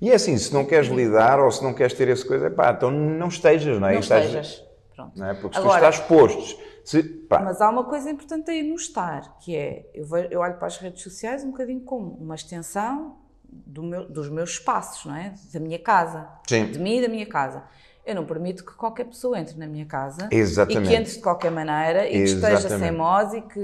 E 0.00 0.10
é 0.10 0.14
assim, 0.14 0.36
se 0.36 0.52
não 0.52 0.64
queres 0.66 0.88
lidar 0.88 1.40
ou 1.40 1.50
se 1.50 1.62
não 1.64 1.72
queres 1.72 1.94
ter 1.94 2.08
essa 2.08 2.26
coisa, 2.26 2.50
pá, 2.50 2.72
então 2.72 2.90
não 2.90 3.28
estejas, 3.28 3.80
não 3.80 3.88
é? 3.88 3.94
não 3.94 4.00
Estás- 4.00 4.26
estejas. 4.26 4.64
Pronto. 4.94 5.18
não 5.18 5.26
é? 5.28 5.34
Porque 5.34 5.54
se 5.56 5.60
Agora- 5.60 5.80
tu 5.80 5.88
estás 5.90 5.94
exposto, 6.00 6.66
Se, 6.84 7.02
pá, 7.02 7.40
Mas 7.40 7.60
há 7.60 7.68
uma 7.68 7.82
coisa 7.84 8.08
importante 8.10 8.48
aí 8.50 8.62
no 8.62 8.76
estar, 8.76 9.38
que 9.40 9.56
é, 9.56 9.90
eu, 9.92 10.04
ve- 10.06 10.28
eu 10.30 10.38
olho 10.40 10.54
para 10.54 10.68
as 10.68 10.76
redes 10.78 11.02
sociais 11.02 11.42
um 11.42 11.50
bocadinho 11.50 11.80
como 11.80 12.12
uma 12.14 12.34
extensão 12.36 13.16
do 13.50 13.82
meu- 13.82 14.08
dos 14.08 14.28
meus 14.28 14.50
espaços, 14.50 15.04
não 15.04 15.14
é? 15.16 15.34
Da 15.52 15.60
minha 15.60 15.78
casa. 15.78 16.28
Sim. 16.48 16.70
De 16.70 16.78
mim 16.78 16.98
e 16.98 17.02
da 17.02 17.08
minha 17.08 17.26
casa. 17.26 17.64
Eu 18.04 18.14
não 18.14 18.24
permito 18.24 18.64
que 18.64 18.72
qualquer 18.74 19.04
pessoa 19.06 19.36
entre 19.38 19.56
na 19.58 19.66
minha 19.66 19.84
casa 19.84 20.28
Exatamente. 20.30 20.84
e 20.84 20.88
que 20.88 20.94
entre 20.94 21.12
de 21.14 21.18
qualquer 21.20 21.50
maneira 21.50 22.06
e 22.06 22.12
que 22.12 22.16
esteja 22.18 22.52
Exatamente. 22.52 22.88
sem 22.88 22.92
mós 22.96 23.34
e 23.34 23.42
que 23.42 23.58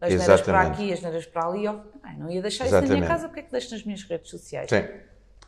as 0.00 0.08
neiras 0.14 0.24
para 0.26 0.34
Exatamente. 0.34 0.72
aqui, 0.72 0.92
as 0.92 1.00
neiras 1.00 1.26
para 1.26 1.46
ali. 1.46 1.64
Eu, 1.64 1.80
"Ai, 2.02 2.16
não 2.16 2.28
ia 2.28 2.42
deixar 2.42 2.64
isso 2.64 2.72
na 2.74 2.78
Exatamente. 2.80 2.98
minha 2.98 3.08
casa, 3.08 3.28
porque 3.28 3.40
é 3.40 3.42
que 3.44 3.52
deixo 3.52 3.70
nas 3.72 3.84
minhas 3.84 4.02
redes 4.02 4.30
sociais? 4.30 4.68
sim. 4.68 4.82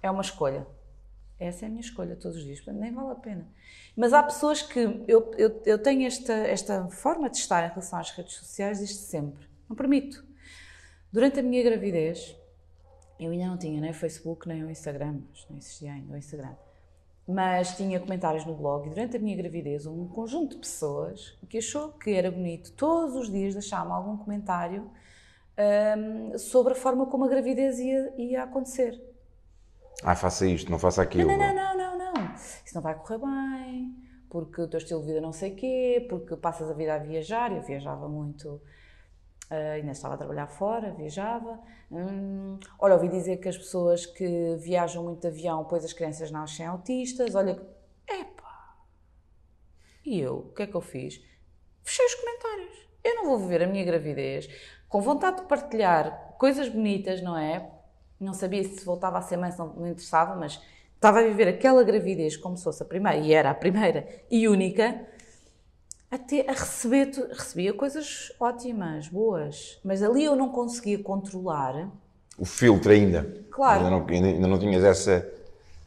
É 0.02 0.10
uma 0.10 0.22
escolha. 0.22 0.64
Essa 1.40 1.64
é 1.64 1.66
a 1.66 1.68
minha 1.70 1.80
escolha 1.80 2.14
todos 2.16 2.36
os 2.38 2.44
dias, 2.44 2.60
portanto 2.60 2.80
nem 2.80 2.92
vale 2.94 3.10
a 3.10 3.14
pena. 3.16 3.48
Mas 3.96 4.12
há 4.12 4.22
pessoas 4.22 4.62
que. 4.62 4.78
Eu, 5.08 5.30
eu, 5.36 5.60
eu 5.66 5.78
tenho 5.78 6.06
esta, 6.06 6.32
esta 6.32 6.86
forma 6.88 7.28
de 7.28 7.36
estar 7.38 7.64
em 7.64 7.68
relação 7.68 7.98
às 7.98 8.10
redes 8.12 8.34
sociais 8.34 8.78
desde 8.78 8.94
sempre. 8.96 9.46
Não 9.68 9.74
permito. 9.74 10.24
Durante 11.12 11.40
a 11.40 11.42
minha 11.42 11.62
gravidez, 11.62 12.36
eu 13.20 13.30
ainda 13.30 13.46
não 13.46 13.58
tinha 13.58 13.80
nem 13.80 13.90
o 13.90 13.94
Facebook 13.94 14.48
nem 14.48 14.64
o 14.64 14.70
Instagram, 14.70 15.20
mas 15.28 15.46
não 15.50 15.58
existia 15.58 15.92
ainda 15.92 16.14
o 16.14 16.16
Instagram. 16.16 16.56
Mas 17.28 17.76
tinha 17.76 18.00
comentários 18.00 18.44
no 18.46 18.54
blog 18.54 18.86
e 18.86 18.90
durante 18.90 19.16
a 19.16 19.20
minha 19.20 19.36
gravidez 19.36 19.86
um 19.86 20.08
conjunto 20.08 20.54
de 20.54 20.62
pessoas 20.62 21.38
que 21.48 21.58
achou 21.58 21.92
que 21.92 22.10
era 22.10 22.30
bonito 22.30 22.72
todos 22.72 23.14
os 23.14 23.30
dias 23.30 23.54
deixar-me 23.54 23.92
algum 23.92 24.16
comentário 24.16 24.90
hum, 25.96 26.38
sobre 26.38 26.72
a 26.72 26.76
forma 26.76 27.06
como 27.06 27.26
a 27.26 27.28
gravidez 27.28 27.78
ia, 27.78 28.14
ia 28.16 28.42
acontecer. 28.42 29.00
Ah, 30.02 30.16
faça 30.16 30.46
isto, 30.46 30.70
não 30.70 30.78
faça 30.78 31.02
aquilo. 31.02 31.28
Não, 31.28 31.36
não, 31.36 31.54
não, 31.54 31.98
não, 31.98 32.14
não. 32.14 32.34
Isso 32.34 32.74
não 32.74 32.80
vai 32.80 32.94
correr 32.94 33.18
bem, 33.18 33.94
porque 34.30 34.62
o 34.62 34.66
teu 34.66 34.78
estilo 34.78 35.02
de 35.02 35.08
vida 35.08 35.20
não 35.20 35.32
sei 35.32 35.50
quê, 35.50 36.06
porque 36.08 36.34
passas 36.36 36.70
a 36.70 36.74
vida 36.74 36.94
a 36.94 36.98
viajar. 36.98 37.52
Eu 37.52 37.62
viajava 37.62 38.08
muito, 38.08 38.60
ainda 39.50 39.92
estava 39.92 40.14
a 40.14 40.16
trabalhar 40.16 40.46
fora, 40.46 40.92
viajava. 40.92 41.60
Hum, 41.90 42.58
olha, 42.78 42.94
ouvi 42.94 43.08
dizer 43.08 43.38
que 43.38 43.48
as 43.48 43.58
pessoas 43.58 44.06
que 44.06 44.56
viajam 44.56 45.02
muito 45.02 45.20
de 45.20 45.26
avião, 45.26 45.64
pois 45.64 45.84
as 45.84 45.92
crianças 45.92 46.30
nascem 46.30 46.66
autistas. 46.66 47.34
Olha, 47.34 47.60
epá! 48.08 48.76
E 50.04 50.20
eu, 50.20 50.38
o 50.38 50.54
que 50.54 50.62
é 50.62 50.66
que 50.66 50.74
eu 50.74 50.80
fiz? 50.80 51.20
Fechei 51.82 52.06
os 52.06 52.14
comentários. 52.14 52.88
Eu 53.02 53.16
não 53.16 53.24
vou 53.26 53.38
viver 53.38 53.62
a 53.62 53.66
minha 53.66 53.84
gravidez 53.84 54.48
com 54.88 55.00
vontade 55.00 55.42
de 55.42 55.48
partilhar 55.48 56.36
coisas 56.38 56.68
bonitas, 56.68 57.22
não 57.22 57.36
é? 57.36 57.70
Não 58.18 58.34
sabia 58.34 58.62
se 58.62 58.84
voltava 58.84 59.18
a 59.18 59.22
ser 59.22 59.36
mãe, 59.36 59.50
se 59.50 59.58
não 59.58 59.74
me 59.74 59.90
interessava, 59.90 60.36
mas 60.36 60.60
estava 60.94 61.20
a 61.20 61.22
viver 61.22 61.48
aquela 61.48 61.82
gravidez 61.82 62.36
como 62.36 62.56
se 62.56 62.64
fosse 62.64 62.82
a 62.82 62.86
primeira, 62.86 63.18
e 63.18 63.32
era 63.32 63.50
a 63.50 63.54
primeira 63.54 64.06
e 64.30 64.46
única, 64.46 65.06
até 66.10 66.48
a 66.48 66.52
receber, 66.52 67.10
recebia 67.30 67.72
coisas 67.72 68.32
ótimas, 68.40 69.06
boas, 69.08 69.78
mas 69.84 70.02
ali 70.02 70.24
eu 70.24 70.34
não 70.34 70.48
conseguia 70.48 70.98
controlar. 70.98 71.88
O 72.36 72.44
filtro 72.44 72.90
ainda. 72.90 73.44
Claro. 73.50 73.84
Ainda 73.84 73.90
não, 73.90 74.06
ainda, 74.08 74.28
ainda 74.28 74.48
não 74.48 74.58
tinhas 74.58 74.82
essa, 74.82 75.30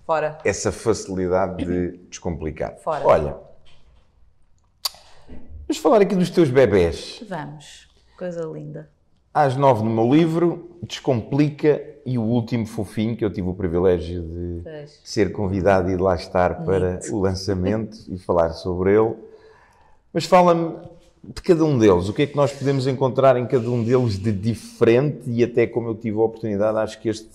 Fora. 0.05 0.37
essa 0.45 0.71
facilidade 0.71 1.65
de 1.65 1.97
descomplicar. 2.07 2.77
Fora. 2.77 3.05
Olha, 3.05 3.37
vamos 5.67 5.77
falar 5.81 6.01
aqui 6.01 6.15
dos 6.15 6.29
teus 6.29 6.49
bebés. 6.49 7.21
Vamos, 7.27 7.89
coisa 8.17 8.45
linda. 8.45 8.89
Às 9.33 9.57
nove 9.57 9.83
no 9.83 9.89
meu 9.89 10.13
livro, 10.13 10.77
Descomplica 10.83 11.81
e 12.05 12.17
o 12.17 12.21
último 12.21 12.67
fofinho, 12.67 13.17
que 13.17 13.25
eu 13.25 13.33
tive 13.33 13.49
o 13.49 13.53
privilégio 13.53 14.21
de 14.21 14.61
Pois. 14.63 15.01
ser 15.03 15.31
convidado 15.31 15.89
e 15.89 15.97
de 15.97 16.01
lá 16.01 16.15
estar 16.15 16.63
para 16.63 16.99
o 17.11 17.19
lançamento 17.19 17.97
e 18.09 18.17
falar 18.17 18.51
sobre 18.51 18.93
ele. 18.95 19.15
Mas 20.13 20.25
fala-me 20.25 20.75
de 21.23 21.41
cada 21.41 21.63
um 21.63 21.77
deles, 21.77 22.09
o 22.09 22.13
que 22.13 22.23
é 22.23 22.27
que 22.27 22.35
nós 22.35 22.51
podemos 22.51 22.85
encontrar 22.85 23.37
em 23.37 23.47
cada 23.47 23.69
um 23.69 23.83
deles 23.83 24.19
de 24.19 24.31
diferente 24.31 25.21
e 25.25 25.43
até 25.43 25.65
como 25.65 25.87
eu 25.87 25.95
tive 25.95 26.17
a 26.17 26.21
oportunidade, 26.21 26.77
acho 26.77 26.99
que 26.99 27.07
este 27.09 27.29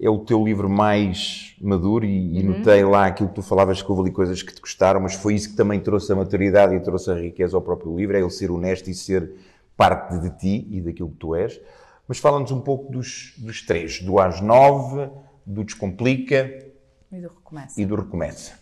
é 0.00 0.10
o 0.10 0.18
teu 0.18 0.42
livro 0.44 0.68
mais 0.68 1.54
maduro 1.60 2.04
e, 2.04 2.38
e 2.38 2.42
notei 2.42 2.84
lá 2.84 3.06
aquilo 3.06 3.28
que 3.28 3.36
tu 3.36 3.42
falavas 3.42 3.80
que 3.82 3.90
houve 3.90 4.02
ali 4.02 4.10
coisas 4.10 4.42
que 4.42 4.52
te 4.52 4.60
gostaram, 4.60 5.00
mas 5.00 5.14
foi 5.14 5.34
isso 5.34 5.50
que 5.50 5.56
também 5.56 5.78
trouxe 5.78 6.12
a 6.12 6.16
maturidade 6.16 6.74
e 6.74 6.80
trouxe 6.80 7.10
a 7.10 7.14
riqueza 7.14 7.56
ao 7.56 7.62
próprio 7.62 7.96
livro, 7.96 8.16
é 8.16 8.20
ele 8.20 8.30
ser 8.30 8.50
honesto 8.50 8.88
e 8.88 8.94
ser 8.94 9.30
parte 9.76 10.18
de 10.18 10.30
ti 10.38 10.66
e 10.70 10.80
daquilo 10.80 11.10
que 11.10 11.16
tu 11.16 11.34
és. 11.34 11.60
Mas 12.08 12.18
fala-nos 12.18 12.50
um 12.50 12.60
pouco 12.60 12.90
dos, 12.90 13.34
dos 13.38 13.62
três, 13.62 14.00
do 14.02 14.18
às 14.18 14.40
nove, 14.40 15.08
do 15.46 15.62
Descomplica 15.62 16.50
E 17.12 17.20
do 17.20 17.28
recomeço. 17.28 17.80
e 17.80 17.86
do 17.86 17.94
Recomeça. 17.94 18.59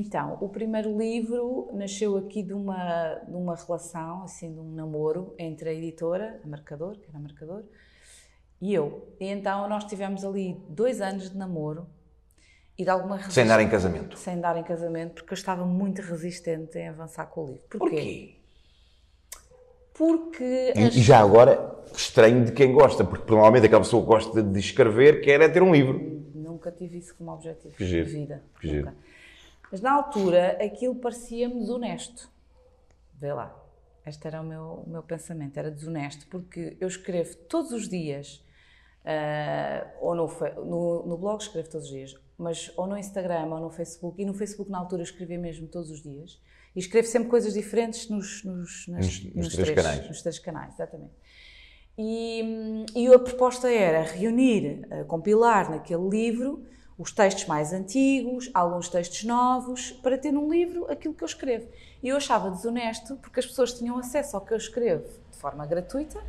Então, 0.00 0.36
o 0.42 0.48
primeiro 0.50 0.94
livro 0.98 1.70
nasceu 1.72 2.18
aqui 2.18 2.42
de 2.42 2.52
uma, 2.52 3.14
de 3.26 3.34
uma 3.34 3.54
relação, 3.56 4.24
assim, 4.24 4.52
de 4.52 4.60
um 4.60 4.74
namoro 4.74 5.34
entre 5.38 5.70
a 5.70 5.72
editora, 5.72 6.38
a 6.44 6.46
Marcador, 6.46 6.98
que 6.98 7.08
era 7.08 7.16
a 7.16 7.20
Marcador, 7.20 7.62
e 8.60 8.74
eu. 8.74 9.08
E 9.18 9.26
então 9.26 9.66
nós 9.70 9.84
tivemos 9.84 10.22
ali 10.22 10.60
dois 10.68 11.00
anos 11.00 11.30
de 11.30 11.36
namoro 11.38 11.86
e 12.78 12.84
de 12.84 12.90
alguma 12.90 13.18
Sem 13.30 13.46
dar 13.46 13.54
em 13.58 13.64
resistência- 13.64 13.70
casamento. 13.90 14.18
Sem 14.18 14.38
dar 14.38 14.56
em 14.58 14.62
casamento, 14.64 15.14
porque 15.14 15.32
eu 15.32 15.36
estava 15.38 15.64
muito 15.64 16.02
resistente 16.02 16.76
em 16.78 16.88
avançar 16.88 17.24
com 17.26 17.44
o 17.44 17.46
livro. 17.46 17.62
Porquê? 17.70 18.36
Porque 19.94 20.72
E, 20.76 20.82
as- 20.82 20.94
e 20.94 21.00
já 21.00 21.20
agora, 21.20 21.74
estranho 21.94 22.44
de 22.44 22.52
quem 22.52 22.70
gosta, 22.74 23.02
porque 23.02 23.30
normalmente 23.32 23.64
aquela 23.64 23.80
pessoa 23.80 24.02
que 24.02 24.08
gosta 24.08 24.42
de 24.42 24.60
escrever 24.60 25.22
quer 25.22 25.40
é 25.40 25.48
ter 25.48 25.62
um 25.62 25.72
livro. 25.72 25.98
Nunca 26.34 26.70
tive 26.70 26.98
isso 26.98 27.14
como 27.16 27.30
objetivo 27.32 27.74
Que 27.74 27.86
giro, 27.86 28.04
de 28.04 28.12
vida. 28.12 28.42
que 28.60 28.68
giro. 28.68 28.92
Mas 29.70 29.80
na 29.80 29.92
altura 29.92 30.58
aquilo 30.64 30.94
parecia-me 30.96 31.58
desonesto. 31.60 32.30
Vê 33.14 33.32
lá. 33.32 33.54
Este 34.06 34.26
era 34.26 34.40
o 34.40 34.44
meu, 34.44 34.84
o 34.86 34.88
meu 34.90 35.02
pensamento, 35.02 35.56
era 35.58 35.70
desonesto, 35.70 36.26
porque 36.28 36.76
eu 36.80 36.86
escrevo 36.86 37.34
todos 37.48 37.72
os 37.72 37.88
dias, 37.88 38.44
ah, 39.04 39.90
ou 40.00 40.14
no, 40.14 40.26
no, 40.64 41.06
no 41.06 41.18
blog 41.18 41.40
escrevo 41.40 41.68
todos 41.68 41.86
os 41.86 41.92
dias, 41.92 42.14
mas 42.38 42.72
ou 42.76 42.86
no 42.86 42.96
Instagram 42.96 43.46
ou 43.46 43.60
no 43.60 43.70
Facebook, 43.70 44.20
e 44.22 44.24
no 44.24 44.32
Facebook 44.34 44.70
na 44.70 44.78
altura 44.78 45.02
eu 45.02 45.04
escrevia 45.04 45.38
mesmo 45.38 45.66
todos 45.66 45.90
os 45.90 46.02
dias, 46.02 46.40
e 46.74 46.78
escrevo 46.78 47.08
sempre 47.08 47.28
coisas 47.28 47.54
diferentes 47.54 48.08
nos, 48.08 48.44
nos, 48.44 48.86
nas- 48.88 49.24
Nos- 49.24 49.34
nos 49.34 49.52
três 49.54 49.70
canais. 49.70 50.08
Nos 50.08 50.22
três 50.22 50.38
canais, 50.38 50.74
exatamente. 50.74 51.14
E, 51.98 52.84
e 52.94 53.06
a 53.08 53.18
proposta 53.18 53.70
era 53.72 54.02
reunir, 54.02 54.86
eh, 54.90 55.02
compilar 55.04 55.70
naquele 55.70 56.06
livro 56.08 56.62
os 56.98 57.12
textos 57.12 57.46
mais 57.46 57.72
antigos, 57.72 58.50
alguns 58.54 58.88
textos 58.88 59.24
novos, 59.24 59.92
para 59.92 60.16
ter 60.16 60.32
num 60.32 60.50
livro 60.50 60.90
aquilo 60.90 61.12
que 61.12 61.22
eu 61.22 61.26
escrevo. 61.26 61.68
E 62.02 62.08
eu 62.08 62.16
achava 62.16 62.50
desonesto 62.50 63.16
porque 63.16 63.40
as 63.40 63.46
pessoas 63.46 63.72
tinham 63.72 63.98
acesso 63.98 64.36
ao 64.36 64.42
que 64.42 64.52
eu 64.52 64.56
escrevo 64.56 65.06
de 65.30 65.38
forma 65.38 65.66
gratuita. 65.66 66.22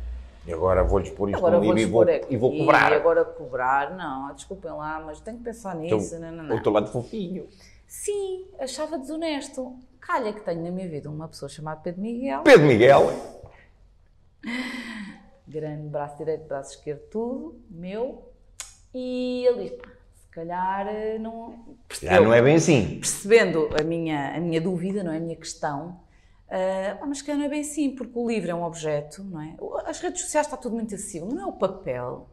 E 0.46 0.52
agora 0.52 0.82
vou-lhes 0.82 1.10
pôr 1.10 1.30
isto 1.30 1.50
num 1.50 1.72
livro 1.72 1.78
e 1.78 1.86
vou, 1.86 2.04
e 2.30 2.36
vou 2.36 2.56
cobrar. 2.56 2.92
E 2.92 2.94
agora 2.94 3.24
cobrar, 3.24 3.96
não, 3.96 4.34
desculpem 4.34 4.70
lá, 4.70 5.00
mas 5.00 5.20
tenho 5.20 5.38
que 5.38 5.44
pensar 5.44 5.74
nisso. 5.74 6.14
Então, 6.14 6.20
não, 6.20 6.36
não, 6.36 6.44
não. 6.44 6.56
o 6.56 6.62
teu 6.62 6.72
lado 6.72 6.90
fofinho. 6.90 7.46
Sim, 7.86 8.46
achava 8.58 8.98
desonesto. 8.98 9.76
Calha 10.00 10.32
que 10.32 10.40
tenho 10.40 10.62
na 10.62 10.70
minha 10.70 10.88
vida 10.88 11.10
uma 11.10 11.28
pessoa 11.28 11.48
chamada 11.48 11.80
Pedro 11.80 12.00
Miguel, 12.00 12.42
Pedro 12.42 12.66
Miguel. 12.66 13.10
grande 15.46 15.88
braço 15.88 16.16
direito, 16.16 16.46
braço 16.46 16.76
esquerdo, 16.76 17.00
tudo, 17.10 17.60
meu, 17.70 18.30
e 18.94 19.44
ele 19.46 19.64
disse, 19.64 19.76
"Pá, 19.76 19.88
se 19.88 19.97
calhar 20.30 20.86
eh, 20.88 21.18
não... 21.18 21.54
Já 22.00 22.20
não 22.20 22.32
é 22.32 22.40
bem 22.42 22.56
assim. 22.56 22.98
Percebendo 22.98 23.68
a 23.78 23.82
minha, 23.82 24.36
a 24.36 24.40
minha 24.40 24.60
dúvida, 24.60 25.02
não 25.02 25.12
é, 25.12 25.16
a 25.16 25.20
minha 25.20 25.36
questão, 25.36 26.00
"Ah, 26.50 27.04
mas 27.06 27.18
se 27.18 27.24
calhar 27.24 27.38
não 27.38 27.46
é 27.46 27.48
bem 27.48 27.60
assim, 27.60 27.90
porque 27.90 28.12
o 28.18 28.26
livro 28.28 28.50
é 28.50 28.54
um 28.54 28.62
objeto, 28.64 29.22
não 29.24 29.40
é? 29.40 29.54
As 29.86 30.00
redes 30.00 30.22
sociais 30.22 30.46
está 30.46 30.56
tudo 30.56 30.74
muito 30.74 30.94
acessível, 30.94 31.28
não 31.28 31.42
é 31.42 31.46
o 31.46 31.52
papel, 31.52 32.28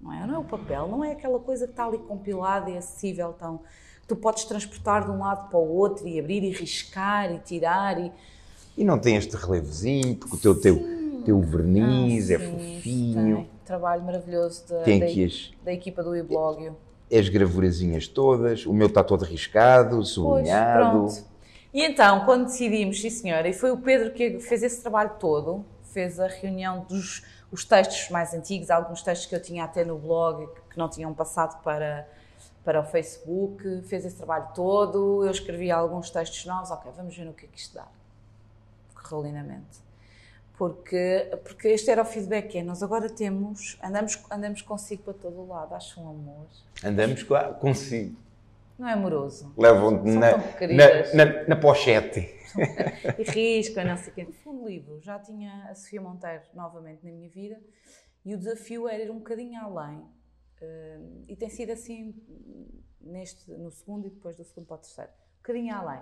não 0.00 0.12
é? 0.12 0.26
Não 0.26 0.34
é 0.34 0.38
o 0.38 0.44
papel, 0.44 0.88
não 0.88 1.04
é 1.04 1.12
aquela 1.12 1.38
coisa 1.40 1.66
que 1.66 1.72
está 1.72 1.86
ali 1.86 1.98
compilada 1.98 2.70
e 2.70 2.76
acessível, 2.76 3.32
tão... 3.32 3.58
que 4.02 4.06
tu 4.08 4.16
podes 4.16 4.44
transportar 4.44 5.04
de 5.04 5.10
um 5.10 5.18
lado 5.18 5.48
para 5.48 5.58
o 5.58 5.68
outro 5.76 6.06
e 6.06 6.18
abrir 6.20 6.42
e 6.44 6.50
riscar 6.50 7.32
e 7.32 7.38
tirar 7.40 7.98
e... 7.98 8.12
E 8.76 8.84
não 8.84 8.98
tem 8.98 9.16
este 9.16 9.34
relevozinho, 9.36 10.16
porque 10.16 10.36
o 10.36 10.38
teu, 10.38 10.60
teu, 10.60 10.78
teu 11.24 11.40
verniz 11.40 12.30
é 12.30 12.36
Ah, 12.36 12.38
sim, 12.40 12.74
fofinho. 12.76 13.36
tem. 13.36 13.50
Trabalho 13.64 14.02
maravilhoso 14.04 14.68
da, 14.68 14.82
Tem 14.82 15.00
da, 15.00 15.06
da 15.64 15.72
equipa 15.72 16.02
do 16.02 16.14
e-blog. 16.14 16.70
As 17.12 17.28
gravurazinhas 17.28 18.08
todas. 18.08 18.66
O 18.66 18.72
meu 18.72 18.86
está 18.88 19.02
todo 19.04 19.24
riscado, 19.24 19.96
Pois, 19.96 20.08
sublinhado. 20.08 20.90
pronto. 21.06 21.24
E 21.72 21.82
então, 21.84 22.24
quando 22.24 22.46
decidimos, 22.46 23.00
sim 23.00 23.10
senhora, 23.10 23.48
e 23.48 23.52
foi 23.52 23.70
o 23.70 23.76
Pedro 23.76 24.12
que 24.12 24.40
fez 24.40 24.62
esse 24.62 24.80
trabalho 24.80 25.12
todo, 25.18 25.64
fez 25.92 26.18
a 26.18 26.26
reunião 26.26 26.86
dos 26.88 27.22
os 27.50 27.64
textos 27.64 28.10
mais 28.10 28.34
antigos, 28.34 28.70
alguns 28.70 29.02
textos 29.02 29.26
que 29.28 29.34
eu 29.34 29.40
tinha 29.40 29.64
até 29.64 29.84
no 29.84 29.96
blog 29.98 30.48
que 30.68 30.76
não 30.76 30.88
tinham 30.88 31.14
passado 31.14 31.62
para, 31.62 32.06
para 32.64 32.80
o 32.80 32.84
Facebook, 32.84 33.82
fez 33.82 34.04
esse 34.04 34.16
trabalho 34.16 34.48
todo, 34.54 35.24
eu 35.24 35.30
escrevi 35.30 35.70
alguns 35.70 36.10
textos 36.10 36.44
novos, 36.44 36.70
ok, 36.70 36.90
vamos 36.96 37.16
ver 37.16 37.24
no 37.24 37.32
que 37.32 37.46
é 37.46 37.48
que 37.48 37.58
isto 37.58 37.74
dá. 37.74 37.86
Correu 38.94 39.22
lindamente. 39.22 39.85
Porque, 40.56 41.30
porque 41.44 41.68
este 41.68 41.90
era 41.90 42.02
o 42.02 42.04
feedback, 42.04 42.48
que 42.48 42.58
é, 42.58 42.62
nós 42.62 42.82
agora 42.82 43.10
temos, 43.10 43.78
andamos, 43.82 44.18
andamos 44.30 44.62
consigo 44.62 45.02
para 45.02 45.14
todo 45.14 45.40
o 45.40 45.46
lado, 45.46 45.74
acho 45.74 46.00
um 46.00 46.08
amor. 46.08 46.46
Andamos 46.82 47.22
consigo. 47.60 48.16
Não 48.78 48.88
é 48.88 48.92
amoroso? 48.92 49.52
Levam-te 49.56 50.10
na, 50.10 50.36
na, 50.36 51.24
na, 51.24 51.48
na 51.48 51.56
pochete. 51.56 52.34
e 53.18 53.22
risco, 53.22 53.80
não 53.82 53.96
sei 53.96 54.12
o 54.12 54.14
quê. 54.14 54.28
Segundo 54.32 54.66
livro 54.66 55.00
já 55.00 55.18
tinha 55.18 55.68
a 55.70 55.74
Sofia 55.74 56.00
Monteiro 56.00 56.42
novamente 56.54 57.04
na 57.04 57.12
minha 57.12 57.28
vida 57.28 57.60
e 58.24 58.34
o 58.34 58.38
desafio 58.38 58.88
era 58.88 59.02
ir 59.02 59.10
um 59.10 59.18
bocadinho 59.18 59.60
além. 59.60 59.98
Uh, 60.60 61.22
e 61.28 61.36
tem 61.36 61.50
sido 61.50 61.72
assim 61.72 62.14
neste, 63.00 63.50
no 63.50 63.70
segundo 63.70 64.06
e 64.06 64.10
depois 64.10 64.36
do 64.36 64.44
segundo 64.44 64.66
para 64.66 64.76
o 64.76 64.78
terceiro. 64.78 65.10
Um 65.10 65.36
bocadinho 65.38 65.74
além. 65.74 66.00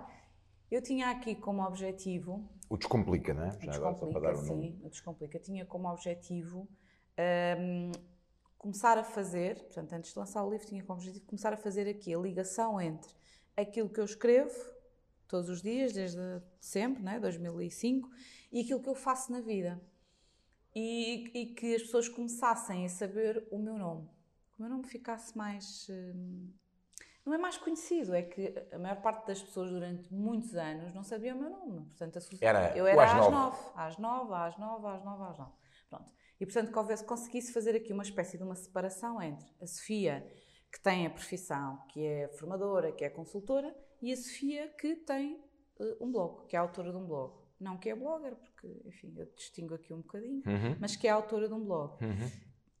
Eu 0.69 0.81
tinha 0.81 1.09
aqui 1.09 1.35
como 1.35 1.63
objetivo. 1.63 2.47
O 2.69 2.77
Descomplica, 2.77 3.33
não 3.33 3.43
é? 3.43 3.51
Já 3.51 3.71
Descomplica, 3.71 4.17
agora, 4.17 4.35
sim. 4.37 4.47
Nome. 4.47 4.79
O 4.83 4.89
Descomplica. 4.89 5.39
Tinha 5.39 5.65
como 5.65 5.87
objetivo 5.89 6.67
um, 7.59 7.91
começar 8.57 8.97
a 8.97 9.03
fazer, 9.03 9.59
portanto, 9.63 9.93
antes 9.93 10.11
de 10.11 10.19
lançar 10.19 10.43
o 10.43 10.49
livro, 10.49 10.65
tinha 10.65 10.83
como 10.83 10.99
objetivo 10.99 11.25
começar 11.25 11.53
a 11.53 11.57
fazer 11.57 11.87
aqui 11.87 12.13
a 12.13 12.17
ligação 12.17 12.81
entre 12.81 13.11
aquilo 13.55 13.89
que 13.89 13.99
eu 13.99 14.05
escrevo 14.05 14.55
todos 15.27 15.49
os 15.49 15.61
dias, 15.61 15.93
desde 15.93 16.19
sempre, 16.59 17.03
né, 17.03 17.19
2005, 17.19 18.09
e 18.51 18.61
aquilo 18.61 18.81
que 18.81 18.89
eu 18.89 18.95
faço 18.95 19.31
na 19.31 19.41
vida. 19.41 19.81
E, 20.73 21.31
e 21.33 21.45
que 21.53 21.75
as 21.75 21.83
pessoas 21.83 22.09
começassem 22.09 22.85
a 22.85 22.89
saber 22.89 23.47
o 23.49 23.57
meu 23.57 23.77
nome. 23.77 24.09
Que 24.51 24.59
o 24.59 24.61
meu 24.63 24.69
nome 24.69 24.87
ficasse 24.87 25.37
mais. 25.37 25.87
Hum, 25.89 26.49
não 27.25 27.33
é 27.33 27.37
mais 27.37 27.57
conhecido, 27.57 28.13
é 28.13 28.21
que 28.21 28.53
a 28.71 28.77
maior 28.77 29.01
parte 29.01 29.25
das 29.25 29.41
pessoas 29.41 29.71
durante 29.71 30.13
muitos 30.13 30.55
anos 30.55 30.93
não 30.93 31.03
sabia 31.03 31.33
o 31.33 31.39
meu 31.39 31.49
nome. 31.49 31.85
Portanto, 31.87 32.19
era, 32.39 32.77
eu 32.77 32.85
era 32.85 33.03
às, 33.03 33.11
às 33.25 33.31
nove. 33.31 33.57
Às 33.75 33.97
nove, 33.97 34.33
às 34.33 34.57
nove, 34.57 34.87
às 34.87 35.03
nove, 35.03 35.23
às 35.23 35.37
nove. 35.39 35.51
Pronto. 35.89 36.11
E 36.39 36.45
portanto, 36.45 36.71
que 36.71 36.77
houvesse, 36.77 37.03
conseguisse 37.03 37.51
fazer 37.51 37.75
aqui 37.75 37.91
uma 37.91 38.03
espécie 38.03 38.37
de 38.37 38.43
uma 38.43 38.55
separação 38.55 39.21
entre 39.21 39.47
a 39.59 39.65
Sofia, 39.65 40.31
que 40.71 40.79
tem 40.81 41.07
a 41.07 41.09
profissão, 41.09 41.79
que 41.89 42.05
é 42.05 42.27
formadora, 42.37 42.91
que 42.91 43.03
é 43.03 43.09
consultora, 43.09 43.75
e 44.01 44.11
a 44.11 44.17
Sofia, 44.17 44.67
que 44.79 44.95
tem 44.97 45.35
uh, 45.79 46.05
um 46.05 46.11
blog, 46.11 46.45
que 46.47 46.55
é 46.55 46.59
autora 46.59 46.91
de 46.91 46.97
um 46.97 47.07
blog. 47.07 47.43
Não 47.59 47.77
que 47.77 47.89
é 47.89 47.95
blogger, 47.95 48.35
porque, 48.35 48.81
enfim, 48.85 49.13
eu 49.17 49.25
distingo 49.33 49.73
aqui 49.73 49.93
um 49.93 50.01
bocadinho, 50.01 50.43
uhum. 50.45 50.75
mas 50.79 50.95
que 50.95 51.07
é 51.07 51.11
autora 51.11 51.47
de 51.47 51.53
um 51.53 51.63
blog. 51.63 52.03
Uhum. 52.03 52.31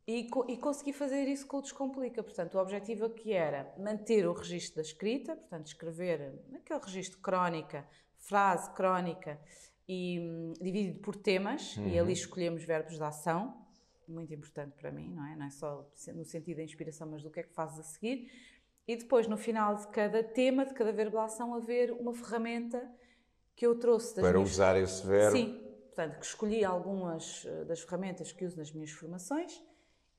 E, 0.07 0.29
e, 0.47 0.57
consegui 0.57 0.93
fazer 0.93 1.27
isso 1.27 1.47
com 1.47 1.57
o 1.57 1.61
Descomplica. 1.61 2.21
Portanto, 2.21 2.55
o 2.55 2.61
objetivo 2.61 3.05
aqui 3.05 3.33
era 3.33 3.73
manter 3.79 4.27
o 4.27 4.33
registro 4.33 4.75
da 4.75 4.81
escrita, 4.83 5.35
portanto, 5.35 5.65
escrever 5.65 6.39
aquele 6.53 6.79
registro 6.79 7.19
crónica, 7.19 7.87
frase 8.17 8.71
crónica, 8.73 9.39
e 9.87 10.19
hum, 10.19 10.53
dividido 10.61 10.99
por 10.99 11.15
temas, 11.15 11.77
uhum. 11.77 11.87
e 11.87 11.99
ali 11.99 12.13
escolhemos 12.13 12.63
verbos 12.63 12.97
de 12.97 13.03
ação, 13.03 13.65
muito 14.07 14.31
importante 14.33 14.73
para 14.73 14.91
mim, 14.91 15.11
não 15.11 15.25
é? 15.25 15.35
Não 15.35 15.45
é 15.47 15.49
só 15.49 15.87
no 16.13 16.23
sentido 16.23 16.57
da 16.57 16.63
inspiração, 16.63 17.07
mas 17.09 17.23
do 17.23 17.31
que 17.31 17.39
é 17.39 17.43
que 17.43 17.53
fazes 17.53 17.79
a 17.79 17.83
seguir. 17.83 18.31
E 18.87 18.95
depois, 18.95 19.27
no 19.27 19.37
final 19.37 19.75
de 19.75 19.87
cada 19.87 20.23
tema, 20.23 20.65
de 20.65 20.73
cada 20.75 20.91
verbo 20.91 21.17
de 21.17 21.23
ação, 21.23 21.55
haver 21.55 21.91
uma 21.91 22.13
ferramenta 22.13 22.87
que 23.55 23.65
eu 23.65 23.79
trouxe. 23.79 24.13
para 24.21 24.33
minhas... 24.33 24.51
usar 24.51 24.77
esse 24.77 25.05
verbo. 25.05 25.35
Sim, 25.35 25.59
portanto, 25.85 26.19
que 26.19 26.25
escolhi 26.25 26.63
algumas 26.63 27.43
eh, 27.47 27.65
das 27.65 27.81
ferramentas 27.81 28.31
que 28.31 28.45
uso 28.45 28.57
nas 28.57 28.71
minhas 28.71 28.91
formações 28.91 29.59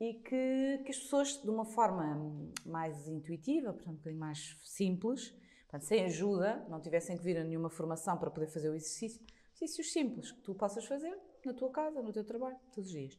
e 0.01 0.15
que, 0.15 0.83
que 0.85 0.91
as 0.91 0.99
pessoas, 0.99 1.41
de 1.43 1.49
uma 1.49 1.65
forma 1.65 2.53
mais 2.65 3.09
intuitiva, 3.09 3.73
portanto, 3.73 3.95
um 3.95 3.97
bocadinho 3.97 4.21
mais 4.21 4.57
simples, 4.63 5.31
portanto, 5.63 5.83
sem 5.83 6.05
ajuda, 6.05 6.67
não 6.69 6.81
tivessem 6.81 7.17
que 7.17 7.23
vir 7.25 7.39
a 7.39 7.45
nenhuma 7.45 7.71
formação 7.71 8.19
para 8.19 8.31
poder 8.31 8.49
fazer 8.49 8.69
o 8.69 8.75
exercício, 8.75 9.25
exercícios 9.55 9.93
simples 9.93 10.33
que 10.33 10.41
tu 10.43 10.55
possas 10.55 10.85
fazer 10.85 11.17
na 11.45 11.55
tua 11.55 11.71
casa, 11.71 12.03
no 12.03 12.13
teu 12.13 12.25
trabalho, 12.25 12.59
todos 12.75 12.91
os 12.91 12.97
dias. 12.97 13.19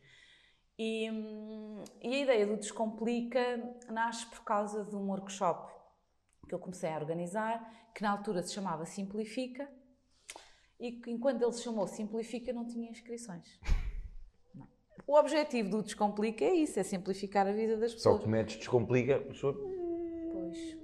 E, 0.77 1.07
e, 2.03 2.13
a 2.13 2.19
ideia 2.19 2.45
do 2.45 2.57
Descomplica 2.57 3.41
nasce 3.89 4.27
por 4.27 4.43
causa 4.43 4.85
de 4.85 4.95
um 4.95 5.09
workshop 5.09 5.73
que 6.47 6.53
eu 6.53 6.59
comecei 6.59 6.89
a 6.89 6.97
organizar, 6.97 7.91
que 7.93 8.03
na 8.03 8.11
altura 8.11 8.43
se 8.43 8.53
chamava 8.53 8.85
Simplifica, 8.85 9.67
e 10.79 10.91
que 10.93 11.09
enquanto 11.09 11.41
ele 11.41 11.51
se 11.51 11.63
chamou 11.63 11.87
Simplifica 11.87 12.53
não 12.53 12.65
tinha 12.67 12.89
inscrições. 12.89 13.59
O 15.07 15.15
objetivo 15.15 15.69
do 15.69 15.81
Descomplica 15.81 16.43
é 16.43 16.53
isso, 16.53 16.77
é 16.79 16.83
simplificar 16.83 17.47
a 17.47 17.51
vida 17.53 17.77
das 17.77 17.93
pessoas. 17.93 18.17
Só 18.17 18.21
que 18.21 18.27
metes 18.27 18.57
Descomplica, 18.57 19.19
pessoa... 19.21 19.53
Pois. 19.53 20.77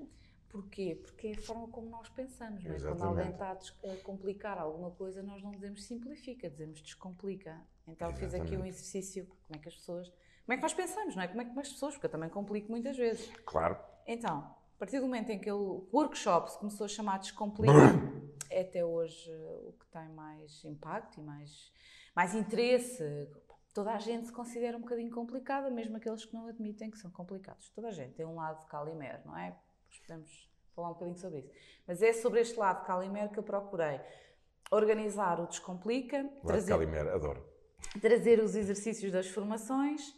Porquê? 0.53 0.99
Porque 1.01 1.27
é 1.27 1.31
a 1.31 1.41
forma 1.41 1.67
como 1.67 1.89
nós 1.89 2.07
pensamos. 2.09 2.63
Não 2.63 2.75
é? 2.75 2.79
Quando 2.79 3.03
alguém 3.03 3.31
está 3.31 3.51
a 3.51 3.95
complicar 4.03 4.59
alguma 4.59 4.91
coisa, 4.91 5.23
nós 5.23 5.41
não 5.41 5.51
dizemos 5.51 5.83
simplifica, 5.83 6.47
dizemos 6.47 6.79
descomplica. 6.79 7.59
Então 7.87 8.07
Exatamente. 8.09 8.31
fiz 8.31 8.41
aqui 8.41 8.55
um 8.55 8.65
exercício, 8.65 9.25
como 9.25 9.57
é 9.57 9.61
que 9.61 9.67
as 9.67 9.75
pessoas. 9.75 10.07
Como 10.09 10.53
é 10.53 10.55
que 10.55 10.61
nós 10.61 10.73
pensamos, 10.73 11.15
não 11.15 11.23
é? 11.23 11.27
Como 11.27 11.41
é 11.41 11.45
que 11.45 11.59
as 11.59 11.69
pessoas, 11.69 11.95
porque 11.95 12.05
eu 12.05 12.11
também 12.11 12.29
complico 12.29 12.69
muitas 12.69 12.95
vezes. 12.95 13.29
Claro. 13.45 13.77
Então, 14.05 14.37
a 14.37 14.77
partir 14.77 14.99
do 14.99 15.07
momento 15.07 15.31
em 15.31 15.39
que 15.39 15.51
o 15.51 15.87
workshop 15.91 16.51
se 16.51 16.59
começou 16.59 16.85
a 16.85 16.87
chamar 16.87 17.17
Descomplica, 17.17 17.73
é 18.51 18.61
até 18.61 18.85
hoje 18.85 19.33
o 19.65 19.73
que 19.79 19.87
tem 19.87 20.07
mais 20.09 20.63
impacto 20.65 21.19
e 21.19 21.23
mais, 21.23 21.73
mais 22.15 22.35
interesse. 22.35 23.27
Toda 23.73 23.91
a 23.91 23.97
gente 23.97 24.27
se 24.27 24.31
considera 24.31 24.77
um 24.77 24.81
bocadinho 24.81 25.09
complicada, 25.11 25.69
mesmo 25.69 25.97
aqueles 25.97 26.23
que 26.23 26.33
não 26.33 26.47
admitem 26.47 26.91
que 26.91 26.97
são 26.97 27.09
complicados. 27.09 27.69
Toda 27.69 27.87
a 27.87 27.91
gente 27.91 28.13
tem 28.13 28.25
um 28.25 28.35
lado 28.35 28.61
de 28.61 28.67
Calimero, 28.67 29.21
não 29.25 29.37
é? 29.37 29.57
podemos 30.01 30.51
falar 30.75 30.89
um 30.89 30.93
bocadinho 30.93 31.17
sobre 31.17 31.39
isso. 31.39 31.51
Mas 31.87 32.01
é 32.01 32.13
sobre 32.13 32.41
este 32.41 32.57
lado 32.57 32.81
de 32.81 32.87
Calimero 32.87 33.31
que 33.31 33.39
eu 33.39 33.43
procurei 33.43 33.99
organizar 34.71 35.39
o 35.39 35.47
Descomplica. 35.47 36.17
Lado 36.17 36.41
trazer, 36.45 36.71
Calimero, 36.71 37.09
adoro. 37.13 37.45
Trazer 38.01 38.39
os 38.39 38.55
exercícios 38.55 39.11
das 39.11 39.27
formações. 39.27 40.15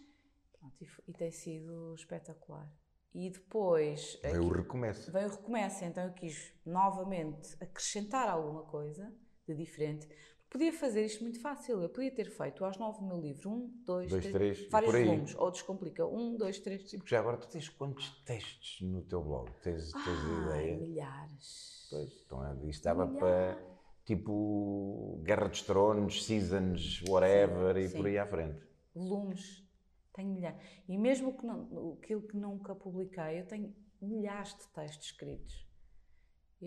Pronto, 0.60 0.76
e, 0.82 0.88
e, 1.12 1.14
tem 1.14 1.32
sido 1.32 1.93
espetacular. 1.95 2.70
E 3.14 3.30
depois... 3.30 4.20
Veio 4.22 4.43
o 4.43 4.51
recomeço. 4.51 5.12
Veio 5.12 5.28
o 5.28 5.32
recomeço, 5.32 5.86
então 5.86 6.03
eu 6.03 6.14
quis 6.14 6.53
novamente 6.66 7.56
acrescentar 7.62 8.28
alguma 8.28 8.64
coisa 8.64 9.14
de 9.47 9.56
diferente, 9.56 10.10
Podia 10.50 10.72
fazer 10.72 11.06
isto 11.06 11.22
muito 11.22 11.39
fácil. 11.41 11.82
Eu 11.82 11.89
podia 11.89 12.12
ter 12.12 12.30
feito 12.30 12.64
aos 12.64 12.78
nove 12.78 13.04
mil 13.04 13.20
livros, 13.20 13.46
um, 13.46 13.68
dois, 13.86 14.10
dois 14.10 14.26
três, 14.26 14.58
três 14.58 14.70
vários 14.70 14.91
volumes. 14.91 15.36
Ou 15.36 15.52
descomplica, 15.52 16.06
um, 16.06 16.38
dois, 16.38 16.60
três. 16.60 16.89
Sim, 16.89 16.98
porque 16.98 17.12
já 17.12 17.20
agora 17.20 17.38
tu 17.38 17.48
tens 17.48 17.68
quantos 17.70 18.10
textos 18.24 18.82
no 18.82 19.02
teu 19.02 19.22
blog? 19.22 19.52
Tens, 19.62 19.91
tens 19.91 20.06
ah, 20.06 20.48
ideia? 20.48 20.78
milhares. 20.78 21.88
Pois, 21.89 22.24
então 22.26 22.70
isto 22.70 22.84
dava 22.84 23.08
para 23.08 23.58
tipo 24.06 25.20
Guerra 25.24 25.50
dos 25.50 25.62
Tronos, 25.64 26.24
Seasons, 26.24 27.02
whatever 27.08 27.76
sim, 27.76 27.82
e 27.82 27.89
sim. 27.89 27.98
por 27.98 28.06
aí 28.06 28.18
à 28.18 28.26
frente. 28.26 28.62
Volumes. 28.93 29.64
Tenho 30.14 30.30
milhares. 30.30 30.62
E 30.88 30.98
mesmo 30.98 31.38
que 31.38 31.46
não, 31.46 31.98
aquilo 32.02 32.22
que 32.22 32.38
nunca 32.38 32.74
publiquei, 32.74 33.41
eu 33.41 33.46
tenho 33.46 33.76
milhares 34.02 34.56
de 34.56 34.68
textos 34.70 35.08
escritos. 35.08 35.64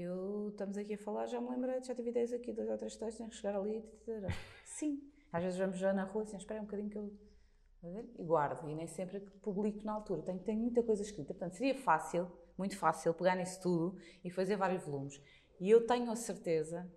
Eu, 0.00 0.50
estamos 0.50 0.78
aqui 0.78 0.94
a 0.94 0.98
falar, 0.98 1.26
já 1.26 1.40
me 1.40 1.50
lembrei, 1.50 1.82
já 1.82 1.92
tive 1.92 2.10
ideias 2.10 2.32
aqui, 2.32 2.52
dois 2.52 2.70
ou 2.70 2.76
três 2.76 2.94
textos, 2.94 3.16
tenho 3.16 3.30
que 3.30 3.34
chegar 3.34 3.56
ali, 3.56 3.78
etc. 3.78 4.30
Sim, 4.64 5.02
às 5.32 5.42
vezes 5.42 5.58
vamos 5.58 5.76
já 5.76 5.92
na 5.92 6.04
rua, 6.04 6.22
assim, 6.22 6.36
espera 6.36 6.60
um 6.60 6.64
bocadinho 6.64 6.88
que 6.88 6.98
eu... 6.98 7.12
E 8.16 8.22
guardo, 8.22 8.68
e 8.68 8.74
nem 8.74 8.86
sempre 8.86 9.20
publico 9.42 9.84
na 9.84 9.92
altura, 9.92 10.22
tenho, 10.22 10.38
tenho 10.38 10.60
muita 10.60 10.82
coisa 10.84 11.02
escrita, 11.02 11.34
portanto 11.34 11.54
seria 11.54 11.74
fácil, 11.74 12.30
muito 12.56 12.76
fácil, 12.76 13.12
pegar 13.14 13.34
nisso 13.34 13.60
tudo 13.60 13.96
e 14.24 14.30
fazer 14.30 14.56
vários 14.56 14.84
volumes. 14.84 15.20
E 15.60 15.68
eu 15.68 15.84
tenho 15.84 16.10
a 16.10 16.16
certeza 16.16 16.88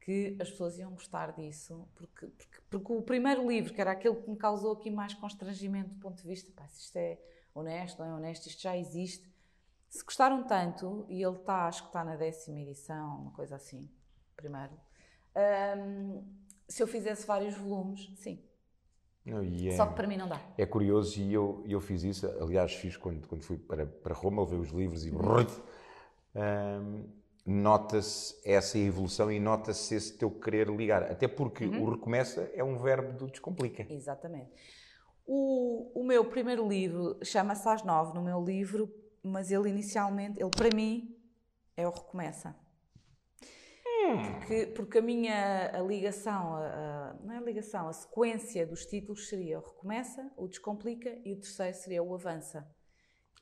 que 0.00 0.36
as 0.38 0.50
pessoas 0.50 0.78
iam 0.78 0.92
gostar 0.92 1.32
disso, 1.32 1.88
porque, 1.94 2.26
porque, 2.26 2.60
porque, 2.68 2.92
o 2.92 3.02
primeiro 3.02 3.46
livro, 3.48 3.72
que 3.74 3.80
era 3.80 3.92
aquele 3.92 4.16
que 4.16 4.30
me 4.30 4.36
causou 4.36 4.72
aqui 4.72 4.90
mais 4.90 5.14
constrangimento 5.14 5.90
do 5.90 6.00
ponto 6.00 6.22
de 6.22 6.28
vista, 6.28 6.50
pá, 6.54 6.66
se 6.68 6.82
isto 6.82 6.96
é 6.96 7.18
honesto, 7.54 7.98
não 7.98 8.06
é 8.06 8.14
honesto, 8.14 8.46
isto 8.46 8.62
já 8.62 8.76
existe, 8.76 9.26
se 9.88 10.04
gostaram 10.04 10.44
tanto, 10.44 11.06
e 11.08 11.22
ele 11.22 11.36
está, 11.36 11.66
acho 11.66 11.82
que 11.82 11.88
está 11.88 12.04
na 12.04 12.16
décima 12.16 12.60
edição, 12.60 13.22
uma 13.22 13.30
coisa 13.32 13.56
assim, 13.56 13.88
primeiro, 14.36 14.72
um, 15.78 16.24
se 16.68 16.82
eu 16.82 16.86
fizesse 16.86 17.26
vários 17.26 17.54
volumes, 17.54 18.10
sim. 18.16 18.42
É, 19.26 19.76
Só 19.76 19.86
que 19.86 19.94
para 19.94 20.06
mim 20.06 20.16
não 20.16 20.28
dá. 20.28 20.40
É 20.56 20.64
curioso 20.64 21.20
e 21.20 21.32
eu, 21.32 21.64
eu 21.66 21.80
fiz 21.80 22.04
isso, 22.04 22.26
aliás, 22.40 22.72
fiz 22.74 22.96
quando, 22.96 23.26
quando 23.26 23.42
fui 23.42 23.58
para, 23.58 23.84
para 23.84 24.14
Roma, 24.14 24.42
levei 24.42 24.58
os 24.58 24.70
livros 24.70 25.04
e. 25.04 25.10
Um, 25.12 27.08
nota-se 27.46 28.36
essa 28.44 28.76
evolução 28.76 29.30
e 29.30 29.38
nota-se 29.38 29.94
esse 29.94 30.18
teu 30.18 30.30
querer 30.30 30.68
ligar. 30.68 31.04
Até 31.04 31.28
porque 31.28 31.64
uhum. 31.64 31.82
o 31.82 31.90
recomeça 31.92 32.50
é 32.54 32.62
um 32.62 32.76
verbo 32.76 33.16
do 33.16 33.30
descomplica. 33.30 33.86
Exatamente. 33.88 34.50
O, 35.24 35.90
o 35.94 36.04
meu 36.04 36.24
primeiro 36.24 36.68
livro 36.68 37.16
chama-se 37.22 37.68
Às 37.68 37.84
Nove. 37.84 38.14
No 38.14 38.22
meu 38.22 38.44
livro 38.44 38.92
mas 39.26 39.50
ele 39.50 39.68
inicialmente, 39.68 40.40
ele 40.40 40.50
para 40.50 40.74
mim 40.74 41.16
é 41.76 41.86
o 41.86 41.90
recomeça. 41.90 42.54
Porque, 44.14 44.66
porque 44.66 44.98
a 44.98 45.02
minha 45.02 45.76
a 45.76 45.82
ligação, 45.82 46.54
a, 46.56 46.66
a, 46.66 47.14
não 47.14 47.34
é 47.34 47.38
a 47.38 47.40
ligação, 47.40 47.88
a 47.88 47.92
sequência 47.92 48.66
dos 48.66 48.86
títulos 48.86 49.28
seria 49.28 49.58
o 49.58 49.62
recomeça, 49.62 50.30
o 50.36 50.46
descomplica 50.46 51.10
e 51.24 51.32
o 51.32 51.36
terceiro 51.36 51.76
seria 51.76 52.02
o 52.02 52.14
avança. 52.14 52.68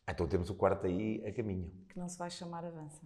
Então 0.09 0.27
temos 0.27 0.51
o 0.51 0.55
quarto 0.55 0.87
aí 0.87 1.25
a 1.27 1.33
caminho. 1.33 1.71
Que 1.89 1.99
não 1.99 2.09
se 2.09 2.19
vai 2.19 2.31
chamar 2.31 2.65
avança. 2.65 3.03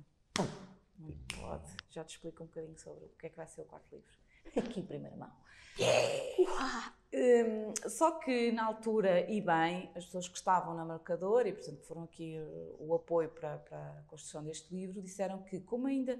Não 0.98 1.12
pode. 1.40 1.76
Já 1.90 2.04
te 2.04 2.10
explico 2.16 2.42
um 2.42 2.46
bocadinho 2.46 2.78
sobre 2.78 3.04
o 3.06 3.08
que 3.10 3.26
é 3.26 3.30
que 3.30 3.36
vai 3.36 3.46
ser 3.46 3.62
o 3.62 3.64
quarto 3.64 3.94
livro. 3.94 4.12
Aqui 4.56 4.80
em 4.80 4.86
primeira 4.86 5.16
mão. 5.16 5.30
Yeah. 5.78 6.94
Um, 7.10 7.88
só 7.88 8.12
que 8.18 8.52
na 8.52 8.66
altura, 8.66 9.30
e 9.30 9.40
bem, 9.40 9.90
as 9.94 10.04
pessoas 10.04 10.28
que 10.28 10.36
estavam 10.36 10.74
na 10.74 10.84
marcadora 10.84 11.48
e, 11.48 11.52
portanto, 11.52 11.82
foram 11.86 12.02
aqui 12.02 12.38
uh, 12.38 12.76
o 12.78 12.94
apoio 12.94 13.30
para, 13.30 13.56
para, 13.58 13.78
a 13.78 14.02
construção 14.06 14.44
deste 14.44 14.74
livro, 14.74 15.00
disseram 15.00 15.42
que, 15.42 15.58
como 15.60 15.86
ainda, 15.86 16.18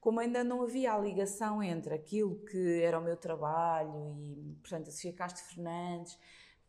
como 0.00 0.20
ainda 0.20 0.44
não 0.44 0.62
havia 0.62 0.92
a 0.92 0.98
ligação 0.98 1.60
entre 1.60 1.92
aquilo 1.92 2.36
que 2.44 2.82
era 2.82 3.00
o 3.00 3.02
meu 3.02 3.16
trabalho 3.16 4.16
e, 4.20 4.56
portanto, 4.60 4.88
a 4.88 4.92
Sofia 4.92 5.12
Castro 5.12 5.44
Fernandes, 5.44 6.16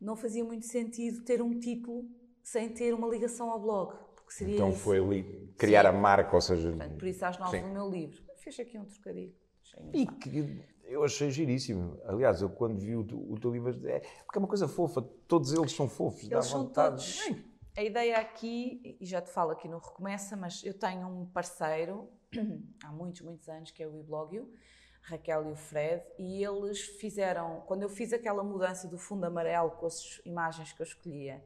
não 0.01 0.15
fazia 0.15 0.43
muito 0.43 0.65
sentido 0.65 1.23
ter 1.23 1.39
um 1.39 1.59
título 1.59 2.09
sem 2.41 2.69
ter 2.69 2.93
uma 2.95 3.07
ligação 3.07 3.51
ao 3.51 3.59
blog. 3.59 3.93
então 4.41 4.73
foi 4.73 4.97
ali 4.97 5.53
criar 5.57 5.83
Sim. 5.83 5.89
a 5.89 5.91
marca, 5.91 6.35
ou 6.35 6.41
seja. 6.41 6.69
Portanto, 6.69 6.97
por 6.97 7.07
isso, 7.07 7.23
às 7.23 7.37
nove 7.37 7.59
do 7.59 7.67
meu 7.67 7.87
livro. 7.87 8.23
Fiz 8.37 8.59
aqui 8.59 8.79
um 8.79 8.85
trocadilho. 8.85 9.35
E 9.93 10.07
que 10.07 10.63
eu 10.89 11.03
achei 11.03 11.29
giríssimo. 11.29 11.99
Aliás, 12.03 12.41
eu 12.41 12.49
quando 12.49 12.77
vi 12.77 12.95
o, 12.95 13.01
o 13.01 13.39
teu 13.39 13.51
livro, 13.51 13.69
é, 13.87 13.99
porque 14.25 14.37
é 14.37 14.39
uma 14.39 14.47
coisa 14.47 14.67
fofa, 14.67 15.01
todos 15.27 15.53
eles 15.53 15.71
são 15.71 15.87
fofos. 15.87 16.29
Eles 16.29 16.45
são 16.45 16.67
todos. 16.67 17.19
A 17.77 17.83
ideia 17.83 18.17
aqui, 18.17 18.97
e 18.99 19.05
já 19.05 19.21
te 19.21 19.29
falo 19.29 19.51
aqui 19.51 19.67
no 19.67 19.77
Recomeça, 19.77 20.35
mas 20.35 20.63
eu 20.65 20.73
tenho 20.73 21.07
um 21.07 21.25
parceiro 21.25 22.09
há 22.83 22.91
muitos, 22.91 23.21
muitos 23.21 23.47
anos 23.47 23.71
que 23.71 23.81
é 23.81 23.87
o 23.87 23.97
Iblogio, 23.97 24.51
Raquel 25.01 25.49
e 25.49 25.51
o 25.51 25.55
Fred, 25.55 26.03
e 26.17 26.43
eles 26.43 26.81
fizeram, 26.81 27.61
quando 27.67 27.83
eu 27.83 27.89
fiz 27.89 28.11
aquela 28.11 28.43
mudança 28.43 28.87
do 28.87 28.97
fundo 28.97 29.23
amarelo 29.25 29.71
com 29.71 29.85
as 29.85 30.19
imagens 30.25 30.73
que 30.73 30.81
eu 30.81 30.85
escolhia 30.85 31.43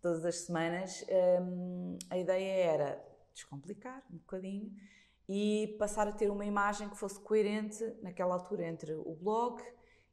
todas 0.00 0.24
as 0.24 0.40
semanas, 0.40 1.04
hum, 1.42 1.98
a 2.08 2.18
ideia 2.18 2.64
era 2.64 3.04
descomplicar 3.32 4.02
um 4.10 4.16
bocadinho 4.16 4.72
e 5.32 5.76
passar 5.78 6.08
a 6.08 6.12
ter 6.12 6.28
uma 6.28 6.44
imagem 6.44 6.88
que 6.88 6.98
fosse 6.98 7.20
coerente 7.20 7.84
naquela 8.02 8.34
altura 8.34 8.66
entre 8.66 8.92
o 8.94 9.14
blog 9.14 9.62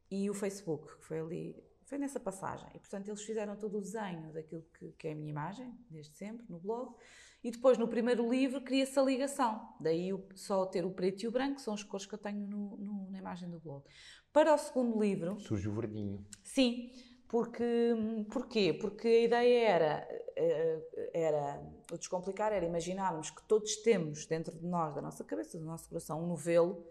e 0.08 0.30
o 0.30 0.32
Facebook, 0.32 0.96
que 0.96 1.04
foi 1.04 1.18
ali, 1.18 1.56
foi 1.86 1.98
nessa 1.98 2.20
passagem. 2.20 2.68
E 2.72 2.78
portanto 2.78 3.08
eles 3.08 3.20
fizeram 3.22 3.56
todo 3.56 3.78
o 3.78 3.80
desenho 3.80 4.32
daquilo 4.32 4.64
que, 4.78 4.92
que 4.92 5.08
é 5.08 5.12
a 5.12 5.16
minha 5.16 5.30
imagem, 5.30 5.76
desde 5.90 6.14
sempre, 6.14 6.46
no 6.48 6.60
blog. 6.60 6.94
E 7.42 7.50
depois 7.50 7.76
no 7.76 7.88
primeiro 7.88 8.30
livro 8.30 8.60
cria-se 8.60 8.96
a 8.96 9.02
ligação. 9.02 9.74
Daí 9.80 10.10
só 10.36 10.64
ter 10.66 10.84
o 10.84 10.92
preto 10.92 11.24
e 11.24 11.26
o 11.26 11.32
branco, 11.32 11.60
são 11.60 11.74
as 11.74 11.82
cores 11.82 12.06
que 12.06 12.14
eu 12.14 12.18
tenho 12.18 12.46
no, 12.46 12.76
no, 12.76 13.10
na 13.10 13.18
imagem 13.18 13.50
do 13.50 13.58
blog. 13.58 13.84
Para 14.32 14.54
o 14.54 14.58
segundo 14.58 15.00
livro. 15.00 15.36
Surge 15.40 15.68
o 15.68 15.72
verdinho. 15.72 16.24
Sim. 16.44 16.92
Porque, 17.28 17.94
porquê? 18.30 18.72
Porque 18.72 19.06
a 19.06 19.20
ideia 19.24 19.68
era, 19.68 20.08
eh, 20.34 21.10
era, 21.12 21.62
o 21.92 21.98
descomplicar 21.98 22.52
era 22.52 22.64
imaginarmos 22.64 23.28
que 23.30 23.42
todos 23.42 23.76
temos 23.76 24.24
dentro 24.24 24.56
de 24.56 24.66
nós, 24.66 24.94
da 24.94 25.02
nossa 25.02 25.22
cabeça, 25.22 25.58
do 25.58 25.64
nosso 25.64 25.88
coração, 25.88 26.24
um 26.24 26.26
novelo 26.26 26.86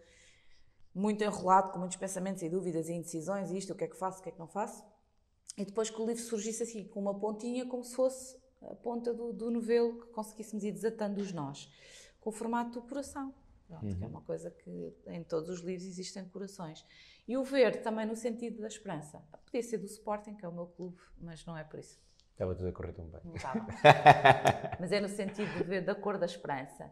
muito 0.93 1.23
enrolado, 1.23 1.71
com 1.71 1.79
muitos 1.79 1.97
pensamentos 1.97 2.43
e 2.43 2.49
dúvidas 2.49 2.87
e 2.87 2.93
indecisões, 2.93 3.49
isto, 3.51 3.73
o 3.73 3.75
que 3.75 3.83
é 3.83 3.87
que 3.87 3.97
faço, 3.97 4.19
o 4.19 4.23
que 4.23 4.29
é 4.29 4.31
que 4.31 4.39
não 4.39 4.47
faço, 4.47 4.83
e 5.57 5.65
depois 5.65 5.89
que 5.89 5.99
o 5.99 6.05
livro 6.05 6.21
surgisse 6.21 6.61
assim, 6.61 6.83
com 6.87 6.99
uma 6.99 7.19
pontinha, 7.19 7.65
como 7.65 7.83
se 7.83 7.95
fosse 7.95 8.37
a 8.61 8.75
ponta 8.75 9.13
do, 9.13 9.33
do 9.33 9.49
novelo, 9.49 9.99
que 9.99 10.07
conseguíssemos 10.07 10.63
ir 10.63 10.71
desatando 10.71 11.19
os 11.19 11.31
nós, 11.31 11.67
com 12.19 12.29
o 12.29 12.33
formato 12.33 12.79
do 12.79 12.87
coração. 12.87 13.33
Pronto, 13.67 13.85
uhum. 13.85 13.95
que 13.95 14.03
é 14.03 14.05
uhum. 14.05 14.11
uma 14.11 14.21
coisa 14.21 14.49
que 14.49 14.93
em 15.07 15.23
todos 15.23 15.49
os 15.49 15.59
livros 15.59 15.85
existem 15.85 16.23
corações. 16.29 16.85
E 17.27 17.35
o 17.35 17.43
verde 17.43 17.79
também 17.79 18.05
no 18.05 18.15
sentido 18.15 18.61
da 18.61 18.67
esperança. 18.67 19.21
Podia 19.45 19.61
ser 19.61 19.77
do 19.77 19.85
Sporting, 19.85 20.35
que 20.35 20.45
é 20.45 20.47
o 20.47 20.53
meu 20.53 20.67
clube, 20.67 20.97
mas 21.19 21.45
não 21.45 21.57
é 21.57 21.63
por 21.63 21.79
isso. 21.79 21.99
Estava 22.31 22.55
tudo 22.55 22.69
a 22.69 22.71
correr 22.71 22.93
tão 22.93 23.05
bem. 23.05 23.19
Não 23.25 23.35
estava. 23.35 23.67
mas 24.79 24.91
é 24.91 25.01
no 25.01 25.09
sentido 25.09 25.51
de 25.57 25.63
ver 25.63 25.83
da 25.83 25.93
cor 25.95 26.17
da 26.17 26.25
esperança. 26.25 26.89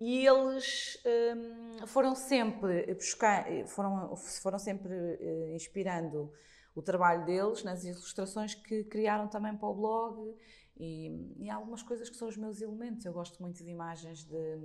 E 0.00 0.26
eles 0.26 0.98
hum, 1.06 1.86
foram 1.86 2.14
sempre 2.14 2.92
buscar, 2.94 3.46
foram, 3.66 4.16
foram 4.16 4.58
sempre 4.58 4.92
uh, 4.92 5.54
inspirando 5.54 6.32
o 6.74 6.82
trabalho 6.82 7.24
deles 7.24 7.62
nas 7.62 7.84
ilustrações 7.84 8.54
que 8.54 8.84
criaram 8.84 9.28
também 9.28 9.56
para 9.56 9.68
o 9.68 9.74
blog 9.74 10.36
e, 10.76 11.34
e 11.38 11.48
algumas 11.48 11.82
coisas 11.82 12.10
que 12.10 12.16
são 12.16 12.28
os 12.28 12.36
meus 12.36 12.60
elementos. 12.60 13.06
Eu 13.06 13.12
gosto 13.12 13.40
muito 13.40 13.64
de 13.64 13.70
imagens 13.70 14.24
de, 14.24 14.58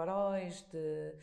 faróis, 0.00 0.66
de, 0.72 1.14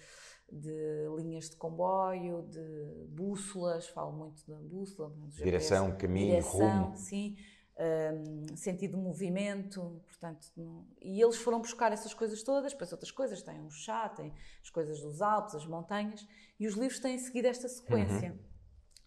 de, 0.51 1.07
linhas 1.17 1.49
de 1.49 1.55
comboio, 1.55 2.43
de 2.43 3.07
bússolas, 3.09 3.87
falo 3.87 4.11
muito 4.11 4.45
da 4.47 4.57
bússola. 4.57 5.11
Direção, 5.29 5.97
caminho, 5.97 6.29
direção, 6.29 6.83
rumo. 6.83 6.97
Sim, 6.97 7.35
um, 7.79 8.55
sentido 8.55 8.97
de 8.97 9.03
movimento, 9.03 10.01
portanto, 10.05 10.47
no, 10.55 10.87
e 11.01 11.21
eles 11.21 11.37
foram 11.37 11.59
buscar 11.59 11.91
essas 11.91 12.13
coisas 12.13 12.43
todas, 12.43 12.71
depois 12.71 12.91
outras 12.91 13.11
coisas, 13.11 13.41
têm 13.41 13.59
um 13.59 13.69
chá, 13.71 14.09
têm 14.09 14.31
as 14.61 14.69
coisas 14.69 15.01
dos 15.01 15.21
Alpes, 15.21 15.55
as 15.55 15.65
montanhas, 15.65 16.27
e 16.59 16.67
os 16.67 16.75
livros 16.75 16.99
têm 16.99 17.17
seguido 17.17 17.47
esta 17.47 17.67
sequência. 17.67 18.31
Uhum. 18.31 18.39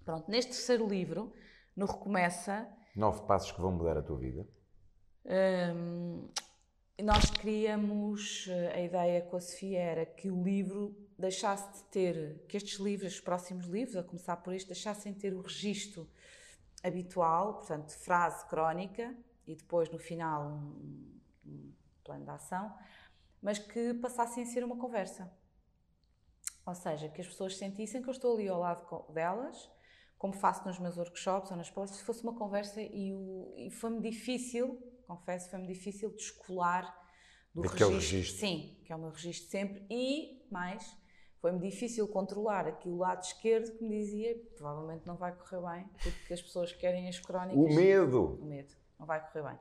Pronto, 0.05 0.30
neste 0.30 0.52
terceiro 0.52 0.86
livro, 0.86 1.32
no 1.76 1.86
Recomeça... 1.86 2.68
Nove 2.97 3.22
passos 3.22 3.52
que 3.52 3.60
vão 3.60 3.70
mudar 3.70 3.97
a 3.97 4.02
tua 4.02 4.18
vida. 4.18 4.44
Um, 5.24 6.28
nós 7.02 7.31
queríamos, 7.31 8.47
eh, 8.48 8.72
a 8.74 8.81
ideia 8.81 9.22
com 9.22 9.36
a 9.36 9.40
Sofia 9.40 9.78
era 9.78 10.06
que 10.06 10.31
o 10.31 10.43
livro 10.43 10.97
deixasse 11.18 11.72
de 11.72 11.82
ter, 11.85 12.44
que 12.48 12.56
estes 12.56 12.78
livros, 12.78 13.14
os 13.14 13.20
próximos 13.20 13.66
livros, 13.66 13.97
a 13.97 14.02
começar 14.02 14.36
por 14.39 14.55
este, 14.55 14.68
deixassem 14.68 15.12
de 15.12 15.20
ter 15.20 15.35
o 15.35 15.40
registro 15.40 16.09
habitual, 16.82 17.55
portanto, 17.55 17.93
frase 17.93 18.47
crónica 18.47 19.14
e 19.47 19.55
depois 19.55 19.90
no 19.90 19.98
final 19.98 20.47
um, 20.47 21.20
um 21.47 21.72
plano 22.02 22.24
de 22.24 22.31
ação, 22.31 22.74
mas 23.43 23.59
que 23.59 23.94
passassem 23.94 24.43
a 24.43 24.47
ser 24.47 24.64
uma 24.64 24.77
conversa. 24.77 25.31
Ou 26.66 26.74
seja, 26.74 27.09
que 27.09 27.20
as 27.20 27.27
pessoas 27.27 27.56
sentissem 27.56 28.02
que 28.02 28.09
eu 28.09 28.12
estou 28.12 28.35
ali 28.35 28.48
ao 28.48 28.60
lado 28.60 29.05
delas, 29.12 29.70
como 30.18 30.32
faço 30.32 30.66
nos 30.66 30.78
meus 30.78 30.97
workshops 30.97 31.51
ou 31.51 31.56
nas 31.56 31.70
palestras, 31.70 32.02
fosse 32.02 32.22
uma 32.22 32.35
conversa 32.35 32.81
e, 32.81 33.12
e 33.56 33.70
foi-me 33.70 34.01
difícil 34.01 34.90
confesso, 35.16 35.51
foi-me 35.51 35.66
difícil 35.66 36.11
descolar 36.11 36.97
do 37.55 37.62
registro. 37.62 37.95
registro. 37.95 38.39
Sim, 38.39 38.81
que 38.85 38.93
é 38.93 38.97
o 38.97 38.99
meu 38.99 39.11
registro 39.11 39.51
sempre. 39.51 39.85
E, 39.91 40.47
mais, 40.51 40.97
foi-me 41.41 41.59
difícil 41.59 42.07
controlar 42.07 42.66
aqui 42.66 42.89
o 42.89 42.97
lado 42.97 43.23
esquerdo 43.23 43.77
que 43.77 43.82
me 43.82 43.99
dizia 43.99 44.37
provavelmente 44.57 45.07
não 45.07 45.16
vai 45.16 45.35
correr 45.35 45.61
bem, 45.61 45.89
porque 46.03 46.32
as 46.32 46.41
pessoas 46.41 46.73
querem 46.73 47.09
as 47.09 47.19
crónicas. 47.19 47.59
O 47.59 47.74
medo! 47.74 48.41
O 48.41 48.45
medo. 48.45 48.73
Não 48.99 49.07
vai 49.07 49.20
correr 49.27 49.49
bem. 49.49 49.59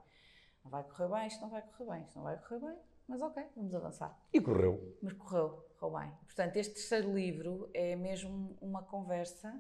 Não 0.64 0.72
vai 0.72 0.84
correr 0.84 1.10
bem, 1.10 1.28
isto 1.28 1.42
não 1.42 1.50
vai 1.50 1.62
correr 1.62 1.92
bem, 1.92 2.04
isto 2.04 2.16
não 2.16 2.24
vai 2.24 2.38
correr 2.38 2.60
bem, 2.60 2.78
mas 3.08 3.22
ok, 3.22 3.44
vamos 3.56 3.74
avançar. 3.74 4.20
E 4.32 4.40
correu. 4.40 4.98
Mas 5.02 5.14
correu, 5.14 5.66
correu 5.80 6.00
bem. 6.00 6.12
Portanto, 6.26 6.58
este 6.58 6.74
terceiro 6.76 7.14
livro 7.14 7.70
é 7.74 7.96
mesmo 7.96 8.56
uma 8.62 8.84
conversa 8.84 9.60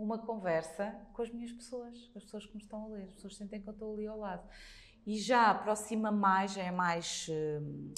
uma 0.00 0.18
conversa 0.18 0.98
com 1.12 1.20
as 1.20 1.30
minhas 1.30 1.52
pessoas, 1.52 2.08
com 2.08 2.18
as 2.18 2.24
pessoas 2.24 2.46
que 2.46 2.54
me 2.54 2.62
estão 2.62 2.84
a 2.84 2.88
ler, 2.88 3.04
as 3.04 3.12
pessoas 3.12 3.36
sentem 3.36 3.60
que 3.60 3.68
eu 3.68 3.72
estou 3.74 3.92
ali 3.92 4.06
ao 4.06 4.18
lado 4.18 4.48
e 5.06 5.18
já 5.18 5.50
aproxima 5.50 6.10
mais, 6.10 6.52
já 6.52 6.62
é 6.62 6.70
mais 6.70 7.26
uh, 7.28 7.92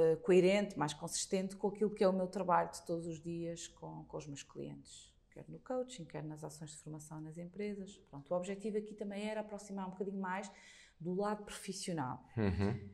uh, 0.00 0.16
coerente, 0.22 0.78
mais 0.78 0.92
consistente 0.92 1.56
com 1.56 1.68
aquilo 1.68 1.90
que 1.90 2.04
é 2.04 2.08
o 2.08 2.12
meu 2.12 2.26
trabalho 2.26 2.70
de 2.70 2.84
todos 2.84 3.06
os 3.06 3.20
dias 3.20 3.68
com, 3.68 4.04
com 4.04 4.16
os 4.16 4.26
meus 4.26 4.42
clientes, 4.42 5.12
quer 5.30 5.44
no 5.48 5.58
coaching, 5.58 6.04
quer 6.04 6.22
nas 6.22 6.44
ações 6.44 6.70
de 6.70 6.76
formação 6.78 7.20
nas 7.20 7.38
empresas. 7.38 7.96
Pronto, 8.10 8.32
o 8.32 8.36
objetivo 8.36 8.78
aqui 8.78 8.94
também 8.94 9.28
era 9.28 9.40
aproximar 9.40 9.86
um 9.86 9.90
bocadinho 9.90 10.20
mais 10.20 10.50
do 10.98 11.14
lado 11.14 11.44
profissional. 11.44 12.24
Uhum. 12.36 12.88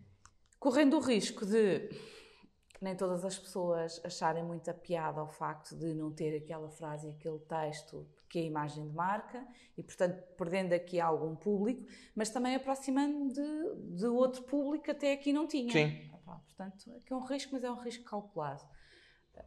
Correndo 0.59 0.97
o 0.97 1.01
risco 1.01 1.45
de 1.45 1.89
nem 2.81 2.97
todas 2.97 3.25
as 3.25 3.39
pessoas 3.39 4.01
acharem 4.05 4.43
muita 4.43 4.75
piada 4.75 5.21
ao 5.21 5.29
facto 5.29 5.77
de 5.77 5.95
não 5.95 6.11
ter 6.11 6.37
aquela 6.37 6.69
frase 6.69 7.07
e 7.07 7.11
aquele 7.11 7.39
texto 7.39 8.07
que 8.33 8.39
é 8.39 8.43
a 8.43 8.47
imagem 8.47 8.89
de 8.89 8.95
marca 8.95 9.47
e, 9.77 9.83
portanto, 9.83 10.23
perdendo 10.39 10.73
aqui 10.73 10.99
algum 10.99 11.37
público, 11.37 11.87
mas 12.17 12.31
também 12.31 12.55
aproximando 12.55 13.29
de, 13.29 13.99
de 13.99 14.07
outro 14.07 14.43
público 14.45 14.85
que 14.85 14.91
até 14.91 15.13
aqui 15.13 15.35
não 15.35 15.47
tinha. 15.47 15.71
Sim. 15.71 16.11
Portanto, 16.25 16.91
aqui 16.97 17.13
é 17.13 17.17
um 17.17 17.25
risco, 17.27 17.51
mas 17.53 17.63
é 17.63 17.71
um 17.71 17.79
risco 17.79 18.05
calculado. 18.05 18.63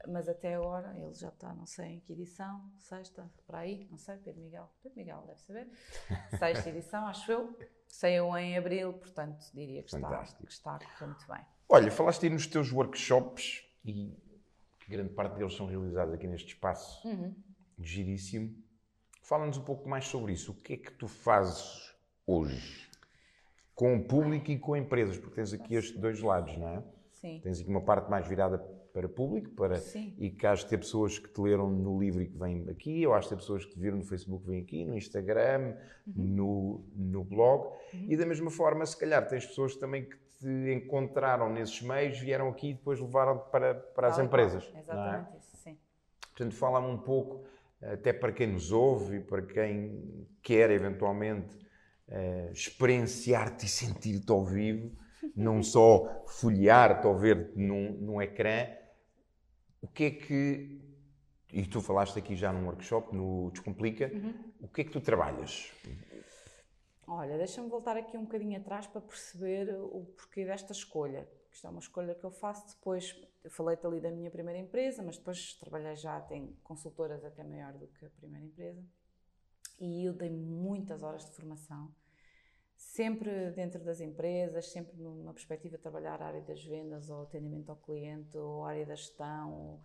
Mas 0.07 0.29
até 0.29 0.53
agora 0.53 0.95
ele 0.99 1.13
já 1.13 1.29
está, 1.29 1.51
não 1.53 1.65
sei 1.65 1.93
em 1.93 1.99
que 1.99 2.13
edição, 2.13 2.71
sexta, 2.77 3.27
para 3.47 3.59
aí, 3.59 3.87
não 3.89 3.97
sei, 3.97 4.17
Pedro 4.17 4.41
Miguel. 4.41 4.69
Pedro 4.83 4.97
Miguel 4.97 5.23
deve 5.25 5.39
saber. 5.39 5.67
Sexta 6.37 6.69
edição, 6.69 7.07
acho 7.07 7.31
eu. 7.31 7.57
Saiu 7.87 8.37
em 8.37 8.55
abril, 8.55 8.93
portanto, 8.93 9.45
diria 9.53 9.81
que 9.81 9.95
está, 9.95 10.23
que 10.23 10.51
está 10.51 10.79
muito 11.01 11.27
bem. 11.27 11.41
Olha, 11.67 11.91
falaste 11.91 12.23
aí 12.25 12.29
nos 12.29 12.45
teus 12.45 12.71
workshops 12.71 13.63
e 13.83 14.15
grande 14.87 15.13
parte 15.13 15.37
deles 15.37 15.55
são 15.55 15.65
realizados 15.65 16.13
aqui 16.13 16.27
neste 16.27 16.49
espaço 16.49 17.07
uhum. 17.07 17.35
giríssimo. 17.79 18.64
Fala-nos 19.25 19.57
um 19.57 19.63
pouco 19.63 19.89
mais 19.89 20.05
sobre 20.05 20.33
isso. 20.33 20.51
O 20.51 20.55
que 20.55 20.73
é 20.73 20.77
que 20.77 20.91
tu 20.91 21.07
fazes 21.07 21.95
hoje? 22.27 22.87
Com 23.73 23.97
o 23.97 24.03
público 24.03 24.51
e 24.51 24.59
com 24.59 24.77
empresas, 24.77 25.17
porque 25.17 25.35
tens 25.35 25.51
aqui 25.51 25.73
estes 25.73 25.99
dois 25.99 26.21
lados, 26.21 26.55
não 26.55 26.69
é? 26.69 26.83
Sim. 27.11 27.39
Tens 27.41 27.59
aqui 27.59 27.67
uma 27.67 27.81
parte 27.81 28.07
mais 28.09 28.27
virada 28.27 28.59
para 28.93 29.09
público, 29.09 29.49
para, 29.49 29.77
Sim. 29.77 30.15
e 30.19 30.29
que 30.29 30.45
has 30.45 30.59
de 30.59 30.67
ter 30.67 30.77
pessoas 30.77 31.17
que 31.17 31.27
te 31.27 31.41
leram 31.41 31.69
no 31.71 31.99
livro 31.99 32.21
e 32.21 32.27
que 32.27 32.37
vêm 32.37 32.69
aqui, 32.69 33.05
ou 33.05 33.15
has 33.15 33.23
de 33.23 33.31
ter 33.31 33.35
pessoas 33.37 33.65
que 33.65 33.71
te 33.73 33.79
viram 33.79 33.97
no 33.97 34.03
Facebook 34.03 34.45
e 34.45 34.51
vêm 34.51 34.61
aqui, 34.61 34.85
no 34.85 34.95
Instagram, 34.95 35.75
uhum. 36.05 36.13
no, 36.15 36.85
no 36.95 37.23
blog. 37.23 37.65
Uhum. 37.93 38.05
E 38.07 38.15
da 38.15 38.27
mesma 38.27 38.51
forma, 38.51 38.85
se 38.85 38.95
calhar, 38.95 39.27
tens 39.27 39.45
pessoas 39.45 39.75
também 39.75 40.05
que 40.05 40.15
te 40.39 40.71
encontraram 40.71 41.51
nesses 41.51 41.81
meios, 41.81 42.19
vieram 42.19 42.47
aqui 42.47 42.69
e 42.69 42.73
depois 42.75 42.99
levaram 42.99 43.39
para, 43.51 43.73
para 43.73 44.07
as 44.07 44.19
empresas. 44.19 44.71
Exatamente 44.77 45.33
é? 45.33 45.37
isso, 45.39 45.57
sim. 45.57 45.77
Portanto, 46.29 46.55
fala-me 46.55 46.87
um 46.87 46.97
pouco, 46.97 47.43
até 47.93 48.13
para 48.13 48.31
quem 48.31 48.47
nos 48.47 48.71
ouve 48.71 49.17
e 49.17 49.19
para 49.19 49.41
quem 49.41 50.27
quer 50.41 50.69
eventualmente 50.71 51.55
uh, 52.07 52.51
experienciar-te 52.51 53.65
e 53.65 53.69
sentir-te 53.69 54.31
ao 54.31 54.45
vivo, 54.45 54.91
não 55.35 55.61
só 55.63 56.23
folhear-te 56.27 57.07
ou 57.07 57.17
ver-te 57.17 57.57
num, 57.57 57.91
num 57.93 58.21
ecrã, 58.21 58.67
o 59.81 59.87
que 59.87 60.03
é 60.05 60.11
que 60.11 60.85
e 61.55 61.65
tu 61.65 61.79
falaste 61.79 62.19
aqui 62.19 62.35
já 62.35 62.51
num 62.51 62.65
workshop, 62.65 63.15
no 63.15 63.49
Descomplica, 63.51 64.11
uhum. 64.13 64.33
o 64.59 64.67
que 64.67 64.81
é 64.81 64.83
que 64.83 64.91
tu 64.91 64.99
trabalhas? 64.99 65.71
Olha, 67.07 67.37
deixa-me 67.37 67.69
voltar 67.69 67.95
aqui 67.95 68.17
um 68.17 68.23
bocadinho 68.23 68.57
atrás 68.59 68.87
para 68.87 68.99
perceber 68.99 69.73
o 69.73 70.05
porquê 70.17 70.43
desta 70.43 70.73
escolha. 70.73 71.25
Isto 71.49 71.67
é 71.67 71.69
uma 71.69 71.79
escolha 71.79 72.13
que 72.13 72.25
eu 72.25 72.31
faço 72.31 72.75
depois. 72.75 73.15
Falei-te 73.49 73.85
ali 73.85 73.99
da 73.99 74.11
minha 74.11 74.31
primeira 74.31 74.59
empresa, 74.59 75.03
mas 75.03 75.17
depois 75.17 75.53
trabalhei 75.55 75.95
já, 75.95 76.19
tem 76.21 76.57
consultoras 76.63 77.23
até 77.23 77.43
maior 77.43 77.73
do 77.73 77.87
que 77.87 78.05
a 78.05 78.09
primeira 78.09 78.45
empresa. 78.45 78.83
E 79.79 80.05
eu 80.05 80.13
dei 80.13 80.29
muitas 80.29 81.03
horas 81.03 81.25
de 81.25 81.31
formação, 81.31 81.93
sempre 82.75 83.51
dentro 83.51 83.83
das 83.83 83.99
empresas, 83.99 84.71
sempre 84.71 84.95
numa 84.97 85.33
perspectiva 85.33 85.77
de 85.77 85.83
trabalhar 85.83 86.21
a 86.21 86.27
área 86.27 86.41
das 86.41 86.63
vendas, 86.63 87.09
ou 87.09 87.23
atendimento 87.23 87.69
ao 87.69 87.75
cliente, 87.77 88.37
ou 88.37 88.63
a 88.63 88.69
área 88.69 88.85
da 88.85 88.95
gestão. 88.95 89.53
Ou... 89.53 89.83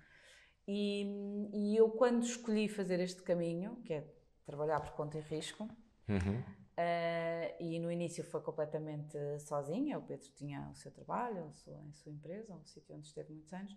E, 0.67 1.51
e, 1.53 1.77
eu, 1.77 1.91
quando 1.91 2.23
escolhi 2.23 2.69
fazer 2.69 3.01
este 3.01 3.23
caminho, 3.23 3.77
que 3.83 3.95
é 3.95 4.07
trabalhar 4.47 4.81
por 4.81 4.93
conta 4.93 5.19
e 5.19 5.21
risco, 5.21 5.65
uhum. 6.09 6.43
Uh, 6.81 7.55
e 7.61 7.79
no 7.79 7.93
início 7.93 8.25
foi 8.25 8.41
completamente 8.41 9.19
sozinha, 9.41 9.99
o 9.99 10.03
Pedro 10.03 10.27
tinha 10.35 10.71
o 10.71 10.75
seu 10.75 10.91
trabalho, 10.91 11.45
a 11.45 11.53
sua, 11.53 11.77
a 11.77 11.93
sua 11.93 12.11
empresa, 12.11 12.55
um 12.55 12.65
sítio 12.65 12.95
onde 12.95 13.07
esteve 13.07 13.33
muitos 13.33 13.53
anos. 13.53 13.77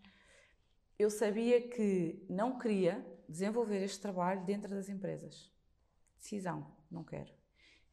Eu 0.97 1.09
sabia 1.09 1.67
que 1.67 2.25
não 2.30 2.57
queria 2.57 3.05
desenvolver 3.27 3.84
este 3.84 3.99
trabalho 3.99 4.45
dentro 4.45 4.69
das 4.69 4.88
empresas. 4.88 5.51
Decisão, 6.17 6.65
não 6.89 7.03
quero. 7.03 7.34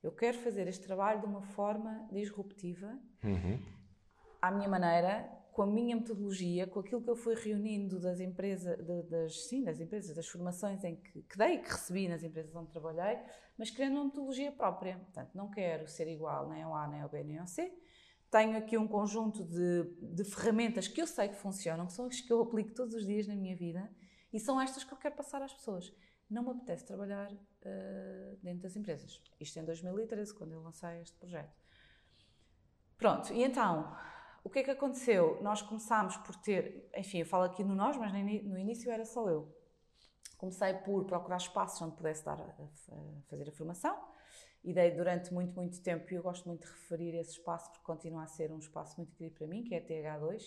Eu 0.00 0.12
quero 0.12 0.38
fazer 0.38 0.68
este 0.68 0.86
trabalho 0.86 1.20
de 1.20 1.26
uma 1.26 1.42
forma 1.42 2.08
disruptiva, 2.12 2.96
uhum. 3.24 3.60
à 4.40 4.50
minha 4.52 4.68
maneira, 4.68 5.28
com 5.52 5.62
a 5.62 5.66
minha 5.66 5.96
metodologia, 5.96 6.66
com 6.66 6.80
aquilo 6.80 7.02
que 7.02 7.10
eu 7.10 7.16
fui 7.16 7.34
reunindo 7.34 7.98
das 7.98 8.20
empresas, 8.20 8.78
das, 9.08 9.48
sim, 9.48 9.64
das 9.64 9.80
empresas, 9.80 10.14
das 10.14 10.26
formações 10.28 10.82
em 10.84 10.96
que, 10.96 11.22
que 11.22 11.38
dei, 11.38 11.58
que 11.58 11.70
recebi 11.70 12.08
nas 12.08 12.22
empresas 12.22 12.54
onde 12.54 12.70
trabalhei, 12.70 13.18
mas 13.58 13.70
criando 13.70 13.94
uma 13.94 14.04
metodologia 14.04 14.52
própria. 14.52 14.96
Portanto, 14.98 15.30
não 15.34 15.50
quero 15.50 15.88
ser 15.88 16.08
igual 16.08 16.48
nem 16.48 16.62
ao 16.62 16.74
A, 16.74 16.86
nem 16.86 17.00
ao 17.00 17.08
B, 17.08 17.22
nem 17.24 17.38
ao 17.38 17.46
C. 17.46 17.72
Tenho 18.30 18.56
aqui 18.56 18.78
um 18.78 18.86
conjunto 18.86 19.44
de, 19.44 19.84
de 20.14 20.24
ferramentas 20.24 20.86
que 20.86 21.02
eu 21.02 21.06
sei 21.06 21.28
que 21.28 21.34
funcionam, 21.34 21.86
que 21.86 21.92
são 21.92 22.06
as 22.06 22.20
que 22.20 22.32
eu 22.32 22.40
aplico 22.40 22.72
todos 22.72 22.94
os 22.94 23.04
dias 23.04 23.26
na 23.26 23.34
minha 23.34 23.56
vida 23.56 23.90
e 24.32 24.38
são 24.38 24.60
estas 24.60 24.84
que 24.84 24.92
eu 24.92 24.98
quero 24.98 25.16
passar 25.16 25.42
às 25.42 25.52
pessoas. 25.52 25.92
Não 26.30 26.44
me 26.44 26.50
apetece 26.50 26.84
trabalhar 26.84 27.30
uh, 27.32 28.36
dentro 28.40 28.62
das 28.62 28.76
empresas. 28.76 29.20
Isto 29.40 29.58
em 29.58 29.64
2013, 29.64 30.32
quando 30.32 30.52
eu 30.52 30.62
lancei 30.62 31.00
este 31.00 31.16
projeto. 31.18 31.52
Pronto, 32.96 33.32
e 33.32 33.42
então, 33.42 33.96
o 34.42 34.48
que 34.48 34.60
é 34.60 34.62
que 34.62 34.70
aconteceu? 34.70 35.38
Nós 35.42 35.60
começámos 35.62 36.16
por 36.18 36.34
ter, 36.36 36.88
enfim, 36.96 37.18
eu 37.18 37.26
falo 37.26 37.44
aqui 37.44 37.62
no 37.62 37.74
nós, 37.74 37.96
mas 37.96 38.12
no 38.12 38.58
início 38.58 38.90
era 38.90 39.04
só 39.04 39.28
eu. 39.28 39.54
Comecei 40.38 40.72
por 40.74 41.04
procurar 41.04 41.36
espaços 41.36 41.80
onde 41.82 41.96
pudesse 41.96 42.24
dar 42.24 42.40
a, 42.40 42.44
a, 42.44 43.22
fazer 43.28 43.48
a 43.48 43.52
formação 43.52 43.96
e 44.64 44.72
dei 44.72 44.90
durante 44.90 45.32
muito, 45.32 45.54
muito 45.54 45.80
tempo, 45.82 46.12
e 46.12 46.16
eu 46.16 46.22
gosto 46.22 46.46
muito 46.46 46.66
de 46.66 46.72
referir 46.72 47.14
esse 47.14 47.32
espaço 47.32 47.70
porque 47.70 47.84
continua 47.84 48.24
a 48.24 48.26
ser 48.26 48.50
um 48.52 48.58
espaço 48.58 48.96
muito 48.96 49.12
querido 49.14 49.36
para 49.36 49.46
mim, 49.46 49.62
que 49.62 49.74
é 49.74 49.78
a 49.78 49.86
TH2, 49.86 50.42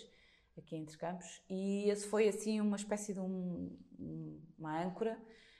aqui 0.57 0.76
entre 0.76 0.98
Campos, 0.98 1.41
e 1.49 1.90
esse 1.90 2.07
foi 2.07 2.28
assim 2.28 2.61
uma 2.61 2.76
espécie 2.76 3.14
de 3.14 3.20
um, 3.20 3.76
uma 4.57 4.84
âncora. 4.84 5.20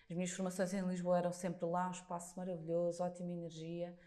As 0.10 0.16
minhas 0.16 0.32
formações 0.32 0.74
em 0.74 0.82
Lisboa 0.88 1.18
eram 1.18 1.32
sempre 1.32 1.66
lá, 1.66 1.88
um 1.88 1.92
espaço 1.92 2.38
maravilhoso, 2.38 3.04
ótima 3.04 3.32
energia, 3.32 3.98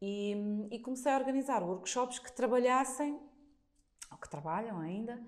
e, 0.00 0.68
e 0.70 0.78
comecei 0.78 1.10
a 1.10 1.18
organizar 1.18 1.62
workshops 1.64 2.20
que 2.20 2.32
trabalhassem 2.32 3.18
ou 4.10 4.18
que 4.18 4.28
trabalham 4.28 4.78
ainda, 4.78 5.20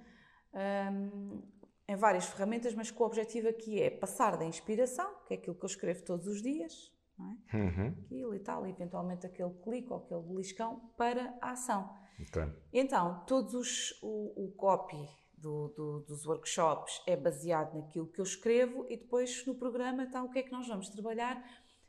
um, 0.93 1.43
em 1.89 1.97
várias 1.97 2.27
ferramentas, 2.27 2.75
mas 2.75 2.91
com 2.91 3.03
o 3.03 3.07
objetivo 3.07 3.49
aqui 3.49 3.81
é 3.81 3.91
passar 3.91 4.37
da 4.37 4.45
inspiração, 4.45 5.13
que 5.27 5.35
é 5.35 5.37
aquilo 5.37 5.57
que 5.57 5.65
eu 5.65 5.69
escrevo 5.69 6.05
todos 6.05 6.27
os 6.27 6.41
dias, 6.41 6.93
é? 7.19 7.57
uhum. 7.57 7.89
aquilo 8.05 8.35
e 8.35 8.39
tal, 8.39 8.67
e 8.67 8.71
eventualmente 8.71 9.27
aquele 9.27 9.53
clique 9.63 9.93
ou 9.93 9.99
aquele 9.99 10.23
beliscão, 10.23 10.91
para 10.97 11.37
a 11.41 11.51
ação. 11.51 11.91
Okay. 12.29 12.45
Então, 12.73 13.25
todos 13.27 13.55
os, 13.55 13.99
o, 14.03 14.45
o 14.45 14.53
copy 14.53 15.09
do, 15.37 15.69
do, 15.69 16.01
dos 16.01 16.27
workshops 16.27 17.03
é 17.07 17.17
baseado 17.17 17.75
naquilo 17.75 18.07
que 18.07 18.21
eu 18.21 18.25
escrevo 18.25 18.87
e 18.89 18.97
depois 18.97 19.45
no 19.47 19.55
programa 19.55 20.05
está 20.05 20.23
o 20.23 20.31
que 20.31 20.39
é 20.39 20.43
que 20.43 20.53
nós 20.53 20.69
vamos 20.69 20.89
trabalhar, 20.91 21.43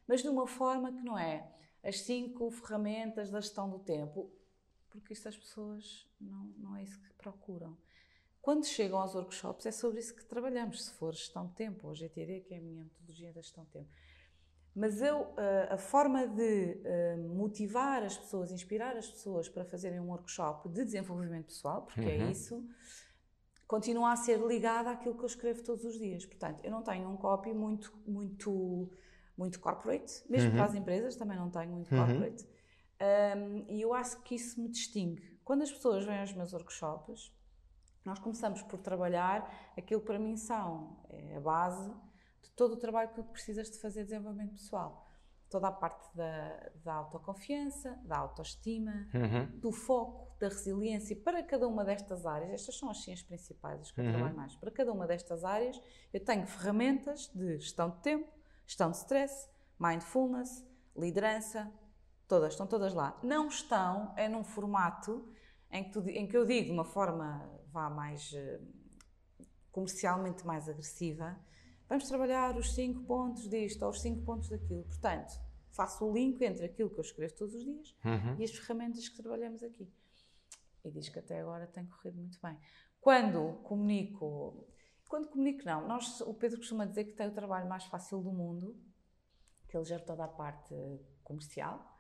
mas 0.07 0.22
de 0.22 0.30
uma 0.30 0.47
forma 0.47 0.91
que 0.91 1.03
não 1.03 1.18
é 1.18 1.47
as 1.84 2.01
cinco 2.01 2.49
ferramentas 2.51 3.30
da 3.30 3.39
gestão 3.39 3.69
do 3.69 3.80
tempo 3.80 4.31
porque 4.91 5.13
isto 5.13 5.27
as 5.27 5.38
pessoas 5.38 6.07
não, 6.19 6.45
não 6.57 6.76
é 6.76 6.84
isso 6.84 6.99
que 6.99 7.13
procuram. 7.13 7.77
Quando 8.41 8.65
chegam 8.65 8.99
aos 8.99 9.13
workshops, 9.13 9.65
é 9.65 9.72
sobre 9.72 9.99
isso 9.99 10.15
que 10.15 10.26
trabalhamos, 10.26 10.85
se 10.85 10.93
for 10.93 11.13
gestão 11.13 11.45
de 11.47 11.53
tempo, 11.53 11.88
ou 11.88 11.93
GTD, 11.93 12.41
que 12.41 12.53
é 12.53 12.57
a 12.57 12.61
minha 12.61 12.84
metodologia 12.84 13.31
da 13.31 13.41
gestão 13.41 13.63
de 13.65 13.69
tempo. 13.69 13.89
Mas 14.73 15.01
eu, 15.01 15.27
eh, 15.38 15.68
a 15.69 15.77
forma 15.77 16.27
de 16.27 16.81
eh, 16.84 17.18
motivar 17.18 18.03
as 18.03 18.18
pessoas, 18.18 18.51
inspirar 18.51 18.95
as 18.95 19.09
pessoas 19.09 19.47
para 19.49 19.65
fazerem 19.65 19.99
um 19.99 20.07
workshop 20.09 20.69
de 20.69 20.85
desenvolvimento 20.85 21.47
pessoal, 21.47 21.84
porque 21.84 22.01
é 22.01 22.18
uhum. 22.18 22.27
é 22.27 22.31
isso, 22.31 22.65
continua 23.68 24.13
a 24.13 24.15
ser 24.15 24.39
ligada 24.39 24.89
àquilo 24.89 25.13
que 25.15 25.22
eu 25.22 25.27
escrevo 25.27 25.61
todos 25.61 25.85
os 25.85 25.99
dias. 25.99 26.26
Portanto, 26.26 26.61
eu 26.63 26.72
não 26.72 26.81
tenho 26.81 27.09
um 27.09 27.18
copy 27.18 27.53
muito, 27.53 27.93
muito, 28.07 28.89
muito 29.38 29.59
corporate, 29.59 30.23
mesmo 30.30 30.49
uhum. 30.49 30.55
para 30.55 30.65
as 30.65 30.73
empresas, 30.73 31.15
também 31.15 31.38
não 31.38 31.49
tenho 31.49 31.72
muito 31.72 31.93
uhum. 31.93 32.05
corporate. 32.05 32.47
Um, 33.02 33.65
e 33.68 33.82
eu 33.82 33.94
acho 33.94 34.22
que 34.22 34.36
isso 34.36 34.61
me 34.61 34.69
distingue. 34.69 35.40
Quando 35.44 35.64
as 35.64 35.72
pessoas 35.72 36.06
vêm 36.06 36.19
aos 36.19 36.34
meus 36.34 36.53
workshops, 36.53 37.34
nós 38.06 38.19
começamos 38.19 38.61
por 38.64 38.80
trabalhar 38.80 39.72
aquilo 39.78 40.02
que 40.02 40.07
para 40.07 40.19
mim 40.19 40.36
são 40.38 41.03
é 41.10 41.38
a 41.38 41.40
base 41.40 41.91
de 42.41 42.52
todo 42.52 42.73
o 42.73 42.78
trabalho 42.78 43.10
que 43.10 43.15
tu 43.15 43.23
precisas 43.23 43.69
de 43.69 43.80
fazer 43.80 44.02
de 44.02 44.10
desenvolvimento 44.10 44.53
pessoal. 44.53 45.07
Toda 45.49 45.68
a 45.68 45.72
parte 45.72 46.15
da, 46.15 46.69
da 46.84 46.94
autoconfiança, 46.94 47.99
da 48.06 48.18
autoestima, 48.18 49.07
uhum. 49.14 49.60
do 49.60 49.72
foco, 49.72 50.34
da 50.40 50.48
resiliência. 50.48 51.15
Para 51.15 51.44
cada 51.44 51.68
uma 51.68 51.84
destas 51.84 52.26
áreas, 52.26 52.52
estas 52.52 52.78
são 52.78 52.90
as 52.90 53.03
ciências 53.03 53.28
principais, 53.28 53.82
as 53.82 53.91
que 53.91 53.99
eu 53.99 54.06
uhum. 54.06 54.11
trabalho 54.11 54.36
mais. 54.36 54.56
Para 54.56 54.72
cada 54.72 54.94
uma 54.94 55.06
destas 55.06 55.44
áreas, 55.44 55.80
eu 56.14 56.23
tenho 56.23 56.48
ferramentas 56.48 57.30
de 57.36 57.57
gestão 57.60 57.90
de 57.90 57.98
tempo, 57.98 58.32
gestão 58.65 58.91
de 58.91 58.98
stress, 58.98 59.49
mindfulness, 59.78 60.65
liderança, 60.95 61.69
Todas, 62.31 62.53
estão 62.53 62.65
todas 62.65 62.93
lá. 62.93 63.19
Não 63.21 63.49
estão 63.49 64.13
é 64.15 64.29
num 64.29 64.41
formato 64.41 65.29
em 65.69 65.83
que, 65.83 65.91
tu, 65.91 65.99
em 66.07 66.25
que 66.25 66.37
eu 66.37 66.45
digo 66.45 66.67
de 66.67 66.71
uma 66.71 66.85
forma 66.85 67.45
vá 67.73 67.89
mais 67.89 68.31
uh, 68.31 69.45
comercialmente 69.69 70.47
mais 70.47 70.69
agressiva. 70.69 71.37
Vamos 71.89 72.07
trabalhar 72.07 72.55
os 72.55 72.73
cinco 72.73 73.03
pontos 73.03 73.49
disto 73.49 73.83
ou 73.83 73.89
os 73.89 73.99
cinco 73.99 74.23
pontos 74.23 74.47
daquilo. 74.47 74.85
Portanto, 74.85 75.33
faço 75.71 76.05
o 76.05 76.13
link 76.13 76.41
entre 76.41 76.67
aquilo 76.67 76.89
que 76.89 76.99
eu 76.99 77.03
escrevo 77.03 77.35
todos 77.35 77.53
os 77.53 77.65
dias 77.65 77.97
uhum. 78.05 78.39
e 78.39 78.45
as 78.45 78.51
ferramentas 78.51 79.09
que 79.09 79.21
trabalhamos 79.21 79.61
aqui. 79.61 79.91
E 80.85 80.89
diz 80.89 81.09
que 81.09 81.19
até 81.19 81.41
agora 81.41 81.67
tem 81.67 81.85
corrido 81.85 82.15
muito 82.15 82.39
bem. 82.41 82.57
Quando 83.01 83.61
comunico, 83.63 84.69
quando 85.09 85.27
comunico 85.27 85.65
não, 85.65 85.85
nós, 85.85 86.21
o 86.21 86.33
Pedro 86.33 86.59
costuma 86.59 86.85
dizer 86.85 87.03
que 87.03 87.11
tem 87.11 87.27
o 87.27 87.33
trabalho 87.33 87.67
mais 87.67 87.83
fácil 87.87 88.21
do 88.21 88.31
mundo, 88.31 88.81
que 89.67 89.75
ele 89.75 89.83
gera 89.83 90.01
toda 90.01 90.23
a 90.23 90.29
parte 90.29 90.73
comercial, 91.25 91.90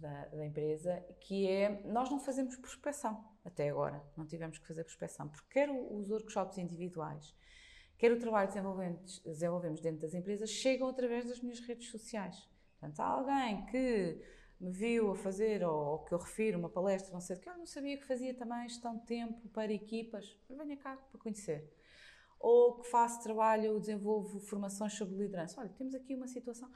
da, 0.00 0.26
da, 0.26 0.44
empresa, 0.44 1.04
que 1.20 1.48
é 1.48 1.82
nós 1.86 2.10
não 2.10 2.18
fazemos 2.18 2.56
prospecção 2.56 3.24
até 3.44 3.68
agora, 3.68 4.02
não 4.16 4.26
tivemos 4.26 4.58
que 4.58 4.66
fazer 4.66 4.84
prospecção, 4.84 5.28
porque 5.28 5.46
quer 5.50 5.70
os 5.70 6.10
workshops 6.10 6.58
individuais, 6.58 7.34
quer 7.98 8.12
o 8.12 8.18
trabalho 8.18 8.48
que 8.48 8.54
desenvolvemos, 9.24 9.80
dentro 9.80 10.00
das 10.00 10.14
empresas, 10.14 10.50
chegam 10.50 10.88
através 10.88 11.28
das 11.28 11.40
minhas 11.40 11.60
redes 11.60 11.90
sociais. 11.90 12.48
Portanto, 12.78 13.00
há 13.00 13.06
alguém 13.06 13.66
que 13.66 14.20
me 14.60 14.70
viu 14.70 15.12
a 15.12 15.14
fazer, 15.14 15.64
ou, 15.64 15.74
ou 15.74 15.98
que 16.04 16.12
eu 16.12 16.18
refiro 16.18 16.58
uma 16.58 16.70
palestra, 16.70 17.12
não 17.12 17.20
sei 17.20 17.36
o 17.36 17.40
que, 17.40 17.48
eu 17.48 17.58
não 17.58 17.66
sabia 17.66 17.98
que 17.98 18.06
fazia 18.06 18.34
também 18.34 18.68
gestão 18.68 18.96
de 18.96 19.04
tempo 19.04 19.48
para 19.48 19.72
equipas, 19.72 20.38
venha 20.48 20.76
cá 20.76 20.96
para 20.96 21.20
conhecer. 21.20 21.70
Ou 22.38 22.80
que 22.80 22.88
faço 22.88 23.22
trabalho, 23.22 23.80
desenvolvo 23.80 24.38
formações 24.40 24.92
sobre 24.94 25.16
liderança. 25.16 25.60
Olha, 25.60 25.70
temos 25.70 25.94
aqui 25.94 26.14
uma 26.14 26.28
situação 26.28 26.70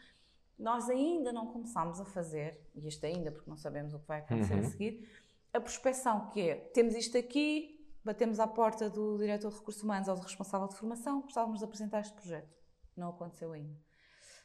nós 0.58 0.88
ainda 0.88 1.32
não 1.32 1.46
começámos 1.46 2.00
a 2.00 2.04
fazer, 2.04 2.60
e 2.74 2.86
isto 2.88 3.04
ainda 3.06 3.30
porque 3.30 3.48
não 3.48 3.56
sabemos 3.56 3.94
o 3.94 3.98
que 4.00 4.06
vai 4.06 4.18
acontecer 4.20 4.54
uhum. 4.54 4.60
a 4.60 4.64
seguir, 4.64 5.08
a 5.52 5.60
prospecção 5.60 6.28
que 6.30 6.40
é, 6.40 6.56
temos 6.56 6.94
isto 6.94 7.16
aqui, 7.16 7.78
batemos 8.04 8.40
à 8.40 8.46
porta 8.46 8.90
do 8.90 9.16
diretor 9.18 9.50
de 9.50 9.58
recursos 9.58 9.82
humanos 9.82 10.08
ou 10.08 10.16
do 10.16 10.22
responsável 10.22 10.68
de 10.68 10.76
formação, 10.76 11.22
gostávamos 11.22 11.60
de 11.60 11.64
apresentar 11.64 12.00
este 12.00 12.14
projeto. 12.14 12.58
Não 12.96 13.10
aconteceu 13.10 13.52
ainda. 13.52 13.78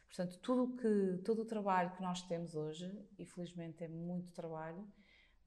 Portanto, 0.07 0.37
tudo 0.39 0.75
que, 0.75 1.23
todo 1.23 1.41
o 1.41 1.45
trabalho 1.45 1.91
que 1.95 2.01
nós 2.01 2.21
temos 2.23 2.55
hoje, 2.55 2.87
e 3.17 3.25
felizmente 3.25 3.83
é 3.83 3.87
muito 3.87 4.31
trabalho, 4.31 4.87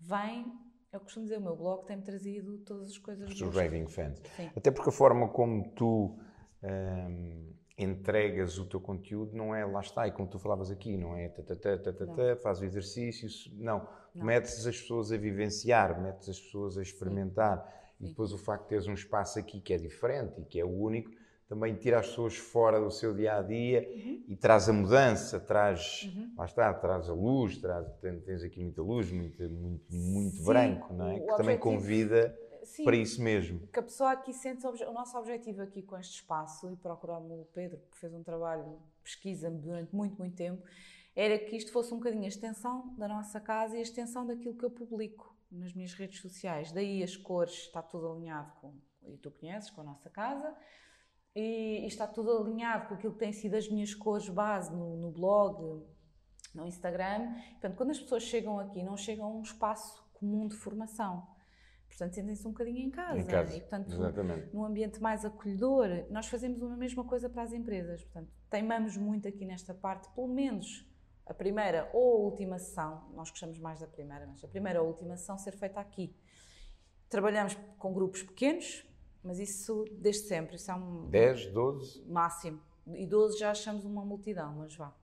vem, 0.00 0.52
eu 0.92 0.98
costumo 0.98 1.24
dizer, 1.24 1.38
o 1.38 1.42
meu 1.42 1.54
blog 1.54 1.86
tem-me 1.86 2.02
trazido 2.02 2.58
todas 2.58 2.90
as 2.90 2.98
coisas... 2.98 3.30
Os 3.40 3.54
raving 3.54 3.86
fans. 3.86 4.20
Sim. 4.34 4.50
Até 4.56 4.72
porque 4.72 4.90
a 4.90 4.92
forma 4.92 5.28
como 5.28 5.70
tu... 5.74 6.18
Hum, 6.62 7.54
entregas 7.78 8.58
o 8.58 8.64
teu 8.64 8.80
conteúdo, 8.80 9.36
não 9.36 9.54
é 9.54 9.64
lá 9.64 9.80
está, 9.80 10.08
e 10.08 10.12
como 10.12 10.28
tu 10.28 10.38
falavas 10.38 10.70
aqui, 10.70 10.96
não 10.96 11.16
é 11.16 11.28
tatatá, 11.28 11.76
tatatá, 11.76 12.36
faz 12.36 12.60
o 12.60 12.64
exercício, 12.64 13.28
não. 13.54 13.86
não. 14.14 14.24
Metes 14.24 14.66
as 14.66 14.80
pessoas 14.80 15.12
a 15.12 15.16
vivenciar, 15.16 16.00
metes 16.00 16.28
as 16.28 16.40
pessoas 16.40 16.78
a 16.78 16.82
experimentar. 16.82 17.58
Sim. 17.98 18.06
E 18.06 18.08
depois 18.08 18.32
o 18.32 18.38
facto 18.38 18.64
de 18.64 18.68
teres 18.70 18.86
um 18.86 18.94
espaço 18.94 19.38
aqui 19.38 19.60
que 19.60 19.74
é 19.74 19.78
diferente 19.78 20.40
e 20.40 20.44
que 20.44 20.58
é 20.58 20.64
o 20.64 20.70
único, 20.70 21.10
também 21.48 21.74
tira 21.74 22.00
as 22.00 22.08
pessoas 22.08 22.36
fora 22.36 22.80
do 22.80 22.90
seu 22.90 23.14
dia 23.14 23.36
a 23.36 23.42
dia 23.42 23.88
uhum. 23.88 24.24
e 24.26 24.36
traz 24.36 24.68
a 24.68 24.72
mudança, 24.72 25.38
traz, 25.38 26.02
uhum. 26.04 26.34
lá 26.36 26.44
está, 26.44 26.74
traz 26.74 27.08
a 27.08 27.12
luz, 27.12 27.58
traz, 27.58 27.86
tens 28.00 28.42
aqui 28.42 28.60
muita 28.60 28.82
luz, 28.82 29.12
muito, 29.12 29.42
muito, 29.48 29.94
muito 29.94 30.42
branco, 30.42 30.92
não 30.92 31.08
é? 31.08 31.20
Que 31.20 31.36
também 31.36 31.56
convida 31.56 32.36
Sim, 32.66 32.84
para 32.84 32.96
isso 32.96 33.22
mesmo. 33.22 33.66
Que 33.68 33.78
a 33.78 33.82
pessoa 33.82 34.12
aqui 34.12 34.32
sente 34.32 34.66
o 34.66 34.92
nosso 34.92 35.16
objetivo 35.16 35.62
aqui 35.62 35.82
com 35.82 35.96
este 35.96 36.14
espaço 36.14 36.70
e 36.70 36.76
procuramos 36.76 37.30
o 37.30 37.44
Pedro, 37.52 37.80
que 37.90 37.98
fez 37.98 38.12
um 38.12 38.22
trabalho 38.22 38.64
de 38.64 39.02
pesquisa 39.02 39.50
durante 39.50 39.94
muito, 39.94 40.16
muito 40.18 40.34
tempo, 40.34 40.62
era 41.14 41.38
que 41.38 41.56
isto 41.56 41.72
fosse 41.72 41.94
um 41.94 41.98
bocadinho 41.98 42.24
a 42.24 42.28
extensão 42.28 42.94
da 42.96 43.08
nossa 43.08 43.40
casa 43.40 43.76
e 43.76 43.78
a 43.78 43.82
extensão 43.82 44.26
daquilo 44.26 44.54
que 44.54 44.64
eu 44.64 44.70
publico 44.70 45.34
nas 45.50 45.72
minhas 45.72 45.94
redes 45.94 46.20
sociais. 46.20 46.72
Daí 46.72 47.02
as 47.02 47.16
cores, 47.16 47.54
está 47.54 47.80
tudo 47.80 48.12
alinhado 48.12 48.52
com, 48.60 48.74
e 49.06 49.16
tu 49.16 49.30
conheces, 49.30 49.70
com 49.70 49.80
a 49.80 49.84
nossa 49.84 50.10
casa 50.10 50.54
e, 51.36 51.84
e, 51.84 51.86
está 51.86 52.06
tudo 52.06 52.36
alinhado 52.38 52.88
com 52.88 52.94
aquilo 52.94 53.12
que 53.12 53.18
tem 53.18 53.32
sido 53.32 53.54
as 53.54 53.68
minhas 53.68 53.94
cores 53.94 54.26
base 54.28 54.74
no, 54.74 54.96
no 54.96 55.10
blog, 55.10 55.84
no 56.54 56.66
Instagram. 56.66 57.34
Portanto, 57.50 57.76
quando 57.76 57.90
as 57.90 58.00
pessoas 58.00 58.22
chegam 58.22 58.58
aqui, 58.58 58.82
não 58.82 58.96
chegam 58.96 59.26
a 59.26 59.28
um 59.28 59.42
espaço 59.42 60.02
comum 60.14 60.48
de 60.48 60.56
formação. 60.56 61.28
Portanto, 61.96 62.14
sentem-se 62.14 62.46
um 62.46 62.50
bocadinho 62.50 62.78
em 62.78 62.90
casa. 62.90 63.18
Em 63.18 63.24
casa, 63.24 63.56
e, 63.56 63.60
portanto, 63.60 63.90
exatamente. 63.90 64.54
num 64.54 64.66
ambiente 64.66 65.00
mais 65.00 65.24
acolhedor, 65.24 65.88
nós 66.10 66.26
fazemos 66.26 66.62
a 66.62 66.76
mesma 66.76 67.02
coisa 67.04 67.30
para 67.30 67.42
as 67.42 67.54
empresas. 67.54 68.04
Portanto, 68.04 68.30
teimamos 68.50 68.98
muito 68.98 69.26
aqui 69.26 69.46
nesta 69.46 69.72
parte, 69.72 70.06
pelo 70.10 70.28
menos 70.28 70.86
a 71.24 71.32
primeira 71.32 71.88
ou 71.94 72.16
a 72.16 72.18
última 72.18 72.58
sessão, 72.58 73.10
nós 73.14 73.30
gostamos 73.30 73.58
mais 73.58 73.80
da 73.80 73.86
primeira, 73.86 74.26
mas 74.26 74.44
a 74.44 74.48
primeira 74.48 74.82
ou 74.82 74.88
a 74.88 74.90
última 74.90 75.16
sessão 75.16 75.38
ser 75.38 75.52
feita 75.52 75.80
aqui. 75.80 76.14
Trabalhamos 77.08 77.56
com 77.78 77.94
grupos 77.94 78.22
pequenos, 78.22 78.86
mas 79.24 79.38
isso 79.38 79.86
desde 79.92 80.28
sempre. 80.28 80.56
Isso 80.56 80.70
é 80.70 80.74
um. 80.74 81.08
10, 81.08 81.46
12? 81.46 82.04
Máximo. 82.04 82.60
E 82.88 83.06
12 83.06 83.38
já 83.38 83.52
achamos 83.52 83.86
uma 83.86 84.04
multidão, 84.04 84.54
mas 84.56 84.76
vá. 84.76 84.94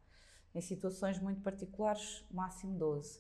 Em 0.54 0.62
situações 0.62 1.20
muito 1.20 1.42
particulares, 1.42 2.24
máximo 2.30 2.78
12. 2.78 3.20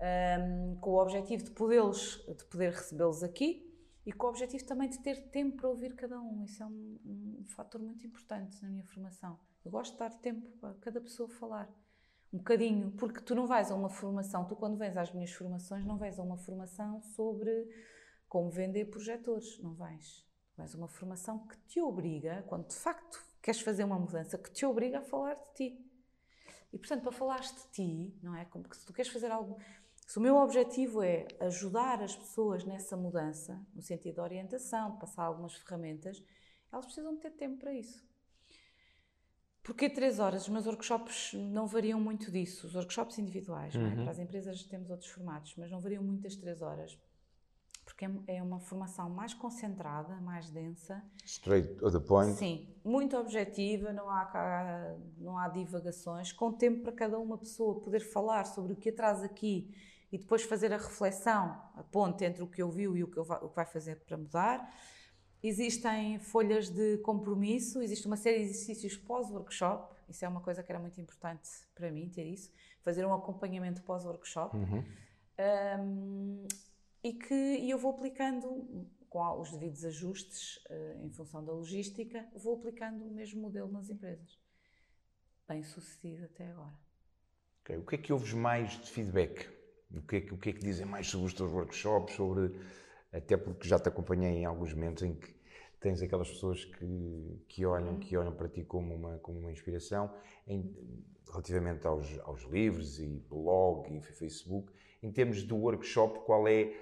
Um, 0.00 0.76
com 0.76 0.90
o 0.90 1.02
objetivo 1.02 1.42
de, 1.42 1.50
podê-los, 1.50 2.24
de 2.28 2.44
poder 2.44 2.70
recebê-los 2.70 3.24
aqui 3.24 3.68
e 4.06 4.12
com 4.12 4.28
o 4.28 4.30
objetivo 4.30 4.64
também 4.64 4.88
de 4.88 4.98
ter 5.00 5.28
tempo 5.30 5.56
para 5.56 5.68
ouvir 5.68 5.96
cada 5.96 6.20
um. 6.20 6.44
Isso 6.44 6.62
é 6.62 6.66
um, 6.66 6.98
um 7.40 7.44
fator 7.46 7.80
muito 7.80 8.06
importante 8.06 8.62
na 8.62 8.68
minha 8.68 8.84
formação. 8.84 9.38
Eu 9.64 9.72
gosto 9.72 9.94
de 9.94 9.98
dar 9.98 10.10
tempo 10.14 10.48
para 10.60 10.74
cada 10.74 11.00
pessoa 11.00 11.28
falar. 11.28 11.68
Um 12.32 12.38
bocadinho, 12.38 12.92
porque 12.92 13.20
tu 13.20 13.34
não 13.34 13.46
vais 13.46 13.70
a 13.70 13.74
uma 13.74 13.88
formação, 13.88 14.44
tu 14.44 14.54
quando 14.54 14.76
vens 14.76 14.96
às 14.96 15.12
minhas 15.12 15.32
formações, 15.32 15.84
não 15.84 15.98
vais 15.98 16.18
a 16.18 16.22
uma 16.22 16.36
formação 16.36 17.02
sobre 17.02 17.50
como 18.28 18.50
vender 18.50 18.84
projetores, 18.84 19.58
não 19.60 19.74
vais 19.74 20.28
mas 20.58 20.74
uma 20.74 20.88
formação 20.88 21.46
que 21.46 21.56
te 21.68 21.80
obriga, 21.80 22.44
quando 22.48 22.66
de 22.66 22.74
facto 22.74 23.24
queres 23.40 23.60
fazer 23.60 23.84
uma 23.84 23.96
mudança, 23.96 24.36
que 24.36 24.50
te 24.50 24.66
obriga 24.66 24.98
a 24.98 25.02
falar 25.02 25.34
de 25.34 25.54
ti. 25.54 25.84
E 26.72 26.78
portanto, 26.78 27.02
para 27.02 27.12
falar 27.12 27.40
de 27.40 27.70
ti, 27.70 28.18
não 28.20 28.34
é? 28.34 28.44
Como 28.44 28.68
que 28.68 28.76
se 28.76 28.84
tu 28.84 28.92
queres 28.92 29.10
fazer 29.10 29.30
algo. 29.30 29.56
Se 30.08 30.16
o 30.16 30.22
meu 30.22 30.36
objetivo 30.36 31.02
é 31.02 31.28
ajudar 31.38 32.02
as 32.02 32.16
pessoas 32.16 32.64
nessa 32.64 32.96
mudança, 32.96 33.60
no 33.74 33.82
sentido 33.82 34.14
de 34.14 34.20
orientação, 34.22 34.96
passar 34.96 35.24
algumas 35.24 35.52
ferramentas, 35.52 36.24
elas 36.72 36.86
precisam 36.86 37.14
ter 37.18 37.30
tempo 37.32 37.58
para 37.58 37.74
isso. 37.74 38.02
Porque 39.62 39.90
três 39.90 40.18
horas? 40.18 40.44
Os 40.44 40.48
meus 40.48 40.64
workshops 40.64 41.34
não 41.34 41.66
variam 41.66 42.00
muito 42.00 42.32
disso. 42.32 42.68
Os 42.68 42.74
workshops 42.74 43.18
individuais, 43.18 43.74
é? 43.74 43.78
uhum. 43.78 43.86
é? 43.86 43.94
para 43.96 44.10
as 44.12 44.18
empresas 44.18 44.64
temos 44.64 44.88
outros 44.88 45.10
formatos, 45.10 45.54
mas 45.58 45.70
não 45.70 45.78
variam 45.78 46.02
muito 46.02 46.22
das 46.22 46.36
três 46.36 46.62
horas 46.62 46.98
porque 47.84 48.04
é, 48.04 48.36
é 48.36 48.42
uma 48.42 48.60
formação 48.60 49.08
mais 49.08 49.32
concentrada, 49.32 50.20
mais 50.20 50.50
densa. 50.50 51.02
Straight 51.24 51.76
to 51.76 51.90
the 51.90 52.00
point. 52.00 52.36
Sim, 52.36 52.68
muito 52.84 53.16
objetiva, 53.16 53.94
não 53.94 54.10
há, 54.10 54.94
não 55.16 55.38
há 55.38 55.48
divagações, 55.48 56.30
com 56.30 56.52
tempo 56.52 56.82
para 56.82 56.92
cada 56.92 57.18
uma 57.18 57.38
pessoa 57.38 57.80
poder 57.80 58.00
falar 58.00 58.44
sobre 58.44 58.74
o 58.74 58.76
que 58.76 58.90
atrás 58.90 59.22
aqui 59.22 59.74
e 60.10 60.18
depois 60.18 60.42
fazer 60.42 60.72
a 60.72 60.76
reflexão, 60.76 61.60
a 61.76 61.82
ponte 61.82 62.24
entre 62.24 62.42
o 62.42 62.46
que 62.46 62.62
ouviu 62.62 62.96
e 62.96 63.04
o 63.04 63.08
que, 63.08 63.20
o 63.20 63.48
que 63.48 63.56
vai 63.56 63.66
fazer 63.66 63.96
para 64.00 64.16
mudar. 64.16 64.74
Existem 65.42 66.18
folhas 66.18 66.68
de 66.68 66.98
compromisso, 66.98 67.80
existe 67.80 68.06
uma 68.06 68.16
série 68.16 68.38
de 68.38 68.44
exercícios 68.44 68.96
pós-workshop, 68.96 69.94
isso 70.08 70.24
é 70.24 70.28
uma 70.28 70.40
coisa 70.40 70.62
que 70.62 70.72
era 70.72 70.80
muito 70.80 71.00
importante 71.00 71.48
para 71.74 71.92
mim, 71.92 72.08
ter 72.08 72.24
isso, 72.24 72.50
fazer 72.82 73.04
um 73.04 73.14
acompanhamento 73.14 73.82
pós-workshop. 73.82 74.56
Uhum. 74.56 74.84
Um, 75.80 76.48
e 77.04 77.12
que 77.12 77.70
eu 77.70 77.78
vou 77.78 77.92
aplicando 77.92 78.88
com 79.08 79.40
os 79.40 79.52
devidos 79.52 79.84
ajustes 79.84 80.56
uh, 80.68 81.04
em 81.04 81.10
função 81.10 81.44
da 81.44 81.52
logística, 81.52 82.26
vou 82.34 82.56
aplicando 82.56 83.06
o 83.06 83.10
mesmo 83.10 83.40
modelo 83.40 83.70
nas 83.70 83.88
empresas. 83.88 84.38
Bem 85.46 85.62
sucedido 85.62 86.24
até 86.24 86.50
agora. 86.50 86.74
Okay. 87.60 87.76
O 87.76 87.86
que 87.86 87.94
é 87.94 87.98
que 87.98 88.12
ouves 88.12 88.32
mais 88.32 88.72
de 88.72 88.90
feedback? 88.90 89.57
O 89.94 90.02
que, 90.02 90.16
é 90.16 90.20
que, 90.20 90.34
o 90.34 90.38
que 90.38 90.50
é 90.50 90.52
que 90.52 90.60
dizem 90.60 90.86
mais 90.86 91.06
sobre 91.06 91.26
os 91.26 91.34
teus 91.34 91.50
workshops? 91.52 92.14
Sobre, 92.14 92.54
até 93.12 93.36
porque 93.36 93.66
já 93.66 93.78
te 93.78 93.88
acompanhei 93.88 94.32
em 94.32 94.44
alguns 94.44 94.74
momentos 94.74 95.02
em 95.02 95.14
que 95.14 95.34
tens 95.80 96.02
aquelas 96.02 96.28
pessoas 96.28 96.64
que, 96.64 97.44
que, 97.48 97.64
olham, 97.64 97.98
que 97.98 98.16
olham 98.16 98.32
para 98.32 98.48
ti 98.48 98.64
como 98.64 98.94
uma, 98.94 99.18
como 99.18 99.38
uma 99.38 99.50
inspiração 99.50 100.12
em, 100.46 100.74
relativamente 101.30 101.86
aos, 101.86 102.18
aos 102.20 102.42
livros 102.44 102.98
e 102.98 103.08
blog 103.30 103.96
e 103.96 104.00
Facebook. 104.00 104.72
Em 105.02 105.10
termos 105.12 105.42
do 105.42 105.56
workshop, 105.56 106.20
qual 106.20 106.46
é 106.48 106.72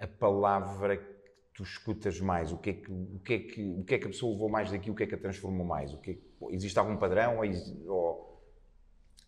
a 0.00 0.06
palavra 0.06 0.96
que 0.96 1.16
tu 1.54 1.62
escutas 1.62 2.20
mais? 2.20 2.52
O 2.52 2.58
que 2.58 2.70
é 2.70 2.72
que, 2.74 2.90
o 2.90 3.20
que, 3.20 3.34
é 3.34 3.38
que, 3.38 3.70
o 3.70 3.84
que, 3.84 3.94
é 3.94 3.98
que 3.98 4.04
a 4.04 4.08
pessoa 4.08 4.32
levou 4.32 4.48
mais 4.48 4.70
daqui? 4.70 4.90
O 4.90 4.94
que 4.94 5.04
é 5.04 5.06
que 5.06 5.14
a 5.14 5.18
transformou 5.18 5.66
mais? 5.66 5.92
O 5.92 5.98
que 5.98 6.10
é, 6.12 6.54
existe 6.54 6.78
algum 6.78 6.96
padrão? 6.96 7.40
Ou... 7.86 8.42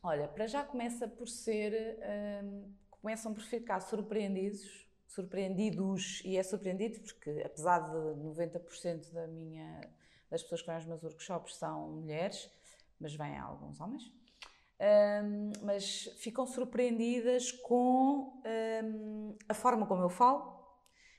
Olha, 0.02 0.26
para 0.28 0.46
já 0.46 0.64
começa 0.64 1.06
por 1.06 1.28
ser. 1.28 1.98
Hum, 2.42 2.72
começam 3.00 3.32
por 3.32 3.42
ficar 3.42 3.80
surpreendidos. 3.80 4.86
Surpreendidos, 5.06 6.22
e 6.24 6.36
é 6.36 6.42
surpreendido 6.42 7.00
porque, 7.00 7.42
apesar 7.44 7.78
de 7.78 7.96
90% 8.20 9.10
da 9.12 9.26
minha, 9.26 9.80
das 10.30 10.42
pessoas 10.42 10.60
que 10.60 10.66
vêm 10.66 10.76
aos 10.76 10.84
meus 10.84 11.02
workshops 11.02 11.56
são 11.56 11.88
mulheres, 11.92 12.50
mas 13.00 13.14
vêm 13.14 13.38
alguns 13.38 13.80
homens, 13.80 14.02
um, 14.80 15.50
mas 15.62 16.04
ficam 16.18 16.46
surpreendidas 16.46 17.50
com 17.50 18.40
um, 18.84 19.36
a 19.48 19.54
forma 19.54 19.86
como 19.86 20.02
eu 20.02 20.10
falo, 20.10 20.58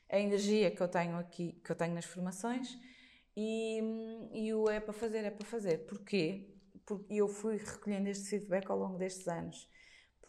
a 0.07 0.19
energia 0.19 0.71
que 0.71 0.81
eu 0.81 0.87
tenho 0.87 1.17
aqui, 1.17 1.53
que 1.63 1.71
eu 1.71 1.75
tenho 1.75 1.93
nas 1.93 2.05
formações 2.05 2.77
e, 3.35 3.79
e 4.33 4.53
o 4.53 4.69
é 4.69 4.79
para 4.79 4.93
fazer, 4.93 5.23
é 5.25 5.29
para 5.29 5.45
fazer. 5.45 5.85
Porquê? 5.85 6.55
Porque 6.85 7.13
eu 7.13 7.27
fui 7.27 7.57
recolhendo 7.57 8.09
este 8.09 8.29
feedback 8.29 8.69
ao 8.69 8.77
longo 8.77 8.97
destes 8.97 9.27
anos. 9.27 9.69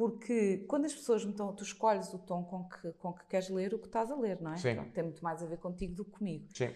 Porque 0.01 0.65
quando 0.67 0.87
as 0.87 0.95
pessoas 0.95 1.23
tu 1.27 1.63
escolhes 1.63 2.11
o 2.15 2.19
tom 2.19 2.43
com 2.43 2.67
que, 2.67 2.91
com 2.93 3.13
que 3.13 3.27
queres 3.27 3.51
ler 3.51 3.75
o 3.75 3.79
que 3.79 3.85
estás 3.85 4.11
a 4.11 4.17
ler, 4.17 4.41
não 4.41 4.55
é? 4.55 4.57
Sim. 4.57 4.71
Então, 4.71 4.91
tem 4.93 5.05
muito 5.05 5.23
mais 5.23 5.43
a 5.43 5.47
ver 5.47 5.59
contigo 5.59 5.95
do 5.95 6.07
que 6.07 6.13
comigo. 6.13 6.49
Sim. 6.55 6.75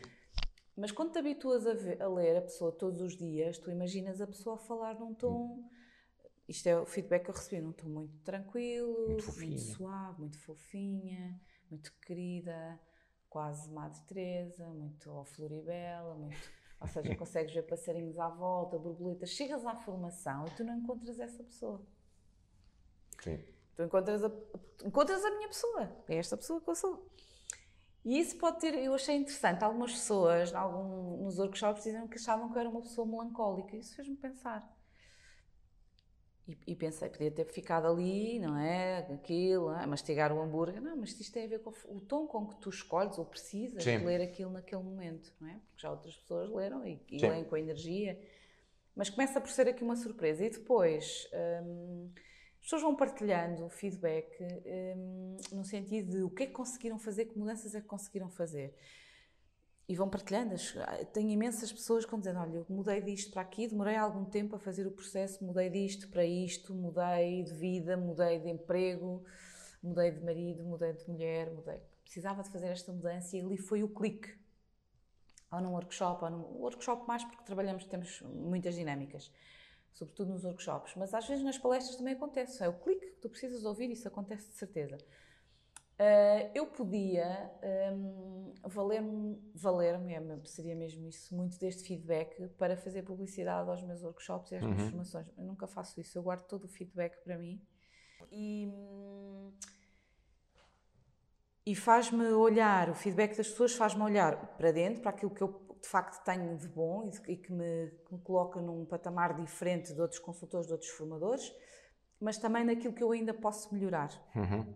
Mas 0.77 0.93
quando 0.93 1.13
te 1.13 1.21
habituas 1.21 1.67
a, 1.67 1.73
ver, 1.73 2.03
a, 2.03 2.07
ler 2.07 2.37
a 2.37 2.43
pessoa 2.43 2.71
todos 2.71 3.01
os 3.01 3.17
dias, 3.17 3.57
tu 3.57 3.71
imaginas 3.71 4.21
a 4.21 4.27
pessoa 4.27 4.57
a 4.57 4.59
falar 4.59 5.01
num 5.01 5.15
tom. 5.15 5.67
Isto 6.47 6.67
é 6.67 6.79
o 6.79 6.85
feedback 6.85 7.25
que 7.25 7.31
eu 7.31 7.35
recebi, 7.35 7.63
num 7.63 7.73
tom 7.73 7.89
muito 7.89 8.19
tranquilo, 8.19 9.09
muito, 9.09 9.35
muito 9.39 9.59
suave, 9.59 10.21
muito 10.21 10.39
fofinha, 10.41 11.41
muito 11.71 11.95
querida 12.07 12.79
quase 13.31 13.73
Madre 13.73 14.03
Teresa, 14.03 14.69
muito 14.69 15.11
ao 15.11 15.25
Floribela, 15.25 16.15
muito, 16.15 16.37
ou 16.79 16.87
seja, 16.89 17.15
consegues 17.17 17.55
ver 17.55 17.63
passarinhos 17.63 18.19
à 18.19 18.29
volta, 18.29 18.79
borboletas. 18.79 19.31
Chegas 19.31 19.65
à 19.65 19.75
formação 19.77 20.45
e 20.47 20.51
tu 20.51 20.63
não 20.63 20.77
encontras 20.77 21.19
essa 21.19 21.43
pessoa. 21.43 21.83
Sim. 23.25 23.43
Tu 23.75 23.83
encontras 23.83 24.23
a, 24.23 24.31
encontras 24.85 25.25
a 25.25 25.31
minha 25.31 25.49
pessoa, 25.49 25.91
é 26.09 26.17
esta 26.17 26.37
pessoa 26.37 26.61
que 26.61 26.69
eu 26.69 26.75
sou. 26.75 27.11
E 28.05 28.19
isso 28.21 28.37
pode 28.37 28.61
ter, 28.61 28.75
eu 28.75 28.95
achei 28.95 29.17
interessante, 29.17 29.65
algumas 29.65 29.93
pessoas 29.93 30.55
algum, 30.55 31.25
nos 31.25 31.39
workshops 31.39 31.85
diziam 31.85 32.07
que 32.07 32.19
achavam 32.19 32.53
que 32.53 32.57
eu 32.57 32.61
era 32.61 32.69
uma 32.69 32.83
pessoa 32.83 33.07
melancólica. 33.07 33.75
Isso 33.77 33.97
fez-me 33.97 34.17
pensar. 34.17 34.63
E, 36.47 36.59
e, 36.67 36.77
pensei, 36.77 37.09
podia 37.09 37.31
ter 37.31 37.47
ficado 37.47 37.87
ali, 37.87 38.39
não 38.39 38.59
é? 38.59 38.99
Aquilo, 38.99 39.71
a 39.71 39.87
mastigar 39.87 40.31
o 40.31 40.43
hambúrguer. 40.43 40.83
Não, 40.83 40.95
mas 40.95 41.19
isto 41.19 41.33
tem 41.33 41.47
a 41.47 41.49
ver 41.49 41.61
com 41.61 41.73
o 41.87 42.01
tom 42.03 42.27
com 42.27 42.47
que 42.47 42.57
tu 42.57 42.69
escolhes 42.69 43.17
ou 43.17 43.25
precisas 43.25 43.83
Sim. 43.83 43.99
de 43.99 44.05
ler 44.05 44.21
aquilo 44.21 44.51
naquele 44.51 44.83
momento, 44.83 45.33
não 45.41 45.49
é? 45.49 45.55
Porque 45.55 45.81
já 45.81 45.91
outras 45.91 46.15
pessoas 46.15 46.51
leram 46.51 46.87
e, 46.87 47.01
e 47.09 47.19
leem 47.19 47.45
com 47.45 47.57
energia. 47.57 48.21
Mas 48.95 49.09
começa 49.09 49.41
por 49.41 49.51
ser 49.51 49.67
aqui 49.67 49.83
uma 49.83 49.97
surpresa. 49.97 50.45
E 50.45 50.51
depois, 50.51 51.27
hum, 51.65 52.11
as 52.65 52.69
pessoas 52.69 52.81
vão 52.81 52.97
partilhando 52.97 53.69
feedback 53.69 54.39
hum, 54.97 55.37
no 55.53 55.67
sentido 55.67 56.13
de 56.13 56.23
o 56.23 56.31
que 56.31 56.45
é 56.45 56.47
que 56.47 56.53
conseguiram 56.53 56.99
fazer, 56.99 57.27
que 57.27 57.39
mudanças 57.39 57.75
é 57.75 57.81
que 57.83 57.87
conseguiram 57.87 58.31
fazer. 58.31 58.75
e 59.87 59.95
vão 59.95 60.09
partilhando. 60.09 60.55
Tenho 61.13 61.29
imensas 61.29 61.71
pessoas 61.71 62.07
que 62.07 62.17
dizendo: 62.17 62.41
Olha, 62.41 62.57
eu 62.57 62.67
mudei 62.71 63.03
disto 63.03 63.31
para 63.33 63.43
aqui, 63.43 63.69
demorei 63.69 63.97
algum 63.97 64.25
tempo 64.25 64.57
a 64.57 64.59
fazer 64.59 64.87
o 64.87 64.91
processo, 64.91 65.45
mudei 65.45 65.69
disto 65.69 66.09
para 66.09 66.25
isto, 66.25 66.75
mudei 66.75 67.43
de 67.43 67.53
vida, 67.53 67.99
mudei 67.99 68.39
de 68.41 68.49
emprego, 68.49 69.23
mudei 69.83 70.13
de 70.13 70.25
marido, 70.25 70.65
mudei 70.65 70.95
de 70.95 71.07
mulher, 71.07 71.53
mudei. 71.53 71.83
Precisava 72.03 72.43
de 72.43 72.49
fazer 72.49 72.69
esta 72.69 72.91
mudança 72.91 73.37
e 73.37 73.41
ali 73.43 73.59
foi 73.59 73.83
o 73.83 73.89
clique. 73.91 74.35
Ou 75.53 75.61
num 75.61 75.73
workshop, 75.73 76.25
ou 76.25 76.31
num 76.31 76.43
workshop 76.63 77.07
mais 77.07 77.23
porque 77.25 77.45
trabalhamos, 77.45 77.85
temos 77.85 78.23
muitas 78.23 78.75
dinâmicas, 78.75 79.31
sobretudo 79.95 80.33
nos 80.33 80.45
workshops, 80.45 80.95
mas 80.97 81.15
às 81.15 81.27
vezes 81.27 81.43
nas 81.43 81.57
palestras 81.57 81.97
também 81.97 82.15
acontece. 82.15 82.63
É 82.63 82.69
o 82.69 82.75
clique 82.75 83.07
que 83.07 83.21
tu 83.21 83.31
precisas 83.31 83.65
ouvir, 83.65 83.91
isso 83.91 84.07
acontece 84.07 84.49
de 84.49 84.55
certeza. 84.55 84.99
Uh, 85.95 86.51
eu 86.53 86.67
podia 86.67 87.53
um, 87.93 88.53
valer-me, 88.65 89.41
valer-me, 89.55 90.13
é, 90.13 90.41
seria 90.45 90.75
mesmo 90.75 91.07
isso, 91.07 91.33
muito 91.37 91.57
deste 91.57 91.85
feedback 91.85 92.49
para 92.59 92.77
fazer 92.77 93.05
publicidade 93.05 93.71
aos 93.71 93.81
meus 93.83 94.03
workshops 94.03 94.51
e 94.51 94.57
às 94.57 94.63
uhum. 94.65 94.71
minhas 94.71 94.89
formações. 94.89 95.29
Eu 95.39 95.45
nunca 95.45 95.69
faço 95.69 96.01
isso, 96.01 96.19
eu 96.19 96.23
guardo 96.25 96.43
todo 96.49 96.65
o 96.65 96.69
feedback 96.69 97.23
para 97.23 97.39
mim. 97.39 97.63
E, 98.33 98.69
e 101.65 101.77
faz-me 101.77 102.27
olhar, 102.33 102.91
o 102.91 102.95
feedback 102.95 103.37
das 103.37 103.49
pessoas 103.49 103.75
faz-me 103.75 104.03
olhar 104.03 104.57
para 104.57 104.73
dentro, 104.73 105.01
para 105.01 105.11
aquilo 105.11 105.31
que 105.31 105.43
eu 105.43 105.64
de 105.85 105.91
facto 105.91 106.25
tenho 106.25 106.57
de 106.57 106.67
bom 106.67 107.11
e, 107.29 107.37
que, 107.37 107.53
me, 107.53 107.91
que, 108.07 108.15
me, 108.15 108.21
coloca 108.21 108.61
num 108.61 108.87
patamar 108.87 109.35
diferente 109.35 109.93
de 109.93 110.01
outros 110.01 110.19
consultores, 110.19 110.67
de 110.67 110.73
outros 110.73 110.91
formadores, 110.91 111.55
mas 112.19 112.39
também 112.39 112.65
naquilo 112.65 112.95
que 112.95 113.05
eu 113.05 113.13
ainda 113.13 113.35
posso 113.35 113.73
melhorar. 113.73 114.11
Uhum 114.35 114.75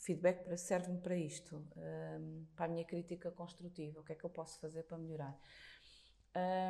feedback 0.00 0.56
serve-me 0.56 0.98
para 0.98 1.16
isto, 1.16 1.56
um, 1.76 2.46
para 2.56 2.66
a 2.66 2.68
minha 2.68 2.84
crítica 2.84 3.30
construtiva, 3.30 4.00
o 4.00 4.02
que 4.02 4.12
é 4.12 4.16
que 4.16 4.24
eu 4.24 4.30
posso 4.30 4.58
fazer 4.58 4.82
para 4.84 4.98
melhorar. 4.98 5.38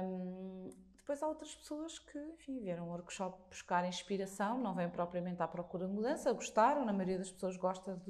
Um, 0.05 0.71
depois 0.97 1.23
há 1.23 1.29
outras 1.29 1.55
pessoas 1.55 1.99
que, 1.99 2.19
enfim, 2.19 2.61
vieram 2.61 2.85
ao 2.85 2.91
workshop 2.91 3.39
buscar 3.49 3.87
inspiração, 3.87 4.61
não 4.61 4.75
vêm 4.75 4.89
propriamente 4.89 5.43
à 5.43 5.49
procura 5.49 5.87
de 5.87 5.93
mudança, 5.93 6.33
gostaram, 6.33 6.85
na 6.85 6.93
maioria 6.93 7.19
das 7.19 7.31
pessoas 7.31 7.57
gosta 7.57 8.01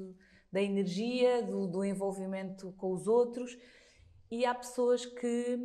da 0.51 0.61
energia, 0.61 1.41
do, 1.43 1.67
do, 1.67 1.85
envolvimento 1.85 2.71
com 2.73 2.91
os 2.91 3.07
outros, 3.07 3.57
e 4.31 4.45
há 4.45 4.55
pessoas 4.55 5.05
que 5.05 5.59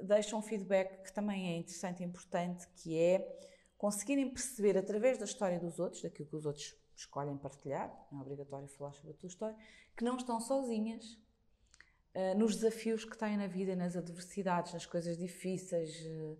deixam 0.00 0.40
feedback 0.40 1.02
que 1.02 1.12
também 1.12 1.48
é 1.48 1.56
interessante 1.56 2.02
e 2.02 2.06
importante, 2.06 2.68
que 2.76 2.96
é 2.96 3.40
conseguirem 3.76 4.30
perceber 4.30 4.78
através 4.78 5.18
da 5.18 5.24
história 5.24 5.58
dos 5.58 5.80
outros, 5.80 6.02
daquilo 6.02 6.28
que 6.28 6.36
os 6.36 6.46
outros 6.46 6.80
escolhem 6.94 7.36
partilhar, 7.36 7.90
não 8.12 8.20
é 8.20 8.22
obrigatório 8.22 8.68
falar 8.68 8.92
sobre 8.92 9.10
a 9.10 9.14
tua 9.14 9.26
história, 9.26 9.56
que 9.96 10.04
não 10.04 10.16
estão 10.16 10.40
sozinhas 10.40 11.18
uh, 12.14 12.38
nos 12.38 12.54
desafios 12.54 13.04
que 13.04 13.18
têm 13.18 13.36
na 13.36 13.48
vida, 13.48 13.74
nas 13.74 13.96
adversidades, 13.96 14.72
nas 14.72 14.86
coisas 14.86 15.18
difíceis. 15.18 15.90
Uh, 16.06 16.38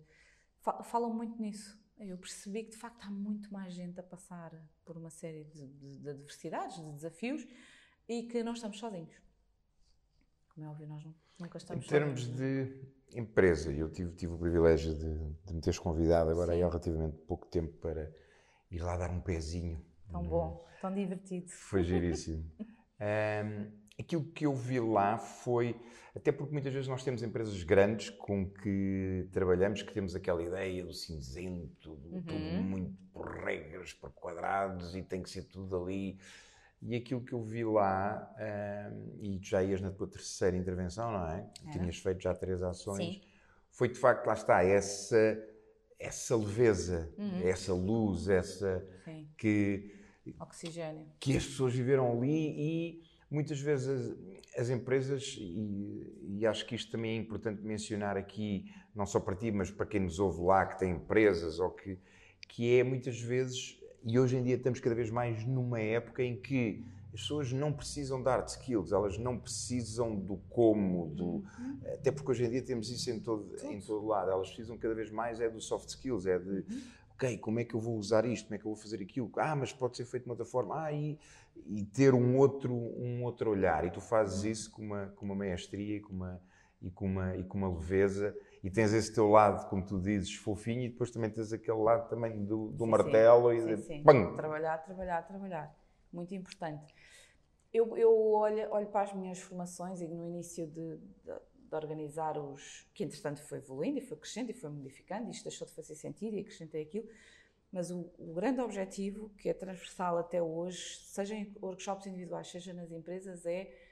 falam 0.85 1.13
muito 1.13 1.41
nisso. 1.41 1.77
Eu 1.99 2.17
percebi 2.17 2.63
que 2.63 2.71
de 2.71 2.77
facto 2.77 3.03
há 3.03 3.11
muito 3.11 3.51
mais 3.51 3.73
gente 3.73 3.99
a 3.99 4.03
passar 4.03 4.51
por 4.85 4.97
uma 4.97 5.09
série 5.09 5.43
de, 5.43 5.67
de, 5.67 5.99
de 5.99 6.09
adversidades, 6.09 6.77
de 6.77 6.91
desafios 6.93 7.45
e 8.07 8.23
que 8.23 8.41
não 8.41 8.53
estamos 8.53 8.79
sozinhos. 8.79 9.21
Como 10.47 10.65
é 10.65 10.69
óbvio, 10.69 10.87
nós 10.87 11.03
não, 11.03 11.13
nunca 11.39 11.57
estamos 11.57 11.85
Em 11.85 11.87
termos 11.87 12.27
de 12.27 12.81
empresa, 13.15 13.71
eu 13.71 13.89
tive, 13.89 14.11
tive 14.13 14.33
o 14.33 14.37
privilégio 14.37 14.93
de, 14.93 15.35
de 15.45 15.53
me 15.53 15.61
teres 15.61 15.79
convidado 15.79 16.29
agora 16.29 16.53
Sim. 16.53 16.63
há 16.63 16.67
relativamente 16.67 17.17
pouco 17.27 17.45
tempo 17.47 17.73
para 17.77 18.11
ir 18.71 18.79
lá 18.79 18.97
dar 18.97 19.11
um 19.11 19.21
pezinho 19.21 19.83
Tão 20.13 20.23
bom, 20.23 20.65
tão 20.79 20.93
divertido. 20.93 21.49
Foi 21.49 21.83
giríssimo. 21.83 22.45
um, 22.61 23.71
aquilo 23.99 24.23
que 24.25 24.45
eu 24.45 24.53
vi 24.53 24.79
lá 24.79 25.17
foi, 25.17 25.75
até 26.15 26.31
porque 26.31 26.53
muitas 26.53 26.71
vezes 26.71 26.87
nós 26.87 27.03
temos 27.03 27.23
empresas 27.23 27.63
grandes 27.63 28.11
com 28.11 28.47
que 28.47 29.27
trabalhamos, 29.31 29.81
que 29.81 29.91
temos 29.91 30.15
aquela 30.15 30.43
ideia 30.43 30.85
do 30.85 30.93
cinzento, 30.93 31.95
do, 31.95 32.15
uhum. 32.15 32.21
tudo 32.21 32.39
muito 32.39 32.93
por 33.11 33.27
regras, 33.43 33.91
por 33.93 34.11
quadrados 34.11 34.95
e 34.95 35.01
tem 35.01 35.23
que 35.23 35.29
ser 35.29 35.43
tudo 35.43 35.75
ali. 35.81 36.19
E 36.85 36.95
aquilo 36.95 37.21
que 37.21 37.33
eu 37.33 37.41
vi 37.41 37.63
lá, 37.63 38.29
um, 38.91 39.17
e 39.21 39.39
tu 39.39 39.47
já 39.47 39.63
ias 39.63 39.81
na 39.81 39.91
tua 39.91 40.07
terceira 40.07 40.57
intervenção, 40.57 41.11
não 41.11 41.27
é? 41.27 41.49
é. 41.67 41.71
Tinhas 41.71 41.97
feito 41.97 42.21
já 42.21 42.33
três 42.35 42.61
ações. 42.61 42.97
Sim. 42.97 43.21
Foi 43.71 43.87
de 43.87 43.97
facto, 43.97 44.27
lá 44.27 44.33
está, 44.33 44.63
essa, 44.63 45.41
essa 45.99 46.35
leveza, 46.35 47.11
uhum. 47.17 47.47
essa 47.47 47.73
luz, 47.73 48.27
essa 48.27 48.85
Sim. 49.05 49.27
que 49.37 50.03
Oxigênio. 50.39 51.05
Que 51.19 51.35
as 51.35 51.45
pessoas 51.45 51.73
viveram 51.73 52.11
ali 52.11 52.29
e 52.29 53.03
muitas 53.29 53.59
vezes 53.59 53.89
as, 54.55 54.61
as 54.61 54.69
empresas, 54.69 55.35
e, 55.39 56.39
e, 56.39 56.45
acho 56.45 56.65
que 56.65 56.75
isto 56.75 56.91
também 56.91 57.17
é 57.17 57.19
importante 57.19 57.61
mencionar 57.61 58.15
aqui, 58.15 58.71
não 58.95 59.05
só 59.05 59.19
para 59.19 59.35
ti, 59.35 59.51
mas 59.51 59.71
para 59.71 59.85
quem 59.85 59.99
nos 59.99 60.19
ouve 60.19 60.41
lá, 60.41 60.65
que 60.65 60.79
tem 60.79 60.91
empresas, 60.91 61.59
ou 61.59 61.71
que, 61.71 61.99
que 62.47 62.77
é 62.77 62.83
muitas 62.83 63.19
vezes, 63.19 63.79
e 64.05 64.19
hoje 64.19 64.37
em 64.37 64.43
dia 64.43 64.55
estamos 64.55 64.79
cada 64.79 64.95
vez 64.95 65.09
mais 65.09 65.45
numa 65.45 65.79
época 65.79 66.23
em 66.23 66.35
que 66.35 66.83
as 67.13 67.21
pessoas 67.21 67.53
não 67.53 67.71
precisam 67.71 68.21
de 68.21 68.27
hard 68.27 68.47
skills, 68.47 68.91
elas 68.91 69.17
não 69.17 69.37
precisam 69.37 70.15
do 70.15 70.37
como, 70.49 71.07
do, 71.09 71.25
uhum. 71.25 71.43
até 71.93 72.11
porque 72.11 72.31
hoje 72.31 72.45
em 72.45 72.49
dia 72.49 72.61
temos 72.63 72.89
isso 72.89 73.11
em 73.11 73.19
todo, 73.19 73.55
em 73.63 73.79
todo 73.79 74.05
lado, 74.07 74.31
elas 74.31 74.47
precisam 74.47 74.77
cada 74.77 74.95
vez 74.95 75.11
mais 75.11 75.39
é 75.39 75.47
do 75.47 75.61
soft 75.61 75.89
skills, 75.89 76.25
é 76.25 76.39
de 76.39 76.49
uhum. 76.49 76.81
ok, 77.13 77.37
como 77.37 77.59
é 77.59 77.63
que 77.63 77.75
eu 77.75 77.79
vou 77.79 77.97
usar 77.97 78.25
isto, 78.25 78.45
como 78.45 78.55
é 78.55 78.57
que 78.57 78.65
eu 78.65 78.73
vou 78.73 78.81
fazer 78.81 79.01
aquilo, 79.01 79.31
ah, 79.37 79.55
mas 79.55 79.71
pode 79.71 79.95
ser 79.95 80.05
feito 80.05 80.23
de 80.23 80.29
outra 80.31 80.45
forma, 80.45 80.83
ah, 80.83 80.91
e, 80.91 81.19
e 81.67 81.85
ter 81.85 82.15
um 82.15 82.35
outro, 82.37 82.73
um 82.73 83.23
outro 83.23 83.51
olhar. 83.51 83.85
E 83.85 83.91
tu 83.91 84.01
fazes 84.01 84.43
isso 84.43 84.71
com 84.71 84.81
uma, 84.81 85.07
com 85.15 85.25
uma 85.25 85.35
maestria 85.35 85.97
e 85.97 85.99
com 85.99 86.13
uma, 86.13 86.41
e, 86.81 86.89
com 86.89 87.05
uma, 87.05 87.37
e 87.37 87.43
com 87.43 87.59
uma 87.59 87.69
leveza, 87.69 88.35
e 88.63 88.71
tens 88.71 88.93
esse 88.93 89.13
teu 89.13 89.27
lado, 89.27 89.67
como 89.69 89.85
tu 89.85 89.99
dizes, 89.99 90.33
fofinho, 90.35 90.83
e 90.83 90.89
depois 90.89 91.11
também 91.11 91.29
tens 91.29 91.51
aquele 91.51 91.79
lado 91.79 92.09
também 92.09 92.45
do, 92.45 92.69
do 92.71 92.85
sim, 92.85 92.89
martelo 92.89 93.51
sim, 93.51 93.73
e 93.73 93.77
sim, 93.77 93.97
de. 93.97 94.35
Trabalhar, 94.35 94.77
trabalhar, 94.79 95.21
trabalhar. 95.23 95.75
Muito 96.11 96.33
importante. 96.33 96.93
Eu, 97.73 97.97
eu 97.97 98.15
olho, 98.33 98.71
olho 98.71 98.87
para 98.87 99.01
as 99.01 99.13
minhas 99.13 99.39
formações 99.39 99.99
e 99.99 100.07
no 100.07 100.25
início 100.27 100.67
de, 100.67 100.97
de 100.97 101.33
de 101.73 101.75
organizar 101.75 102.37
os. 102.37 102.87
que 102.93 103.03
entretanto 103.03 103.41
foi 103.41 103.57
evoluindo 103.57 103.97
e 103.97 104.01
foi 104.01 104.17
crescendo 104.17 104.51
e 104.51 104.53
foi 104.53 104.69
modificando, 104.69 105.29
isto 105.29 105.43
deixou 105.43 105.67
de 105.67 105.73
fazer 105.73 105.95
sentido 105.95 106.35
e 106.37 106.41
acrescentei 106.41 106.83
aquilo. 106.83 107.07
Mas 107.71 107.89
o, 107.89 108.11
o, 108.19 108.33
grande 108.33 108.61
objetivo, 108.61 109.29
que 109.37 109.49
é 109.49 109.53
transversal 109.53 110.19
até 110.19 110.41
hoje, 110.41 110.99
seja 111.07 111.33
em 111.33 111.51
workshops 111.59 112.05
individuais, 112.05 112.47
seja 112.47 112.71
nas 112.71 112.91
empresas, 112.91 113.45
é 113.47 113.82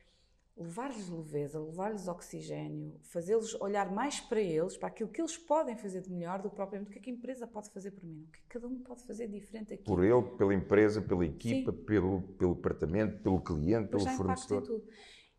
levar-lhes 0.57 1.09
leveza, 1.09 1.59
levar-lhes 1.59 2.07
oxigênio, 2.07 2.99
fazê-los 3.03 3.53
olhar 3.55 3.91
mais 3.91 4.19
para 4.19 4.39
eles, 4.39 4.77
para 4.77 4.89
aquilo 4.89 5.09
que 5.09 5.21
eles 5.21 5.37
podem 5.37 5.75
fazer 5.77 6.01
de 6.01 6.11
melhor 6.11 6.41
do 6.41 6.49
que 6.49 6.55
propriamente 6.55 6.89
o 6.89 6.93
que, 6.93 6.99
é 6.99 7.01
que 7.01 7.09
a 7.09 7.13
empresa 7.13 7.47
pode 7.47 7.69
fazer 7.71 7.91
por 7.91 8.03
mim, 8.03 8.25
o 8.27 8.31
que, 8.31 8.39
é 8.39 8.41
que 8.41 8.47
cada 8.47 8.67
um 8.67 8.79
pode 8.79 9.03
fazer 9.03 9.27
diferente 9.27 9.73
aqui. 9.73 9.83
Por 9.83 10.03
ele, 10.03 10.21
pela 10.37 10.53
empresa, 10.53 11.01
pela 11.01 11.25
equipa, 11.25 11.71
pelo, 11.71 12.21
pelo 12.33 12.55
departamento, 12.55 13.21
pelo 13.23 13.41
cliente, 13.41 13.89
pelo 13.89 14.05
fornecedor. 14.05 14.83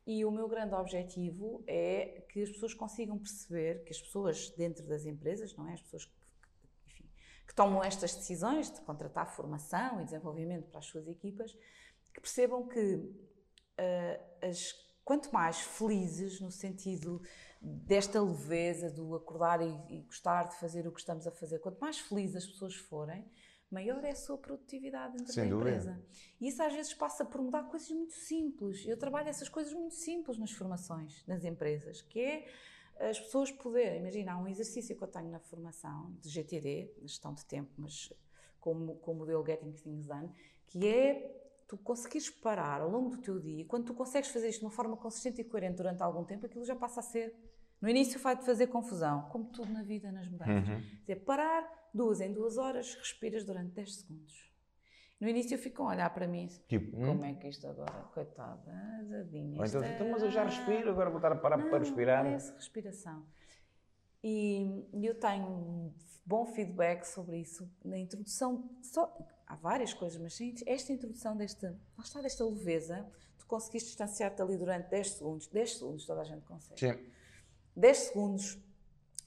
E 0.05 0.25
o 0.25 0.31
meu 0.33 0.49
grande 0.49 0.75
objetivo 0.75 1.63
é 1.67 2.25
que 2.29 2.43
as 2.43 2.51
pessoas 2.51 2.75
consigam 2.75 3.17
perceber, 3.17 3.85
que 3.85 3.93
as 3.93 4.01
pessoas 4.01 4.51
dentro 4.51 4.85
das 4.87 5.07
empresas, 5.07 5.55
não 5.55 5.69
é? 5.69 5.75
As 5.75 5.83
pessoas 5.83 6.07
que, 6.07 6.13
enfim, 6.89 7.05
que 7.47 7.55
tomam 7.55 7.85
estas 7.85 8.13
decisões 8.17 8.73
de 8.73 8.81
contratar 8.81 9.33
formação 9.33 10.01
e 10.01 10.05
desenvolvimento 10.05 10.69
para 10.69 10.81
as 10.81 10.87
suas 10.87 11.07
equipas, 11.07 11.57
que 12.13 12.21
percebam 12.21 12.67
que 12.67 12.97
uh, 12.97 14.47
as, 14.47 14.75
quanto 15.05 15.33
mais 15.33 15.61
felizes, 15.61 16.41
no 16.41 16.51
sentido 16.51 17.23
desta 17.61 18.21
leveza, 18.21 18.91
do 18.91 19.15
acordar 19.15 19.61
e, 19.63 19.71
e 19.89 20.03
gostar 20.03 20.45
de 20.45 20.57
fazer 20.59 20.87
o 20.87 20.93
que 20.93 21.01
estamos 21.01 21.27
a 21.27 21.31
fazer, 21.31 21.59
quanto 21.61 21.79
mais 21.81 21.99
felizes 21.99 22.37
as 22.37 22.47
pessoas 22.47 22.75
forem, 22.75 23.25
maior 23.71 24.05
é 24.05 24.11
a 24.11 24.17
sua 24.17 24.37
produtividade 24.37 25.17
dentro 25.17 25.33
Sem 25.33 25.45
da 25.45 25.51
dúvida. 25.51 25.71
empresa. 25.71 26.07
E 26.41 26.49
isso 26.49 26.63
às 26.63 26.73
vezes 26.73 26.93
passa 26.93 27.25
por 27.25 27.41
mudar 27.41 27.63
coisas 27.65 27.89
muito 27.91 28.13
simples. 28.13 28.87
Eu 28.87 28.99
trabalho 28.99 29.29
essas 29.29 29.49
coisas 29.49 29.73
muito 29.73 29.95
simples 29.95 30.39
nas 30.39 30.53
formações, 30.53 31.25
nas 31.27 31.45
empresas, 31.45 32.03
que 32.03 32.21
é 32.21 32.49
as 32.99 33.19
pessoas 33.19 33.51
poderem, 33.51 34.01
imagina, 34.01 34.33
há 34.35 34.39
um 34.39 34.47
exercício 34.47 34.95
que 34.95 35.03
eu 35.03 35.09
tenho 35.09 35.31
na 35.31 35.41
formação 35.41 36.15
de 36.21 36.29
GTD, 36.29 36.93
gestão 37.03 37.33
de 37.33 37.45
tempo, 37.47 37.71
mas 37.79 38.13
com, 38.61 38.95
com 38.99 39.13
o 39.13 39.15
modelo 39.15 39.45
Getting 39.45 39.73
Things 39.73 40.07
Done, 40.07 40.31
que 40.67 40.87
é 40.87 41.42
tu 41.73 41.79
conseguires 41.79 42.29
parar 42.29 42.83
ao 42.83 42.91
longo 42.91 43.09
do 43.09 43.17
teu 43.17 43.41
dia, 43.41 43.63
e 43.63 43.65
quando 43.65 43.87
tu 43.87 43.95
consegues 43.95 44.29
fazer 44.29 44.51
isto 44.51 44.59
de 44.59 44.67
uma 44.67 44.71
forma 44.71 44.95
consistente 44.95 45.41
e 45.41 45.45
coerente 45.45 45.77
durante 45.77 46.03
algum 46.03 46.23
tempo, 46.23 46.45
aquilo 46.45 46.67
já 46.67 46.77
passa 46.77 47.01
a 47.01 47.03
ser. 47.03 47.35
No 47.81 47.89
início 47.89 48.21
vai-te 48.21 48.45
fazer 48.45 48.67
confusão, 48.67 49.23
como 49.31 49.47
tudo 49.47 49.73
na 49.73 49.83
vida, 49.83 50.13
nas 50.13 50.29
mudanças. 50.29 50.69
Uhum. 50.69 50.81
Dizer, 51.01 51.25
parar, 51.25 51.67
duas 51.95 52.21
em 52.21 52.31
duas 52.31 52.59
horas, 52.59 52.95
respiras 52.97 53.43
durante 53.43 53.71
10 53.71 53.95
segundos. 53.95 54.53
No 55.19 55.27
início 55.27 55.57
ficam 55.57 55.89
a 55.89 55.93
olhar 55.93 56.11
para 56.11 56.29
mim, 56.29 56.47
tipo, 56.69 56.95
hum? 56.95 57.07
como 57.07 57.25
é 57.25 57.33
que 57.33 57.49
isto 57.49 57.67
agora, 57.67 58.03
coitada, 58.13 58.71
dadinha. 59.09 59.65
então, 59.67 59.83
então, 59.83 60.11
mas 60.11 60.23
eu 60.23 60.31
já 60.31 60.45
respiro, 60.45 60.91
agora 60.91 61.09
vou 61.09 61.21
estar 61.21 61.33
a 61.33 61.37
parar 61.37 61.57
não, 61.57 61.71
para 61.71 61.79
respirar. 61.79 62.23
Não 62.23 62.33
é 62.33 62.35
essa 62.35 62.55
respiração. 62.55 63.25
E 64.23 64.85
eu 65.03 65.19
tenho 65.19 65.47
um 65.47 65.95
bom 66.27 66.45
feedback 66.45 67.05
sobre 67.05 67.39
isso 67.39 67.67
na 67.83 67.99
introdução. 67.99 68.69
Só, 68.83 69.17
há 69.53 69.57
várias 69.57 69.93
coisas, 69.93 70.19
mas 70.21 70.35
sim, 70.35 70.55
esta 70.67 70.93
introdução 70.93 71.37
desta, 71.37 71.79
lá 71.97 72.05
está, 72.05 72.23
desta 72.23 72.45
leveza, 72.45 73.07
tu 73.39 73.47
conseguiste 73.47 73.89
distanciar-te 73.91 74.41
ali 74.41 74.57
durante 74.57 74.89
10 74.89 75.11
segundos. 75.11 75.47
10 75.47 75.77
segundos 75.77 76.07
toda 76.07 76.23
a 76.23 76.25
gente 76.25 76.43
consegue. 76.45 76.81
Sim. 76.81 77.07
10 77.77 77.99
segundos, 77.99 78.59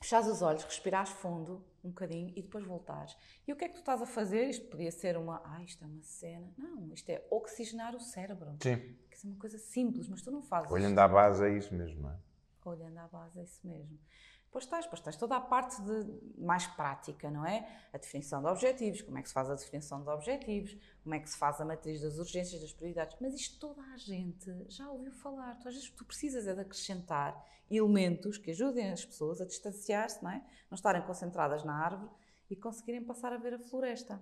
fechares 0.01 0.27
os 0.27 0.41
olhos, 0.41 0.63
respirares 0.63 1.11
fundo 1.11 1.63
um 1.83 1.89
bocadinho 1.89 2.29
e 2.35 2.41
depois 2.41 2.65
voltares. 2.65 3.15
E 3.47 3.53
o 3.53 3.55
que 3.55 3.65
é 3.65 3.67
que 3.67 3.75
tu 3.75 3.79
estás 3.79 4.01
a 4.01 4.07
fazer? 4.07 4.49
Isto 4.49 4.65
podia 4.65 4.91
ser 4.91 5.15
uma, 5.15 5.41
ah, 5.45 5.63
isto 5.63 5.83
é 5.83 5.87
uma 5.87 6.01
cena. 6.01 6.51
Não, 6.57 6.91
isto 6.91 7.07
é 7.11 7.23
oxigenar 7.29 7.95
o 7.95 7.99
cérebro. 7.99 8.55
Sim. 8.63 8.77
Que 9.09 9.27
é 9.27 9.29
uma 9.29 9.37
coisa 9.37 9.59
simples, 9.59 10.07
mas 10.07 10.23
tu 10.23 10.31
não 10.31 10.41
fazes. 10.41 10.71
Olhando 10.71 10.97
à 10.97 11.07
base 11.07 11.45
é 11.45 11.55
isso 11.55 11.73
mesmo, 11.73 12.01
não 12.01 12.09
é? 12.09 12.17
Olhando 12.65 12.97
à 12.97 13.07
base 13.07 13.39
é 13.39 13.43
isso 13.43 13.59
mesmo. 13.63 13.99
Pois 14.55 14.63
estás, 14.63 14.87
pois 14.87 15.01
estás 15.01 15.17
toda 15.17 15.35
a 15.35 15.41
parte 15.41 15.81
de, 15.81 16.37
mais 16.37 16.65
prática, 16.65 17.29
não 17.29 17.45
é? 17.45 17.67
A 17.91 17.97
definição 17.97 18.41
de 18.41 18.47
objetivos, 18.47 19.01
como 19.01 19.17
é 19.17 19.21
que 19.21 19.27
se 19.27 19.33
faz 19.33 19.49
a 19.49 19.55
definição 19.55 20.01
de 20.01 20.07
objetivos, 20.07 20.77
como 21.03 21.13
é 21.13 21.19
que 21.19 21.29
se 21.29 21.37
faz 21.37 21.59
a 21.59 21.65
matriz 21.65 21.99
das 21.99 22.17
urgências, 22.17 22.61
das 22.61 22.71
prioridades. 22.71 23.17
Mas 23.19 23.33
isto 23.33 23.59
toda 23.59 23.81
a 23.81 23.97
gente 23.97 24.49
já 24.69 24.89
ouviu 24.89 25.11
falar. 25.11 25.59
Tu, 25.59 25.67
às 25.67 25.73
vezes 25.73 25.89
tu 25.89 26.05
precisas 26.05 26.47
é 26.47 26.53
de 26.53 26.61
acrescentar 26.61 27.35
elementos 27.69 28.37
que 28.37 28.51
ajudem 28.51 28.93
as 28.93 29.03
pessoas 29.03 29.41
a 29.41 29.45
distanciar-se, 29.45 30.23
não 30.23 30.31
é? 30.31 30.41
Não 30.71 30.75
estarem 30.75 31.01
concentradas 31.01 31.65
na 31.65 31.75
árvore 31.75 32.09
e 32.49 32.55
conseguirem 32.55 33.03
passar 33.03 33.33
a 33.33 33.37
ver 33.37 33.55
a 33.55 33.59
floresta. 33.59 34.21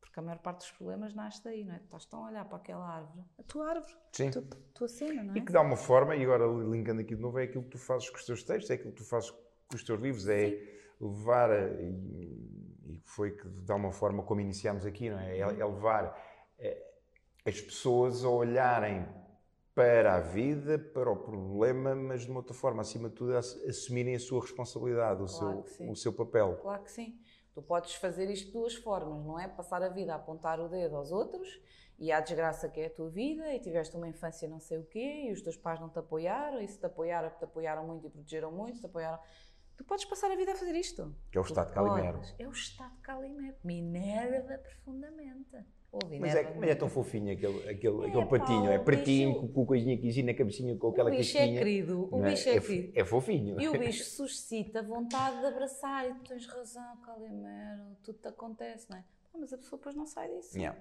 Porque 0.00 0.18
a 0.18 0.22
maior 0.22 0.38
parte 0.38 0.60
dos 0.60 0.70
problemas 0.70 1.12
nasce 1.12 1.44
daí, 1.44 1.62
não 1.62 1.74
é? 1.74 1.78
Tu 1.80 1.84
estás 1.84 2.06
tão 2.06 2.24
a 2.24 2.30
olhar 2.30 2.46
para 2.46 2.56
aquela 2.56 2.88
árvore, 2.88 3.22
a 3.38 3.42
tua 3.42 3.68
árvore, 3.68 3.94
Sim. 4.12 4.28
a 4.28 4.32
tua, 4.32 4.42
a 4.42 4.72
tua 4.72 4.88
cena, 4.88 5.22
não 5.24 5.34
é? 5.34 5.36
E 5.36 5.44
que 5.44 5.52
dá 5.52 5.60
uma 5.60 5.76
forma, 5.76 6.16
e 6.16 6.22
agora 6.24 6.46
linkando 6.46 7.02
aqui 7.02 7.14
de 7.14 7.20
novo, 7.20 7.38
é 7.38 7.42
aquilo 7.42 7.64
que 7.64 7.70
tu 7.70 7.78
fazes 7.78 8.08
com 8.08 8.16
os 8.16 8.24
teus 8.24 8.42
textos, 8.42 8.70
é 8.70 8.74
aquilo 8.74 8.92
que 8.92 9.02
tu 9.02 9.04
fazes 9.04 9.30
com 9.74 9.76
os 9.76 9.82
teus 9.84 10.00
livros, 10.00 10.28
é 10.28 10.56
levar, 11.00 11.50
a- 11.50 11.68
e, 11.82 13.00
foi 13.04 13.32
que 13.32 13.48
de 13.48 13.72
alguma 13.72 13.92
forma 13.92 14.22
como 14.22 14.40
iniciámos 14.40 14.86
aqui, 14.86 15.10
não 15.10 15.18
é? 15.18 15.38
É, 15.38 15.40
é 15.40 15.64
levar 15.66 16.16
eh, 16.58 16.80
as 17.44 17.60
pessoas 17.60 18.24
a 18.24 18.28
olharem 18.28 19.04
para 19.74 20.14
a 20.14 20.20
vida, 20.20 20.78
para 20.78 21.10
o 21.10 21.16
problema, 21.16 21.94
mas 21.96 22.22
de 22.22 22.30
uma 22.30 22.38
outra 22.38 22.54
forma, 22.54 22.80
acima 22.82 23.08
de 23.08 23.16
tudo, 23.16 23.36
assumirem 23.36 24.14
a 24.14 24.20
sua 24.20 24.40
responsabilidade, 24.40 25.20
o, 25.20 25.26
Claro 25.26 25.64
seu, 25.64 25.66
sim. 25.66 25.90
o 25.90 25.96
seu 25.96 26.12
papel. 26.12 26.56
Claro 26.62 26.84
que 26.84 26.92
sim. 26.92 27.18
Tu 27.52 27.60
podes 27.60 27.94
fazer 27.96 28.30
isto 28.30 28.46
de 28.46 28.52
duas 28.52 28.74
formas, 28.74 29.24
não 29.24 29.38
é? 29.38 29.48
Passar 29.48 29.82
a 29.82 29.88
vida 29.88 30.12
a 30.12 30.16
apontar 30.16 30.60
o 30.60 30.68
dedo 30.68 30.96
aos 30.96 31.10
outros 31.10 31.60
e 31.98 32.10
à 32.12 32.20
desgraça 32.20 32.68
que 32.68 32.80
é 32.80 32.86
a 32.86 32.90
tua 32.90 33.08
vida 33.10 33.52
e 33.52 33.58
tiveste 33.60 33.96
uma 33.96 34.08
infância 34.08 34.48
não 34.48 34.58
sei 34.60 34.78
o 34.78 34.84
quê 34.84 35.26
e 35.28 35.32
os 35.32 35.40
teus 35.42 35.56
pais 35.56 35.80
não 35.80 35.88
te 35.88 35.98
apoiaram 35.98 36.60
e 36.60 36.66
se 36.68 36.78
te 36.78 36.86
apoiaram, 36.86 37.30
te 37.30 37.44
apoiaram 37.44 37.86
muito 37.86 38.06
e 38.06 38.10
protegeram 38.10 38.52
muito, 38.52 38.76
se 38.76 38.80
te 38.80 38.86
apoiaram... 38.86 39.18
Tu 39.76 39.84
podes 39.84 40.04
passar 40.04 40.30
a 40.30 40.36
vida 40.36 40.52
a 40.52 40.54
fazer 40.56 40.74
isto. 40.74 41.14
Que 41.30 41.38
é 41.38 41.40
o 41.40 41.44
estado 41.44 41.68
de 41.68 41.74
Calimero. 41.74 42.20
É 42.38 42.46
o 42.46 42.52
estado 42.52 42.94
de 42.94 43.00
Calimero. 43.02 43.56
Me 43.64 43.78
enerva 43.78 44.58
profundamente. 44.58 45.56
Ouve, 45.90 46.18
Mas 46.18 46.34
é, 46.34 46.54
mas 46.58 46.70
é 46.70 46.74
tão 46.74 46.88
fofinho 46.88 47.32
aquele, 47.32 47.68
aquele, 47.70 48.04
É, 48.04 48.08
aquele 48.08 48.24
pá, 48.24 48.38
patinho, 48.38 48.68
é 48.68 48.78
o 48.78 48.84
pretinho, 48.84 49.28
bicho- 49.34 49.40
com, 49.46 49.52
com 49.52 49.66
coisinha 49.66 49.94
aqui 49.94 50.22
na 50.24 50.34
cabecinha, 50.34 50.76
com 50.76 50.88
aquela 50.88 51.08
O 51.08 51.12
bicho 51.16 51.38
é 51.38 51.46
querido, 51.46 52.08
o 52.12 52.18
não 52.20 52.28
bicho 52.30 52.48
é 52.48 52.56
é, 52.56 52.60
querido. 52.60 52.92
é 52.98 53.04
fofinho. 53.04 53.60
E 53.60 53.68
o 53.68 53.72
bicho 53.78 54.04
suscita 54.04 54.82
vontade 54.82 55.38
de 55.38 55.46
abraçar 55.46 56.10
e 56.10 56.14
tu 56.14 56.24
tens 56.24 56.46
razão, 56.46 56.96
Calimero, 56.96 57.96
tudo 58.02 58.18
te 58.18 58.26
acontece, 58.26 58.90
não 58.90 58.96
é? 58.96 59.04
Pá, 59.32 59.38
Mas 59.38 59.52
a 59.52 59.56
pessoa 59.56 59.78
depois 59.78 59.94
não 59.94 60.04
sai 60.04 60.28
disso. 60.34 60.56
Yeah. 60.58 60.76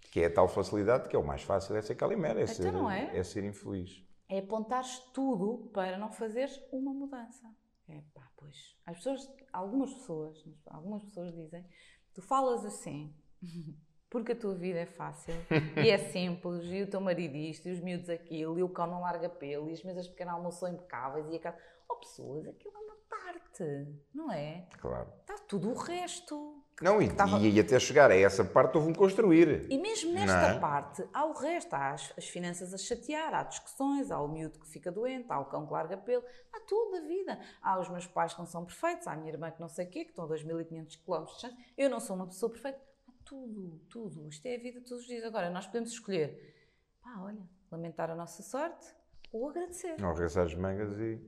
Que 0.00 0.20
é 0.20 0.26
a 0.26 0.32
tal 0.32 0.48
facilidade 0.48 1.08
que 1.10 1.16
é 1.16 1.18
o 1.18 1.26
mais 1.26 1.42
fácil 1.42 1.76
é 1.76 1.82
ser 1.82 1.94
calimero, 1.94 2.38
é, 2.38 2.44
Então 2.44 2.54
ser, 2.54 2.74
é? 3.14 3.18
é 3.18 3.22
ser 3.22 3.44
infeliz. 3.44 4.02
É 4.26 4.38
apontares 4.38 4.98
tudo 5.12 5.70
para 5.74 5.98
não 5.98 6.10
fazeres 6.10 6.58
uma 6.72 6.94
mudança. 6.94 7.46
É 7.88 8.02
pá, 8.14 8.28
pois. 8.36 8.76
As 8.84 8.96
pessoas, 8.96 9.30
algumas 9.52 9.92
pessoas, 9.94 10.44
algumas 10.66 11.04
pessoas 11.04 11.34
dizem, 11.34 11.64
tu 12.12 12.20
falas 12.20 12.64
assim, 12.64 13.14
porque 14.10 14.32
a 14.32 14.36
tua 14.36 14.54
vida 14.54 14.80
é 14.80 14.86
fácil 14.86 15.34
e 15.84 15.88
é 15.88 15.98
simples, 15.98 16.64
e 16.64 16.82
o 16.82 16.90
teu 16.90 17.00
marido 17.00 17.36
isto, 17.36 17.68
e 17.68 17.72
os 17.72 17.80
miúdos 17.80 18.10
aquilo, 18.10 18.58
e 18.58 18.62
o 18.62 18.68
cão 18.68 18.86
não 18.86 19.00
larga 19.00 19.28
pelo, 19.28 19.70
e 19.70 19.72
as 19.72 19.82
mesas 19.84 20.08
pequeno 20.08 20.32
almoço 20.32 20.60
são 20.60 20.68
impecáveis, 20.68 21.28
e 21.30 21.36
a 21.36 21.40
casa. 21.40 21.58
Oh, 21.88 21.96
pessoas, 21.96 22.48
aquilo 22.48 22.74
é 22.74 22.80
uma 22.80 22.96
parte, 23.08 23.64
não 24.12 24.32
é? 24.32 24.66
Claro. 24.80 25.12
Está 25.20 25.38
tudo 25.38 25.70
o 25.70 25.74
resto. 25.74 26.65
Não, 26.82 27.00
e, 27.00 27.08
e, 27.54 27.58
até 27.58 27.80
chegar 27.80 28.10
a 28.10 28.16
essa 28.16 28.44
parte 28.44 28.76
houve 28.76 28.90
um 28.90 28.92
construir. 28.92 29.66
E 29.70 29.78
mesmo 29.78 30.12
nesta 30.12 30.48
é? 30.48 30.58
parte, 30.58 31.02
há 31.10 31.24
o 31.24 31.32
resto, 31.32 31.72
há 31.72 31.92
as, 31.92 32.12
as 32.18 32.28
finanças 32.28 32.74
a 32.74 32.76
chatear, 32.76 33.32
há 33.34 33.44
discussões, 33.44 34.10
há 34.10 34.20
o 34.20 34.28
miúdo 34.28 34.58
que 34.58 34.68
fica 34.68 34.92
doente, 34.92 35.24
há 35.30 35.40
o 35.40 35.46
cão 35.46 35.66
que 35.66 35.72
larga 35.72 35.96
pelo, 35.96 36.22
há 36.52 36.60
tudo 36.60 36.96
a 36.96 37.00
vida. 37.00 37.40
Há 37.62 37.80
os 37.80 37.88
meus 37.88 38.06
pais 38.06 38.34
que 38.34 38.40
não 38.40 38.46
são 38.46 38.66
perfeitos, 38.66 39.06
há 39.06 39.12
a 39.12 39.16
minha 39.16 39.32
irmã 39.32 39.50
que 39.50 39.60
não 39.60 39.68
sei 39.68 39.86
o 39.86 39.88
quê, 39.88 40.04
que 40.04 40.10
estão 40.10 40.26
a 40.26 40.28
2.500 40.28 40.44
km 40.44 41.20
de 41.20 41.32
distância, 41.32 41.56
eu 41.78 41.88
não 41.88 41.98
sou 41.98 42.14
uma 42.14 42.26
pessoa 42.26 42.52
perfeita. 42.52 42.78
Há 43.08 43.12
tudo, 43.24 43.80
tudo. 43.88 44.28
Isto 44.28 44.44
é 44.44 44.56
a 44.56 44.58
vida 44.58 44.80
todos 44.82 45.00
os 45.02 45.06
dias. 45.06 45.24
Agora, 45.24 45.48
nós 45.48 45.66
podemos 45.66 45.90
escolher, 45.90 46.54
pá, 47.02 47.20
olha, 47.20 47.42
lamentar 47.70 48.10
a 48.10 48.14
nossa 48.14 48.42
sorte 48.42 48.86
ou 49.32 49.48
agradecer. 49.48 49.98
Não 49.98 50.10
arregaçar 50.10 50.44
as 50.44 50.54
mangas 50.54 50.92
e 50.98 51.18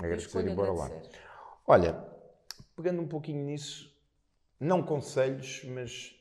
agradecer 0.00 0.46
e 0.46 0.50
embora 0.50 0.72
lá. 0.72 0.90
Olha, 1.64 1.94
pegando 2.74 3.00
um 3.00 3.08
pouquinho 3.08 3.44
nisso, 3.44 3.95
não 4.58 4.82
conselhos, 4.82 5.64
mas 5.64 6.16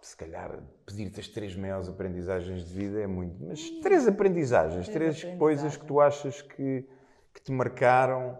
se 0.00 0.16
calhar 0.16 0.60
pedir-te 0.84 1.20
as 1.20 1.28
três 1.28 1.54
maiores 1.54 1.88
aprendizagens 1.88 2.64
de 2.66 2.74
vida 2.74 3.00
é 3.00 3.06
muito. 3.06 3.42
Mas 3.44 3.70
três 3.80 4.06
aprendizagens, 4.08 4.88
Três 4.88 5.20
três, 5.20 5.38
coisas 5.38 5.76
que 5.76 5.86
tu 5.86 6.00
achas 6.00 6.42
que, 6.42 6.88
que 7.32 7.40
te 7.40 7.52
marcaram 7.52 8.38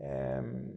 ehm, 0.00 0.74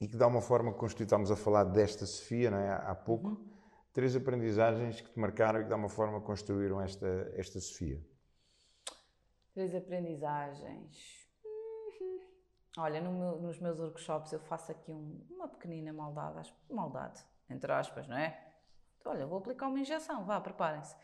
e 0.00 0.08
que 0.08 0.16
de 0.16 0.22
alguma 0.22 0.42
forma 0.42 0.72
constitui, 0.72 1.04
estamos 1.04 1.30
a 1.30 1.36
falar 1.36 1.64
desta 1.64 2.04
Sofia, 2.06 2.50
não 2.50 2.58
é? 2.58 2.70
há 2.70 2.94
pouco. 2.94 3.46
Três 3.92 4.14
aprendizagens 4.14 5.00
que 5.00 5.10
te 5.10 5.18
marcaram 5.18 5.60
e 5.60 5.62
que 5.62 5.68
de 5.68 5.72
alguma 5.72 5.88
forma 5.88 6.20
construíram 6.20 6.80
esta, 6.80 7.32
esta 7.34 7.60
Sofia. 7.60 8.00
Três 9.54 9.74
aprendizagens. 9.74 11.17
Olha, 12.76 13.00
no 13.00 13.12
meu- 13.12 13.40
nos 13.40 13.58
meus 13.58 13.78
workshops 13.80 14.32
eu 14.32 14.40
faço 14.40 14.70
aqui 14.72 14.92
um- 14.92 15.24
uma 15.30 15.48
pequenina 15.48 15.92
maldade, 15.92 16.54
maldade, 16.70 17.24
entre 17.48 17.72
aspas, 17.72 18.06
não 18.06 18.16
é? 18.16 18.52
Então, 19.00 19.12
olha, 19.12 19.26
vou 19.26 19.38
aplicar 19.38 19.68
uma 19.68 19.80
injeção, 19.80 20.24
vá, 20.24 20.40
preparem-se. 20.40 20.94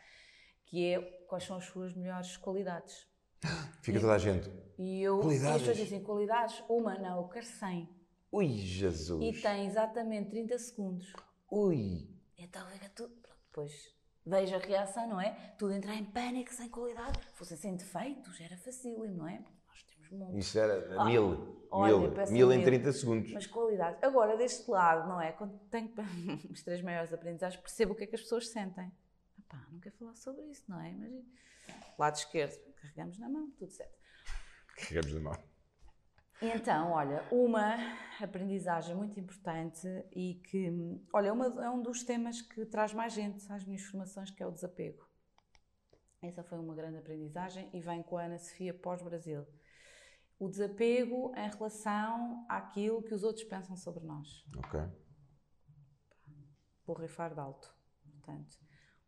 Que 0.65 0.93
é 0.93 1.01
quais 1.27 1.43
são 1.43 1.57
as 1.57 1.65
suas 1.65 1.93
melhores 1.95 2.37
qualidades. 2.37 3.07
Fica 3.83 3.99
toda 3.99 4.13
a 4.13 4.17
gente. 4.17 4.49
E 4.77 5.01
eu, 5.01 5.19
Qualidades? 5.19 5.43
e 5.43 5.47
as 5.55 5.59
pessoas 5.59 5.77
dizem 5.77 6.03
qualidades, 6.03 6.63
uma 6.69 6.97
não, 6.97 7.17
eu 7.21 7.27
quero 7.29 7.45
100. 7.45 7.89
Ui, 8.31 8.47
Jesus! 8.57 9.23
E 9.23 9.41
tem 9.41 9.65
exatamente 9.65 10.29
30 10.29 10.57
segundos. 10.57 11.13
Ui! 11.51 12.09
Então 12.37 12.67
fica 12.69 12.89
tudo. 12.89 13.15
Depois 13.47 13.93
vejo 14.25 14.55
a 14.55 14.59
reação, 14.59 15.07
não 15.07 15.21
é? 15.21 15.31
Tudo 15.57 15.73
entrar 15.73 15.95
em 15.95 16.03
pânico, 16.03 16.51
sem 16.53 16.67
qualidade. 16.69 17.19
Fossem 17.35 17.55
sem 17.55 17.75
defeitos, 17.75 18.39
era 18.41 18.57
fácil, 18.57 19.07
não 19.13 19.27
é? 19.27 19.41
Isso 20.37 20.57
era 20.59 20.73
Ah, 20.99 21.03
olha, 21.03 21.21
olha, 21.71 21.97
mil. 21.97 22.25
Mil 22.31 22.51
em 22.53 22.57
mil. 22.57 22.65
30 22.65 22.91
segundos. 22.93 23.31
Mas 23.31 23.47
qualidade. 23.47 23.97
Agora, 24.01 24.35
deste 24.37 24.69
lado, 24.69 25.07
não 25.09 25.21
é? 25.21 25.31
Quando 25.31 25.57
tenho 25.69 25.93
os 26.51 26.63
três 26.63 26.81
maiores 26.81 27.13
aprendizagens, 27.13 27.61
percebo 27.61 27.93
o 27.93 27.95
que 27.95 28.03
é 28.03 28.07
que 28.07 28.15
as 28.15 28.21
pessoas 28.21 28.47
sentem. 28.49 28.91
Epá, 29.39 29.65
não 29.71 29.79
quero 29.79 29.95
falar 29.97 30.15
sobre 30.15 30.43
isso, 30.43 30.63
não 30.67 30.79
é? 30.81 30.91
Imagina. 30.91 31.23
Lado 31.97 32.15
esquerdo, 32.15 32.57
carregamos 32.75 33.17
na 33.19 33.29
mão, 33.29 33.49
tudo 33.57 33.71
certo. 33.71 33.95
Carregamos 34.75 35.13
da 35.13 35.19
mão. 35.21 35.33
Então, 36.41 36.91
olha, 36.91 37.23
uma 37.31 37.75
aprendizagem 38.21 38.93
muito 38.93 39.17
importante 39.19 39.87
e 40.11 40.35
que, 40.43 40.69
olha, 41.13 41.29
é 41.29 41.31
uma- 41.31 41.65
é 41.65 41.69
um 41.69 41.81
dos 41.81 42.03
temas 42.03 42.41
que 42.41 42.65
traz 42.65 42.93
mais 42.93 43.13
gente 43.13 43.49
às 43.51 43.63
minhas 43.63 43.83
formações, 43.83 44.29
que 44.31 44.43
é 44.43 44.45
o 44.47 44.51
desapego. 44.51 45.07
Essa 46.21 46.43
foi 46.43 46.59
uma 46.59 46.75
grande 46.75 46.97
aprendizagem 46.97 47.69
e 47.73 47.79
vem 47.79 48.03
com 48.03 48.17
a 48.17 48.23
Ana 48.25 48.37
Sofia 48.37 48.73
pós-Brasil. 48.73 49.45
O 50.37 50.49
desapego 50.49 51.33
em 51.35 51.49
relação 51.49 52.45
àquilo 52.49 53.01
que 53.01 53.13
os 53.13 53.23
outros 53.23 53.45
pensam 53.45 53.75
sobre 53.77 54.03
nós. 54.05 54.45
Ok. 54.57 54.79
borrifar 56.85 57.33
de 57.33 57.39
alto. 57.39 57.73
Portanto, 58.03 58.59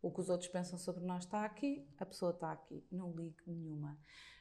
o 0.02 0.12
que 0.12 0.20
os 0.20 0.30
outros 0.30 0.50
pensam 0.50 0.78
sobre 0.78 1.04
nós 1.04 1.26
está 1.26 1.44
aqui, 1.44 1.88
a 1.98 2.06
pessoa 2.06 2.32
está 2.32 2.52
aqui. 2.52 2.86
Não 2.92 3.12
ligo 3.12 3.38
nenhuma. 3.46 4.00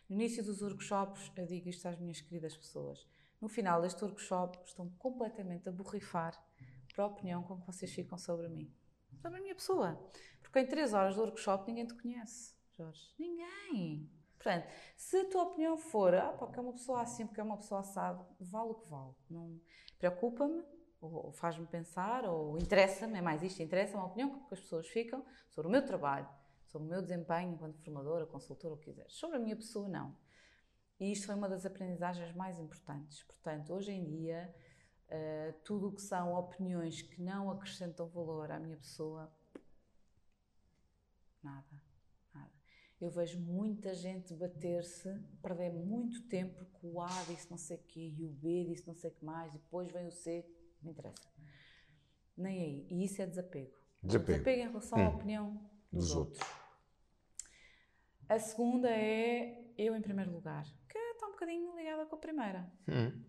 No 0.08 0.14
início 0.14 0.42
dos 0.44 0.62
workshops, 0.62 1.32
eu 1.36 1.46
digo 1.46 1.68
isto 1.68 1.86
às 1.86 1.98
minhas 1.98 2.20
queridas 2.20 2.56
pessoas. 2.56 3.06
No 3.40 3.48
final 3.48 3.82
deste 3.82 4.02
workshop, 4.04 4.58
estão 4.64 4.88
completamente 4.90 5.68
a 5.68 5.72
borrifar 5.72 6.40
para 6.94 7.04
a 7.04 7.08
opinião 7.08 7.42
com 7.42 7.60
que 7.60 7.66
vocês 7.66 7.92
ficam 7.92 8.16
sobre 8.16 8.48
mim. 8.48 8.72
Sobre 9.20 9.38
a 9.38 9.42
minha 9.42 9.54
pessoa. 9.54 10.00
Porque 10.40 10.60
em 10.60 10.66
três 10.66 10.92
horas 10.94 11.16
do 11.16 11.22
workshop 11.22 11.66
ninguém 11.66 11.86
te 11.86 11.94
conhece, 11.94 12.54
Jorge. 12.76 13.14
Ninguém. 13.18 14.10
Portanto, 14.46 14.68
se 14.96 15.16
a 15.16 15.28
tua 15.28 15.42
opinião 15.42 15.76
for, 15.76 16.14
ah, 16.14 16.32
pá, 16.32 16.46
que 16.46 16.56
é 16.56 16.62
uma 16.62 16.72
pessoa 16.72 17.02
assim, 17.02 17.26
porque 17.26 17.40
é 17.40 17.42
uma 17.42 17.56
pessoa 17.56 17.80
assado, 17.80 18.24
vale 18.38 18.70
o 18.70 18.74
que 18.74 18.88
vale. 18.88 19.12
Não 19.28 19.60
preocupa-me, 19.98 20.62
ou, 21.00 21.32
faz-me 21.32 21.66
pensar, 21.66 22.24
ou 22.24 22.56
interessa-me, 22.56 23.18
é 23.18 23.20
mais 23.20 23.42
isto, 23.42 23.60
interessa-me 23.60 24.04
a 24.04 24.06
opinião 24.06 24.46
que 24.46 24.54
as 24.54 24.60
pessoas 24.60 24.86
ficam 24.86 25.26
sobre 25.50 25.66
o 25.66 25.70
meu 25.72 25.84
trabalho, 25.84 26.28
sobre 26.68 26.86
o 26.86 26.90
meu 26.92 27.02
desempenho 27.02 27.54
enquanto 27.54 27.76
formadora, 27.82 28.24
consultora, 28.24 28.74
o 28.74 28.76
que 28.76 28.84
quiseres. 28.84 29.14
Sobre 29.14 29.36
a 29.36 29.40
minha 29.40 29.56
pessoa, 29.56 29.88
não. 29.88 30.16
E 31.00 31.10
isto 31.10 31.26
foi 31.26 31.34
uma 31.34 31.48
das 31.48 31.66
aprendizagens 31.66 32.32
mais 32.36 32.60
importantes. 32.60 33.24
Portanto, 33.24 33.74
hoje 33.74 33.90
em 33.90 34.04
dia, 34.04 34.54
eh, 35.08 35.54
tudo 35.64 35.88
o 35.88 35.92
que 35.92 36.02
são 36.02 36.34
opiniões 36.34 37.02
que 37.02 37.20
não 37.20 37.50
acrescentam 37.50 38.06
valor 38.06 38.52
à 38.52 38.60
minha 38.60 38.76
pessoa, 38.76 39.28
nada. 41.42 41.85
Eu 43.00 43.10
vejo 43.10 43.38
muita 43.38 43.94
gente 43.94 44.32
bater-se, 44.34 45.12
perder 45.42 45.70
muito 45.70 46.22
tempo 46.28 46.64
porque 46.64 46.86
o 46.86 47.00
A 47.00 47.24
disse 47.28 47.50
não 47.50 47.58
sei 47.58 47.76
o 47.76 47.82
quê 47.82 48.14
e 48.16 48.24
o 48.24 48.28
B 48.28 48.64
disse 48.64 48.86
não 48.86 48.94
sei 48.94 49.10
o 49.10 49.14
que 49.14 49.24
mais 49.24 49.54
e 49.54 49.58
depois 49.58 49.90
vem 49.92 50.06
o 50.06 50.12
C, 50.12 50.46
não 50.82 50.92
interessa. 50.92 51.30
Nem 52.36 52.62
aí. 52.62 52.86
E 52.90 53.04
isso 53.04 53.20
é 53.20 53.26
desapego. 53.26 53.76
Desapego. 54.02 54.38
Desapego 54.38 54.62
em 54.62 54.68
relação 54.68 55.06
à 55.06 55.08
opinião 55.10 55.70
dos, 55.92 56.08
Dos 56.08 56.16
outros. 56.16 56.42
A 58.28 58.38
segunda 58.38 58.90
é 58.90 59.62
eu 59.76 59.94
em 59.94 60.00
primeiro 60.00 60.32
lugar, 60.32 60.64
que 60.88 60.98
está 60.98 61.26
um 61.26 61.32
bocadinho 61.32 61.76
ligada 61.76 62.06
com 62.06 62.16
a 62.16 62.18
primeira. 62.18 62.72
Hum. 62.88 63.22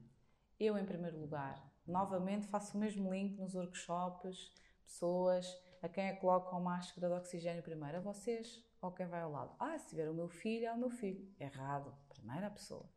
Eu 0.59 0.77
em 0.77 0.85
primeiro 0.85 1.19
lugar. 1.19 1.61
Novamente 1.85 2.47
faço 2.47 2.77
o 2.77 2.79
mesmo 2.79 3.13
link 3.13 3.37
nos 3.37 3.53
workshops, 3.53 4.51
pessoas 4.85 5.45
a 5.81 5.87
quem 5.87 6.05
é 6.05 6.13
que 6.13 6.21
colocam 6.21 6.59
máscara 6.59 7.07
de 7.07 7.13
oxigênio 7.13 7.61
primeiro? 7.61 7.97
A 7.97 8.01
vocês 8.01 8.65
ou 8.87 8.93
quem 8.93 9.05
vai 9.07 9.21
ao 9.21 9.31
lado? 9.31 9.55
Ah, 9.59 9.77
se 9.77 9.89
tiver 9.89 10.09
o 10.09 10.13
meu 10.13 10.27
filho, 10.29 10.65
é 10.65 10.73
o 10.73 10.77
meu 10.77 10.89
filho. 10.89 11.27
Errado. 11.39 11.93
Primeiro 12.09 12.45
a 12.47 12.49
pessoa. 12.49 12.89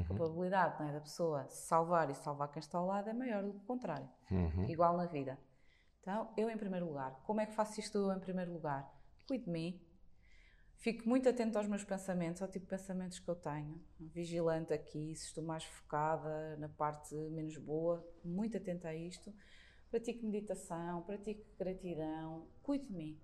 A 0.00 0.14
probabilidade 0.14 0.82
é, 0.82 0.92
da 0.92 1.00
pessoa 1.00 1.46
salvar 1.50 2.08
e 2.08 2.14
salvar 2.14 2.50
quem 2.50 2.60
está 2.60 2.78
ao 2.78 2.86
lado 2.86 3.10
é 3.10 3.12
maior 3.12 3.42
do 3.42 3.52
que 3.52 3.58
o 3.58 3.66
contrário. 3.66 4.08
Igual 4.70 4.96
na 4.96 5.04
vida. 5.04 5.38
Então, 6.00 6.32
eu 6.36 6.48
em 6.48 6.56
primeiro 6.56 6.86
lugar. 6.86 7.20
Como 7.24 7.40
é 7.40 7.46
que 7.46 7.52
faço 7.52 7.78
isto 7.78 7.98
eu 7.98 8.12
em 8.12 8.18
primeiro 8.18 8.52
lugar? 8.52 8.90
Cuido 9.26 9.44
de 9.44 9.50
mim. 9.50 9.80
Fico 10.78 11.08
muito 11.08 11.28
atento 11.28 11.58
aos 11.58 11.68
meus 11.68 11.84
pensamentos, 11.84 12.42
ao 12.42 12.48
tipo 12.48 12.64
de 12.64 12.70
pensamentos 12.70 13.18
que 13.18 13.28
eu 13.28 13.36
tenho. 13.36 13.80
Vigilante 14.00 14.72
aqui, 14.72 15.14
se 15.14 15.26
estou 15.26 15.44
mais 15.44 15.62
focada 15.64 16.56
na 16.56 16.68
parte 16.68 17.14
menos 17.30 17.56
boa, 17.58 18.04
muito 18.24 18.56
atenta 18.56 18.88
a 18.88 18.94
isto. 18.94 19.32
Pratico 19.90 20.26
meditação, 20.26 21.02
pratico 21.02 21.44
gratidão, 21.56 22.48
cuido 22.62 22.86
de 22.86 22.94
mim. 22.94 23.20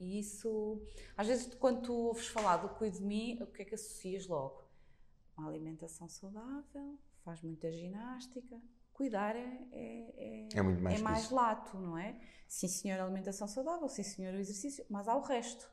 E 0.00 0.18
isso, 0.18 0.82
às 1.16 1.26
vezes, 1.26 1.54
quando 1.54 1.82
tu 1.82 1.92
ouves 1.92 2.26
falar 2.28 2.56
do 2.56 2.70
cuido 2.70 2.96
de 2.98 3.04
mim, 3.04 3.38
o 3.42 3.46
que 3.46 3.62
é 3.62 3.64
que 3.66 3.74
associas 3.74 4.26
logo? 4.26 4.64
Uma 5.36 5.46
alimentação 5.48 6.08
saudável, 6.08 6.98
faz 7.22 7.42
muita 7.42 7.70
ginástica. 7.70 8.58
Cuidar 8.94 9.36
é, 9.36 9.66
é, 9.72 10.48
É 10.54 10.62
muito 10.62 10.82
mais 10.82 11.00
é 11.00 11.02
mais 11.02 11.30
lato, 11.30 11.78
não 11.78 11.96
é? 11.98 12.18
Sim, 12.48 12.68
senhor, 12.68 12.98
alimentação 13.00 13.46
saudável, 13.46 13.88
sim, 13.88 14.02
senhor, 14.02 14.34
o 14.34 14.38
exercício, 14.38 14.84
mas 14.90 15.06
há 15.06 15.14
o 15.14 15.20
resto. 15.20 15.70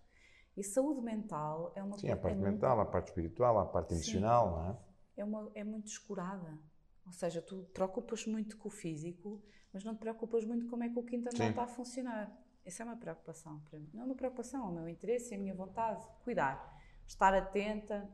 E 0.55 0.63
saúde 0.63 1.01
mental 1.01 1.71
é 1.75 1.83
uma 1.83 1.97
Sim, 1.97 2.07
a 2.07 2.11
coisa- 2.11 2.21
parte 2.21 2.33
é 2.35 2.39
muito- 2.39 2.53
mental, 2.53 2.79
a 2.81 2.85
parte 2.85 3.07
espiritual, 3.07 3.59
a 3.59 3.65
parte 3.65 3.89
Sim. 3.89 3.95
emocional, 3.95 4.51
não 4.51 4.69
é? 4.71 4.77
é, 5.17 5.25
uma, 5.25 5.51
é 5.55 5.63
muito 5.63 5.85
descurada. 5.85 6.57
Ou 7.05 7.11
seja, 7.13 7.41
tu 7.41 7.63
te 7.63 7.71
preocupas 7.71 8.25
muito 8.25 8.57
com 8.57 8.67
o 8.67 8.71
físico, 8.71 9.41
mas 9.73 9.83
não 9.83 9.95
te 9.95 9.99
preocupas 9.99 10.43
muito 10.45 10.67
como 10.67 10.83
é 10.83 10.89
que 10.89 10.99
o 10.99 11.03
quinto 11.03 11.27
andar 11.29 11.45
Sim. 11.45 11.49
está 11.49 11.63
a 11.63 11.67
funcionar. 11.67 12.37
Essa 12.67 12.83
é 12.83 12.85
uma 12.85 12.97
preocupação 12.97 13.59
para 13.69 13.79
mim. 13.79 13.89
Não 13.93 14.01
é 14.01 14.05
uma 14.05 14.15
preocupação, 14.15 14.65
é 14.65 14.69
o 14.69 14.73
meu 14.73 14.89
interesse, 14.89 15.33
é 15.33 15.37
a 15.37 15.39
minha 15.39 15.55
vontade. 15.55 16.05
Cuidar, 16.25 16.77
estar 17.07 17.33
atenta 17.33 18.09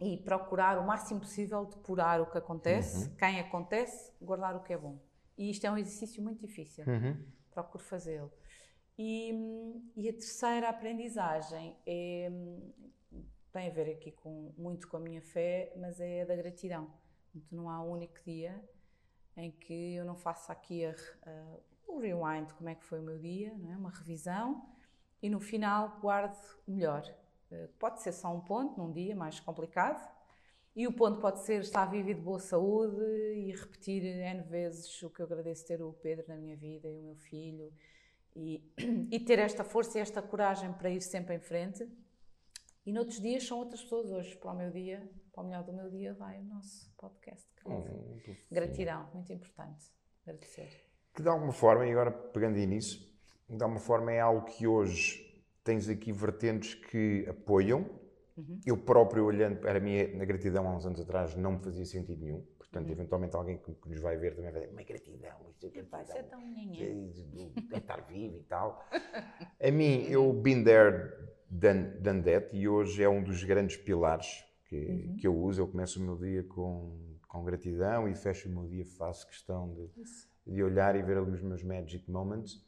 e 0.00 0.16
procurar 0.16 0.78
o 0.78 0.86
máximo 0.86 1.20
possível 1.20 1.64
depurar 1.66 2.20
o 2.22 2.26
que 2.30 2.38
acontece, 2.38 3.10
quem 3.16 3.38
acontece, 3.38 4.12
guardar 4.20 4.56
o 4.56 4.62
que 4.62 4.72
é 4.72 4.78
bom. 4.78 4.98
E 5.36 5.50
isto 5.50 5.66
é 5.66 5.70
um 5.70 5.76
exercício 5.76 6.22
muito 6.22 6.40
difícil. 6.40 6.84
Procuro 7.50 7.84
fazê-lo. 7.84 8.32
E, 8.98 9.30
e 9.94 10.08
a 10.08 10.12
terceira 10.12 10.70
aprendizagem 10.70 11.76
é, 11.86 12.30
tem 13.52 13.68
a 13.68 13.70
ver 13.70 13.90
aqui 13.92 14.10
com, 14.12 14.54
muito 14.56 14.88
com 14.88 14.96
a 14.96 15.00
minha 15.00 15.20
fé, 15.20 15.74
mas 15.76 16.00
é 16.00 16.22
a 16.22 16.24
da 16.24 16.34
gratidão. 16.36 16.86
Portanto, 17.30 17.54
não 17.54 17.68
há 17.68 17.82
um 17.82 17.90
único 17.90 18.14
dia 18.24 18.58
em 19.36 19.50
que 19.50 19.96
eu 19.96 20.04
não 20.06 20.16
faça 20.16 20.50
aqui 20.50 20.86
a 20.86 20.94
a- 21.26 21.58
o 21.86 21.98
rewind, 21.98 22.52
como 22.54 22.68
é 22.68 22.74
que 22.74 22.84
foi 22.84 23.00
o 23.00 23.02
meu 23.02 23.18
dia, 23.18 23.48
é? 23.48 23.76
uma 23.76 23.90
revisão, 23.90 24.68
e 25.22 25.30
no 25.30 25.40
final 25.40 25.98
guardo 26.00 26.36
o 26.66 26.72
melhor. 26.72 27.02
Eh, 27.50 27.68
Pode 27.78 28.02
ser 28.02 28.12
só 28.12 28.34
um 28.34 28.40
ponto 28.40 28.78
num 28.78 28.92
dia 28.92 29.14
mais 29.14 29.40
complicado, 29.40 30.06
e 30.74 30.86
o 30.86 30.92
ponto 30.92 31.18
pode 31.20 31.40
ser 31.40 31.62
estar 31.62 31.86
vivo 31.86 32.10
e 32.10 32.14
de 32.14 32.20
boa 32.20 32.38
saúde 32.38 33.02
e 33.34 33.50
repetir 33.50 34.04
N 34.04 34.42
vezes 34.42 35.02
o 35.02 35.08
que 35.08 35.20
eu 35.20 35.26
agradeço 35.26 35.66
ter 35.66 35.80
o 35.82 35.94
Pedro 35.94 36.26
na 36.28 36.36
minha 36.36 36.54
vida 36.54 36.86
e 36.86 36.98
o 36.98 37.02
meu 37.02 37.16
filho 37.16 37.72
e, 38.34 38.62
e 39.10 39.18
ter 39.18 39.38
esta 39.38 39.64
força 39.64 39.98
e 39.98 40.02
esta 40.02 40.20
coragem 40.20 40.70
para 40.74 40.90
ir 40.90 41.00
sempre 41.00 41.34
em 41.34 41.40
frente. 41.40 41.88
E 42.84 42.92
noutros 42.92 43.20
dias 43.20 43.44
são 43.44 43.58
outras 43.58 43.82
pessoas. 43.82 44.12
Hoje, 44.12 44.36
para 44.36 44.52
o 44.52 44.56
meu 44.56 44.70
dia, 44.70 45.10
para 45.32 45.42
o 45.42 45.46
melhor 45.46 45.64
do 45.64 45.72
meu 45.72 45.90
dia, 45.90 46.12
vai 46.12 46.38
o 46.38 46.44
nosso 46.44 46.92
podcast. 46.96 47.48
Hum, 47.66 48.20
Gratidão, 48.50 49.08
muito 49.14 49.32
importante. 49.32 49.90
Agradecer. 50.24 50.85
Que 51.16 51.22
de 51.22 51.28
alguma 51.30 51.52
forma, 51.52 51.86
e 51.86 51.90
agora 51.90 52.10
pegando 52.10 52.58
nisso, 52.58 53.02
de 53.48 53.62
alguma 53.62 53.80
forma 53.80 54.12
é 54.12 54.20
algo 54.20 54.44
que 54.44 54.66
hoje 54.66 55.26
tens 55.64 55.88
aqui 55.88 56.12
vertentes 56.12 56.74
que 56.74 57.26
apoiam. 57.26 57.88
Eu 58.66 58.76
próprio, 58.76 59.24
olhando 59.24 59.56
para 59.56 59.78
a 59.78 60.24
gratidão 60.26 60.68
há 60.68 60.76
uns 60.76 60.84
anos 60.84 61.00
atrás 61.00 61.34
não 61.34 61.52
me 61.52 61.58
fazia 61.60 61.86
sentido 61.86 62.22
nenhum. 62.22 62.44
Portanto, 62.58 62.90
eventualmente 62.90 63.34
alguém 63.34 63.56
que, 63.56 63.72
que 63.72 63.88
nos 63.88 64.00
vai 64.00 64.18
ver 64.18 64.36
também 64.36 64.52
vai 64.52 64.60
dizer, 64.60 64.74
mas 64.74 64.84
gratidão, 64.84 65.38
isto 65.48 65.66
é 65.66 65.70
gratidão. 65.70 65.98
Vai 65.98 66.04
ser 66.04 66.22
tão 66.24 66.40
é 67.72 67.78
estar 67.78 68.02
vivo 68.02 68.36
e 68.36 68.42
tal. 68.42 68.86
A 69.58 69.70
mim, 69.70 70.04
eu 70.10 70.30
been 70.34 70.62
there, 70.64 71.14
done, 71.48 71.98
done 71.98 72.22
that, 72.24 72.54
e 72.54 72.68
hoje 72.68 73.02
é 73.02 73.08
um 73.08 73.22
dos 73.22 73.42
grandes 73.42 73.78
pilares 73.78 74.44
que, 74.68 75.14
que 75.18 75.26
eu 75.26 75.34
uso. 75.34 75.62
Eu 75.62 75.68
começo 75.68 75.98
o 75.98 76.02
meu 76.02 76.16
dia 76.18 76.42
com, 76.42 77.16
com 77.26 77.42
gratidão 77.42 78.06
e 78.06 78.14
fecho 78.14 78.50
o 78.50 78.52
meu 78.52 78.68
dia, 78.68 78.84
faço 78.84 79.26
questão 79.26 79.72
de, 79.72 79.88
de 80.46 80.62
olhar 80.62 80.94
e 80.96 81.02
ver 81.02 81.18
ali 81.18 81.30
os 81.32 81.42
meus 81.42 81.62
magic 81.62 82.08
moments. 82.10 82.64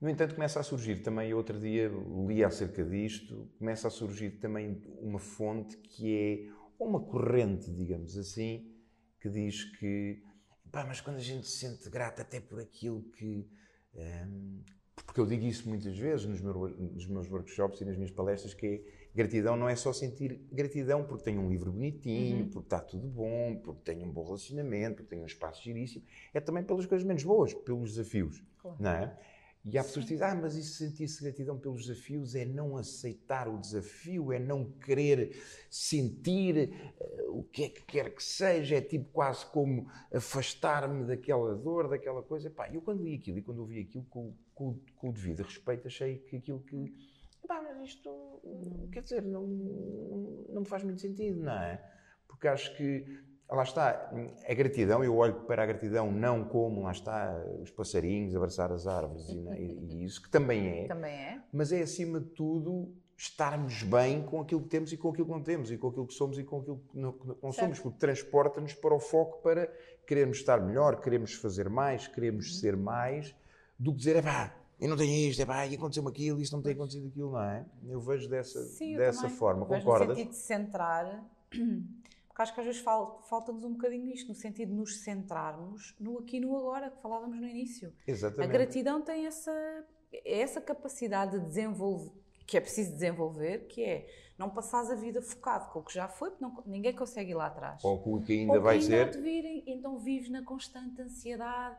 No 0.00 0.10
entanto, 0.10 0.34
começa 0.34 0.60
a 0.60 0.62
surgir 0.62 1.02
também, 1.02 1.32
outro 1.32 1.58
dia 1.58 1.90
li 2.26 2.44
acerca 2.44 2.84
disto, 2.84 3.50
começa 3.58 3.88
a 3.88 3.90
surgir 3.90 4.32
também 4.32 4.82
uma 5.00 5.18
fonte 5.18 5.76
que 5.78 6.14
é 6.14 6.52
uma 6.78 7.00
corrente, 7.00 7.70
digamos 7.72 8.16
assim, 8.18 8.70
que 9.20 9.30
diz 9.30 9.64
que, 9.78 10.22
pá, 10.70 10.84
mas 10.84 11.00
quando 11.00 11.16
a 11.16 11.20
gente 11.20 11.46
se 11.46 11.58
sente 11.58 11.88
grato 11.88 12.20
até 12.20 12.40
por 12.40 12.60
aquilo 12.60 13.02
que. 13.12 13.48
hum, 13.94 14.62
porque 15.04 15.20
eu 15.20 15.26
digo 15.26 15.44
isso 15.44 15.68
muitas 15.68 15.96
vezes 15.96 16.26
nos 16.26 16.40
meus, 16.40 16.78
nos 16.78 17.06
meus 17.06 17.30
workshops 17.30 17.80
e 17.80 17.84
nas 17.84 17.96
minhas 17.96 18.10
palestras, 18.10 18.52
que 18.52 18.66
é, 18.66 18.82
gratidão 19.16 19.56
não 19.56 19.68
é 19.68 19.74
só 19.74 19.92
sentir 19.92 20.40
gratidão 20.52 21.04
porque 21.04 21.24
tenho 21.24 21.40
um 21.40 21.48
livro 21.48 21.72
bonitinho, 21.72 22.46
porque 22.50 22.66
está 22.66 22.78
tudo 22.80 23.08
bom, 23.08 23.56
porque 23.64 23.80
tenho 23.82 24.04
um 24.06 24.12
bom 24.12 24.24
relacionamento, 24.24 24.96
porque 24.96 25.10
tenho 25.10 25.22
um 25.22 25.26
espaço 25.26 25.62
giríssimo. 25.62 26.04
É 26.34 26.40
também 26.40 26.62
pelas 26.62 26.86
coisas 26.86 27.06
menos 27.06 27.24
boas, 27.24 27.52
pelos 27.54 27.94
desafios. 27.94 28.44
Claro. 28.58 28.76
Não 28.78 28.90
é? 28.90 29.18
E 29.68 29.76
há 29.76 29.82
pessoas 29.82 30.04
que 30.04 30.12
dizem, 30.12 30.24
ah, 30.28 30.34
mas 30.36 30.54
isso 30.54 30.76
sentir-se 30.78 31.20
gratidão 31.24 31.58
pelos 31.58 31.86
desafios 31.86 32.36
é 32.36 32.44
não 32.44 32.76
aceitar 32.76 33.48
o 33.48 33.58
desafio, 33.58 34.30
é 34.32 34.38
não 34.38 34.64
querer 34.70 35.36
sentir 35.68 36.72
eh, 37.00 37.22
o 37.30 37.42
que 37.42 37.64
é 37.64 37.68
que 37.70 37.82
quer 37.82 38.14
que 38.14 38.22
seja, 38.22 38.76
é 38.76 38.80
tipo 38.80 39.06
quase 39.12 39.44
como 39.46 39.88
afastar-me 40.14 41.04
daquela 41.04 41.56
dor, 41.56 41.88
daquela 41.88 42.22
coisa. 42.22 42.48
Pá, 42.48 42.68
eu 42.72 42.80
quando 42.80 43.02
li 43.02 43.16
aquilo 43.16 43.38
e 43.38 43.42
quando 43.42 43.58
ouvi 43.58 43.80
aquilo 43.80 44.04
com, 44.04 44.32
com- 44.54 44.78
com 44.94 45.08
o 45.08 45.12
devido 45.12 45.42
respeito, 45.42 45.88
achei 45.88 46.18
que 46.18 46.36
aquilo 46.36 46.60
que. 46.60 46.94
Pá, 47.46 47.62
mas 47.62 47.88
isto, 47.88 48.40
quer 48.92 49.02
dizer, 49.02 49.22
não, 49.22 49.46
não 50.48 50.60
me 50.62 50.66
faz 50.66 50.82
muito 50.82 51.00
sentido, 51.00 51.40
não 51.40 51.52
é? 51.52 51.82
Porque 52.26 52.48
acho 52.48 52.76
que 52.76 53.04
lá 53.48 53.62
está, 53.62 54.10
a 54.48 54.54
gratidão, 54.54 55.04
eu 55.04 55.16
olho 55.16 55.34
para 55.42 55.62
a 55.62 55.66
gratidão 55.66 56.10
não 56.10 56.44
como, 56.44 56.82
lá 56.82 56.90
está, 56.90 57.40
os 57.60 57.70
passarinhos, 57.70 58.34
abraçar 58.34 58.72
as 58.72 58.86
árvores 58.86 59.28
e, 59.28 59.38
e 59.38 60.04
isso, 60.04 60.22
que 60.22 60.28
também 60.28 60.80
é, 60.80 60.86
Também 60.88 61.12
é. 61.12 61.42
mas 61.52 61.70
é 61.72 61.82
acima 61.82 62.20
de 62.20 62.26
tudo 62.30 62.92
estarmos 63.16 63.82
bem 63.82 64.22
com 64.24 64.40
aquilo 64.40 64.62
que 64.62 64.68
temos 64.68 64.92
e 64.92 64.96
com 64.96 65.08
aquilo 65.08 65.26
que 65.26 65.32
não 65.32 65.42
temos, 65.42 65.70
e 65.70 65.78
com 65.78 65.88
aquilo 65.88 66.06
que 66.06 66.14
somos 66.14 66.38
e 66.38 66.44
com 66.44 66.60
aquilo 66.60 66.82
que 66.90 66.98
não, 66.98 67.12
que 67.12 67.26
não 67.42 67.52
somos, 67.52 67.78
porque 67.78 67.98
transporta-nos 67.98 68.74
para 68.74 68.94
o 68.94 69.00
foco 69.00 69.40
para 69.42 69.72
querermos 70.06 70.38
estar 70.38 70.60
melhor, 70.60 71.00
queremos 71.00 71.32
fazer 71.34 71.70
mais, 71.70 72.06
queremos 72.06 72.58
ser 72.60 72.76
mais, 72.76 73.34
do 73.78 73.92
que 73.92 73.98
dizer, 73.98 74.16
é 74.16 74.22
pá, 74.22 74.54
eu 74.80 74.88
não 74.88 74.96
tenho 74.96 75.30
isto, 75.30 75.40
é 75.40 75.46
pá, 75.46 75.66
e 75.66 75.74
aconteceu-me 75.74 76.10
aquilo, 76.10 76.40
isto 76.40 76.54
não 76.56 76.62
tem 76.62 76.72
acontecido 76.74 77.08
aquilo, 77.08 77.32
não 77.32 77.42
é? 77.42 77.64
Eu 77.88 78.00
vejo 78.00 78.28
dessa, 78.28 78.62
Sim, 78.64 78.92
eu 78.92 78.98
dessa 78.98 79.22
também. 79.22 79.36
forma, 79.36 79.66
Vejo 79.66 79.80
concordas? 79.84 80.08
No 80.08 80.14
sentido 80.14 80.30
de 80.32 80.36
centrar, 80.36 81.24
porque 81.50 82.42
acho 82.42 82.54
que 82.54 82.60
às 82.60 82.66
vezes 82.66 82.80
fal- 82.82 83.22
falta-nos 83.28 83.64
um 83.64 83.72
bocadinho 83.72 84.06
isto, 84.12 84.28
no 84.28 84.34
sentido 84.34 84.68
de 84.70 84.74
nos 84.74 84.98
centrarmos 85.02 85.94
no 85.98 86.18
aqui 86.18 86.36
e 86.36 86.40
no 86.40 86.56
agora, 86.56 86.90
que 86.90 87.00
falávamos 87.00 87.38
no 87.40 87.46
início. 87.48 87.92
A 88.06 88.10
Exatamente. 88.10 88.50
gratidão 88.52 89.00
tem 89.02 89.26
essa, 89.26 89.50
é 90.12 90.40
essa 90.40 90.60
capacidade 90.60 91.38
de 91.40 91.46
desenvolver, 91.46 92.12
que 92.46 92.56
é 92.56 92.60
preciso 92.60 92.92
desenvolver, 92.92 93.66
que 93.68 93.82
é 93.82 94.06
não 94.38 94.50
passares 94.50 94.90
a 94.90 94.94
vida 94.94 95.22
focado 95.22 95.72
com 95.72 95.78
o 95.78 95.82
que 95.82 95.94
já 95.94 96.06
foi, 96.08 96.28
porque 96.30 96.44
não- 96.44 96.62
ninguém 96.66 96.94
consegue 96.94 97.30
ir 97.30 97.34
lá 97.34 97.46
atrás. 97.46 97.82
Ou 97.82 97.98
com 98.02 98.14
o 98.16 98.22
que 98.22 98.34
ainda 98.40 98.52
Ou 98.52 98.58
que 98.58 98.64
vai 98.64 98.74
ainda 98.76 99.12
ser. 99.12 99.22
virem, 99.22 99.64
então 99.66 99.98
vives 99.98 100.28
na 100.28 100.42
constante 100.44 101.00
ansiedade. 101.00 101.76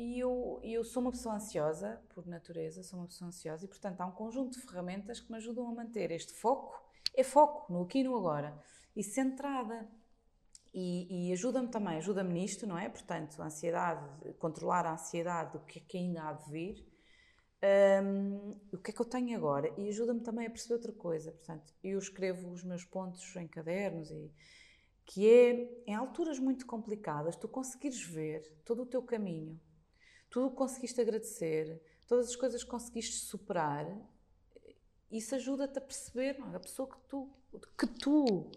E 0.00 0.20
eu, 0.20 0.60
eu 0.62 0.84
sou 0.84 1.02
uma 1.02 1.10
pessoa 1.10 1.34
ansiosa, 1.34 2.00
por 2.10 2.24
natureza, 2.24 2.84
sou 2.84 3.00
uma 3.00 3.08
pessoa 3.08 3.28
ansiosa, 3.30 3.64
e 3.64 3.68
portanto 3.68 4.00
há 4.00 4.06
um 4.06 4.12
conjunto 4.12 4.52
de 4.52 4.64
ferramentas 4.64 5.18
que 5.18 5.28
me 5.28 5.38
ajudam 5.38 5.66
a 5.66 5.74
manter 5.74 6.12
este 6.12 6.32
foco, 6.34 6.80
é 7.16 7.24
foco 7.24 7.72
no 7.72 7.82
aqui 7.82 7.98
e 7.98 8.04
no 8.04 8.16
agora, 8.16 8.56
e 8.94 9.02
centrada. 9.02 9.90
E, 10.72 11.30
e 11.30 11.32
ajuda-me 11.32 11.66
também, 11.68 11.96
ajuda-me 11.96 12.32
nisto, 12.32 12.64
não 12.64 12.78
é? 12.78 12.88
Portanto, 12.88 13.42
a 13.42 13.46
ansiedade, 13.46 14.06
controlar 14.38 14.86
a 14.86 14.92
ansiedade 14.92 15.58
do 15.58 15.64
que 15.64 15.80
é 15.80 15.82
que 15.82 15.98
ainda 15.98 16.22
há 16.22 16.32
de 16.32 16.48
vir, 16.48 16.86
Um, 17.60 18.54
o 18.72 18.78
que 18.78 18.92
é 18.92 18.94
que 18.94 19.00
eu 19.00 19.04
tenho 19.04 19.36
agora? 19.36 19.68
E 19.76 19.88
ajuda-me 19.88 20.20
também 20.20 20.46
a 20.46 20.50
perceber 20.50 20.74
outra 20.74 20.92
coisa. 20.92 21.32
Portanto, 21.32 21.74
eu 21.82 21.98
escrevo 21.98 22.52
os 22.52 22.62
meus 22.62 22.84
pontos 22.84 23.34
em 23.34 23.48
cadernos 23.48 24.10
e 24.12 24.32
que 25.04 25.28
é 25.28 25.82
em 25.86 25.94
alturas 25.94 26.38
muito 26.38 26.64
complicadas 26.66 27.34
tu 27.34 27.48
conseguires 27.48 28.00
ver 28.02 28.42
todo 28.64 28.82
o 28.82 28.86
teu 28.86 29.02
caminho, 29.02 29.58
tudo 30.30 30.50
conseguiste 30.50 31.00
agradecer, 31.00 31.80
todas 32.06 32.28
as 32.28 32.36
coisas 32.36 32.62
que 32.62 32.70
conseguiste 32.70 33.16
superar, 33.16 33.86
isso 35.10 35.34
ajuda-te 35.34 35.78
a 35.78 35.80
perceber 35.80 36.38
não, 36.38 36.52
é? 36.52 36.56
a 36.56 36.60
pessoa 36.60 36.88
que 36.88 36.98
tu 37.08 37.28
que 37.78 37.86
tu 37.86 38.50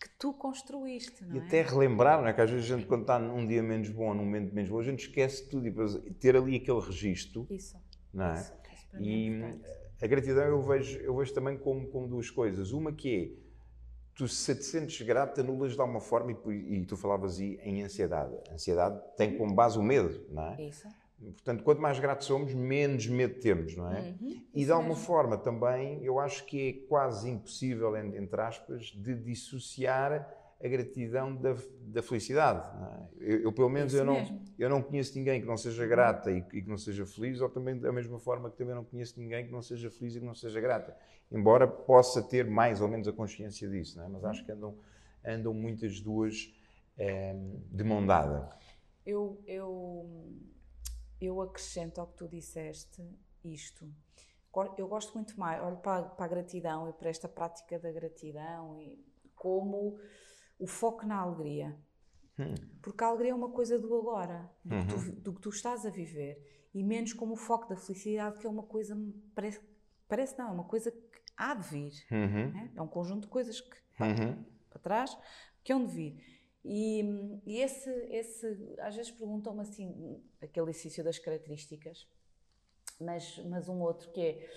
que 0.00 0.08
tu 0.18 0.32
construíste, 0.32 1.24
não 1.24 1.36
e 1.36 1.38
é? 1.40 1.42
até 1.42 1.62
relembrar, 1.62 2.20
não 2.20 2.28
é? 2.28 2.32
Que 2.32 2.40
às 2.40 2.50
vezes 2.50 2.70
a 2.70 2.76
gente, 2.76 2.86
quando 2.86 3.02
está 3.02 3.18
num 3.18 3.46
dia 3.46 3.62
menos 3.62 3.90
bom, 3.90 4.14
num 4.14 4.24
momento 4.24 4.54
menos 4.54 4.70
bom, 4.70 4.78
a 4.78 4.84
gente 4.84 5.00
esquece 5.08 5.48
tudo 5.48 5.66
e 5.66 5.70
depois 5.70 5.98
ter 6.20 6.36
ali 6.36 6.56
aquele 6.56 6.80
registro, 6.80 7.46
Isso. 7.50 7.76
não 8.14 8.26
é? 8.26 8.40
Isso, 8.40 8.52
isso 8.72 8.96
é 8.96 9.02
E 9.02 9.60
a 10.00 10.06
gratidão 10.06 10.44
eu 10.44 10.62
vejo, 10.62 10.98
eu 11.00 11.16
vejo 11.16 11.34
também 11.34 11.58
como, 11.58 11.88
como 11.88 12.06
duas 12.06 12.30
coisas. 12.30 12.70
Uma 12.70 12.92
que 12.92 13.16
é, 13.16 13.48
tu 14.14 14.28
se 14.28 14.54
te 14.54 14.64
sentes 14.64 15.04
grato, 15.04 15.40
anulas 15.40 15.74
de 15.74 15.80
alguma 15.80 16.00
forma, 16.00 16.30
e, 16.32 16.76
e 16.76 16.86
tu 16.86 16.96
falavas 16.96 17.40
aí 17.40 17.58
em 17.62 17.82
ansiedade. 17.82 18.36
A 18.48 18.54
ansiedade 18.54 19.00
tem 19.16 19.36
como 19.36 19.52
base 19.52 19.78
o 19.78 19.82
medo, 19.82 20.24
não 20.30 20.52
é? 20.52 20.62
Isso. 20.62 20.86
Portanto, 21.20 21.64
quanto 21.64 21.80
mais 21.82 21.98
gratos 21.98 22.26
somos, 22.26 22.54
menos 22.54 23.06
medo 23.06 23.40
temos, 23.40 23.74
não 23.76 23.90
é? 23.92 24.00
Uhum, 24.20 24.40
e 24.54 24.64
de 24.64 24.70
alguma 24.72 24.94
forma 24.94 25.36
também, 25.36 26.02
eu 26.04 26.18
acho 26.20 26.44
que 26.46 26.68
é 26.68 26.72
quase 26.88 27.28
impossível, 27.28 27.96
en- 27.96 28.16
entre 28.16 28.40
aspas, 28.40 28.86
de 28.86 29.14
dissociar 29.14 30.34
a 30.62 30.68
gratidão 30.68 31.34
da, 31.36 31.54
da 31.82 32.02
felicidade. 32.02 32.60
É? 33.20 33.34
eu, 33.34 33.40
eu, 33.42 33.52
pelo 33.52 33.68
menos, 33.68 33.92
Isso 33.92 34.02
eu 34.02 34.04
não, 34.04 34.14
mesmo. 34.14 34.40
eu 34.58 34.68
não 34.68 34.82
conheço 34.82 35.16
ninguém 35.18 35.40
que 35.40 35.46
não 35.46 35.56
seja 35.56 35.86
grata 35.86 36.30
e, 36.32 36.42
que- 36.42 36.58
e 36.58 36.62
que 36.62 36.68
não 36.68 36.78
seja 36.78 37.04
feliz, 37.06 37.40
ou 37.40 37.48
também 37.48 37.78
da 37.78 37.92
mesma 37.92 38.18
forma 38.18 38.50
que 38.50 38.56
também 38.56 38.74
não 38.74 38.84
conheço 38.84 39.18
ninguém 39.20 39.44
que 39.46 39.52
não 39.52 39.62
seja 39.62 39.90
feliz 39.90 40.16
e 40.16 40.20
que 40.20 40.26
não 40.26 40.34
seja 40.34 40.60
grata. 40.60 40.96
Embora 41.30 41.66
possa 41.68 42.22
ter 42.22 42.44
mais 42.46 42.80
ou 42.80 42.88
menos 42.88 43.06
a 43.06 43.12
consciência 43.12 43.68
disso, 43.68 43.98
não 43.98 44.04
é? 44.06 44.08
mas 44.08 44.24
acho 44.24 44.44
que 44.44 44.50
andam, 44.52 44.76
andam 45.24 45.52
muitas 45.54 46.00
duas 46.00 46.52
eh, 46.96 47.34
de 47.70 47.84
mão 47.84 48.04
dada. 48.04 48.48
Eu, 49.06 49.40
eu, 49.46 50.06
eu 51.20 51.40
acrescento 51.40 52.00
ao 52.00 52.06
que 52.06 52.16
tu 52.16 52.28
disseste 52.28 53.02
isto. 53.44 53.88
Eu 54.76 54.88
gosto 54.88 55.14
muito 55.14 55.38
mais, 55.38 55.62
olho 55.62 55.76
para, 55.76 55.98
a- 56.06 56.08
para 56.10 56.24
a 56.24 56.28
gratidão 56.28 56.88
e 56.88 56.92
para 56.92 57.08
esta 57.10 57.28
prática 57.28 57.78
da 57.78 57.92
gratidão 57.92 58.80
e 58.80 58.98
como 59.36 59.98
o 60.58 60.66
foco 60.66 61.06
na 61.06 61.16
alegria. 61.20 61.78
Porque 62.82 63.04
a 63.04 63.08
alegria 63.08 63.32
é 63.32 63.34
uma 63.34 63.50
coisa 63.50 63.78
do 63.78 63.94
agora, 63.96 64.50
do, 64.64 64.74
que 64.76 64.86
tu, 64.86 65.12
do 65.22 65.32
que 65.34 65.40
tu 65.40 65.48
estás 65.50 65.84
a 65.86 65.90
viver, 65.90 66.68
e 66.74 66.82
menos 66.82 67.12
como 67.12 67.34
o 67.34 67.36
foco 67.36 67.68
da 67.68 67.76
felicidade, 67.76 68.38
que 68.38 68.46
é 68.46 68.50
uma 68.50 68.62
coisa, 68.62 68.96
parece, 69.34 69.60
parece 70.08 70.38
não, 70.38 70.48
é 70.48 70.52
uma 70.52 70.64
coisa 70.64 70.90
que 70.90 71.20
há 71.36 71.54
de 71.54 71.68
vir. 71.68 71.92
né? 72.52 72.72
É 72.76 72.82
um 72.82 72.88
conjunto 72.88 73.22
de 73.22 73.28
coisas 73.28 73.60
que 73.60 73.76
Uhum. 74.00 74.44
para 74.70 74.78
trás, 74.80 75.18
que 75.64 75.72
hão 75.72 75.84
de 75.84 75.92
vir. 75.92 76.37
E, 76.64 77.02
e 77.46 77.60
esse, 77.60 77.90
esse, 78.10 78.76
às 78.80 78.94
vezes 78.94 79.10
perguntam-me 79.10 79.60
assim, 79.60 80.22
aquele 80.40 80.70
exercício 80.70 81.02
das 81.04 81.18
características, 81.18 82.06
mas, 83.00 83.38
mas 83.46 83.68
um 83.68 83.80
outro 83.80 84.10
que 84.10 84.20
é, 84.20 84.50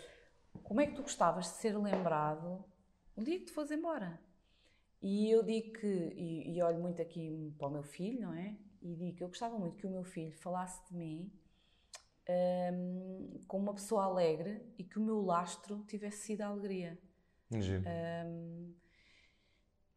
como 0.63 0.81
é 0.81 0.87
que 0.87 0.95
tu 0.95 1.03
gostavas 1.03 1.45
de 1.45 1.53
ser 1.53 1.77
lembrado 1.77 2.63
um 3.15 3.23
dia 3.23 3.39
que 3.39 3.45
te 3.45 3.51
fores 3.51 3.71
embora? 3.71 4.19
E 5.01 5.29
eu 5.29 5.43
digo 5.43 5.73
que, 5.73 5.87
e, 5.87 6.55
e 6.55 6.61
olho 6.61 6.79
muito 6.79 7.01
aqui 7.01 7.53
para 7.57 7.67
o 7.67 7.71
meu 7.71 7.83
filho, 7.83 8.21
não 8.21 8.33
é? 8.33 8.55
E 8.81 8.95
digo 8.95 9.17
que 9.17 9.23
eu 9.23 9.27
gostava 9.27 9.57
muito 9.57 9.77
que 9.77 9.87
o 9.87 9.89
meu 9.89 10.03
filho 10.03 10.31
falasse 10.31 10.83
de 10.89 10.95
mim 10.95 11.31
hum, 12.73 13.39
como 13.47 13.63
uma 13.63 13.73
pessoa 13.73 14.05
alegre 14.05 14.61
e 14.77 14.83
que 14.83 14.97
o 14.99 15.01
meu 15.01 15.21
lastro 15.21 15.83
tivesse 15.87 16.25
sido 16.25 16.41
a 16.41 16.47
alegria. 16.47 16.99
Giro. 17.51 17.83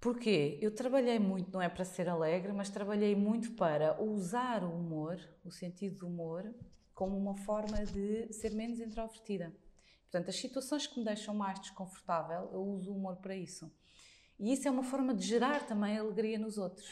Porquê? 0.04 0.58
Eu 0.60 0.70
trabalhei 0.70 1.18
muito, 1.18 1.50
não 1.50 1.62
é 1.62 1.68
para 1.70 1.82
ser 1.82 2.10
alegre, 2.10 2.52
mas 2.52 2.68
trabalhei 2.68 3.16
muito 3.16 3.52
para 3.52 3.98
usar 4.02 4.62
o 4.62 4.70
humor, 4.70 5.18
o 5.42 5.50
sentido 5.50 6.00
do 6.00 6.08
humor, 6.08 6.44
como 6.92 7.16
uma 7.16 7.34
forma 7.34 7.86
de 7.86 8.30
ser 8.30 8.52
menos 8.52 8.80
introvertida. 8.80 9.50
Portanto, 10.02 10.28
as 10.28 10.36
situações 10.36 10.86
que 10.86 10.98
me 10.98 11.06
deixam 11.06 11.34
mais 11.34 11.58
desconfortável, 11.58 12.50
eu 12.52 12.62
uso 12.62 12.92
o 12.92 12.94
humor 12.94 13.16
para 13.16 13.34
isso. 13.34 13.72
E 14.38 14.52
isso 14.52 14.68
é 14.68 14.70
uma 14.70 14.82
forma 14.82 15.14
de 15.14 15.26
gerar 15.26 15.66
também 15.66 15.96
alegria 15.96 16.38
nos 16.38 16.58
outros. 16.58 16.86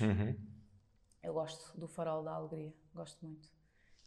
Eu 1.22 1.34
gosto 1.34 1.78
do 1.78 1.86
farol 1.86 2.24
da 2.24 2.32
alegria, 2.32 2.72
gosto 2.94 3.22
muito 3.26 3.46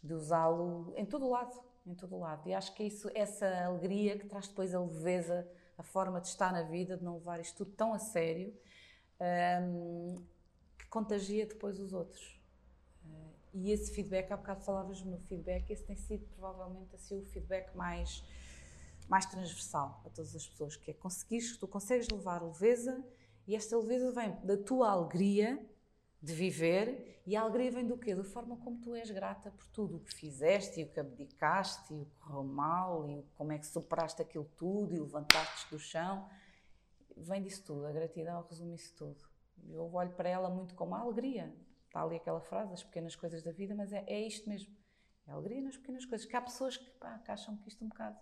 de 0.03 0.15
usá-lo 0.15 0.91
em 0.97 1.05
todo 1.05 1.27
o 1.27 1.29
lado, 1.29 1.55
em 1.85 1.93
todo 1.93 2.15
o 2.15 2.19
lado. 2.21 2.49
E 2.49 2.55
acho 2.55 2.73
que 2.73 2.81
é 2.81 2.87
isso, 2.87 3.07
essa 3.13 3.65
alegria 3.65 4.17
que 4.17 4.25
traz 4.25 4.47
depois 4.47 4.73
a 4.73 4.79
leveza, 4.79 5.47
a 5.77 5.83
forma 5.83 6.19
de 6.19 6.27
estar 6.27 6.51
na 6.51 6.63
vida, 6.63 6.97
de 6.97 7.03
não 7.03 7.17
levar 7.17 7.39
isto 7.39 7.63
tudo 7.63 7.75
tão 7.75 7.93
a 7.93 7.99
sério, 7.99 8.51
hum, 9.61 10.23
que 10.77 10.85
contagia 10.87 11.45
depois 11.45 11.79
os 11.79 11.93
outros. 11.93 12.39
Uh, 13.05 13.33
e 13.53 13.71
esse 13.71 13.91
feedback, 13.91 14.31
há 14.31 14.37
bocado 14.37 14.61
falavas 14.61 15.01
no 15.03 15.17
feedback, 15.19 15.69
esse 15.71 15.83
tem 15.83 15.95
sido 15.95 16.25
provavelmente 16.35 16.95
assim, 16.95 17.19
o 17.19 17.25
feedback 17.25 17.75
mais, 17.75 18.23
mais 19.07 19.25
transversal 19.25 20.01
a 20.05 20.09
todas 20.09 20.35
as 20.35 20.47
pessoas, 20.47 20.75
que 20.75 20.91
é 20.91 20.93
conseguires, 20.93 21.57
tu 21.57 21.67
consegues 21.67 22.07
levar 22.09 22.43
leveza 22.43 23.03
e 23.47 23.55
esta 23.55 23.77
leveza 23.77 24.11
vem 24.11 24.35
da 24.43 24.57
tua 24.57 24.89
alegria 24.89 25.63
de 26.21 26.33
viver 26.33 27.21
e 27.25 27.35
a 27.35 27.41
alegria 27.41 27.71
vem 27.71 27.85
do 27.85 27.97
quê? 27.97 28.13
Da 28.13 28.23
forma 28.23 28.55
como 28.57 28.77
tu 28.79 28.95
és 28.95 29.09
grata 29.09 29.51
por 29.51 29.67
tudo 29.67 29.97
o 29.97 29.99
que 29.99 30.13
fizeste 30.13 30.79
e 30.79 30.83
o 30.83 30.87
que 30.87 30.99
abdicaste 30.99 31.93
e 31.93 32.01
o 32.01 32.05
que 32.05 32.15
correu 32.19 32.43
mal 32.43 33.07
e 33.09 33.23
como 33.35 33.51
é 33.51 33.57
que 33.57 33.65
superaste 33.65 34.21
aquilo 34.21 34.45
tudo 34.55 34.93
e 34.93 34.99
levantaste 34.99 35.69
do 35.71 35.79
chão. 35.79 36.27
Vem 37.17 37.41
disso 37.41 37.63
tudo, 37.65 37.85
a 37.85 37.91
gratidão 37.91 38.41
resume 38.49 38.75
isso 38.75 38.93
tudo. 38.95 39.17
Eu 39.69 39.91
olho 39.93 40.11
para 40.11 40.29
ela 40.29 40.49
muito 40.49 40.75
como 40.75 40.95
a 40.95 40.99
alegria. 40.99 41.53
Está 41.87 42.01
ali 42.03 42.17
aquela 42.17 42.41
frase, 42.41 42.73
as 42.73 42.83
pequenas 42.83 43.15
coisas 43.15 43.41
da 43.41 43.51
vida, 43.51 43.73
mas 43.73 43.93
é, 43.93 44.03
é 44.07 44.19
isto 44.27 44.49
mesmo. 44.49 44.73
É 45.27 45.31
a 45.31 45.35
alegria 45.35 45.61
nas 45.61 45.77
pequenas 45.77 46.05
coisas. 46.05 46.27
Que 46.27 46.35
há 46.35 46.41
pessoas 46.41 46.75
que, 46.77 46.89
pá, 46.99 47.17
que 47.19 47.31
acham 47.31 47.55
que 47.57 47.69
isto 47.69 47.81
é 47.81 47.85
um 47.85 47.89
bocado 47.89 48.17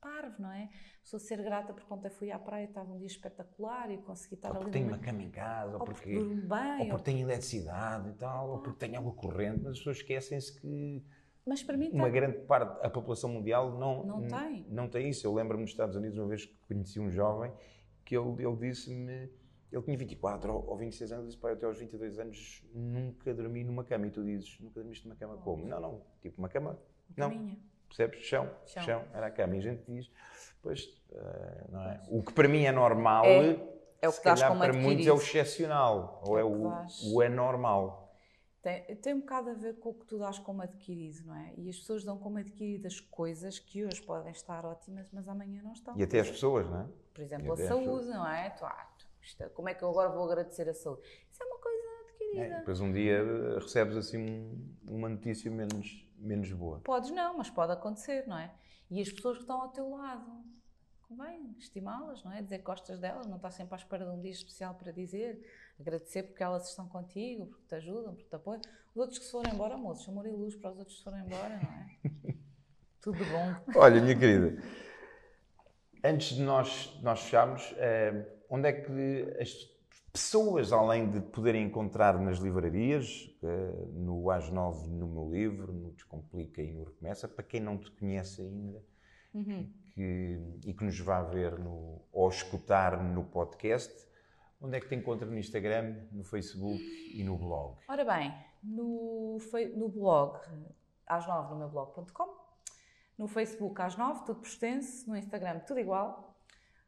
parvo, 0.00 0.40
não 0.40 0.50
é? 0.50 0.70
Sou 1.04 1.18
ser 1.18 1.42
grata 1.42 1.74
porque 1.74 1.92
ontem 1.92 2.08
fui 2.08 2.30
à 2.30 2.38
praia 2.38 2.64
estava 2.64 2.90
um 2.92 2.96
dia 2.98 3.06
espetacular 3.06 3.90
e 3.90 3.98
consegui 3.98 4.34
estar 4.36 4.50
Ou 4.50 4.54
ali. 4.56 4.64
porque 4.64 4.78
tenho 4.78 4.88
uma 4.88 4.98
cama 4.98 5.22
em 5.22 5.30
casa, 5.30 5.74
ou, 5.74 5.80
ou 5.80 5.84
porque, 5.86 6.14
porque 6.14 6.34
bem, 6.46 6.72
ou 6.74 6.80
ou- 6.84 6.88
porque 6.90 7.02
tenho 7.04 7.18
eletricidade 7.26 8.08
e 8.08 8.12
tal, 8.14 8.48
ou 8.50 8.58
porque 8.62 8.78
tenho 8.78 8.98
água 8.98 9.12
corrente, 9.12 9.58
mas 9.62 9.72
as 9.72 9.78
pessoas 9.78 9.96
esquecem-se 9.98 10.58
que 10.60 11.04
Mas 11.44 11.62
para 11.64 11.76
mim 11.76 11.88
uma 11.90 12.06
está. 12.06 12.08
grande 12.10 12.38
parte 12.46 12.80
da 12.80 12.88
população 12.90 13.28
mundial 13.30 13.72
não, 13.76 14.04
Não 14.06 14.26
tem. 14.26 14.64
não 14.70 14.88
tem 14.88 15.08
isso. 15.10 15.26
Eu 15.26 15.34
lembro-me 15.34 15.62
nos 15.62 15.70
Estados 15.72 15.96
Unidos, 15.96 16.16
uma 16.16 16.28
vez 16.28 16.44
que 16.46 16.56
conheci 16.68 17.00
um 17.00 17.10
jovem, 17.10 17.52
que 18.08 18.16
ele, 18.16 18.42
ele 18.42 18.56
disse-me, 18.56 19.30
ele 19.70 19.82
tinha 19.82 19.98
24 19.98 20.50
ou, 20.50 20.66
ou 20.70 20.76
26 20.78 21.12
anos, 21.12 21.26
disse, 21.26 21.36
pai, 21.36 21.52
até 21.52 21.66
aos 21.66 21.78
22 21.78 22.18
anos 22.18 22.64
nunca 22.74 23.34
dormi 23.34 23.62
numa 23.62 23.84
cama. 23.84 24.06
E 24.06 24.10
tu 24.10 24.24
dizes, 24.24 24.58
nunca 24.60 24.80
dormiste 24.80 25.06
numa 25.06 25.14
cama 25.14 25.36
como? 25.36 25.66
Não, 25.66 25.78
não, 25.78 26.02
tipo 26.22 26.38
uma 26.38 26.48
cama, 26.48 26.78
não. 27.14 27.28
caminha. 27.28 27.58
Percebes? 27.86 28.20
Chão, 28.24 28.50
chão, 28.64 28.82
Chão. 28.82 29.04
era 29.12 29.26
a 29.26 29.30
cama. 29.30 29.56
E 29.56 29.58
a 29.58 29.62
gente 29.62 29.82
diz, 29.86 30.10
pois, 30.62 30.88
eh, 31.12 31.64
não 31.70 31.82
é? 31.82 32.02
O 32.08 32.22
que 32.22 32.32
para 32.32 32.48
mim 32.48 32.64
é 32.64 32.72
normal, 32.72 33.26
É, 33.26 33.60
é 34.00 34.08
o 34.08 34.12
se 34.12 34.18
que 34.20 34.24
dás 34.24 34.40
calhar 34.40 34.58
para 34.58 34.72
muitos 34.72 35.06
é 35.06 35.12
o 35.12 35.16
excepcional, 35.16 36.22
ou 36.26 36.38
É 36.38 36.40
é, 36.40 36.44
o 36.44 36.66
o, 36.66 36.70
dás. 36.70 37.02
o 37.12 37.20
anormal. 37.20 38.07
Tem, 38.60 38.96
tem 38.96 39.14
um 39.14 39.20
bocado 39.20 39.50
a 39.50 39.54
ver 39.54 39.78
com 39.78 39.90
o 39.90 39.94
que 39.94 40.04
tu 40.06 40.18
dás 40.18 40.38
como 40.38 40.62
adquirido, 40.62 41.24
não 41.26 41.34
é? 41.36 41.54
E 41.56 41.68
as 41.70 41.78
pessoas 41.78 42.02
dão 42.04 42.18
como 42.18 42.38
adquiridas 42.38 42.98
coisas 43.00 43.58
que 43.58 43.84
hoje 43.84 44.02
podem 44.02 44.32
estar 44.32 44.64
ótimas, 44.64 45.08
mas 45.12 45.28
amanhã 45.28 45.62
não 45.62 45.72
estão. 45.72 45.96
E 45.96 46.02
até 46.02 46.18
as 46.20 46.28
pessoas, 46.30 46.68
não 46.68 46.80
é? 46.80 46.88
Por 47.14 47.22
exemplo, 47.22 47.52
a 47.52 47.56
saúde, 47.56 48.06
não 48.08 48.26
é? 48.28 48.50
Tu, 48.50 48.64
ah, 48.64 48.88
tu, 49.38 49.50
como 49.50 49.68
é 49.68 49.74
que 49.74 49.82
eu 49.84 49.88
agora 49.90 50.08
vou 50.10 50.24
agradecer 50.24 50.68
a 50.68 50.74
saúde? 50.74 51.02
Isso 51.30 51.40
é 51.42 51.46
uma 51.46 51.58
coisa 51.58 51.84
adquirida. 52.08 52.44
É, 52.54 52.58
depois 52.58 52.80
um 52.80 52.92
dia 52.92 53.18
eh, 53.18 53.58
recebes 53.60 53.96
assim 53.96 54.18
um- 54.18 54.74
uma 54.88 55.08
notícia 55.08 55.48
menos, 55.50 56.04
menos 56.18 56.50
boa. 56.52 56.80
Podes 56.80 57.10
não, 57.12 57.38
mas 57.38 57.48
pode 57.48 57.70
acontecer, 57.72 58.26
não 58.26 58.36
é? 58.38 58.52
E 58.90 59.00
as 59.00 59.10
pessoas 59.12 59.36
que 59.36 59.44
estão 59.44 59.62
ao 59.62 59.68
teu 59.68 59.88
lado, 59.90 60.44
convém 61.02 61.54
estimá-las, 61.58 62.24
não 62.24 62.32
é? 62.32 62.42
Dizer 62.42 62.58
que 62.58 62.64
gostas 62.64 62.98
delas, 62.98 63.26
não 63.26 63.36
estás 63.36 63.54
sempre 63.54 63.74
à 63.74 63.76
espera 63.78 64.04
de 64.04 64.10
um 64.10 64.20
dia 64.20 64.32
especial 64.32 64.74
para 64.74 64.90
dizer, 64.92 65.40
agradecer 65.80 66.24
porque 66.24 66.42
elas 66.42 66.68
estão 66.68 66.88
contigo, 66.88 67.46
porque 67.46 67.64
te 67.68 67.74
ajudam, 67.76 68.14
porque 68.14 68.28
te 68.28 68.34
apoiam. 68.36 68.60
Os 68.94 68.96
outros 68.96 69.18
que 69.18 69.24
se 69.26 69.30
forem 69.30 69.52
embora, 69.52 69.76
moços, 69.76 70.08
amor 70.08 70.26
e 70.26 70.30
luz 70.30 70.54
para 70.56 70.70
os 70.72 70.78
outros 70.78 70.96
que 70.96 70.98
se 70.98 71.04
forem 71.04 71.24
embora, 71.24 71.48
não 71.62 71.72
é? 71.72 71.98
Tudo 73.00 73.18
bom. 73.26 73.78
Olha, 73.78 74.00
minha 74.00 74.18
querida, 74.18 74.60
antes 76.04 76.36
de 76.36 76.42
nós, 76.42 76.98
nós 77.02 77.20
fecharmos, 77.22 77.72
eh, 77.76 78.26
onde 78.50 78.68
é 78.68 78.72
que 78.72 79.36
as 79.40 79.54
pessoas, 80.12 80.72
além 80.72 81.08
de 81.10 81.20
poderem 81.20 81.64
encontrar 81.64 82.18
nas 82.18 82.38
livrarias, 82.38 83.30
eh, 83.42 83.86
no 83.92 84.30
AS 84.30 84.50
9, 84.50 84.88
no 84.88 85.06
meu 85.06 85.30
livro, 85.30 85.72
no 85.72 85.92
Descomplica 85.92 86.60
e 86.62 86.72
no 86.72 86.84
Recomeça, 86.84 87.28
para 87.28 87.44
quem 87.44 87.60
não 87.60 87.78
te 87.78 87.90
conhece 87.92 88.42
ainda 88.42 88.82
que- 89.94 90.40
e 90.66 90.72
que 90.74 90.84
nos 90.84 90.98
vá 90.98 91.22
ver 91.22 91.58
no, 91.58 92.00
ou 92.12 92.28
escutar 92.28 93.02
no 93.02 93.24
podcast, 93.24 93.92
onde 94.60 94.76
é 94.76 94.80
que 94.80 94.88
te 94.88 94.94
encontra 94.94 95.26
no 95.26 95.38
Instagram, 95.38 96.06
no 96.12 96.24
Facebook 96.24 96.82
e 97.14 97.22
no 97.24 97.36
blog? 97.36 97.78
Ora 97.88 98.04
bem, 98.04 98.34
no, 98.62 99.38
no 99.76 99.88
blog, 99.88 100.38
às 101.06 101.26
nove 101.26 101.50
no 101.50 101.58
meu 101.58 101.68
blog.com, 101.68 102.36
No 103.18 103.26
Facebook 103.26 103.80
às 103.80 103.96
9, 103.96 104.24
tudo 104.24 104.40
por 104.40 104.46
extenso. 104.46 105.08
No 105.08 105.16
Instagram, 105.16 105.60
tudo 105.60 105.80
igual. 105.80 106.36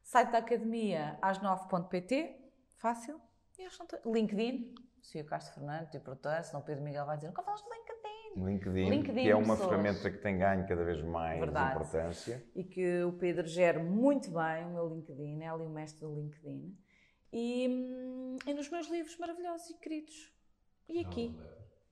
Site 0.03 0.31
da 0.31 0.39
Academia 0.39 1.19
às 1.21 1.39
9.pt, 1.41 2.37
fácil. 2.77 3.21
E 3.59 3.63
eu 3.63 3.69
estou... 3.69 3.87
LinkedIn, 4.13 4.75
Sofia 5.03 5.25
Castro 5.25 5.55
Fernandes, 5.55 5.91
de 5.91 5.99
importância, 5.99 6.53
não 6.53 6.63
Pedro 6.63 6.83
Miguel 6.85 7.05
vai 7.07 7.17
dizer, 7.17 7.29
nunca 7.29 7.43
falaste 7.43 7.65
de 7.65 7.71
LinkedIn. 7.71 8.01
LinkedIn, 8.37 8.91
LinkedIn, 8.91 9.23
que 9.23 9.31
é 9.31 9.35
uma 9.37 9.55
pessoas. 9.57 9.69
ferramenta 9.71 10.11
que 10.11 10.19
tem 10.19 10.39
ganho 10.39 10.67
cada 10.69 10.85
vez 10.85 11.03
mais 11.03 11.41
Verdade. 11.41 11.75
importância. 11.75 12.45
E 12.55 12.63
que 12.65 13.03
o 13.03 13.13
Pedro 13.15 13.47
gera 13.47 13.83
muito 13.83 14.31
bem 14.31 14.67
o 14.67 14.71
meu 14.71 14.89
LinkedIn, 14.89 15.43
é 15.43 15.49
ali 15.49 15.65
o 15.65 15.69
mestre 15.69 16.01
do 16.07 16.15
LinkedIn. 16.15 16.77
E, 17.33 17.69
hum, 17.69 18.37
e 18.47 18.55
nos 18.55 18.69
meus 18.69 18.89
livros 18.89 19.17
maravilhosos 19.19 19.71
e 19.71 19.75
queridos. 19.75 20.33
E 20.89 21.01
aqui. 21.01 21.35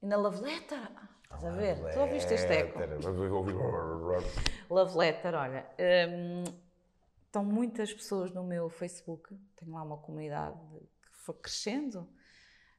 E 0.02 0.06
na 0.06 0.16
Love 0.16 0.40
Letter. 0.40 0.90
Estás 1.22 1.44
a 1.44 1.50
ver? 1.50 1.92
Tu 1.92 2.00
ouviste 2.00 2.34
este 2.34 2.52
eco? 2.52 2.78
Love 4.70 4.96
Letter, 4.96 5.34
olha. 5.38 5.66
hum, 6.08 6.44
estão 7.26 7.44
muitas 7.44 7.92
pessoas 7.92 8.32
no 8.32 8.42
meu 8.42 8.68
Facebook, 8.70 9.36
tenho 9.54 9.72
lá 9.72 9.82
uma 9.82 9.98
comunidade 9.98 10.58
que 11.02 11.18
foi 11.24 11.34
crescendo 11.34 12.08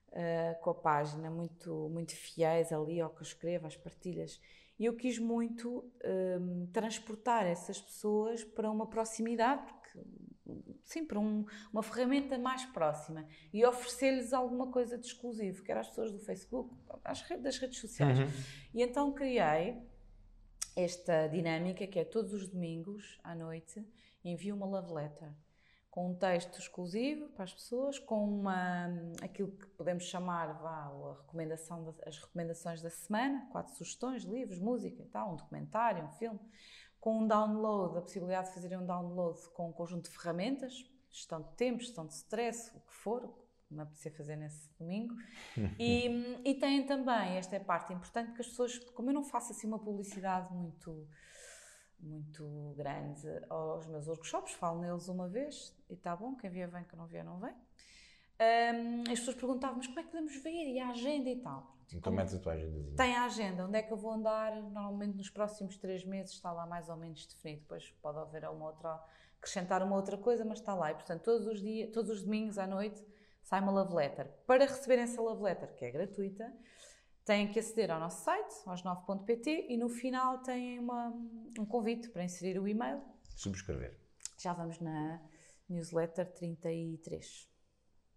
uh, 0.10 0.62
com 0.62 0.72
a 0.72 0.76
página, 0.76 1.30
muito, 1.30 1.90
muito 1.90 2.16
fiéis 2.16 2.72
ali 2.72 3.00
ao 3.00 3.12
que 3.12 3.22
eu 3.22 3.24
escrevo, 3.24 3.68
às 3.68 3.78
partilhas. 3.78 4.42
E 4.80 4.86
eu 4.86 4.96
quis 4.96 5.20
muito 5.20 5.92
hum, 6.40 6.70
transportar 6.72 7.46
essas 7.46 7.82
pessoas 7.82 8.46
para 8.46 8.72
uma 8.72 8.88
proximidade, 8.88 9.62
porque, 9.66 10.00
sim, 10.84 11.06
para 11.06 11.20
um- 11.20 11.46
uma 11.72 11.82
ferramenta 11.84 12.38
mais 12.38 12.66
próxima 12.66 13.26
e 13.54 13.66
oferecer-lhes 13.66 14.34
alguma 14.34 14.68
coisa 14.72 14.98
de 14.98 15.06
exclusivo, 15.06 15.64
que 15.64 15.72
era 15.72 15.82
as 15.82 15.88
pessoas 15.90 16.12
do 16.12 16.20
Facebook, 16.20 16.74
às 17.04 17.22
redes, 17.22 17.44
das 17.44 17.58
redes 17.58 17.80
sociais. 17.80 18.18
E 18.74 18.82
então 18.82 19.12
criei 19.14 19.82
esta 20.76 21.28
dinâmica 21.28 21.86
que 21.88 22.00
é 22.00 22.06
todos 22.06 22.34
os 22.34 22.48
domingos 22.48 23.20
à 23.24 23.36
noite 23.36 23.86
envio 24.24 24.56
uma 24.56 24.66
love 24.66 24.94
letter 24.94 25.32
com 25.90 26.12
um 26.12 26.16
texto 26.16 26.60
exclusivo 26.60 27.30
para 27.30 27.44
as 27.46 27.54
pessoas, 27.54 27.98
com 27.98 28.24
uma 28.24 28.86
aquilo 29.24 29.52
que 29.52 29.66
podemos 29.70 30.04
chamar 30.04 30.54
vá, 30.62 30.86
a 30.86 31.18
recomendação 31.22 31.84
da- 31.84 31.94
as 32.06 32.18
recomendações 32.20 32.80
da 32.82 32.92
semana, 32.92 33.48
quatro 33.52 33.74
sugestões, 33.76 34.24
livros, 34.24 34.60
música 34.60 35.04
tal, 35.12 35.34
um 35.34 35.36
documentário, 35.36 36.06
um 36.06 36.12
filme, 36.12 36.40
com 37.00 37.20
um 37.20 37.28
download, 37.28 37.98
a 37.98 38.02
possibilidade 38.02 38.50
de 38.50 38.54
fazerem 38.54 38.78
um 38.78 38.86
download 38.86 39.40
com 39.50 39.70
um 39.70 39.72
conjunto 39.72 40.10
de 40.10 40.18
ferramentas, 40.18 40.86
gestão 41.10 41.42
de 41.42 41.52
tempo, 41.54 41.80
gestão 41.80 42.06
de 42.06 42.14
stress, 42.14 42.76
o 42.76 42.80
que 42.82 42.94
for, 42.94 43.24
o 43.24 43.28
que 43.68 43.74
me 43.74 43.82
apetecer 43.82 44.12
fazer 44.16 44.36
nesse 44.36 44.70
domingo. 44.78 45.16
E, 45.80 46.42
e 46.46 46.56
têm 46.56 46.86
também, 46.86 47.38
esta 47.38 47.56
é 47.56 47.60
a 47.60 47.64
parte 47.64 47.94
importante, 47.94 48.28
porque 48.28 48.42
as 48.42 48.48
pessoas, 48.48 48.78
como 48.80 49.10
eu 49.10 49.14
não 49.14 49.24
faço 49.24 49.52
assim 49.52 49.68
uma 49.68 49.80
publicidade 49.80 50.54
muito 50.54 51.08
muito 52.02 52.74
grande 52.78 53.28
aos 53.50 53.86
meus 53.88 54.08
workshops, 54.08 54.54
falo 54.54 54.80
neles 54.80 55.10
uma 55.10 55.28
vez 55.28 55.76
e 55.90 55.96
está 55.96 56.16
bom, 56.16 56.34
quem 56.36 56.50
vier 56.50 56.70
vem, 56.70 56.84
quem 56.86 56.98
não 56.98 57.06
vier 57.06 57.26
não 57.26 57.40
vem. 57.40 57.54
Hum, 57.54 59.02
as 59.02 59.20
pessoas 59.20 59.36
perguntavam, 59.36 59.78
mas 59.78 59.88
como 59.88 60.00
é 60.00 60.04
que 60.04 60.10
podemos 60.10 60.36
ver? 60.38 60.72
E 60.72 60.80
a 60.80 60.92
agenda 60.92 61.30
e 61.30 61.36
tal. 61.42 61.79
Então 61.94 62.14
metes 62.14 62.36
a 62.36 62.40
tua 62.40 62.54
agendazinha. 62.54 62.96
Tem 62.96 63.16
a 63.16 63.26
agenda, 63.26 63.66
onde 63.66 63.78
é 63.78 63.84
que 63.84 63.92
eu 63.92 63.98
vou 63.98 64.12
andar? 64.12 64.56
Normalmente 64.56 65.18
nos 65.18 65.30
próximos 65.30 65.78
três 65.78 66.06
meses 66.06 66.34
está 66.34 66.52
lá 66.52 66.66
mais 66.66 66.90
ou 66.90 66.96
menos 66.96 67.26
definido. 67.26 67.62
Depois 67.62 67.90
pode 68.02 68.20
haver 68.20 68.48
uma 68.50 68.68
outra, 68.68 69.04
acrescentar 69.38 69.82
uma 69.82 69.96
outra 69.96 70.18
coisa, 70.18 70.46
mas 70.46 70.60
está 70.60 70.76
lá. 70.76 70.92
E 70.92 70.94
portanto, 70.94 71.24
todos 71.24 71.48
os 71.48 71.60
dias, 71.60 71.92
todos 71.92 72.12
os 72.12 72.24
domingos 72.24 72.58
à 72.58 72.68
noite 72.68 73.04
sai 73.42 73.62
uma 73.62 73.72
love 73.72 73.94
letter. 73.94 74.28
Para 74.46 74.66
receberem 74.66 75.04
essa 75.04 75.22
love 75.22 75.42
letter, 75.42 75.74
que 75.76 75.86
é 75.86 75.92
gratuita, 75.92 76.54
têm 77.26 77.52
que 77.52 77.60
aceder 77.60 77.92
ao 77.92 78.00
nosso 78.00 78.24
site, 78.24 78.56
aos 78.66 78.84
9.pt, 78.84 79.68
e 79.70 79.78
no 79.78 79.90
final 79.90 80.40
têm 80.40 80.80
uma, 80.80 81.10
um 81.58 81.66
convite 81.66 82.10
para 82.10 82.24
inserir 82.24 82.60
o 82.60 82.68
e-mail. 82.68 83.02
Subscrever. 83.36 83.98
Já 84.38 84.54
vamos 84.54 84.80
na 84.80 85.22
newsletter 85.68 86.32
33. 86.34 87.50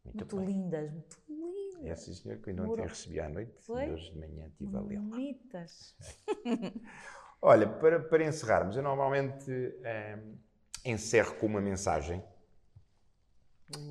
Muito, 0.05 0.37
Muito 0.37 0.39
lindas, 0.41 0.91
muito 0.91 1.23
lindas. 1.29 1.42
É 1.85 1.95
sim, 1.95 2.15
senhor, 2.15 2.39
que 2.39 2.49
eu 2.49 2.53
ainda 2.53 2.63
Moral. 2.67 2.85
ontem 2.85 2.89
recebi 2.89 3.21
à 3.21 3.29
noite. 3.29 3.53
Foi? 3.61 3.87
e 3.87 3.91
Hoje 3.91 4.13
de 4.13 4.19
manhã 4.19 4.47
estive 4.47 4.77
a 4.77 4.81
lê-la. 4.81 5.03
Bonitas. 5.03 5.97
Olha, 7.43 7.69
para, 7.69 7.99
para 7.99 8.25
encerrarmos, 8.25 8.77
eu 8.77 8.83
normalmente 8.83 9.51
ehm, 9.83 10.37
encerro 10.85 11.35
com 11.37 11.47
uma 11.47 11.61
mensagem 11.61 12.23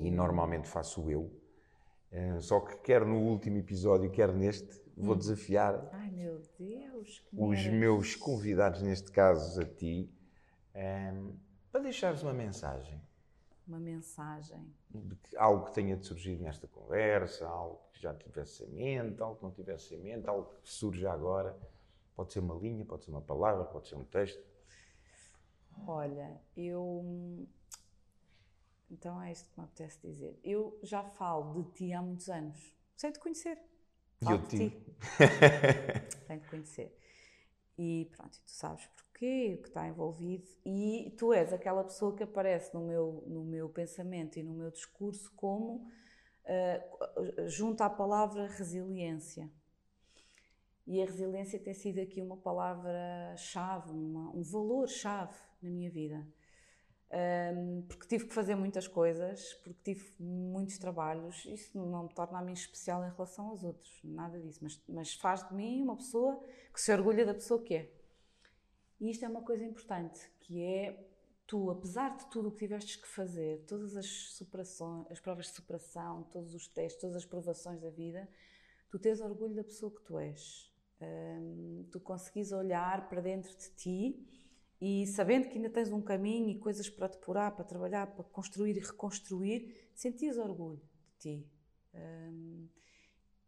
e 0.00 0.10
normalmente 0.10 0.68
faço 0.68 1.10
eu. 1.10 1.30
Eh, 2.10 2.40
só 2.40 2.60
que 2.60 2.76
quer 2.78 3.04
no 3.04 3.18
último 3.18 3.58
episódio, 3.58 4.10
quer 4.10 4.32
neste, 4.32 4.80
vou 4.96 5.16
desafiar 5.16 5.88
Ai 5.92 6.10
meu 6.10 6.42
Deus, 6.58 7.26
os 7.32 7.66
meus 7.66 8.14
convidados, 8.14 8.82
neste 8.82 9.10
caso 9.10 9.60
a 9.60 9.64
ti, 9.64 10.10
ehm, 10.74 11.32
para 11.70 11.82
deixares 11.82 12.22
uma 12.22 12.32
mensagem. 12.32 13.00
Uma 13.72 13.80
mensagem. 13.80 14.70
de 14.90 15.36
algo 15.38 15.64
que 15.64 15.72
tenha 15.72 15.96
de 15.96 16.04
surgir 16.04 16.38
nesta 16.38 16.68
conversa, 16.68 17.48
algo 17.48 17.80
que 17.90 18.02
já 18.02 18.12
tivesse 18.12 18.64
em 18.64 18.68
mente, 18.68 19.22
algo 19.22 19.36
que 19.36 19.44
não 19.44 19.50
tivesse 19.50 19.94
em 19.94 19.98
mente, 19.98 20.28
algo 20.28 20.52
que 20.62 20.68
surja 20.68 21.10
agora. 21.10 21.58
Pode 22.14 22.34
ser 22.34 22.40
uma 22.40 22.54
linha, 22.54 22.84
pode 22.84 23.04
ser 23.06 23.10
uma 23.10 23.22
palavra, 23.22 23.64
pode 23.64 23.88
ser 23.88 23.94
um 23.94 24.04
texto. 24.04 24.44
Olha, 25.86 26.38
eu. 26.54 27.48
Então 28.90 29.22
é 29.22 29.32
isto 29.32 29.48
que 29.48 29.58
me 29.58 29.64
apetece 29.64 29.98
dizer. 30.02 30.38
Eu 30.44 30.78
já 30.82 31.02
falo 31.02 31.62
de 31.62 31.70
ti 31.70 31.92
há 31.94 32.02
muitos 32.02 32.28
anos, 32.28 32.76
sem 32.94 33.10
te 33.10 33.18
conhecer. 33.18 33.58
Falo 34.20 34.36
eu 34.36 34.42
de 34.42 34.68
ti. 34.68 34.86
sem 36.26 36.38
te 36.40 36.46
conhecer. 36.46 36.98
E 37.78 38.10
pronto, 38.14 38.38
tu 38.38 38.50
sabes 38.50 38.86
porquê, 39.22 39.58
que 39.62 39.68
está 39.68 39.86
envolvido, 39.86 40.48
e 40.66 41.14
tu 41.16 41.32
és 41.32 41.52
aquela 41.52 41.84
pessoa 41.84 42.14
que 42.14 42.24
aparece 42.24 42.74
no 42.74 42.80
meu, 42.80 43.24
no 43.28 43.44
meu 43.44 43.68
pensamento 43.68 44.38
e 44.38 44.42
no 44.42 44.52
meu 44.52 44.70
discurso 44.70 45.32
como 45.36 45.86
uh, 46.44 47.48
junto 47.48 47.82
à 47.82 47.88
palavra 47.88 48.48
resiliência. 48.48 49.48
E 50.84 51.00
a 51.00 51.06
resiliência 51.06 51.60
tem 51.60 51.72
sido 51.72 52.00
aqui 52.00 52.20
uma 52.20 52.36
palavra-chave, 52.36 53.92
um 53.92 54.42
valor-chave 54.42 55.38
na 55.62 55.70
minha 55.70 55.88
vida. 55.88 56.26
Um, 57.54 57.82
porque 57.82 58.08
tive 58.08 58.26
que 58.26 58.34
fazer 58.34 58.56
muitas 58.56 58.88
coisas, 58.88 59.54
porque 59.62 59.94
tive 59.94 60.12
muitos 60.18 60.78
trabalhos. 60.78 61.44
Isso 61.44 61.78
não 61.78 62.04
me 62.04 62.12
torna 62.12 62.40
a 62.40 62.42
mim 62.42 62.54
especial 62.54 63.04
em 63.04 63.10
relação 63.10 63.46
aos 63.50 63.62
outros, 63.62 64.00
nada 64.02 64.40
disso. 64.40 64.58
Mas, 64.60 64.82
mas 64.88 65.14
faz 65.14 65.46
de 65.48 65.54
mim 65.54 65.82
uma 65.82 65.96
pessoa 65.96 66.42
que 66.74 66.80
se 66.80 66.92
orgulha 66.92 67.24
da 67.24 67.34
pessoa 67.34 67.62
que 67.62 67.74
é. 67.76 68.01
E 69.02 69.10
isto 69.10 69.24
é 69.24 69.28
uma 69.28 69.42
coisa 69.42 69.64
importante, 69.64 70.30
que 70.38 70.62
é 70.62 70.96
tu, 71.44 71.68
apesar 71.70 72.16
de 72.16 72.24
tudo 72.30 72.48
o 72.48 72.52
que 72.52 72.58
tivestes 72.58 72.94
que 72.94 73.08
fazer, 73.08 73.64
todas 73.66 73.96
as 73.96 74.06
superações, 74.06 75.10
as 75.10 75.18
provas 75.18 75.46
de 75.46 75.54
superação, 75.54 76.22
todos 76.30 76.54
os 76.54 76.68
testes, 76.68 77.00
todas 77.00 77.16
as 77.16 77.24
provações 77.24 77.80
da 77.80 77.90
vida, 77.90 78.28
tu 78.88 79.00
tens 79.00 79.20
orgulho 79.20 79.56
da 79.56 79.64
pessoa 79.64 79.90
que 79.92 80.00
tu 80.02 80.20
és. 80.20 80.72
Hum, 81.00 81.84
tu 81.90 81.98
conseguis 81.98 82.52
olhar 82.52 83.08
para 83.08 83.20
dentro 83.20 83.50
de 83.58 83.70
ti 83.70 84.24
e 84.80 85.04
sabendo 85.08 85.48
que 85.48 85.56
ainda 85.56 85.68
tens 85.68 85.90
um 85.90 86.00
caminho 86.00 86.48
e 86.48 86.60
coisas 86.60 86.88
para 86.88 87.08
depurar, 87.08 87.56
para 87.56 87.64
trabalhar, 87.64 88.06
para 88.06 88.22
construir 88.22 88.76
e 88.76 88.80
reconstruir, 88.80 89.90
sentias 89.96 90.38
orgulho 90.38 90.80
de 91.08 91.18
ti. 91.18 91.50
Hum, 91.92 92.68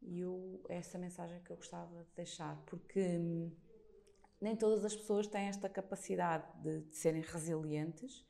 e 0.03 0.19
eu, 0.19 0.65
essa 0.69 0.99
mensagem 0.99 1.41
que 1.45 1.53
eu 1.53 1.57
gostava 1.57 2.03
de 2.03 2.11
deixar, 2.17 2.61
porque 2.67 3.19
hum, 3.21 3.53
nem 4.40 4.56
todas 4.56 4.85
as 4.85 4.97
pessoas 4.97 5.27
têm 5.27 5.47
esta 5.48 5.69
capacidade 5.69 6.44
de, 6.62 6.81
de 6.82 6.97
serem 6.97 7.23
resilientes, 7.23 8.24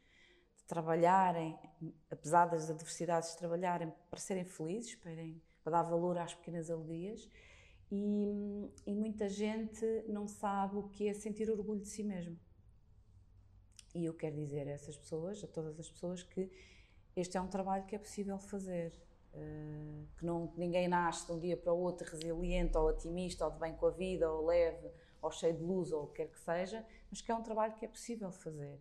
de 0.56 0.64
trabalharem, 0.66 1.58
apesar 2.10 2.46
das 2.46 2.70
adversidades, 2.70 3.32
de 3.32 3.38
trabalharem 3.38 3.92
para 4.10 4.20
serem 4.20 4.44
felizes, 4.44 4.94
para, 4.96 5.12
irem- 5.12 5.42
para 5.62 5.72
dar 5.72 5.82
valor 5.82 6.18
às 6.18 6.34
pequenas 6.34 6.70
alegrias. 6.70 7.28
E, 7.90 8.26
e 8.86 8.94
muita 8.94 9.28
gente 9.28 9.84
não 10.08 10.26
sabe 10.26 10.76
o 10.76 10.84
que 10.88 11.08
é 11.08 11.14
sentir 11.14 11.50
orgulho 11.50 11.80
de 11.80 11.88
si 11.88 12.02
mesmo. 12.02 12.38
E 13.94 14.04
eu 14.04 14.14
quero 14.14 14.34
dizer 14.36 14.66
a 14.68 14.72
essas 14.72 14.96
pessoas, 14.96 15.42
a 15.44 15.46
todas 15.46 15.78
as 15.78 15.88
pessoas, 15.88 16.22
que 16.22 16.50
este 17.14 17.36
é 17.36 17.40
um 17.40 17.46
trabalho 17.48 17.84
que 17.86 17.94
é 17.94 17.98
possível 17.98 18.38
fazer. 18.38 18.92
eh, 19.32 20.04
que, 20.16 20.24
não, 20.24 20.52
ninguém 20.56 20.88
nasce 20.88 21.26
de 21.26 21.32
um 21.32 21.38
dia 21.38 21.56
para 21.56 21.72
o 21.72 21.78
outro 21.78 22.08
resiliente 22.10 22.76
ou 22.76 22.88
otimista 22.88 23.44
ou 23.44 23.50
de 23.52 23.58
bem 23.58 23.74
com 23.74 23.86
a 23.86 23.90
vida 23.90 24.30
ou 24.30 24.46
leve 24.46 24.88
ou 25.24 25.30
cheio 25.30 25.56
de 25.56 25.62
luz 25.62 25.90
ou 25.92 26.04
o 26.04 26.06
que 26.08 26.16
quer 26.16 26.28
que 26.30 26.38
seja, 26.38 26.84
mas 27.10 27.20
que 27.20 27.30
é 27.32 27.34
um 27.34 27.42
trabalho 27.42 27.74
que 27.74 27.84
é 27.84 27.88
possível 27.88 28.30
fazer. 28.30 28.78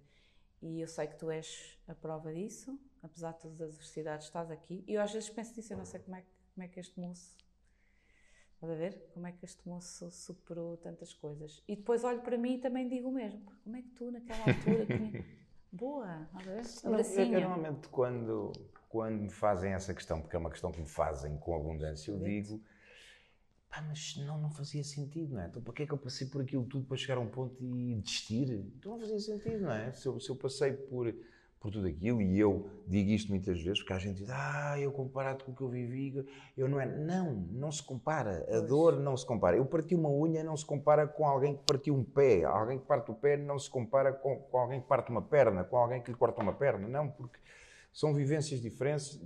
E 0.61 0.79
eu 0.81 0.87
sei 0.87 1.07
que 1.07 1.15
tu 1.17 1.29
és 1.31 1.77
a 1.87 1.95
prova 1.95 2.33
disso, 2.33 2.79
apesar 3.01 3.33
de 3.33 3.39
todas 3.39 3.61
as 3.61 3.69
adversidades, 3.69 4.27
estás 4.27 4.49
aqui. 4.51 4.83
E 4.87 4.93
eu 4.93 5.01
às 5.01 5.11
vezes 5.11 5.29
penso 5.29 5.55
nisso, 5.55 5.73
eu 5.73 5.77
não 5.77 5.85
sei 5.85 5.99
como 5.99 6.15
é, 6.15 6.21
que- 6.21 6.27
como 6.53 6.63
é 6.65 6.67
que 6.67 6.79
este 6.79 6.99
moço 6.99 7.37
Estás 8.55 8.71
a 8.71 8.75
ver? 8.75 9.09
Como 9.13 9.27
é 9.27 9.31
que 9.33 9.43
este 9.43 9.67
moço 9.67 10.09
superou 10.09 10.77
tantas 10.77 11.13
coisas? 11.13 11.61
E 11.67 11.75
depois 11.75 12.03
olho 12.05 12.21
para 12.21 12.37
mim 12.37 12.55
e 12.55 12.59
também 12.59 12.87
digo 12.87 13.09
o 13.09 13.11
mesmo. 13.11 13.41
"Pá, 13.41 13.51
Como 13.63 13.75
é 13.75 13.81
que 13.81 13.89
tu, 13.89 14.09
naquela 14.11 14.45
altura, 14.45 14.85
tinha... 14.85 15.11
Boa, 15.71 16.29
a 16.33 16.39
ver? 16.39 16.61
Eu, 16.83 16.91
eu, 16.91 16.93
Abracinho. 16.93 17.39
normalmente, 17.41 17.89
quando, 17.89 18.51
quando 18.87 19.23
me 19.23 19.29
fazem 19.31 19.73
essa 19.73 19.93
questão, 19.93 20.21
porque 20.21 20.35
é 20.35 20.39
uma 20.39 20.49
questão 20.51 20.71
que 20.71 20.79
me 20.79 20.87
fazem 20.87 21.35
com 21.39 21.55
abundância, 21.55 22.11
eu 22.11 22.19
digo: 22.19 22.61
Pá, 23.73 23.81
mas 23.87 24.15
não, 24.17 24.39
não 24.39 24.51
fazia 24.51 24.83
sentido, 24.83 25.33
não 25.33 25.41
é? 25.41 25.47
Então 25.47 25.59
para 25.59 25.73
que 25.73 25.81
é 25.81 25.85
que 25.87 25.93
eu 25.93 25.97
passei 25.97 26.27
por 26.27 26.43
aquilo 26.43 26.63
tudo 26.63 26.85
para 26.85 26.95
chegar 26.95 27.17
a 27.17 27.19
um 27.19 27.27
ponto 27.27 27.57
e 27.75 27.95
desistir? 27.95 28.51
Então 28.77 28.91
não 28.91 28.99
fazia 28.99 29.19
sentido, 29.19 29.63
não 29.63 29.71
é? 29.71 29.91
Se 29.91 30.05
eu, 30.05 30.19
se 30.19 30.29
eu 30.29 30.35
passei 30.35 30.73
por, 30.73 31.11
por 31.59 31.71
tudo 31.71 31.87
aquilo 31.87 32.21
e 32.21 32.37
eu 32.37 32.69
digo 32.85 33.09
isto 33.09 33.29
muitas 33.29 33.59
vezes, 33.59 33.79
porque 33.79 33.93
a 33.93 33.97
gente 33.97 34.17
diz, 34.17 34.29
ah, 34.29 34.79
eu 34.79 34.91
comparado 34.91 35.43
com 35.43 35.53
o 35.53 35.55
que 35.55 35.61
eu 35.63 35.69
vivi, 35.69 36.23
eu 36.55 36.69
não 36.69 36.79
é. 36.79 36.85
Não, 36.85 37.33
não 37.33 37.71
se 37.71 37.81
compara. 37.81 38.45
A 38.55 38.59
dor 38.59 38.99
não 38.99 39.17
se 39.17 39.25
compara. 39.25 39.57
Eu 39.57 39.65
parti 39.65 39.95
uma 39.95 40.09
unha, 40.09 40.43
não 40.43 40.55
se 40.55 40.65
compara 40.65 41.07
com 41.07 41.27
alguém 41.27 41.57
que 41.57 41.63
partiu 41.63 41.95
um 41.95 42.03
pé. 42.03 42.43
Alguém 42.43 42.77
que 42.77 42.85
parte 42.85 43.09
o 43.09 43.15
pé 43.15 43.37
não 43.37 43.57
se 43.57 43.71
compara 43.71 44.13
com, 44.13 44.35
com 44.35 44.57
alguém 44.59 44.81
que 44.81 44.87
parte 44.87 45.09
uma 45.09 45.23
perna, 45.23 45.63
com 45.63 45.77
alguém 45.77 45.99
que 45.99 46.11
lhe 46.11 46.17
corta 46.17 46.43
uma 46.43 46.53
perna. 46.53 46.87
Não, 46.87 47.09
porque 47.09 47.39
são 47.91 48.13
vivências 48.13 48.61
diferentes, 48.61 49.19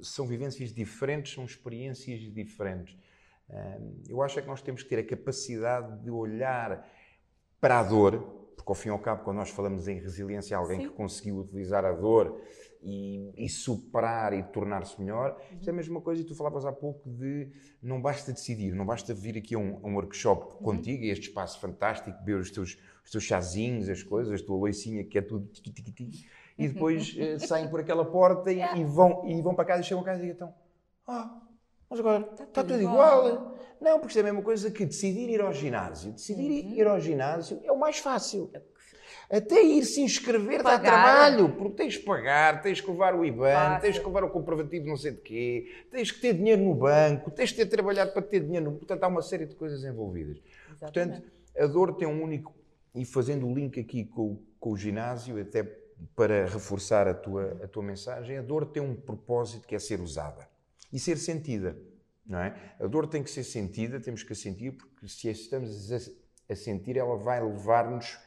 são 0.00 0.28
vivências 0.28 0.72
diferentes, 0.72 1.34
são 1.34 1.44
experiências 1.44 2.20
diferentes. 2.32 2.96
Eu 4.08 4.22
acho 4.22 4.38
é 4.38 4.42
que 4.42 4.48
nós 4.48 4.62
temos 4.62 4.82
que 4.82 4.88
ter 4.88 4.98
a 4.98 5.04
capacidade 5.04 6.02
de 6.02 6.10
olhar 6.10 6.86
para 7.60 7.80
a 7.80 7.82
dor, 7.82 8.18
porque 8.56 8.70
ao 8.70 8.74
fim 8.74 8.88
e 8.88 8.92
ao 8.92 8.98
cabo, 8.98 9.24
quando 9.24 9.36
nós 9.36 9.50
falamos 9.50 9.88
em 9.88 9.98
resiliência, 9.98 10.56
alguém 10.56 10.80
Sim. 10.80 10.88
que 10.88 10.94
conseguiu 10.94 11.38
utilizar 11.38 11.84
a 11.84 11.92
dor 11.92 12.40
e, 12.82 13.32
e 13.36 13.48
superar 13.48 14.32
e 14.32 14.42
tornar-se 14.42 14.98
melhor, 15.00 15.32
uhum. 15.32 15.58
isto 15.58 15.68
é 15.68 15.72
a 15.72 15.76
mesma 15.76 16.00
coisa, 16.00 16.22
e 16.22 16.24
tu 16.24 16.34
falavas 16.34 16.64
há 16.64 16.72
pouco 16.72 17.08
de 17.10 17.50
não 17.82 18.00
basta 18.00 18.32
decidir, 18.32 18.74
não 18.74 18.86
basta 18.86 19.12
vir 19.12 19.36
aqui 19.36 19.54
a 19.54 19.58
um, 19.58 19.80
a 19.82 19.88
um 19.88 19.94
workshop 19.94 20.54
uhum. 20.54 20.62
contigo, 20.62 21.04
este 21.04 21.28
espaço 21.28 21.60
fantástico, 21.60 22.16
beber 22.18 22.38
os 22.40 22.50
teus, 22.50 22.78
os 23.04 23.10
teus 23.10 23.24
chazinhos, 23.24 23.88
as 23.88 24.02
coisas, 24.02 24.40
a 24.40 24.44
tua 24.44 24.56
loicinha 24.56 25.04
que 25.04 25.18
é 25.18 25.22
tudo 25.22 25.50
e 26.58 26.68
depois 26.68 27.16
uh, 27.16 27.40
saem 27.40 27.68
por 27.68 27.80
aquela 27.80 28.04
porta 28.04 28.52
e, 28.52 28.60
e, 28.78 28.84
vão, 28.84 29.26
e 29.26 29.40
vão 29.40 29.54
para 29.54 29.64
casa 29.64 29.80
e 29.80 29.84
chegam 29.84 30.02
a 30.02 30.04
casa 30.04 30.18
e 30.18 30.22
dizem 30.22 30.36
então, 30.36 30.54
ah, 31.06 31.40
mas 31.90 31.98
agora 31.98 32.20
está, 32.30 32.44
está 32.44 32.62
tudo 32.62 32.80
igual. 32.80 33.28
igual. 33.28 33.58
Não, 33.80 33.98
porque 33.98 34.08
isto 34.08 34.18
é 34.18 34.20
a 34.20 34.24
mesma 34.24 34.42
coisa 34.42 34.70
que 34.70 34.86
decidir 34.86 35.28
ir 35.28 35.40
ao 35.40 35.52
ginásio. 35.52 36.12
Decidir 36.12 36.64
uhum. 36.64 36.74
ir 36.74 36.86
ao 36.86 37.00
ginásio 37.00 37.60
é 37.64 37.72
o 37.72 37.78
mais 37.78 37.98
fácil. 37.98 38.48
Até 39.28 39.62
ir 39.62 39.84
se 39.84 40.00
inscrever 40.00 40.62
pagar. 40.62 40.78
dá 40.78 40.82
trabalho, 40.82 41.48
porque 41.56 41.76
tens 41.76 41.94
de 41.94 42.00
pagar, 42.00 42.62
tens 42.62 42.80
que 42.80 42.90
levar 42.90 43.14
o 43.14 43.24
IBAN, 43.24 43.78
tens 43.80 43.98
que 43.98 44.04
levar 44.04 44.24
o 44.24 44.30
comprovativo 44.30 44.86
não 44.86 44.96
sei 44.96 45.12
de 45.12 45.20
quê, 45.20 45.72
tens 45.90 46.10
que 46.10 46.20
ter 46.20 46.34
dinheiro 46.34 46.62
no 46.62 46.74
banco, 46.74 47.30
tens 47.30 47.50
de 47.50 47.56
ter 47.56 47.66
trabalhado 47.66 48.12
para 48.12 48.22
ter 48.22 48.40
dinheiro 48.40 48.70
no 48.70 48.76
Portanto, 48.76 49.02
há 49.02 49.08
uma 49.08 49.22
série 49.22 49.46
de 49.46 49.54
coisas 49.54 49.84
envolvidas. 49.84 50.40
Exatamente. 50.72 51.20
Portanto, 51.20 51.22
a 51.58 51.66
dor 51.66 51.94
tem 51.94 52.06
um 52.06 52.22
único. 52.22 52.54
E 52.94 53.04
fazendo 53.04 53.46
o 53.46 53.54
link 53.54 53.78
aqui 53.78 54.04
com, 54.04 54.36
com 54.58 54.72
o 54.72 54.76
ginásio, 54.76 55.40
até 55.40 55.62
para 56.16 56.46
reforçar 56.46 57.06
a 57.06 57.14
tua, 57.14 57.60
a 57.62 57.68
tua 57.68 57.82
mensagem, 57.82 58.36
a 58.36 58.42
dor 58.42 58.66
tem 58.66 58.82
um 58.82 58.94
propósito 58.96 59.66
que 59.66 59.74
é 59.74 59.78
ser 59.78 60.00
usada 60.00 60.49
e 60.92 60.98
ser 60.98 61.16
sentida. 61.16 61.76
Não 62.26 62.38
é? 62.38 62.74
A 62.78 62.86
dor 62.86 63.08
tem 63.08 63.22
que 63.22 63.30
ser 63.30 63.42
sentida, 63.42 63.98
temos 64.00 64.22
que 64.22 64.32
a 64.32 64.36
sentir, 64.36 64.72
porque 64.72 65.08
se 65.08 65.28
a 65.28 65.32
estamos 65.32 65.90
a, 66.48 66.54
sentir, 66.54 66.96
ela 66.96 67.16
vai 67.16 67.42
levar-nos 67.42 68.18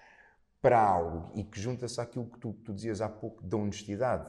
para 0.62 0.80
algo 0.80 1.32
e 1.36 1.44
que 1.44 1.60
junta-se 1.60 2.00
àquilo 2.00 2.26
que 2.26 2.40
tu, 2.40 2.54
tu, 2.54 2.74
dizias 2.74 3.02
há 3.02 3.10
pouco 3.10 3.44
da 3.44 3.58
honestidade. 3.58 4.26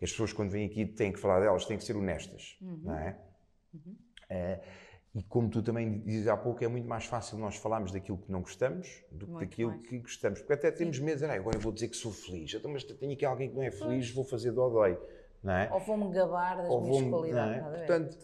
As 0.00 0.10
pessoas, 0.10 0.32
quando 0.32 0.50
vêm 0.50 0.66
aqui, 0.66 0.86
têm 0.86 1.12
que 1.12 1.20
falar 1.20 1.40
delas, 1.40 1.64
têm 1.64 1.76
que 1.78 1.84
ser 1.84 1.96
honestas. 1.96 2.56
Uhum. 2.60 2.80
Não 2.84 2.94
é? 2.94 3.18
Uhum. 3.72 3.96
é? 4.28 4.60
E 5.14 5.22
como 5.22 5.50
tu 5.50 5.62
também 5.62 6.00
dizes 6.00 6.26
há 6.26 6.36
pouco, 6.36 6.64
é 6.64 6.68
muito 6.68 6.88
mais 6.88 7.04
fácil 7.04 7.36
nós 7.36 7.56
falarmos 7.56 7.92
daquilo 7.92 8.16
que 8.16 8.32
não 8.32 8.40
gostamos 8.40 9.04
do 9.10 9.26
que 9.26 9.32
muito 9.32 9.48
daquilo 9.50 9.70
mais. 9.70 9.86
que 9.86 9.98
gostamos. 9.98 10.40
Porque 10.40 10.54
até 10.54 10.70
temos 10.70 10.98
medo 10.98 11.24
ah, 11.26 11.34
agora 11.34 11.56
eu 11.56 11.60
vou 11.60 11.70
dizer 11.70 11.88
que 11.88 11.96
sou 11.96 12.12
feliz. 12.12 12.54
Então, 12.54 12.70
mas 12.72 12.82
tenho 12.82 13.12
aqui 13.12 13.24
alguém 13.24 13.50
que 13.50 13.54
não 13.54 13.62
é 13.62 13.70
feliz, 13.70 14.10
vou 14.10 14.24
fazer 14.24 14.52
dodói. 14.52 14.98
Não 15.42 15.52
é? 15.52 15.68
Ou 15.72 15.80
vou-me 15.80 16.14
gabar 16.14 16.58
das 16.58 16.70
Ou 16.70 16.80
minhas 16.82 17.10
qualidades. 17.10 17.56
É? 17.56 17.78
Portanto, 17.78 18.18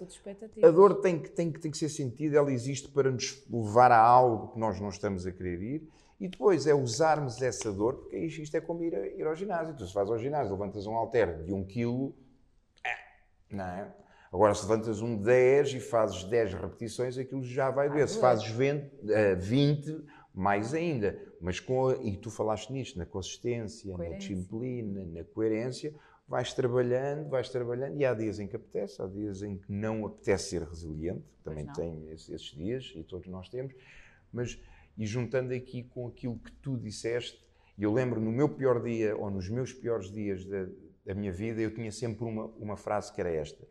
a 0.63 0.71
dor 0.71 1.01
tem 1.01 1.21
que, 1.21 1.31
tem, 1.31 1.51
que, 1.51 1.59
tem 1.59 1.71
que 1.71 1.79
ser 1.79 1.89
sentida, 1.89 2.39
ela 2.39 2.53
existe 2.53 2.89
para 2.89 3.11
nos 3.11 3.45
levar 3.51 3.91
a 3.91 3.99
algo 3.99 4.53
que 4.53 4.59
nós 4.59 4.81
não 4.81 4.89
estamos 4.89 5.27
a 5.27 5.33
querer 5.33 5.61
ir. 5.61 5.89
E 6.21 6.29
depois 6.29 6.67
é 6.67 6.75
usarmos 6.75 7.41
essa 7.43 7.73
dor, 7.73 7.95
porque 7.95 8.17
isto 8.17 8.57
é 8.57 8.61
como 8.61 8.83
ir, 8.83 8.95
a, 8.95 9.07
ir 9.07 9.27
ao 9.27 9.35
ginásio. 9.35 9.75
Tu 9.77 9.87
se 9.87 9.95
vais 9.95 10.09
ao 10.09 10.19
ginásio, 10.19 10.53
levantas 10.53 10.87
um 10.87 10.95
halter 10.95 11.45
de 11.45 11.53
um 11.53 11.65
quilo, 11.65 12.15
é, 12.85 13.55
não 13.55 13.65
é? 13.65 13.95
Agora, 14.33 14.55
se 14.55 14.63
levantas 14.63 15.01
um 15.01 15.17
10 15.17 15.75
e 15.75 15.81
fazes 15.81 16.25
10 16.25 16.55
repetições, 16.55 17.17
aquilo 17.17 17.43
já 17.43 17.71
vai 17.71 17.89
doer. 17.89 18.07
Se 18.09 18.21
fazes 18.21 18.47
20, 18.47 18.91
20 19.39 20.05
mais 20.35 20.75
ainda. 20.75 21.19
Mas 21.41 21.59
com 21.61 21.89
a, 21.89 21.97
e 21.97 22.17
tu 22.17 22.31
falaste 22.31 22.71
nisto, 22.73 22.99
na 22.99 23.07
consistência, 23.07 23.91
coerência. 23.91 24.13
na 24.13 24.19
disciplina, 24.19 25.05
na 25.07 25.25
coerência, 25.25 25.95
vais 26.29 26.53
trabalhando, 26.53 27.31
vais 27.31 27.49
trabalhando, 27.49 27.99
e 27.99 28.05
há 28.05 28.13
dias 28.13 28.39
em 28.39 28.47
que 28.47 28.55
apetece, 28.55 29.01
há 29.01 29.07
dias 29.07 29.43
em 29.43 29.57
que 29.57 29.73
não 29.73 30.05
apetece 30.05 30.51
ser 30.51 30.63
resiliente, 30.63 31.25
também 31.43 31.67
tem 31.73 32.11
esses 32.11 32.43
dias, 32.43 32.93
e 32.95 33.03
todos 33.03 33.27
nós 33.29 33.49
temos, 33.49 33.75
mas, 34.31 34.61
e 34.97 35.07
juntando 35.07 35.55
aqui 35.55 35.85
com 35.85 36.07
aquilo 36.07 36.39
que 36.39 36.53
tu 36.53 36.77
disseste, 36.77 37.43
e 37.79 37.83
eu 37.83 37.93
lembro 37.93 38.21
no 38.21 38.31
meu 38.31 38.49
pior 38.49 38.83
dia, 38.83 39.17
ou 39.17 39.31
nos 39.31 39.49
meus 39.49 39.73
piores 39.73 40.13
dias 40.13 40.45
da, 40.45 40.67
da 41.07 41.15
minha 41.15 41.33
vida, 41.33 41.63
eu 41.63 41.73
tinha 41.75 41.91
sempre 41.91 42.25
uma, 42.25 42.45
uma 42.59 42.77
frase 42.77 43.11
que 43.11 43.21
era 43.21 43.31
esta, 43.31 43.67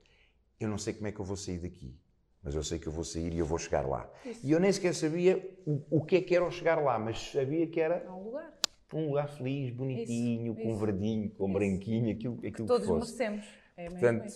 eu 0.60 0.68
não 0.68 0.80
sei 0.80 0.96
como 0.96 1.08
é 1.08 1.12
que 1.12 1.20
eu 1.20 1.26
vou 1.26 1.38
sair 1.38 1.60
daqui, 1.60 1.96
mas 2.42 2.56
eu 2.56 2.64
sei 2.64 2.80
que 2.80 2.88
eu 2.88 2.92
vou 2.92 3.04
sair 3.04 3.34
e 3.34 3.38
eu 3.38 3.46
vou 3.46 3.60
chegar 3.60 3.86
lá. 3.86 4.10
Isso. 4.26 4.40
E 4.44 4.52
eu 4.52 4.60
nem 4.60 4.72
sequer 4.72 4.96
sabia 4.96 5.48
o, 5.64 5.84
o 5.92 6.04
que 6.04 6.16
é 6.16 6.22
que 6.22 6.36
era 6.36 6.44
o 6.44 6.50
chegar 6.50 6.82
lá, 6.82 6.98
mas 6.98 7.32
sabia 7.32 7.68
que 7.68 7.80
era... 7.80 7.98
É 7.98 8.10
um 8.10 8.24
lugar 8.24 8.57
um 8.94 9.08
lugar 9.08 9.28
feliz, 9.30 9.74
bonitinho, 9.74 10.54
isso, 10.54 10.62
com 10.62 10.70
isso, 10.70 10.80
verdinho, 10.80 11.30
com 11.32 11.46
isso. 11.46 11.54
branquinho, 11.54 12.12
aquilo, 12.12 12.36
aquilo 12.36 12.52
que 12.52 12.66
todos 12.66 12.88
que 12.88 12.94
merecemos. 12.94 13.46
É 13.76 13.90
Portanto, 13.90 14.34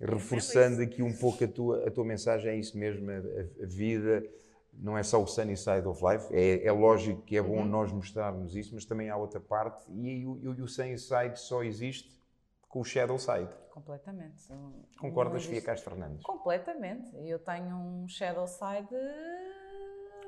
reforçando 0.00 0.80
aqui 0.80 1.02
um 1.02 1.14
pouco 1.16 1.44
a 1.44 1.48
tua, 1.48 1.86
a 1.86 1.90
tua 1.90 2.04
mensagem, 2.04 2.50
é 2.50 2.56
isso 2.56 2.78
mesmo, 2.78 3.10
a, 3.10 3.16
a, 3.16 3.66
vida 3.66 4.24
não 4.72 4.96
é 4.96 5.02
só 5.02 5.22
o 5.22 5.26
sunny 5.26 5.56
side 5.56 5.86
of 5.86 6.02
life, 6.02 6.34
é, 6.34 6.64
é 6.64 6.72
lógico 6.72 7.20
que 7.22 7.36
é 7.36 7.42
bom 7.42 7.58
uhum. 7.58 7.66
nós 7.66 7.92
mostrarmos 7.92 8.56
isso, 8.56 8.74
mas 8.74 8.84
também 8.84 9.10
há 9.10 9.16
outra 9.16 9.40
parte 9.40 9.90
e, 9.92 10.26
o, 10.26 10.38
e 10.42 10.48
o 10.48 10.66
sunny 10.66 10.96
side 10.96 11.38
só 11.38 11.62
existe 11.62 12.18
com 12.68 12.80
o 12.80 12.84
shadow 12.84 13.18
side. 13.18 13.50
Completamente. 13.70 14.48
Concordas, 14.98 15.44
Fia 15.44 15.60
Castro 15.60 15.90
Fernandes? 15.90 16.24
Completamente. 16.24 17.16
Eu 17.16 17.38
tenho 17.38 17.76
um 17.76 18.08
shadow 18.08 18.46
side... 18.46 18.94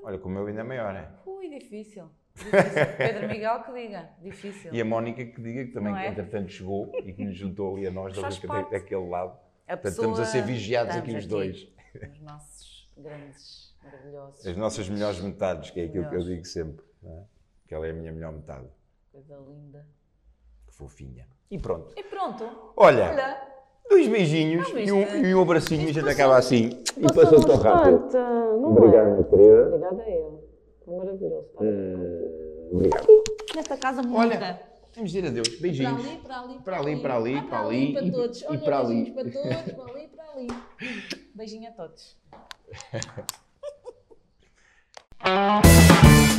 Olha, 0.02 0.18
como 0.18 0.38
eu 0.38 0.46
ainda 0.46 0.60
é 0.60 0.64
maior, 0.64 0.94
é? 0.94 1.08
Ui, 1.24 1.48
difícil. 1.48 2.10
Difícil. 2.34 2.86
Pedro 2.96 3.28
Miguel 3.28 3.62
que 3.62 3.72
diga, 3.72 4.10
difícil. 4.22 4.74
E 4.74 4.80
a 4.80 4.84
Mónica 4.84 5.24
que 5.24 5.40
diga 5.40 5.64
que 5.64 5.72
também, 5.72 5.94
é? 5.94 6.08
entretanto, 6.08 6.50
chegou 6.50 6.90
e 7.04 7.12
que 7.12 7.24
nos 7.24 7.36
juntou 7.36 7.76
ali 7.76 7.86
a 7.86 7.90
nós 7.90 8.16
daquele 8.16 9.08
lado. 9.08 9.36
A 9.68 9.76
Portanto, 9.76 9.92
estamos 9.92 10.20
a 10.20 10.24
ser 10.24 10.42
vigiados 10.42 10.96
aqui 10.96 11.14
os 11.16 11.26
dois. 11.26 11.68
Os 12.10 12.20
nossos 12.20 12.90
grandes, 12.96 13.74
maravilhosos. 13.82 14.46
As 14.46 14.56
nossas 14.56 14.88
melhores 14.88 15.20
metades, 15.20 15.70
que 15.70 15.80
é 15.80 15.84
aquilo 15.84 16.08
que 16.08 16.16
eu 16.16 16.22
digo 16.22 16.44
sempre. 16.44 16.84
É? 17.04 17.22
Que 17.68 17.74
ela 17.74 17.86
é 17.86 17.90
a 17.90 17.94
minha 17.94 18.12
melhor 18.12 18.32
metade. 18.32 18.66
Coisa 19.12 19.36
linda. 19.46 19.86
Que 20.66 20.74
fofinha. 20.74 21.26
E 21.50 21.58
pronto. 21.58 21.92
E 21.96 22.02
pronto. 22.02 22.44
Olha. 22.76 23.10
Olha. 23.10 23.52
Dois 23.88 24.08
beijinhos 24.08 24.66
e, 24.70 24.90
um, 24.90 25.02
e 25.02 25.34
um 25.34 25.42
abracinho 25.42 25.86
e 25.86 25.90
a 25.90 25.92
gente 25.92 26.08
acaba 26.08 26.38
assim. 26.38 26.82
E 26.96 27.12
passou 27.12 27.44
tão 27.44 27.56
rápido. 27.56 28.08
Obrigado, 28.64 29.10
minha 29.10 29.24
querida. 29.24 29.66
Obrigada 29.66 30.02
a 30.02 30.10
eu. 30.10 30.41
Maravilhoso. 30.86 31.48
Uh. 31.60 32.90
Nesta 33.54 33.76
casa 33.76 34.02
muda. 34.02 34.18
Olha, 34.18 34.62
temos 34.92 35.10
de 35.10 35.18
ir 35.18 35.26
a 35.26 35.30
Deus. 35.30 35.60
Beijinhos. 35.60 36.02
Para 36.22 36.40
ali, 36.40 36.58
para 36.62 36.80
ali, 36.80 37.00
para 37.00 37.16
ali, 37.16 37.42
para 37.42 37.60
ali, 37.60 37.92
para 37.92 37.92
ali. 37.92 37.92
Para 37.92 38.00
ali, 38.00 38.10
para 38.10 38.20
todos. 38.22 38.44
Olha, 38.44 38.56
e 38.56 38.58
para 38.58 38.78
ali. 38.78 39.10
para 39.10 39.24
todos, 39.24 39.72
para 39.72 39.92
ali, 39.92 40.08
para 40.08 40.30
ali. 40.32 40.48
Beijinho 41.34 41.68
a 41.68 41.72
todos. 41.72 42.16